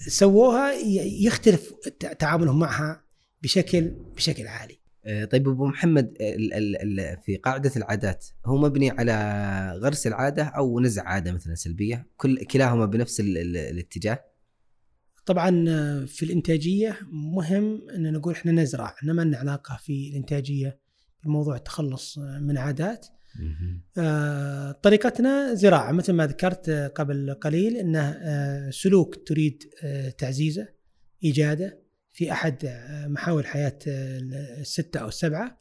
سووها 0.08 0.72
يختلف 1.20 1.72
تعاملهم 2.18 2.58
معها 2.58 3.04
بشكل 3.42 3.90
بشكل 4.16 4.46
عالي. 4.46 4.78
طيب 5.30 5.48
أبو 5.48 5.66
محمد 5.66 6.16
ال 6.20 6.54
ال 6.54 7.00
ال 7.00 7.16
في 7.22 7.36
قاعدة 7.36 7.72
العادات 7.76 8.26
هو 8.46 8.56
مبني 8.56 8.90
على 8.90 9.12
غرس 9.82 10.06
العادة 10.06 10.44
أو 10.44 10.80
نزع 10.80 11.02
عادة 11.02 11.32
مثلا 11.32 11.54
سلبية 11.54 12.06
كل 12.16 12.44
كلاهما 12.44 12.86
بنفس 12.86 13.20
ال 13.20 13.38
ال 13.38 13.56
الاتجاه؟ 13.56 14.24
طبعا 15.26 15.64
آه، 15.68 16.04
في 16.04 16.24
الإنتاجية 16.24 16.98
مهم 17.10 17.90
إن 17.90 18.12
نقول 18.12 18.32
إحنا 18.34 18.52
نزرع 18.52 18.94
إحنا 18.98 19.12
ما 19.12 19.22
لنا 19.22 19.38
علاقة 19.38 19.76
في 19.82 20.08
الإنتاجية 20.10 20.78
بموضوع 21.24 21.56
التخلص 21.56 22.18
آه، 22.18 22.38
من 22.38 22.58
عادات. 22.58 23.06
آه، 23.98 24.72
طريقتنا 24.72 25.54
زراعة 25.54 25.92
مثل 25.92 26.12
ما 26.12 26.26
ذكرت 26.26 26.68
آه، 26.68 26.88
قبل 26.88 27.34
قليل 27.34 27.76
إنه 27.76 28.00
آه، 28.00 28.70
سلوك 28.70 29.28
تريد 29.28 29.62
آه، 29.84 30.08
تعزيزه 30.08 30.68
إيجاده. 31.24 31.85
في 32.16 32.32
أحد 32.32 32.64
آه، 32.64 33.06
محاور 33.08 33.40
الحياة 33.40 33.78
آه، 33.88 34.18
السته 34.60 35.00
أو 35.00 35.08
السبعه 35.08 35.58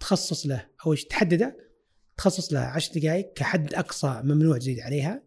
تخصص 0.00 0.46
له 0.46 0.66
أو 0.86 0.94
تحدده 0.94 1.56
تخصص 2.16 2.52
له 2.52 2.60
10 2.60 2.98
دقائق 2.98 3.32
كحد 3.32 3.74
أقصى 3.74 4.20
ممنوع 4.24 4.58
تزيد 4.58 4.80
عليها. 4.80 5.22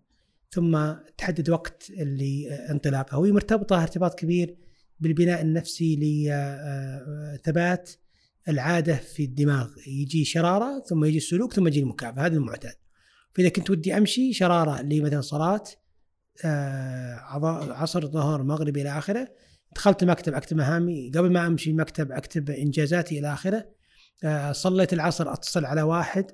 ثم 0.52 0.94
تحدد 1.18 1.50
وقت 1.50 1.90
اللي 1.90 2.52
آه، 2.52 2.72
انطلاقه. 2.72 3.18
وهي 3.18 3.32
مرتبطة 3.32 3.82
ارتباط 3.82 4.20
كبير 4.20 4.58
بالبناء 5.00 5.42
النفسي 5.42 5.96
لثبات 7.36 7.92
العادة 8.48 8.96
في 8.96 9.24
الدماغ. 9.24 9.70
يجي 9.88 10.26
شرارة 10.26 10.84
ثم 10.90 11.06
يجي 11.06 11.18
السلوك 11.18 11.54
ثم 11.54 11.68
يجي 11.68 11.80
المكافأة. 11.80 12.26
هذا 12.26 12.36
المعتاد. 12.38 12.76
فإذا 13.34 13.50
كنت 13.50 13.70
ودي 13.70 13.98
أمشي 13.98 14.34
شرارة 14.34 14.82
لمثلا 14.82 15.22
صلاة 15.22 15.64
عصر 17.74 18.08
ظهر 18.08 18.44
مغرب 18.44 18.78
إلى 18.78 18.98
آخره 18.98 19.28
دخلت 19.76 20.04
المكتب 20.04 20.34
أكتب 20.34 20.58
مهامي 20.58 21.12
قبل 21.16 21.32
ما 21.32 21.48
أمشي 21.48 21.70
المكتب 21.70 22.12
أكتب 22.12 22.50
إنجازاتي 22.50 23.20
إلى 23.20 23.34
آخره. 23.34 23.66
آه، 24.24 24.52
صليت 24.52 24.94
العصر 24.94 25.34
أتصل 25.34 25.66
على 25.66 25.82
واحد. 25.82 26.32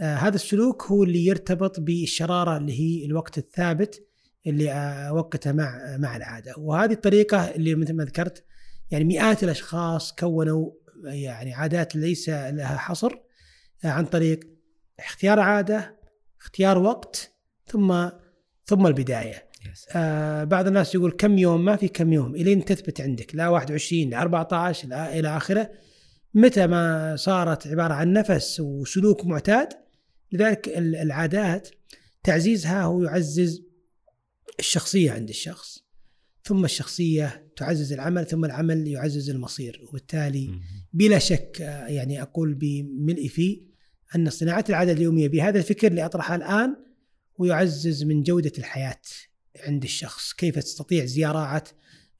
آه، 0.00 0.14
هذا 0.14 0.34
السلوك 0.34 0.82
هو 0.82 1.04
اللي 1.04 1.26
يرتبط 1.26 1.80
بالشرارة 1.80 2.56
اللي 2.56 2.80
هي 2.80 3.06
الوقت 3.06 3.38
الثابت 3.38 4.08
اللي 4.46 4.72
أوقته 5.08 5.52
مع 5.52 5.96
مع 5.98 6.16
العادة. 6.16 6.54
وهذه 6.58 6.92
الطريقة 6.92 7.38
اللي 7.38 7.74
مثل 7.74 7.92
ما 7.92 8.04
ذكرت 8.04 8.44
يعني 8.90 9.04
مئات 9.04 9.44
الأشخاص 9.44 10.12
كونوا 10.12 10.70
يعني 11.04 11.54
عادات 11.54 11.96
ليس 11.96 12.28
لها 12.28 12.76
حصر 12.76 13.12
آه، 13.84 13.88
عن 13.88 14.04
طريق 14.06 14.40
اختيار 14.98 15.40
عادة 15.40 16.00
اختيار 16.40 16.78
وقت 16.78 17.32
ثم 17.66 18.08
ثم 18.66 18.86
البداية. 18.86 19.48
آه 19.96 20.44
بعض 20.44 20.66
الناس 20.66 20.94
يقول 20.94 21.10
كم 21.12 21.38
يوم؟ 21.38 21.64
ما 21.64 21.76
في 21.76 21.88
كم 21.88 22.12
يوم. 22.12 22.34
إلين 22.34 22.64
تثبت 22.64 23.00
عندك. 23.00 23.34
لا 23.34 23.48
21 23.48 24.10
لا 24.10 24.20
14 24.22 24.88
لا 24.88 25.18
إلى 25.18 25.36
آخره. 25.36 25.70
متى 26.34 26.66
ما 26.66 27.16
صارت 27.16 27.66
عبارة 27.66 27.94
عن 27.94 28.12
نفس 28.12 28.60
وسلوك 28.60 29.24
معتاد 29.24 29.68
لذلك 30.32 30.68
ال- 30.68 30.96
العادات 30.96 31.68
تعزيزها 32.22 32.82
هو 32.82 33.02
يعزز 33.02 33.62
الشخصية 34.58 35.12
عند 35.12 35.28
الشخص. 35.28 35.84
ثم 36.44 36.64
الشخصية 36.64 37.46
تعزز 37.56 37.92
العمل 37.92 38.26
ثم 38.26 38.44
العمل 38.44 38.88
يعزز 38.88 39.30
المصير. 39.30 39.80
وبالتالي 39.88 40.50
بلا 40.92 41.18
شك 41.18 41.58
آه، 41.62 41.86
يعني 41.86 42.22
أقول 42.22 42.54
بملء 42.54 43.28
فيه 43.28 43.60
أن 44.16 44.30
صناعة 44.30 44.64
العاده 44.68 44.92
اليومية 44.92 45.28
بهذا 45.28 45.58
الفكر 45.58 45.86
اللي 45.86 46.04
أطرحه 46.04 46.34
الآن 46.34 46.76
ويعزز 47.38 48.04
من 48.04 48.22
جودة 48.22 48.52
الحياة. 48.58 49.00
عند 49.66 49.84
الشخص، 49.84 50.32
كيف 50.32 50.58
تستطيع 50.58 51.04
زراعه 51.04 51.64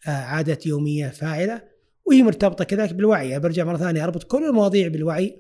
آه، 0.06 0.10
عاده 0.10 0.58
يومية 0.66 1.08
فاعلة 1.08 1.62
وهي 2.04 2.22
مرتبطة 2.22 2.64
كذلك 2.64 2.94
بالوعي، 2.94 3.38
برجع 3.38 3.64
مرة 3.64 3.76
ثانية 3.76 4.04
أربط 4.04 4.22
كل 4.24 4.44
المواضيع 4.44 4.88
بالوعي 4.88 5.38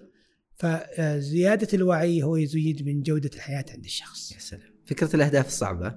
فزياده 0.56 1.68
الوعي 1.74 2.22
هو 2.22 2.36
يزيد 2.36 2.86
من 2.86 3.02
جودة 3.02 3.30
الحياة 3.34 3.64
عند 3.70 3.84
الشخص. 3.84 4.32
يا 4.32 4.38
سلام. 4.38 4.74
فكرة 4.86 5.16
الأهداف 5.16 5.46
الصعبة؟ 5.46 5.94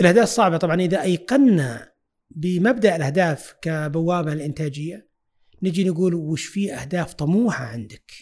الأهداف 0.00 0.24
الصعبة 0.24 0.56
طبعا 0.56 0.80
إذا 0.80 1.02
أيقنا 1.02 1.92
بمبدأ 2.30 2.96
الأهداف 2.96 3.54
كبوابة 3.62 4.34
للإنتاجية 4.34 5.08
نجي 5.62 5.84
نقول 5.84 6.14
وش 6.14 6.44
في 6.44 6.74
أهداف 6.74 7.14
طموحة 7.14 7.64
عندك؟ 7.64 8.12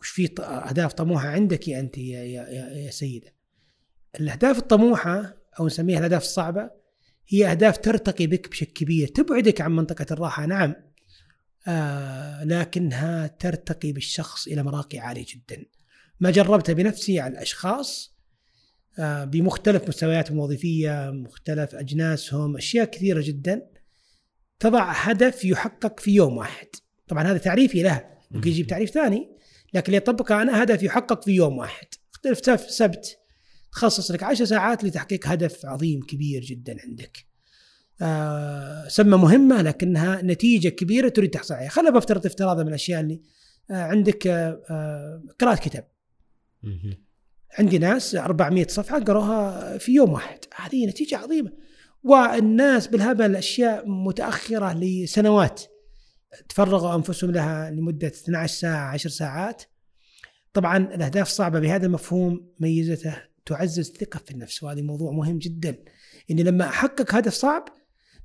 وش 0.00 0.08
في 0.08 0.28
ط- 0.28 0.40
أهداف 0.40 0.92
طموحة 0.92 1.28
عندك 1.28 1.68
يا 1.68 1.80
أنت 1.80 1.98
يا, 1.98 2.22
يا, 2.24 2.48
يا, 2.76 2.90
سيدة؟ 2.90 3.34
الأهداف 4.20 4.58
الطموحة 4.58 5.36
أو 5.60 5.66
نسميها 5.66 5.98
الأهداف 5.98 6.22
الصعبة 6.22 6.70
هي 7.28 7.50
أهداف 7.50 7.78
ترتقي 7.78 8.26
بك 8.26 8.48
بشكل 8.48 8.72
كبير 8.72 9.08
تبعدك 9.08 9.60
عن 9.60 9.76
منطقة 9.76 10.06
الراحة 10.10 10.46
نعم. 10.46 10.74
آه 11.68 12.44
لكنها 12.44 13.26
ترتقي 13.26 13.92
بالشخص 13.92 14.46
إلى 14.46 14.62
مراقي 14.62 14.98
عالية 14.98 15.26
جدا. 15.28 15.64
ما 16.20 16.30
جربتها 16.30 16.72
بنفسي 16.72 17.20
على 17.20 17.32
الأشخاص 17.32 18.18
آه، 18.98 19.24
بمختلف 19.24 19.88
مستوياتهم 19.88 20.36
الوظيفية 20.38 21.10
مختلف 21.10 21.74
أجناسهم 21.74 22.56
أشياء 22.56 22.84
كثيرة 22.84 23.22
جدا. 23.24 23.66
تضع 24.60 24.92
هدف 24.92 25.44
يحقق 25.44 26.00
في 26.00 26.10
يوم 26.10 26.36
واحد. 26.36 26.66
طبعا 27.08 27.24
هذا 27.24 27.38
تعريفي 27.38 27.82
له 27.82 28.04
ممكن 28.30 28.50
يجيب 28.50 28.66
تعريف 28.66 28.90
ثاني 28.90 29.28
لكن 29.74 29.86
اللي 29.86 29.96
يطبقه 29.96 30.42
أنا 30.42 30.62
هدف 30.62 30.82
يحقق 30.82 31.24
في 31.24 31.30
يوم 31.30 31.58
واحد. 31.58 31.86
اختلف 32.14 32.60
سبت 32.70 33.17
تخصص 33.78 34.10
لك 34.10 34.22
عشر 34.22 34.44
ساعات 34.44 34.84
لتحقيق 34.84 35.26
هدف 35.26 35.66
عظيم 35.66 36.00
كبير 36.00 36.42
جدا 36.42 36.76
عندك. 36.84 37.26
آه 38.02 38.88
سمى 38.88 39.16
مهمة 39.16 39.62
لكنها 39.62 40.22
نتيجة 40.22 40.68
كبيرة 40.68 41.08
تريد 41.08 41.30
تحصل 41.30 41.54
عليها. 41.54 41.68
خلينا 41.68 41.90
بفترض 41.90 42.26
افتراضا 42.26 42.62
من 42.62 42.68
الأشياء 42.68 43.00
اللي 43.00 43.20
آه 43.70 43.82
عندك 43.82 44.26
آه 44.26 44.62
آه 44.70 45.22
قراءة 45.38 45.60
كتاب. 45.60 45.88
عندي 47.58 47.78
ناس 47.78 48.14
400 48.14 48.66
صفحة 48.66 48.98
قروها 48.98 49.78
في 49.78 49.92
يوم 49.92 50.12
واحد. 50.12 50.38
هذه 50.56 50.86
نتيجة 50.86 51.16
عظيمة. 51.16 51.52
والناس 52.02 52.86
بالهبل 52.86 53.36
أشياء 53.36 53.88
متأخرة 53.88 54.72
لسنوات. 54.72 55.62
تفرغوا 56.48 56.94
أنفسهم 56.94 57.30
لها 57.30 57.70
لمدة 57.70 58.08
12 58.08 58.54
ساعة 58.54 58.92
10 58.92 59.10
ساعات. 59.10 59.62
طبعا 60.52 60.76
الأهداف 60.76 61.26
الصعبة 61.26 61.60
بهذا 61.60 61.86
المفهوم 61.86 62.52
ميزته 62.60 63.28
تعزز 63.48 63.78
الثقة 63.78 64.20
في 64.26 64.30
النفس 64.30 64.62
وهذا 64.62 64.82
موضوع 64.82 65.12
مهم 65.12 65.38
جدا 65.38 65.76
إني 66.30 66.42
لما 66.42 66.68
أحقق 66.68 67.14
هدف 67.14 67.34
صعب 67.34 67.64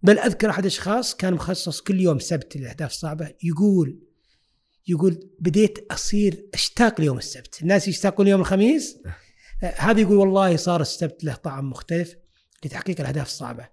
بل 0.04 0.20
أذكر 0.20 0.50
أحد 0.50 0.64
الأشخاص 0.64 1.16
كان 1.16 1.34
مخصص 1.34 1.82
كل 1.82 2.02
يوم 2.02 2.20
سبت 2.20 2.58
للأهداف 2.58 2.92
الصعبة 2.92 3.34
يقول 3.44 4.00
يقول 4.88 5.30
بديت 5.40 5.92
أصير 5.92 6.46
أشتاق 6.54 7.02
ليوم 7.02 7.18
السبت 7.18 7.62
الناس 7.62 7.88
يشتاقون 7.88 8.28
يوم 8.28 8.42
الخميس 8.42 8.98
آه، 9.64 9.74
هذا 9.78 10.02
يقول 10.02 10.18
والله 10.18 10.56
صار 10.56 10.82
السبت 10.82 11.24
له 11.24 11.36
طعم 11.36 11.70
مختلف 11.70 12.16
لتحقيق 12.66 13.00
الأهداف 13.00 13.28
الصعبة. 13.28 13.70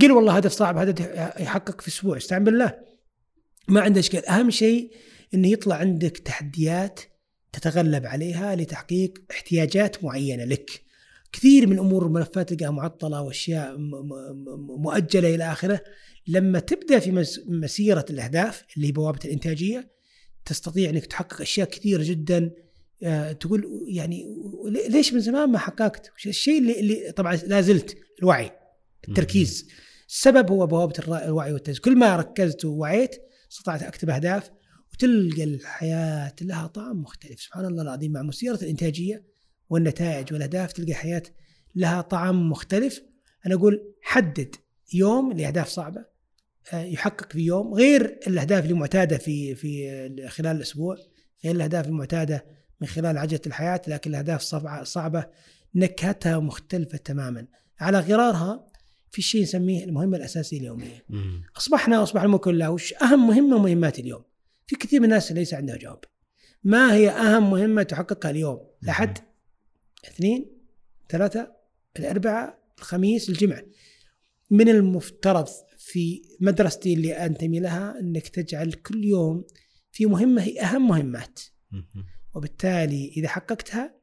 قل 0.00 0.12
والله 0.12 0.36
هدف 0.36 0.52
صعب 0.52 0.76
هدف 0.78 1.00
يحقق 1.40 1.80
في 1.80 1.88
أسبوع 1.88 2.16
استعن 2.16 2.44
بالله. 2.44 2.74
ما 3.68 3.80
عنده 3.80 4.00
أشكال، 4.00 4.28
أهم 4.28 4.50
شيء 4.50 4.90
إنه 5.34 5.48
يطلع 5.48 5.76
عندك 5.76 6.18
تحديات 6.18 7.00
تتغلب 7.52 8.06
عليها 8.06 8.56
لتحقيق 8.56 9.24
احتياجات 9.30 10.04
معينة 10.04 10.44
لك. 10.44 10.83
كثير 11.34 11.66
من 11.66 11.78
أمور 11.78 12.06
الملفات 12.06 12.52
تلقاها 12.52 12.70
معطلة 12.70 13.22
وأشياء 13.22 13.76
مؤجلة 14.78 15.34
إلى 15.34 15.52
آخره. 15.52 15.80
لما 16.26 16.58
تبدأ 16.58 16.98
في 16.98 17.12
مس- 17.12 17.40
مسيرة 17.46 18.04
الأهداف 18.10 18.62
اللي 18.76 18.86
هي 18.88 18.92
بوابة 18.92 19.18
الإنتاجية 19.24 19.90
تستطيع 20.44 20.90
إنك 20.90 21.06
تحقق 21.06 21.40
أشياء 21.40 21.68
كثيرة 21.68 22.02
جدا 22.02 22.50
آه، 23.02 23.32
تقول 23.32 23.84
يعني 23.88 24.24
لي- 24.68 24.88
ليش 24.88 25.12
من 25.12 25.20
زمان 25.20 25.48
ما 25.52 25.58
حققت؟ 25.58 26.10
الشيء 26.26 26.58
اللي, 26.58 26.80
اللي 26.80 27.12
طبعا 27.12 27.36
لا 27.36 27.60
زلت 27.60 27.96
الوعي 28.22 28.50
التركيز 29.08 29.68
السبب 30.08 30.50
هو 30.50 30.66
بوابة 30.66 30.94
الوعي 31.24 31.52
والتركيز 31.52 31.78
كل 31.78 31.96
ما 31.98 32.16
ركزت 32.16 32.64
ووعيت 32.64 33.16
استطعت 33.52 33.82
أكتب 33.82 34.10
أهداف 34.10 34.50
وتلقى 34.92 35.44
الحياة 35.44 36.32
لها 36.42 36.66
طعم 36.66 36.96
مختلف 37.02 37.40
سبحان 37.40 37.64
الله 37.64 37.82
العظيم 37.82 38.12
مع 38.12 38.22
مسيرة 38.22 38.58
الإنتاجية 38.62 39.33
والنتائج 39.70 40.32
والأهداف 40.32 40.72
تلقى 40.72 40.90
الحياة 40.90 41.22
لها 41.74 42.00
طعم 42.00 42.50
مختلف. 42.50 43.02
أنا 43.46 43.54
أقول 43.54 43.94
حدد 44.02 44.56
يوم 44.94 45.32
لأهداف 45.32 45.68
صعبة 45.68 46.04
آه، 46.72 46.84
يحقق 46.84 47.32
في 47.32 47.40
يوم 47.40 47.74
غير 47.74 48.18
الأهداف 48.26 48.64
اللي 48.64 48.74
معتادة 48.74 49.18
في 49.18 49.54
في 49.54 50.28
خلال 50.28 50.56
الأسبوع 50.56 50.96
غير 51.44 51.54
الأهداف 51.54 51.86
المعتادة 51.86 52.44
من 52.80 52.88
خلال 52.88 53.18
عجلة 53.18 53.40
الحياة 53.46 53.82
لكن 53.86 54.10
الأهداف 54.10 54.42
صعبة 54.82 55.26
نكهتها 55.74 56.38
مختلفة 56.38 56.98
تماما. 56.98 57.46
على 57.80 57.98
غرارها 57.98 58.66
في 59.10 59.22
شيء 59.22 59.42
نسميه 59.42 59.84
المهمة 59.84 60.16
الأساسية 60.16 60.58
اليومية. 60.58 61.04
أصبحنا 61.56 62.00
واصبح 62.00 62.22
الملك 62.22 62.48
لله 62.48 62.70
وش 62.70 62.94
أهم 62.94 63.26
مهمة 63.26 63.58
مهمات 63.58 63.98
اليوم؟ 63.98 64.22
في 64.66 64.76
كثير 64.76 65.00
من 65.00 65.04
الناس 65.04 65.32
ليس 65.32 65.54
عندها 65.54 65.76
جواب. 65.76 66.04
ما 66.64 66.94
هي 66.94 67.10
أهم 67.10 67.50
مهمة 67.50 67.82
تحققها 67.82 68.30
اليوم؟ 68.30 68.60
الاحد 68.82 69.18
اثنين 70.08 70.46
ثلاثة 71.08 71.52
الاربعاء 71.98 72.58
الخميس 72.78 73.28
الجمعة. 73.28 73.62
من 74.50 74.68
المفترض 74.68 75.48
في 75.78 76.22
مدرستي 76.40 76.94
اللي 76.94 77.12
أنتمي 77.12 77.60
لها 77.60 78.00
إنك 78.00 78.28
تجعل 78.28 78.72
كل 78.72 79.04
يوم 79.04 79.44
في 79.92 80.06
مهمة 80.06 80.42
هي 80.42 80.60
أهم 80.60 80.88
مهمات. 80.88 81.40
وبالتالي 82.34 83.12
إذا 83.16 83.28
حققتها 83.28 83.94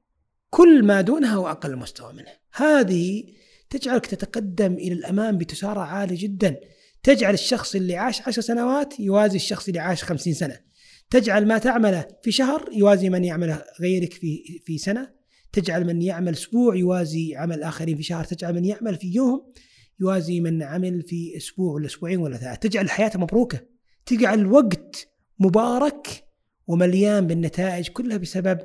كل 0.49 0.83
ما 0.83 1.01
دونها 1.01 1.35
هو 1.35 1.47
أقل 1.47 1.75
مستوى 1.75 2.13
منها. 2.13 2.39
هذه 2.53 3.23
تجعلك 3.69 4.05
تتقدم 4.05 4.73
إلى 4.73 4.93
الأمام 4.93 5.37
بتسارع 5.37 5.81
عالي 5.81 6.15
جدا. 6.15 6.59
تجعل 7.03 7.33
الشخص 7.33 7.75
اللي 7.75 7.95
عاش 7.95 8.21
عشر 8.21 8.41
سنوات 8.41 8.99
يوازي 8.99 9.35
الشخص 9.35 9.67
اللي 9.67 9.79
عاش 9.79 10.03
خمسين 10.03 10.33
سنة. 10.33 10.59
تجعل 11.09 11.47
ما 11.47 11.57
تعمله 11.57 12.07
في 12.23 12.31
شهر 12.31 12.69
يوازي 12.73 13.09
من 13.09 13.23
يعمله 13.23 13.63
غيرك 13.79 14.13
في 14.13 14.61
في 14.65 14.77
سنة. 14.77 15.20
تجعل 15.53 15.85
من 15.85 16.01
يعمل 16.01 16.33
أسبوع 16.33 16.75
يوازي 16.75 17.35
عمل 17.35 17.55
الآخرين 17.55 17.97
في 17.97 18.03
شهر 18.03 18.23
تجعل 18.23 18.55
من 18.55 18.65
يعمل 18.65 18.95
في 18.95 19.07
يوم 19.13 19.53
يوازي 19.99 20.39
من 20.39 20.63
عمل 20.63 21.01
في 21.01 21.37
أسبوع 21.37 21.73
ولا 21.73 21.85
أسبوعين 21.85 22.19
ولا 22.19 22.37
ثلاثة. 22.37 22.55
تجعل 22.55 22.85
الحياة 22.85 23.11
مبروكة. 23.15 23.59
تجعل 24.05 24.39
الوقت 24.39 25.07
مبارك 25.39 26.07
ومليان 26.67 27.27
بالنتائج 27.27 27.87
كلها 27.87 28.17
بسبب 28.17 28.59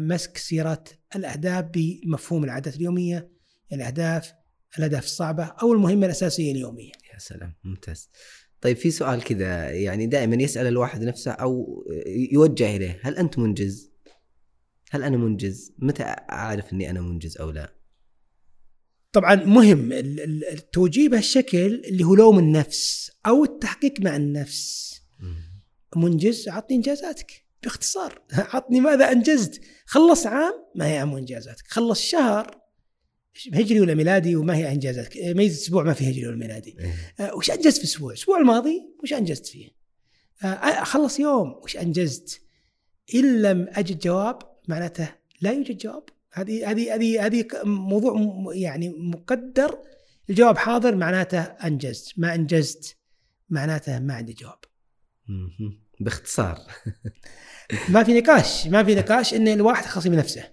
مسك 0.00 0.38
سيرة 0.38 0.84
الأهداف 1.16 1.64
بمفهوم 1.74 2.44
العادات 2.44 2.76
اليومية 2.76 3.30
الأهداف 3.72 4.32
الأهداف 4.78 5.04
الصعبة 5.04 5.44
أو 5.44 5.72
المهمة 5.72 6.06
الأساسية 6.06 6.52
اليومية. 6.52 6.92
يا 7.14 7.18
سلام 7.18 7.54
ممتاز. 7.64 8.10
طيب 8.60 8.76
في 8.76 8.90
سؤال 8.90 9.24
كذا 9.24 9.70
يعني 9.70 10.06
دائما 10.06 10.42
يسأل 10.42 10.66
الواحد 10.66 11.02
نفسه 11.02 11.30
أو 11.30 11.84
يوجه 12.32 12.76
إليه 12.76 13.00
هل 13.02 13.16
أنت 13.16 13.38
منجز؟ 13.38 13.87
هل 14.90 15.02
أنا 15.02 15.16
منجز؟ 15.16 15.72
متى 15.78 16.02
أعرف 16.02 16.72
أني 16.72 16.90
أنا 16.90 17.00
منجز 17.00 17.38
أو 17.38 17.50
لا؟ 17.50 17.74
طبعا 19.12 19.34
مهم 19.34 19.92
التوجيه 19.92 21.08
بهالشكل 21.08 21.82
اللي 21.84 22.04
هو 22.04 22.14
لوم 22.14 22.38
النفس 22.38 23.10
أو 23.26 23.44
التحقيق 23.44 24.00
مع 24.00 24.16
النفس. 24.16 24.94
منجز؟ 25.96 26.48
عطني 26.48 26.76
إنجازاتك. 26.76 27.44
باختصار 27.62 28.22
عطني 28.32 28.80
ماذا 28.80 29.12
أنجزت. 29.12 29.60
خلص 29.86 30.26
عام 30.26 30.54
ما 30.74 30.86
هي 30.86 30.98
عام 30.98 31.16
إنجازاتك. 31.16 31.66
خلص 31.66 32.00
شهر 32.00 32.60
هجري 33.52 33.80
ولا 33.80 33.94
ميلادي 33.94 34.36
وما 34.36 34.56
هي 34.56 34.72
إنجازاتك. 34.72 35.16
إيه، 35.16 35.34
ميز 35.34 35.62
أسبوع 35.62 35.82
ما 35.82 35.92
في 35.92 36.10
هجري 36.10 36.26
ولا 36.26 36.36
ميلادي. 36.36 36.76
إيه. 36.80 36.94
آه 37.20 37.34
وش 37.34 37.50
أنجزت 37.50 37.76
في 37.76 37.84
الأسبوع؟ 37.84 38.12
الأسبوع 38.12 38.38
الماضي 38.38 38.94
وش 39.02 39.12
أنجزت 39.12 39.46
فيه؟ 39.46 39.68
آه 40.42 40.46
أخلص 40.82 41.20
يوم 41.20 41.60
وش 41.62 41.76
أنجزت؟ 41.76 42.40
إن 43.14 43.42
لم 43.42 43.66
أجد 43.70 43.98
جواب 43.98 44.57
معناته 44.68 45.08
لا 45.40 45.52
يوجد 45.52 45.78
جواب. 45.78 46.02
هذه 46.32 46.70
هذه 46.70 46.94
هذه 46.94 47.26
هذه 47.26 47.44
موضوع 47.64 48.14
يعني 48.54 48.88
مقدر. 48.88 49.78
الجواب 50.30 50.58
حاضر 50.58 50.94
معناته 50.94 51.40
أنجزت. 51.40 52.12
ما 52.16 52.34
أنجزت 52.34 52.96
معناته 53.50 53.98
ما 53.98 54.14
عندي 54.14 54.32
جواب. 54.32 54.58
باختصار. 56.00 56.58
ما 57.88 58.04
في 58.04 58.20
نقاش 58.20 58.66
ما 58.66 58.84
في 58.84 58.94
نقاش 58.94 59.34
إن 59.34 59.48
الواحد 59.48 59.84
خصي 59.84 60.08
بنفسه 60.08 60.44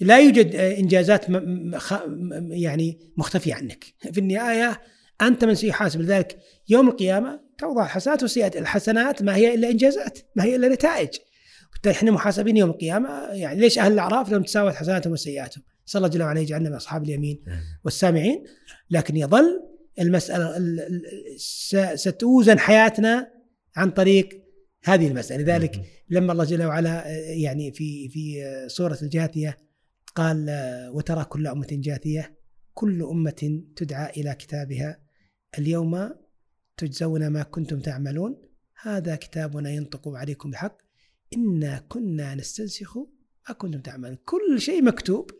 لا 0.00 0.18
يوجد 0.18 0.54
إنجازات 0.54 1.26
يعني 2.50 3.12
مختفية 3.16 3.54
عنك. 3.54 3.84
في 4.12 4.20
النهاية 4.20 4.80
أنت 5.22 5.44
من 5.44 5.54
سيحاسب 5.54 6.00
لذلك 6.00 6.38
يوم 6.68 6.88
القيامة 6.88 7.40
توضع 7.58 7.84
الحسنات 7.84 8.22
والسيئات 8.22 8.56
الحسنات 8.56 9.22
ما 9.22 9.36
هي 9.36 9.54
إلا 9.54 9.70
إنجازات 9.70 10.18
ما 10.36 10.44
هي 10.44 10.56
إلا 10.56 10.68
نتائج. 10.68 11.08
إحنا 11.90 12.10
محاسبين 12.10 12.56
يوم 12.56 12.70
القيامة 12.70 13.08
يعني 13.32 13.60
ليش 13.60 13.78
أهل 13.78 13.92
الأعراف 13.92 14.32
لم 14.32 14.42
تساوت 14.42 14.74
حسناتهم 14.74 15.12
وسيئاتهم؟ 15.12 15.64
صلى 15.84 16.00
الله 16.00 16.08
جل 16.16 16.22
وعلا 16.22 16.40
يجعلنا 16.40 16.68
من 16.68 16.76
أصحاب 16.76 17.04
اليمين 17.04 17.42
والسامعين. 17.84 18.44
لكن 18.90 19.16
يظل 19.16 19.62
المسألة 20.00 20.76
ستوزن 21.94 22.58
حياتنا 22.58 23.30
عن 23.76 23.90
طريق 23.90 24.28
هذه 24.84 25.08
المسألة. 25.08 25.42
لذلك 25.42 25.80
لما 26.10 26.32
الله 26.32 26.44
جل 26.44 26.64
وعلا 26.64 27.04
يعني 27.18 27.72
في 27.72 28.08
في 28.08 28.44
سورة 28.68 28.98
الجاثية 29.02 29.56
قال 30.14 30.50
وترى 30.92 31.24
كل 31.24 31.46
أمة 31.46 31.66
جاثية 31.70 32.38
كل 32.74 33.02
أمة 33.02 33.62
تدعى 33.76 34.10
إلى 34.20 34.34
كتابها 34.34 35.00
اليوم 35.58 36.10
تجزون 36.76 37.28
ما 37.28 37.42
كنتم 37.42 37.80
تعملون 37.80 38.36
هذا 38.82 39.16
كتابنا 39.16 39.70
ينطق 39.70 40.08
عليكم 40.08 40.50
بحق 40.50 40.83
إنا 41.36 41.84
كنا 41.88 42.34
نستنسخ 42.34 42.96
ما 43.48 43.54
كنتم 43.54 43.80
تعملون. 43.80 44.18
كل 44.24 44.60
شيء 44.60 44.82
مكتوب 44.82 45.30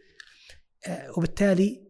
آه، 0.86 1.18
وبالتالي 1.18 1.84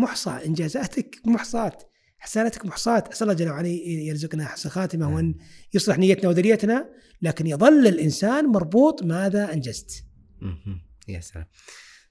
محصى 0.00 0.30
إنجازاتك 0.30 1.20
محصاة 1.26 1.78
حسناتك 2.18 2.66
محصاة. 2.66 3.04
أسأل 3.12 3.30
الله 3.30 3.44
جل 3.44 3.50
وعلا 3.50 3.68
يرزقنا 3.86 4.46
حسن 4.46 4.68
خاتمة 4.68 5.14
وأن 5.14 5.34
يصلح 5.74 5.98
نيتنا 5.98 6.28
وذريتنا 6.28 6.90
لكن 7.22 7.46
يظل 7.46 7.86
الإنسان 7.86 8.46
مربوط 8.46 9.02
ماذا 9.02 9.52
أنجزت. 9.52 10.04
يا 11.08 11.20
سلام. 11.20 11.46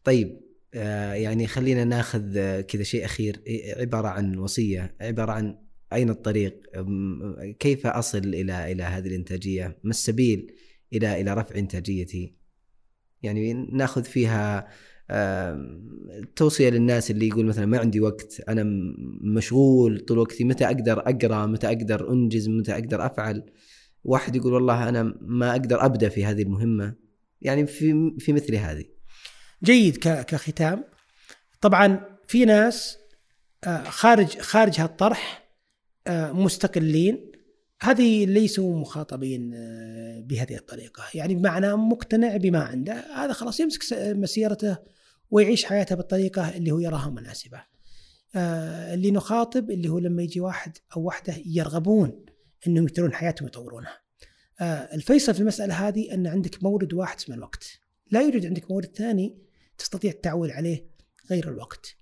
طيب 0.04 0.42
آه، 0.74 1.14
يعني 1.14 1.48
خلينا 1.48 1.84
ناخذ 1.84 2.22
كذا 2.62 2.84
شيء 2.84 3.06
أخير. 3.06 3.44
عبارة 3.78 4.08
عن 4.08 4.38
وصية. 4.38 4.96
عبارة 5.02 5.32
عن 5.32 5.58
أين 5.94 6.10
الطريق؟ 6.10 6.62
كيف 7.60 7.88
أصل 7.88 8.18
إلى 8.18 8.72
إلى 8.72 8.84
هذه 8.84 9.08
الإنتاجية؟ 9.08 9.80
ما 9.84 9.90
السبيل؟ 9.90 10.54
إلى 10.94 11.22
إلى 11.22 11.34
رفع 11.34 11.56
إنتاجيتي. 11.56 12.36
يعني 13.24 13.54
ناخذ 13.54 14.04
فيها 14.04 14.68
توصية 16.36 16.70
للناس 16.70 17.12
اللي 17.12 17.28
يقول 17.28 17.46
مثلا 17.46 17.66
ما 17.66 17.80
عندي 17.80 18.00
وقت 18.00 18.42
أنا 18.50 18.64
مشغول 19.22 20.00
طول 20.00 20.18
وقتي 20.18 20.44
متى 20.44 20.66
أقدر 20.66 21.00
أقرأ 21.00 21.46
متى 21.46 21.68
أقدر 21.68 22.12
أنجز 22.12 22.50
متى 22.50 22.74
أقدر 22.74 23.06
أفعل. 23.06 23.44
واحد 24.04 24.36
يقول 24.36 24.54
والله 24.54 24.90
أنا 24.90 25.18
ما 25.22 25.52
أقدر 25.52 25.86
أبدأ 25.86 26.10
في 26.10 26.26
هذه 26.26 26.42
المهمة. 26.42 26.96
يعني 27.42 27.66
في 27.66 28.16
في 28.20 28.34
مثل 28.34 28.56
هذه. 28.56 28.86
جيد 29.64 29.98
كختام. 29.98 30.84
طبعا 31.62 32.00
في 32.28 32.46
ناس 32.46 32.98
آه، 33.64 33.84
خارج 33.84 34.38
خارج 34.38 34.80
هالطرح 34.80 35.50
آه، 36.08 36.32
مستقلين. 36.32 37.31
هذه 37.84 38.26
ليسوا 38.26 38.76
مخاطبين 38.76 39.52
آه، 39.54 40.20
بهذه 40.20 40.56
الطريقة. 40.56 41.04
يعني 41.14 41.36
بمعنى 41.36 41.76
مقتنع 41.76 42.38
بما 42.38 42.60
عنده 42.60 42.94
هذا 43.16 43.34
خلاص 43.34 43.60
يمسك 43.60 43.82
مسيرته 43.94 44.78
ويعيش 45.32 45.66
حياته 45.66 45.96
بالطريقة 45.96 46.58
اللي 46.58 46.72
هو 46.72 46.80
يراها 46.80 47.10
مناسبة. 47.10 47.64
اللي 48.36 49.12
نخاطب 49.12 49.72
اللي 49.72 49.90
هو 49.90 50.00
لما 50.00 50.24
يجي 50.24 50.40
واحد 50.40 50.78
أو 50.96 51.02
واحدة 51.02 51.36
يرغبون 51.46 52.26
أنهم 52.68 52.86
يترون 52.86 53.14
حياتهم 53.14 53.46
ويطورونها. 53.46 54.02
الفيصل 54.94 55.34
في 55.34 55.40
المسألة 55.40 55.88
هذه 55.88 56.14
أن 56.14 56.28
عندك 56.28 56.64
مورد 56.64 56.94
واحد 56.94 57.18
اسمه 57.18 57.36
الوقت. 57.36 57.66
لا 58.12 58.22
يوجد 58.22 58.46
عندك 58.46 58.72
مورد 58.72 58.96
ثاني 58.96 59.38
تستطيع 59.78 60.12
التعويل 60.12 60.52
عليه 60.52 60.86
غير 61.32 61.50
الوقت. 61.50 61.96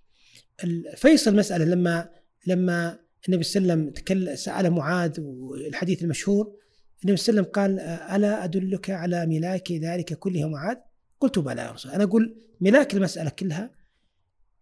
فيصل 0.96 1.32
المسألة 1.32 1.66
لما 1.66 2.10
لما 2.48 3.00
النبي 3.28 3.44
صلى 3.44 3.62
الله 3.62 3.74
عليه 3.74 3.92
وسلم 3.92 4.36
سأل 4.36 4.72
معاذ 4.72 5.20
والحديث 5.22 6.04
المشهور 6.04 6.56
النبي 7.04 7.18
صلى 7.18 7.40
الله 7.40 7.42
عليه 7.42 7.50
وسلم 7.50 7.80
قال 7.80 7.80
ألا 8.16 8.44
أدلك 8.44 8.90
على 8.90 9.26
ملاك 9.26 9.72
ذلك 9.72 10.14
كله 10.14 10.50
معاذ؟ 10.50 10.78
قلت 11.20 11.40
بلى 11.40 11.62
يا 11.62 11.72
رسول 11.72 11.92
أنا 11.92 12.04
أقول 12.04 12.42
ملاك 12.62 12.94
المسألة 12.94 13.30
كلها 13.30 13.72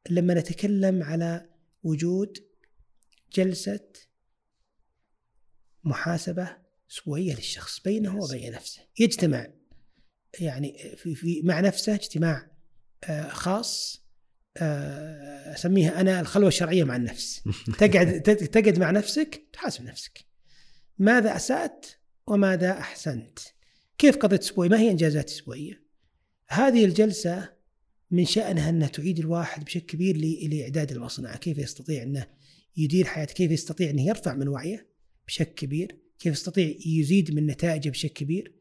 لما 0.10 0.34
نتكلم 0.34 1.04
على 1.04 1.50
وجود 1.84 2.38
جلسة 3.34 3.90
محاسبة 5.84 6.58
أسبوعية 6.92 7.36
للشخص 7.36 7.80
بينه 7.80 8.18
وبين 8.18 8.52
نفسه. 8.52 8.82
يجتمع 9.00 9.48
يعني 10.40 10.96
في, 10.96 11.16
في 11.16 11.42
مع 11.44 11.60
نفسه 11.60 11.96
اجتماع 11.96 12.52
آه، 13.04 13.28
خاص 13.28 14.04
أسميها 15.54 16.02
أنا 16.02 16.20
الخلوة 16.20 16.48
الشرعية 16.48 16.84
مع 16.84 16.96
النفس. 16.96 17.44
تقعد 17.80 18.22
تقعد 18.22 18.80
مع 18.80 18.92
نفسك 18.92 19.48
تحاسب 19.54 19.84
نفسك. 19.86 20.26
ماذا 21.00 21.36
أسأت 21.36 21.86
وماذا 22.28 22.72
أحسنت؟ 22.72 23.40
كيف 23.98 24.18
قضيت 24.18 24.42
أسبوعي؟ 24.42 24.70
ما 24.70 24.80
هي 24.80 24.92
إنجازات 24.92 25.30
أسبوعية؟ 25.30 25.84
هذه 26.48 26.86
الجلسة 26.86 27.50
من 28.12 28.26
شأنها 28.26 28.70
أنها 28.70 28.88
تعيد 28.88 29.20
الواحد 29.20 29.66
بشكل 29.66 29.86
كبير 29.86 30.18
لإعداد 30.50 30.92
المصنع. 30.92 31.36
كيف 31.36 31.58
يستطيع 31.58 32.04
أنه 32.04 32.28
يدير 32.78 33.06
حياته؟ 33.06 33.34
كيف 33.34 33.52
يستطيع 33.52 33.90
أنه 33.90 34.08
يرفع 34.08 34.34
من 34.34 34.48
وعيه 34.48 34.88
بشكل 35.28 35.54
كبير؟ 35.54 35.98
كيف 36.20 36.34
يستطيع 36.34 36.76
يزيد 36.86 37.36
من 37.36 37.46
نتائجه 37.46 37.90
بشكل 37.90 38.14
كبير؟ 38.14 38.54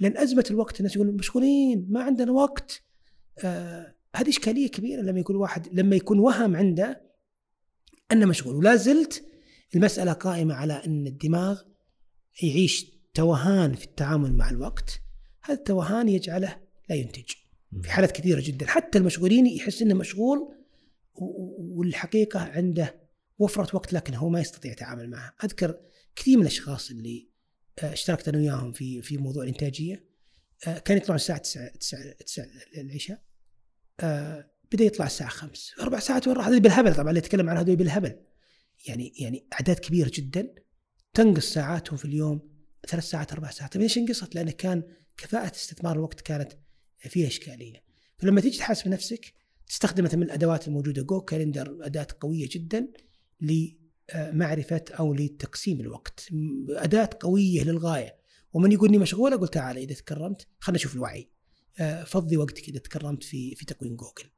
لأن 0.00 0.16
أزمة 0.16 0.44
الوقت 0.50 0.80
الناس 0.80 0.96
يقولون 0.96 1.16
مشغولين 1.16 1.86
ما 1.88 2.02
عندنا 2.02 2.32
وقت. 2.32 2.82
آه 3.38 3.94
هذه 4.16 4.28
إشكالية 4.28 4.68
كبيرة 4.68 5.02
لما 5.02 5.20
يكون 5.20 5.36
واحد 5.36 5.68
لما 5.72 5.96
يكون 5.96 6.18
وهم 6.18 6.56
عنده 6.56 7.12
أنه 8.12 8.26
مشغول. 8.26 8.54
ولا 8.54 8.76
زلت 8.76 9.24
المسألة 9.74 10.12
قائمة 10.12 10.54
على 10.54 10.72
أن 10.72 11.06
الدماغ 11.06 11.62
يعيش 12.42 12.86
توهان 13.14 13.74
في 13.74 13.84
التعامل 13.84 14.32
مع 14.32 14.50
الوقت. 14.50 15.00
هذا 15.42 15.58
التوهان 15.58 16.08
يجعله 16.08 16.60
لا 16.88 16.96
ينتج 16.96 17.30
في 17.82 17.90
حالات 17.90 18.12
كثيرة 18.12 18.40
جدا. 18.40 18.66
حتى 18.66 18.98
المشغولين 18.98 19.46
يحس 19.46 19.82
أنه 19.82 19.94
مشغول 19.94 20.56
والحقيقة 21.58 22.40
عنده 22.40 23.02
وفرت 23.38 23.74
وقت 23.74 23.92
لكن 23.92 24.14
هو 24.14 24.28
ما 24.28 24.40
يستطيع 24.40 24.72
التعامل 24.72 25.10
معها. 25.10 25.34
أذكر 25.44 25.80
كثير 26.16 26.36
من 26.36 26.42
الأشخاص 26.42 26.90
اللي 26.90 27.28
آه، 27.78 27.92
اشتركت 27.92 28.28
أنا 28.28 28.38
وياهم 28.38 28.72
في 28.72 29.02
في 29.02 29.16
موضوع 29.16 29.42
الإنتاجية. 29.42 30.04
آه، 30.66 30.78
كان 30.78 30.96
يطلعون 30.96 31.16
الساعة 31.16 31.38
9 31.38 31.68
9 31.68 32.12
9 32.12 32.46
العشاء. 32.76 33.22
آه، 34.00 34.52
بدأ 34.72 34.84
يطلع 34.84 35.06
الساعة 35.06 35.30
5 35.30 35.74
أربع 35.80 35.98
ساعات 35.98 36.28
وين 36.28 36.36
راح 36.36 36.46
هذا 36.46 36.58
بالهبل 36.58 36.94
طبعا 36.94 37.08
اللي 37.08 37.18
يتكلم 37.18 37.50
عن 37.50 37.56
هذول 37.56 37.76
بالهبل. 37.76 38.16
يعني 38.86 39.12
يعني 39.18 39.46
أعداد 39.52 39.78
كبيرة 39.78 40.10
جدا. 40.14 40.54
تنقص 41.14 41.52
ساعاتهم 41.52 41.96
في 41.96 42.04
اليوم 42.04 42.52
ثلاث 42.88 43.04
ساعات 43.04 43.32
أربع 43.32 43.50
ساعات. 43.50 43.72
طيب 43.72 43.82
ليش 43.82 43.98
انقصت؟ 43.98 44.34
لأن 44.34 44.50
كان 44.50 44.82
كفاءة 45.16 45.54
استثمار 45.54 45.96
الوقت 45.96 46.20
كانت 46.20 46.52
فيها 46.98 47.26
إشكالية. 47.26 47.82
فلما 48.18 48.40
تيجي 48.40 48.58
تحاسب 48.58 48.88
نفسك 48.88 49.34
تستخدم 49.66 50.04
مثلا 50.04 50.20
من 50.20 50.26
الأدوات 50.26 50.68
الموجودة. 50.68 51.02
Google 51.02 51.20
Calendar 51.20 51.78
أداة 51.80 52.06
قوية 52.20 52.48
جدا 52.50 52.88
لمعرفة 53.40 54.84
أو 54.90 55.14
لتقسيم 55.14 55.80
الوقت. 55.80 56.28
أداة 56.68 57.10
قوية 57.20 57.64
للغاية. 57.64 58.16
ومن 58.52 58.72
يقول 58.72 58.92
لي 58.92 58.98
مشغول 58.98 59.32
أقول 59.32 59.48
تعال 59.48 59.76
إذا 59.76 59.94
تكرمت 59.94 60.46
خلينا 60.60 60.76
نشوف 60.76 60.94
الوعي. 60.94 61.31
فضي 62.06 62.36
وقتك 62.36 62.68
إذا 62.68 62.78
تكرمت 62.78 63.24
في 63.24 63.54
في 63.54 63.64
تقويم 63.64 63.96
جوجل. 63.96 64.30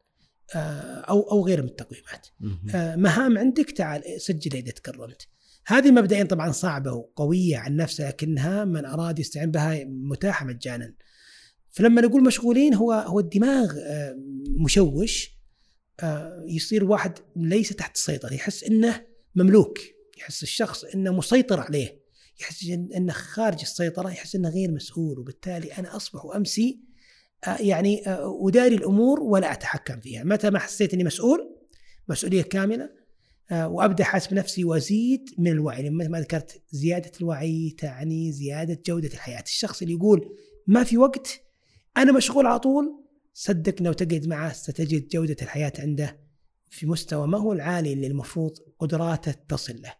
آه، 0.54 1.00
أو 1.00 1.30
أو 1.30 1.46
غيره 1.46 1.62
من 1.62 1.68
التقويمات. 1.68 2.26
آه، 2.74 2.96
مهام 2.96 3.38
عندك 3.38 3.70
تعال 3.70 4.02
سجلها 4.18 4.60
إذا 4.60 4.72
تكرمت. 4.72 5.28
هذه 5.66 5.90
مبدئيا 5.90 6.24
طبعا 6.24 6.52
صعبة 6.52 6.92
وقوية 6.92 7.56
عن 7.56 7.76
نفسها 7.76 8.08
لكنها 8.08 8.64
من 8.64 8.84
أراد 8.84 9.18
يستعين 9.18 9.50
بها 9.50 9.84
متاحة 9.84 10.46
مجانا. 10.46 10.94
فلما 11.70 12.00
نقول 12.00 12.22
مشغولين 12.22 12.74
هو 12.74 12.92
هو 12.92 13.20
الدماغ 13.20 13.74
مشوش. 14.64 15.34
يصير 16.46 16.84
واحد 16.84 17.18
ليس 17.36 17.68
تحت 17.68 17.96
السيطرة 17.96 18.34
يحس 18.34 18.64
إنه 18.64 19.06
مملوك 19.34 19.78
يحس 20.18 20.42
الشخص 20.42 20.84
إنه 20.84 21.12
مسيطر 21.12 21.60
عليه 21.60 22.00
يحس 22.40 22.64
إنه 22.70 23.12
خارج 23.12 23.60
السيطرة 23.60 24.10
يحس 24.10 24.34
إنه 24.34 24.48
غير 24.48 24.70
مسؤول 24.70 25.18
وبالتالي 25.18 25.72
أنا 25.72 25.96
أصبح 25.96 26.24
وأمسي 26.24 26.80
آه، 26.80 26.93
يعني 27.46 28.08
آه، 28.08 28.48
أداري 28.48 28.74
الأمور 28.74 29.20
ولا 29.20 29.52
أتحكم 29.52 30.00
فيها. 30.00 30.24
متى 30.24 30.50
ما 30.50 30.58
حسيت 30.58 30.94
إني 30.94 31.04
مسؤول 31.04 31.56
مسؤولية 32.08 32.42
كاملة 32.42 32.90
آه، 33.50 33.68
وأبدأ 33.68 34.04
حاسب 34.04 34.34
نفسي 34.34 34.64
وأزيد 34.64 35.30
من 35.38 35.50
الوعي. 35.50 35.88
لما 35.88 36.08
ما 36.08 36.20
ذكرت 36.20 36.62
زيادة 36.70 37.12
الوعي 37.20 37.74
تعني 37.78 38.32
زيادة 38.32 38.82
جودة 38.86 39.08
الحياة. 39.08 39.42
الشخص 39.42 39.82
اللي 39.82 39.94
يقول 39.94 40.36
ما 40.66 40.84
في 40.84 40.98
وقت 40.98 41.40
أنا 41.96 42.12
مشغول 42.12 42.46
على 42.46 42.58
طول 42.58 43.04
صدق 43.34 43.82
لو 43.82 43.92
تقعد 43.92 44.26
معه 44.26 44.52
ستجد 44.52 45.08
جودة 45.08 45.36
الحياة 45.42 45.72
عنده 45.78 46.20
في 46.70 46.86
مستوى 46.86 47.26
ما 47.26 47.38
هو 47.38 47.52
العالي 47.52 47.92
اللي 47.92 48.06
المفروض 48.06 48.58
قدراته 48.78 49.32
تصل 49.48 49.82
له. 49.82 49.94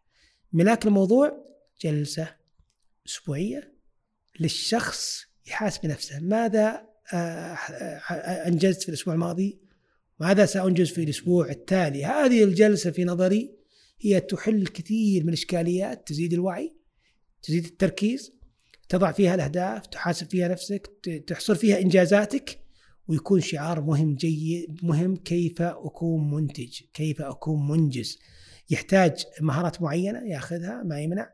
ملاك 0.53 0.87
الموضوع 0.87 1.45
جلسة 1.81 2.37
أسبوعية 3.07 3.75
للشخص 4.41 5.25
يحاسب 5.47 5.87
نفسه. 5.87 6.21
ماذا 6.21 6.94
آه، 7.13 7.55
أنجزت 8.49 8.83
في 8.83 8.89
الأسبوع 8.89 9.15
الماضي 9.15 9.61
ماذا 10.21 10.47
سأنجز 10.47 10.91
في 10.91 11.03
الأسبوع 11.03 11.51
التالي. 11.51 12.05
هذه 12.05 12.45
الجلسة 12.45 12.91
في 12.91 13.05
نظري 13.05 13.55
هي 14.01 14.21
تحل 14.21 14.55
الكثير 14.55 15.23
من 15.23 15.29
الإشكاليات 15.29 16.09
تزيد 16.09 16.33
الوعي 16.33 16.77
تزيد 17.43 17.65
التركيز 17.65 18.33
تضع 18.89 19.13
فيها 19.13 19.35
الأهداف 19.35 19.87
تحاسب 19.87 20.31
فيها 20.31 20.49
نفسك 20.49 20.91
تحصل 21.27 21.57
فيها 21.57 21.81
إنجازاتك 21.81 22.59
ويكون 23.09 23.41
شعار 23.41 23.81
مهم 23.81 24.15
جيد 24.15 24.79
مهم 24.83 25.17
كيف 25.17 25.63
أكون 25.63 26.31
منتج 26.31 26.81
كيف 26.95 27.23
أكون 27.23 27.69
منجز. 27.69 28.19
يحتاج 28.71 29.25
مهارات 29.41 29.83
معينة 29.83 30.19
ياخذها 30.19 30.83
ما 30.83 31.01
يمنع 31.01 31.31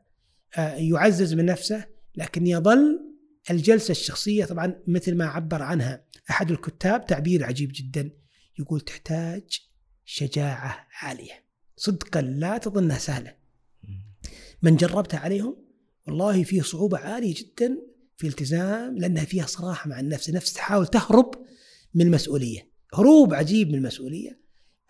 آه، 0.58 0.74
يعزز 0.74 1.34
من 1.34 1.44
نفسه 1.44 1.84
لكن 2.16 2.46
يظل 2.46 3.09
الجلسة 3.50 3.92
الشخصية 3.92 4.44
طبعا 4.44 4.82
مثل 4.86 5.14
ما 5.14 5.24
عبر 5.24 5.62
عنها 5.62 6.04
أحد 6.30 6.50
الكتاب 6.50 7.06
تعبير 7.06 7.44
عجيب 7.44 7.70
جدا. 7.74 8.10
يقول 8.58 8.80
تحتاج 8.80 9.60
شجاعة 10.04 10.86
عالية. 11.00 11.44
صدقا 11.76 12.20
لا 12.20 12.58
تظنها 12.58 12.98
سهلة. 12.98 13.36
من 14.62 14.76
جربتها 14.76 15.20
عليهم؟ 15.20 15.56
والله 16.06 16.44
فيه 16.44 16.62
صعوبة 16.62 16.98
عالية 16.98 17.34
جدا 17.34 17.78
في 18.16 18.26
التزام 18.26 18.98
لأنها 18.98 19.24
فيها 19.24 19.46
صراحة 19.46 19.88
مع 19.88 20.00
النفس. 20.00 20.28
النفس 20.28 20.52
تحاول 20.52 20.86
تهرب 20.86 21.34
من 21.94 22.06
المسؤولية. 22.06 22.70
هروب 22.94 23.34
عجيب 23.34 23.68
من 23.68 23.74
المسؤولية. 23.74 24.40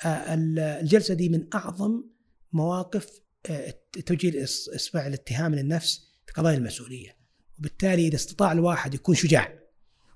آه، 0.05 0.35
الجلسة 0.35 1.15
دي 1.15 1.29
من 1.29 1.47
أعظم 1.55 2.05
مواقف 2.53 3.21
آه، 3.47 3.75
توجيه 4.07 4.45
إصبع 4.45 5.07
الاتهام 5.07 5.55
للنفس 5.55 6.01
في 6.27 6.33
قضايا 6.33 6.57
المسؤولية. 6.57 7.20
وبالتالي 7.61 8.07
إذا 8.07 8.17
استطاع 8.17 8.53
الواحد 8.53 8.95
يكون 8.95 9.15
شجاع 9.15 9.55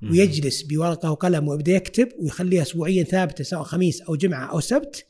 ويجلس 0.02 0.62
بورقة 0.62 1.10
وقلم 1.10 1.48
ويبدأ 1.48 1.72
يكتب 1.72 2.08
ويخليها 2.20 2.62
اسبوعيا 2.62 3.04
ثابتة 3.04 3.44
سواء 3.44 3.62
خميس 3.62 4.02
أو 4.02 4.16
جمعة 4.16 4.46
أو 4.52 4.60
سبت 4.60 5.06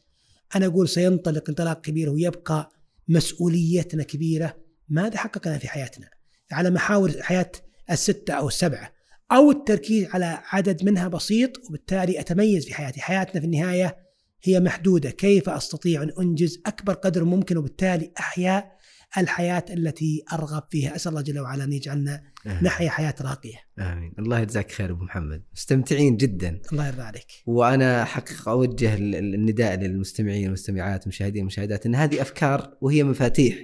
أنا 0.56 0.66
أقول 0.66 0.88
سينطلق 0.88 1.48
انطلاق 1.48 1.80
كبير 1.80 2.10
ويبقى 2.10 2.70
مسؤوليتنا 3.08 4.02
كبيرة. 4.02 4.56
ماذا 4.88 5.16
حققنا 5.18 5.58
في 5.58 5.68
حياتنا؟ 5.68 6.08
على 6.52 6.70
محاور 6.70 7.22
حياة 7.22 7.52
الستة 7.90 8.34
أو 8.34 8.48
السبعة 8.48 8.92
أو 9.32 9.50
التركيز 9.50 10.06
على 10.10 10.42
عدد 10.44 10.84
منها 10.84 11.08
بسيط 11.08 11.66
وبالتالي 11.68 12.20
أتميز 12.20 12.64
في 12.64 12.74
حياتي. 12.74 13.00
حياتنا 13.00 13.40
في 13.40 13.46
النهاية 13.46 13.96
هي 14.42 14.60
محدودة. 14.60 15.10
كيف 15.10 15.48
أستطيع 15.48 16.02
أن 16.02 16.12
أنجز 16.20 16.60
أكبر 16.66 16.92
قدر 16.92 17.24
ممكن 17.24 17.56
وبالتالي 17.56 18.12
احيا 18.18 18.73
الحياة 19.18 19.64
التي 19.70 20.24
أرغب 20.32 20.62
فيها. 20.70 20.96
أسأل 20.96 21.10
الله 21.10 21.22
جل 21.22 21.38
وعلا 21.38 21.64
أن 21.64 21.72
يجعلنا 21.72 22.22
نحيا 22.62 22.90
حياة 22.90 23.14
راقية. 23.20 23.58
آمين. 23.78 24.12
الله 24.18 24.40
يجزاك 24.40 24.72
خير 24.72 24.90
أبو 24.90 25.04
محمد. 25.04 25.42
مستمتعين 25.54 26.16
جدا. 26.16 26.60
الله 26.72 26.86
يرضى 26.86 27.02
عليك. 27.02 27.26
وأنا 27.46 28.04
حقيقة 28.04 28.52
أوجه 28.52 28.94
النداء 28.94 29.76
للمستمعين 29.76 30.44
والمستمعات 30.44 31.00
والمشاهدين 31.00 31.40
والمشاهدات 31.40 31.86
إن 31.86 31.94
هذه 31.94 32.22
أفكار 32.22 32.76
وهي 32.80 33.04
مفاتيح. 33.04 33.58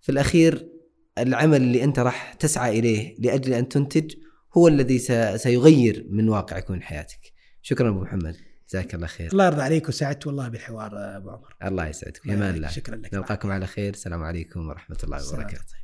في 0.00 0.12
الأخير 0.12 0.68
العمل 1.18 1.62
اللي 1.62 1.84
أنت 1.84 1.98
راح 1.98 2.32
تسعى 2.32 2.78
إليه 2.78 3.14
لأجل 3.18 3.52
أن 3.52 3.68
تنتج 3.68 4.14
هو 4.56 4.68
الذي 4.68 4.98
سيغير 5.38 6.06
من 6.10 6.28
واقع 6.28 6.58
يكون 6.58 6.82
حياتك. 6.82 7.32
شكرا 7.62 7.88
أبو 7.88 8.00
محمد. 8.00 8.36
جزاك 8.68 8.94
الله 8.94 9.06
خير. 9.06 9.32
الله 9.32 9.46
يرضى 9.46 9.62
عليك 9.62 9.88
وسعدت 9.88 10.26
والله 10.26 10.48
بالحوار 10.48 11.16
أبو 11.16 11.30
عمر. 11.30 11.56
الله 11.64 11.86
يسعدك. 11.86 12.16
في 12.16 12.34
أمان 12.34 12.54
الله. 12.54 12.68
شكرا 12.68 12.96
لك. 12.96 13.14
نلقاكم 13.14 13.50
على 13.50 13.66
خير. 13.66 13.92
السلام 13.94 14.22
عليكم 14.22 14.68
ورحمة 14.68 14.98
الله 15.04 15.28
وبركاته. 15.28 15.74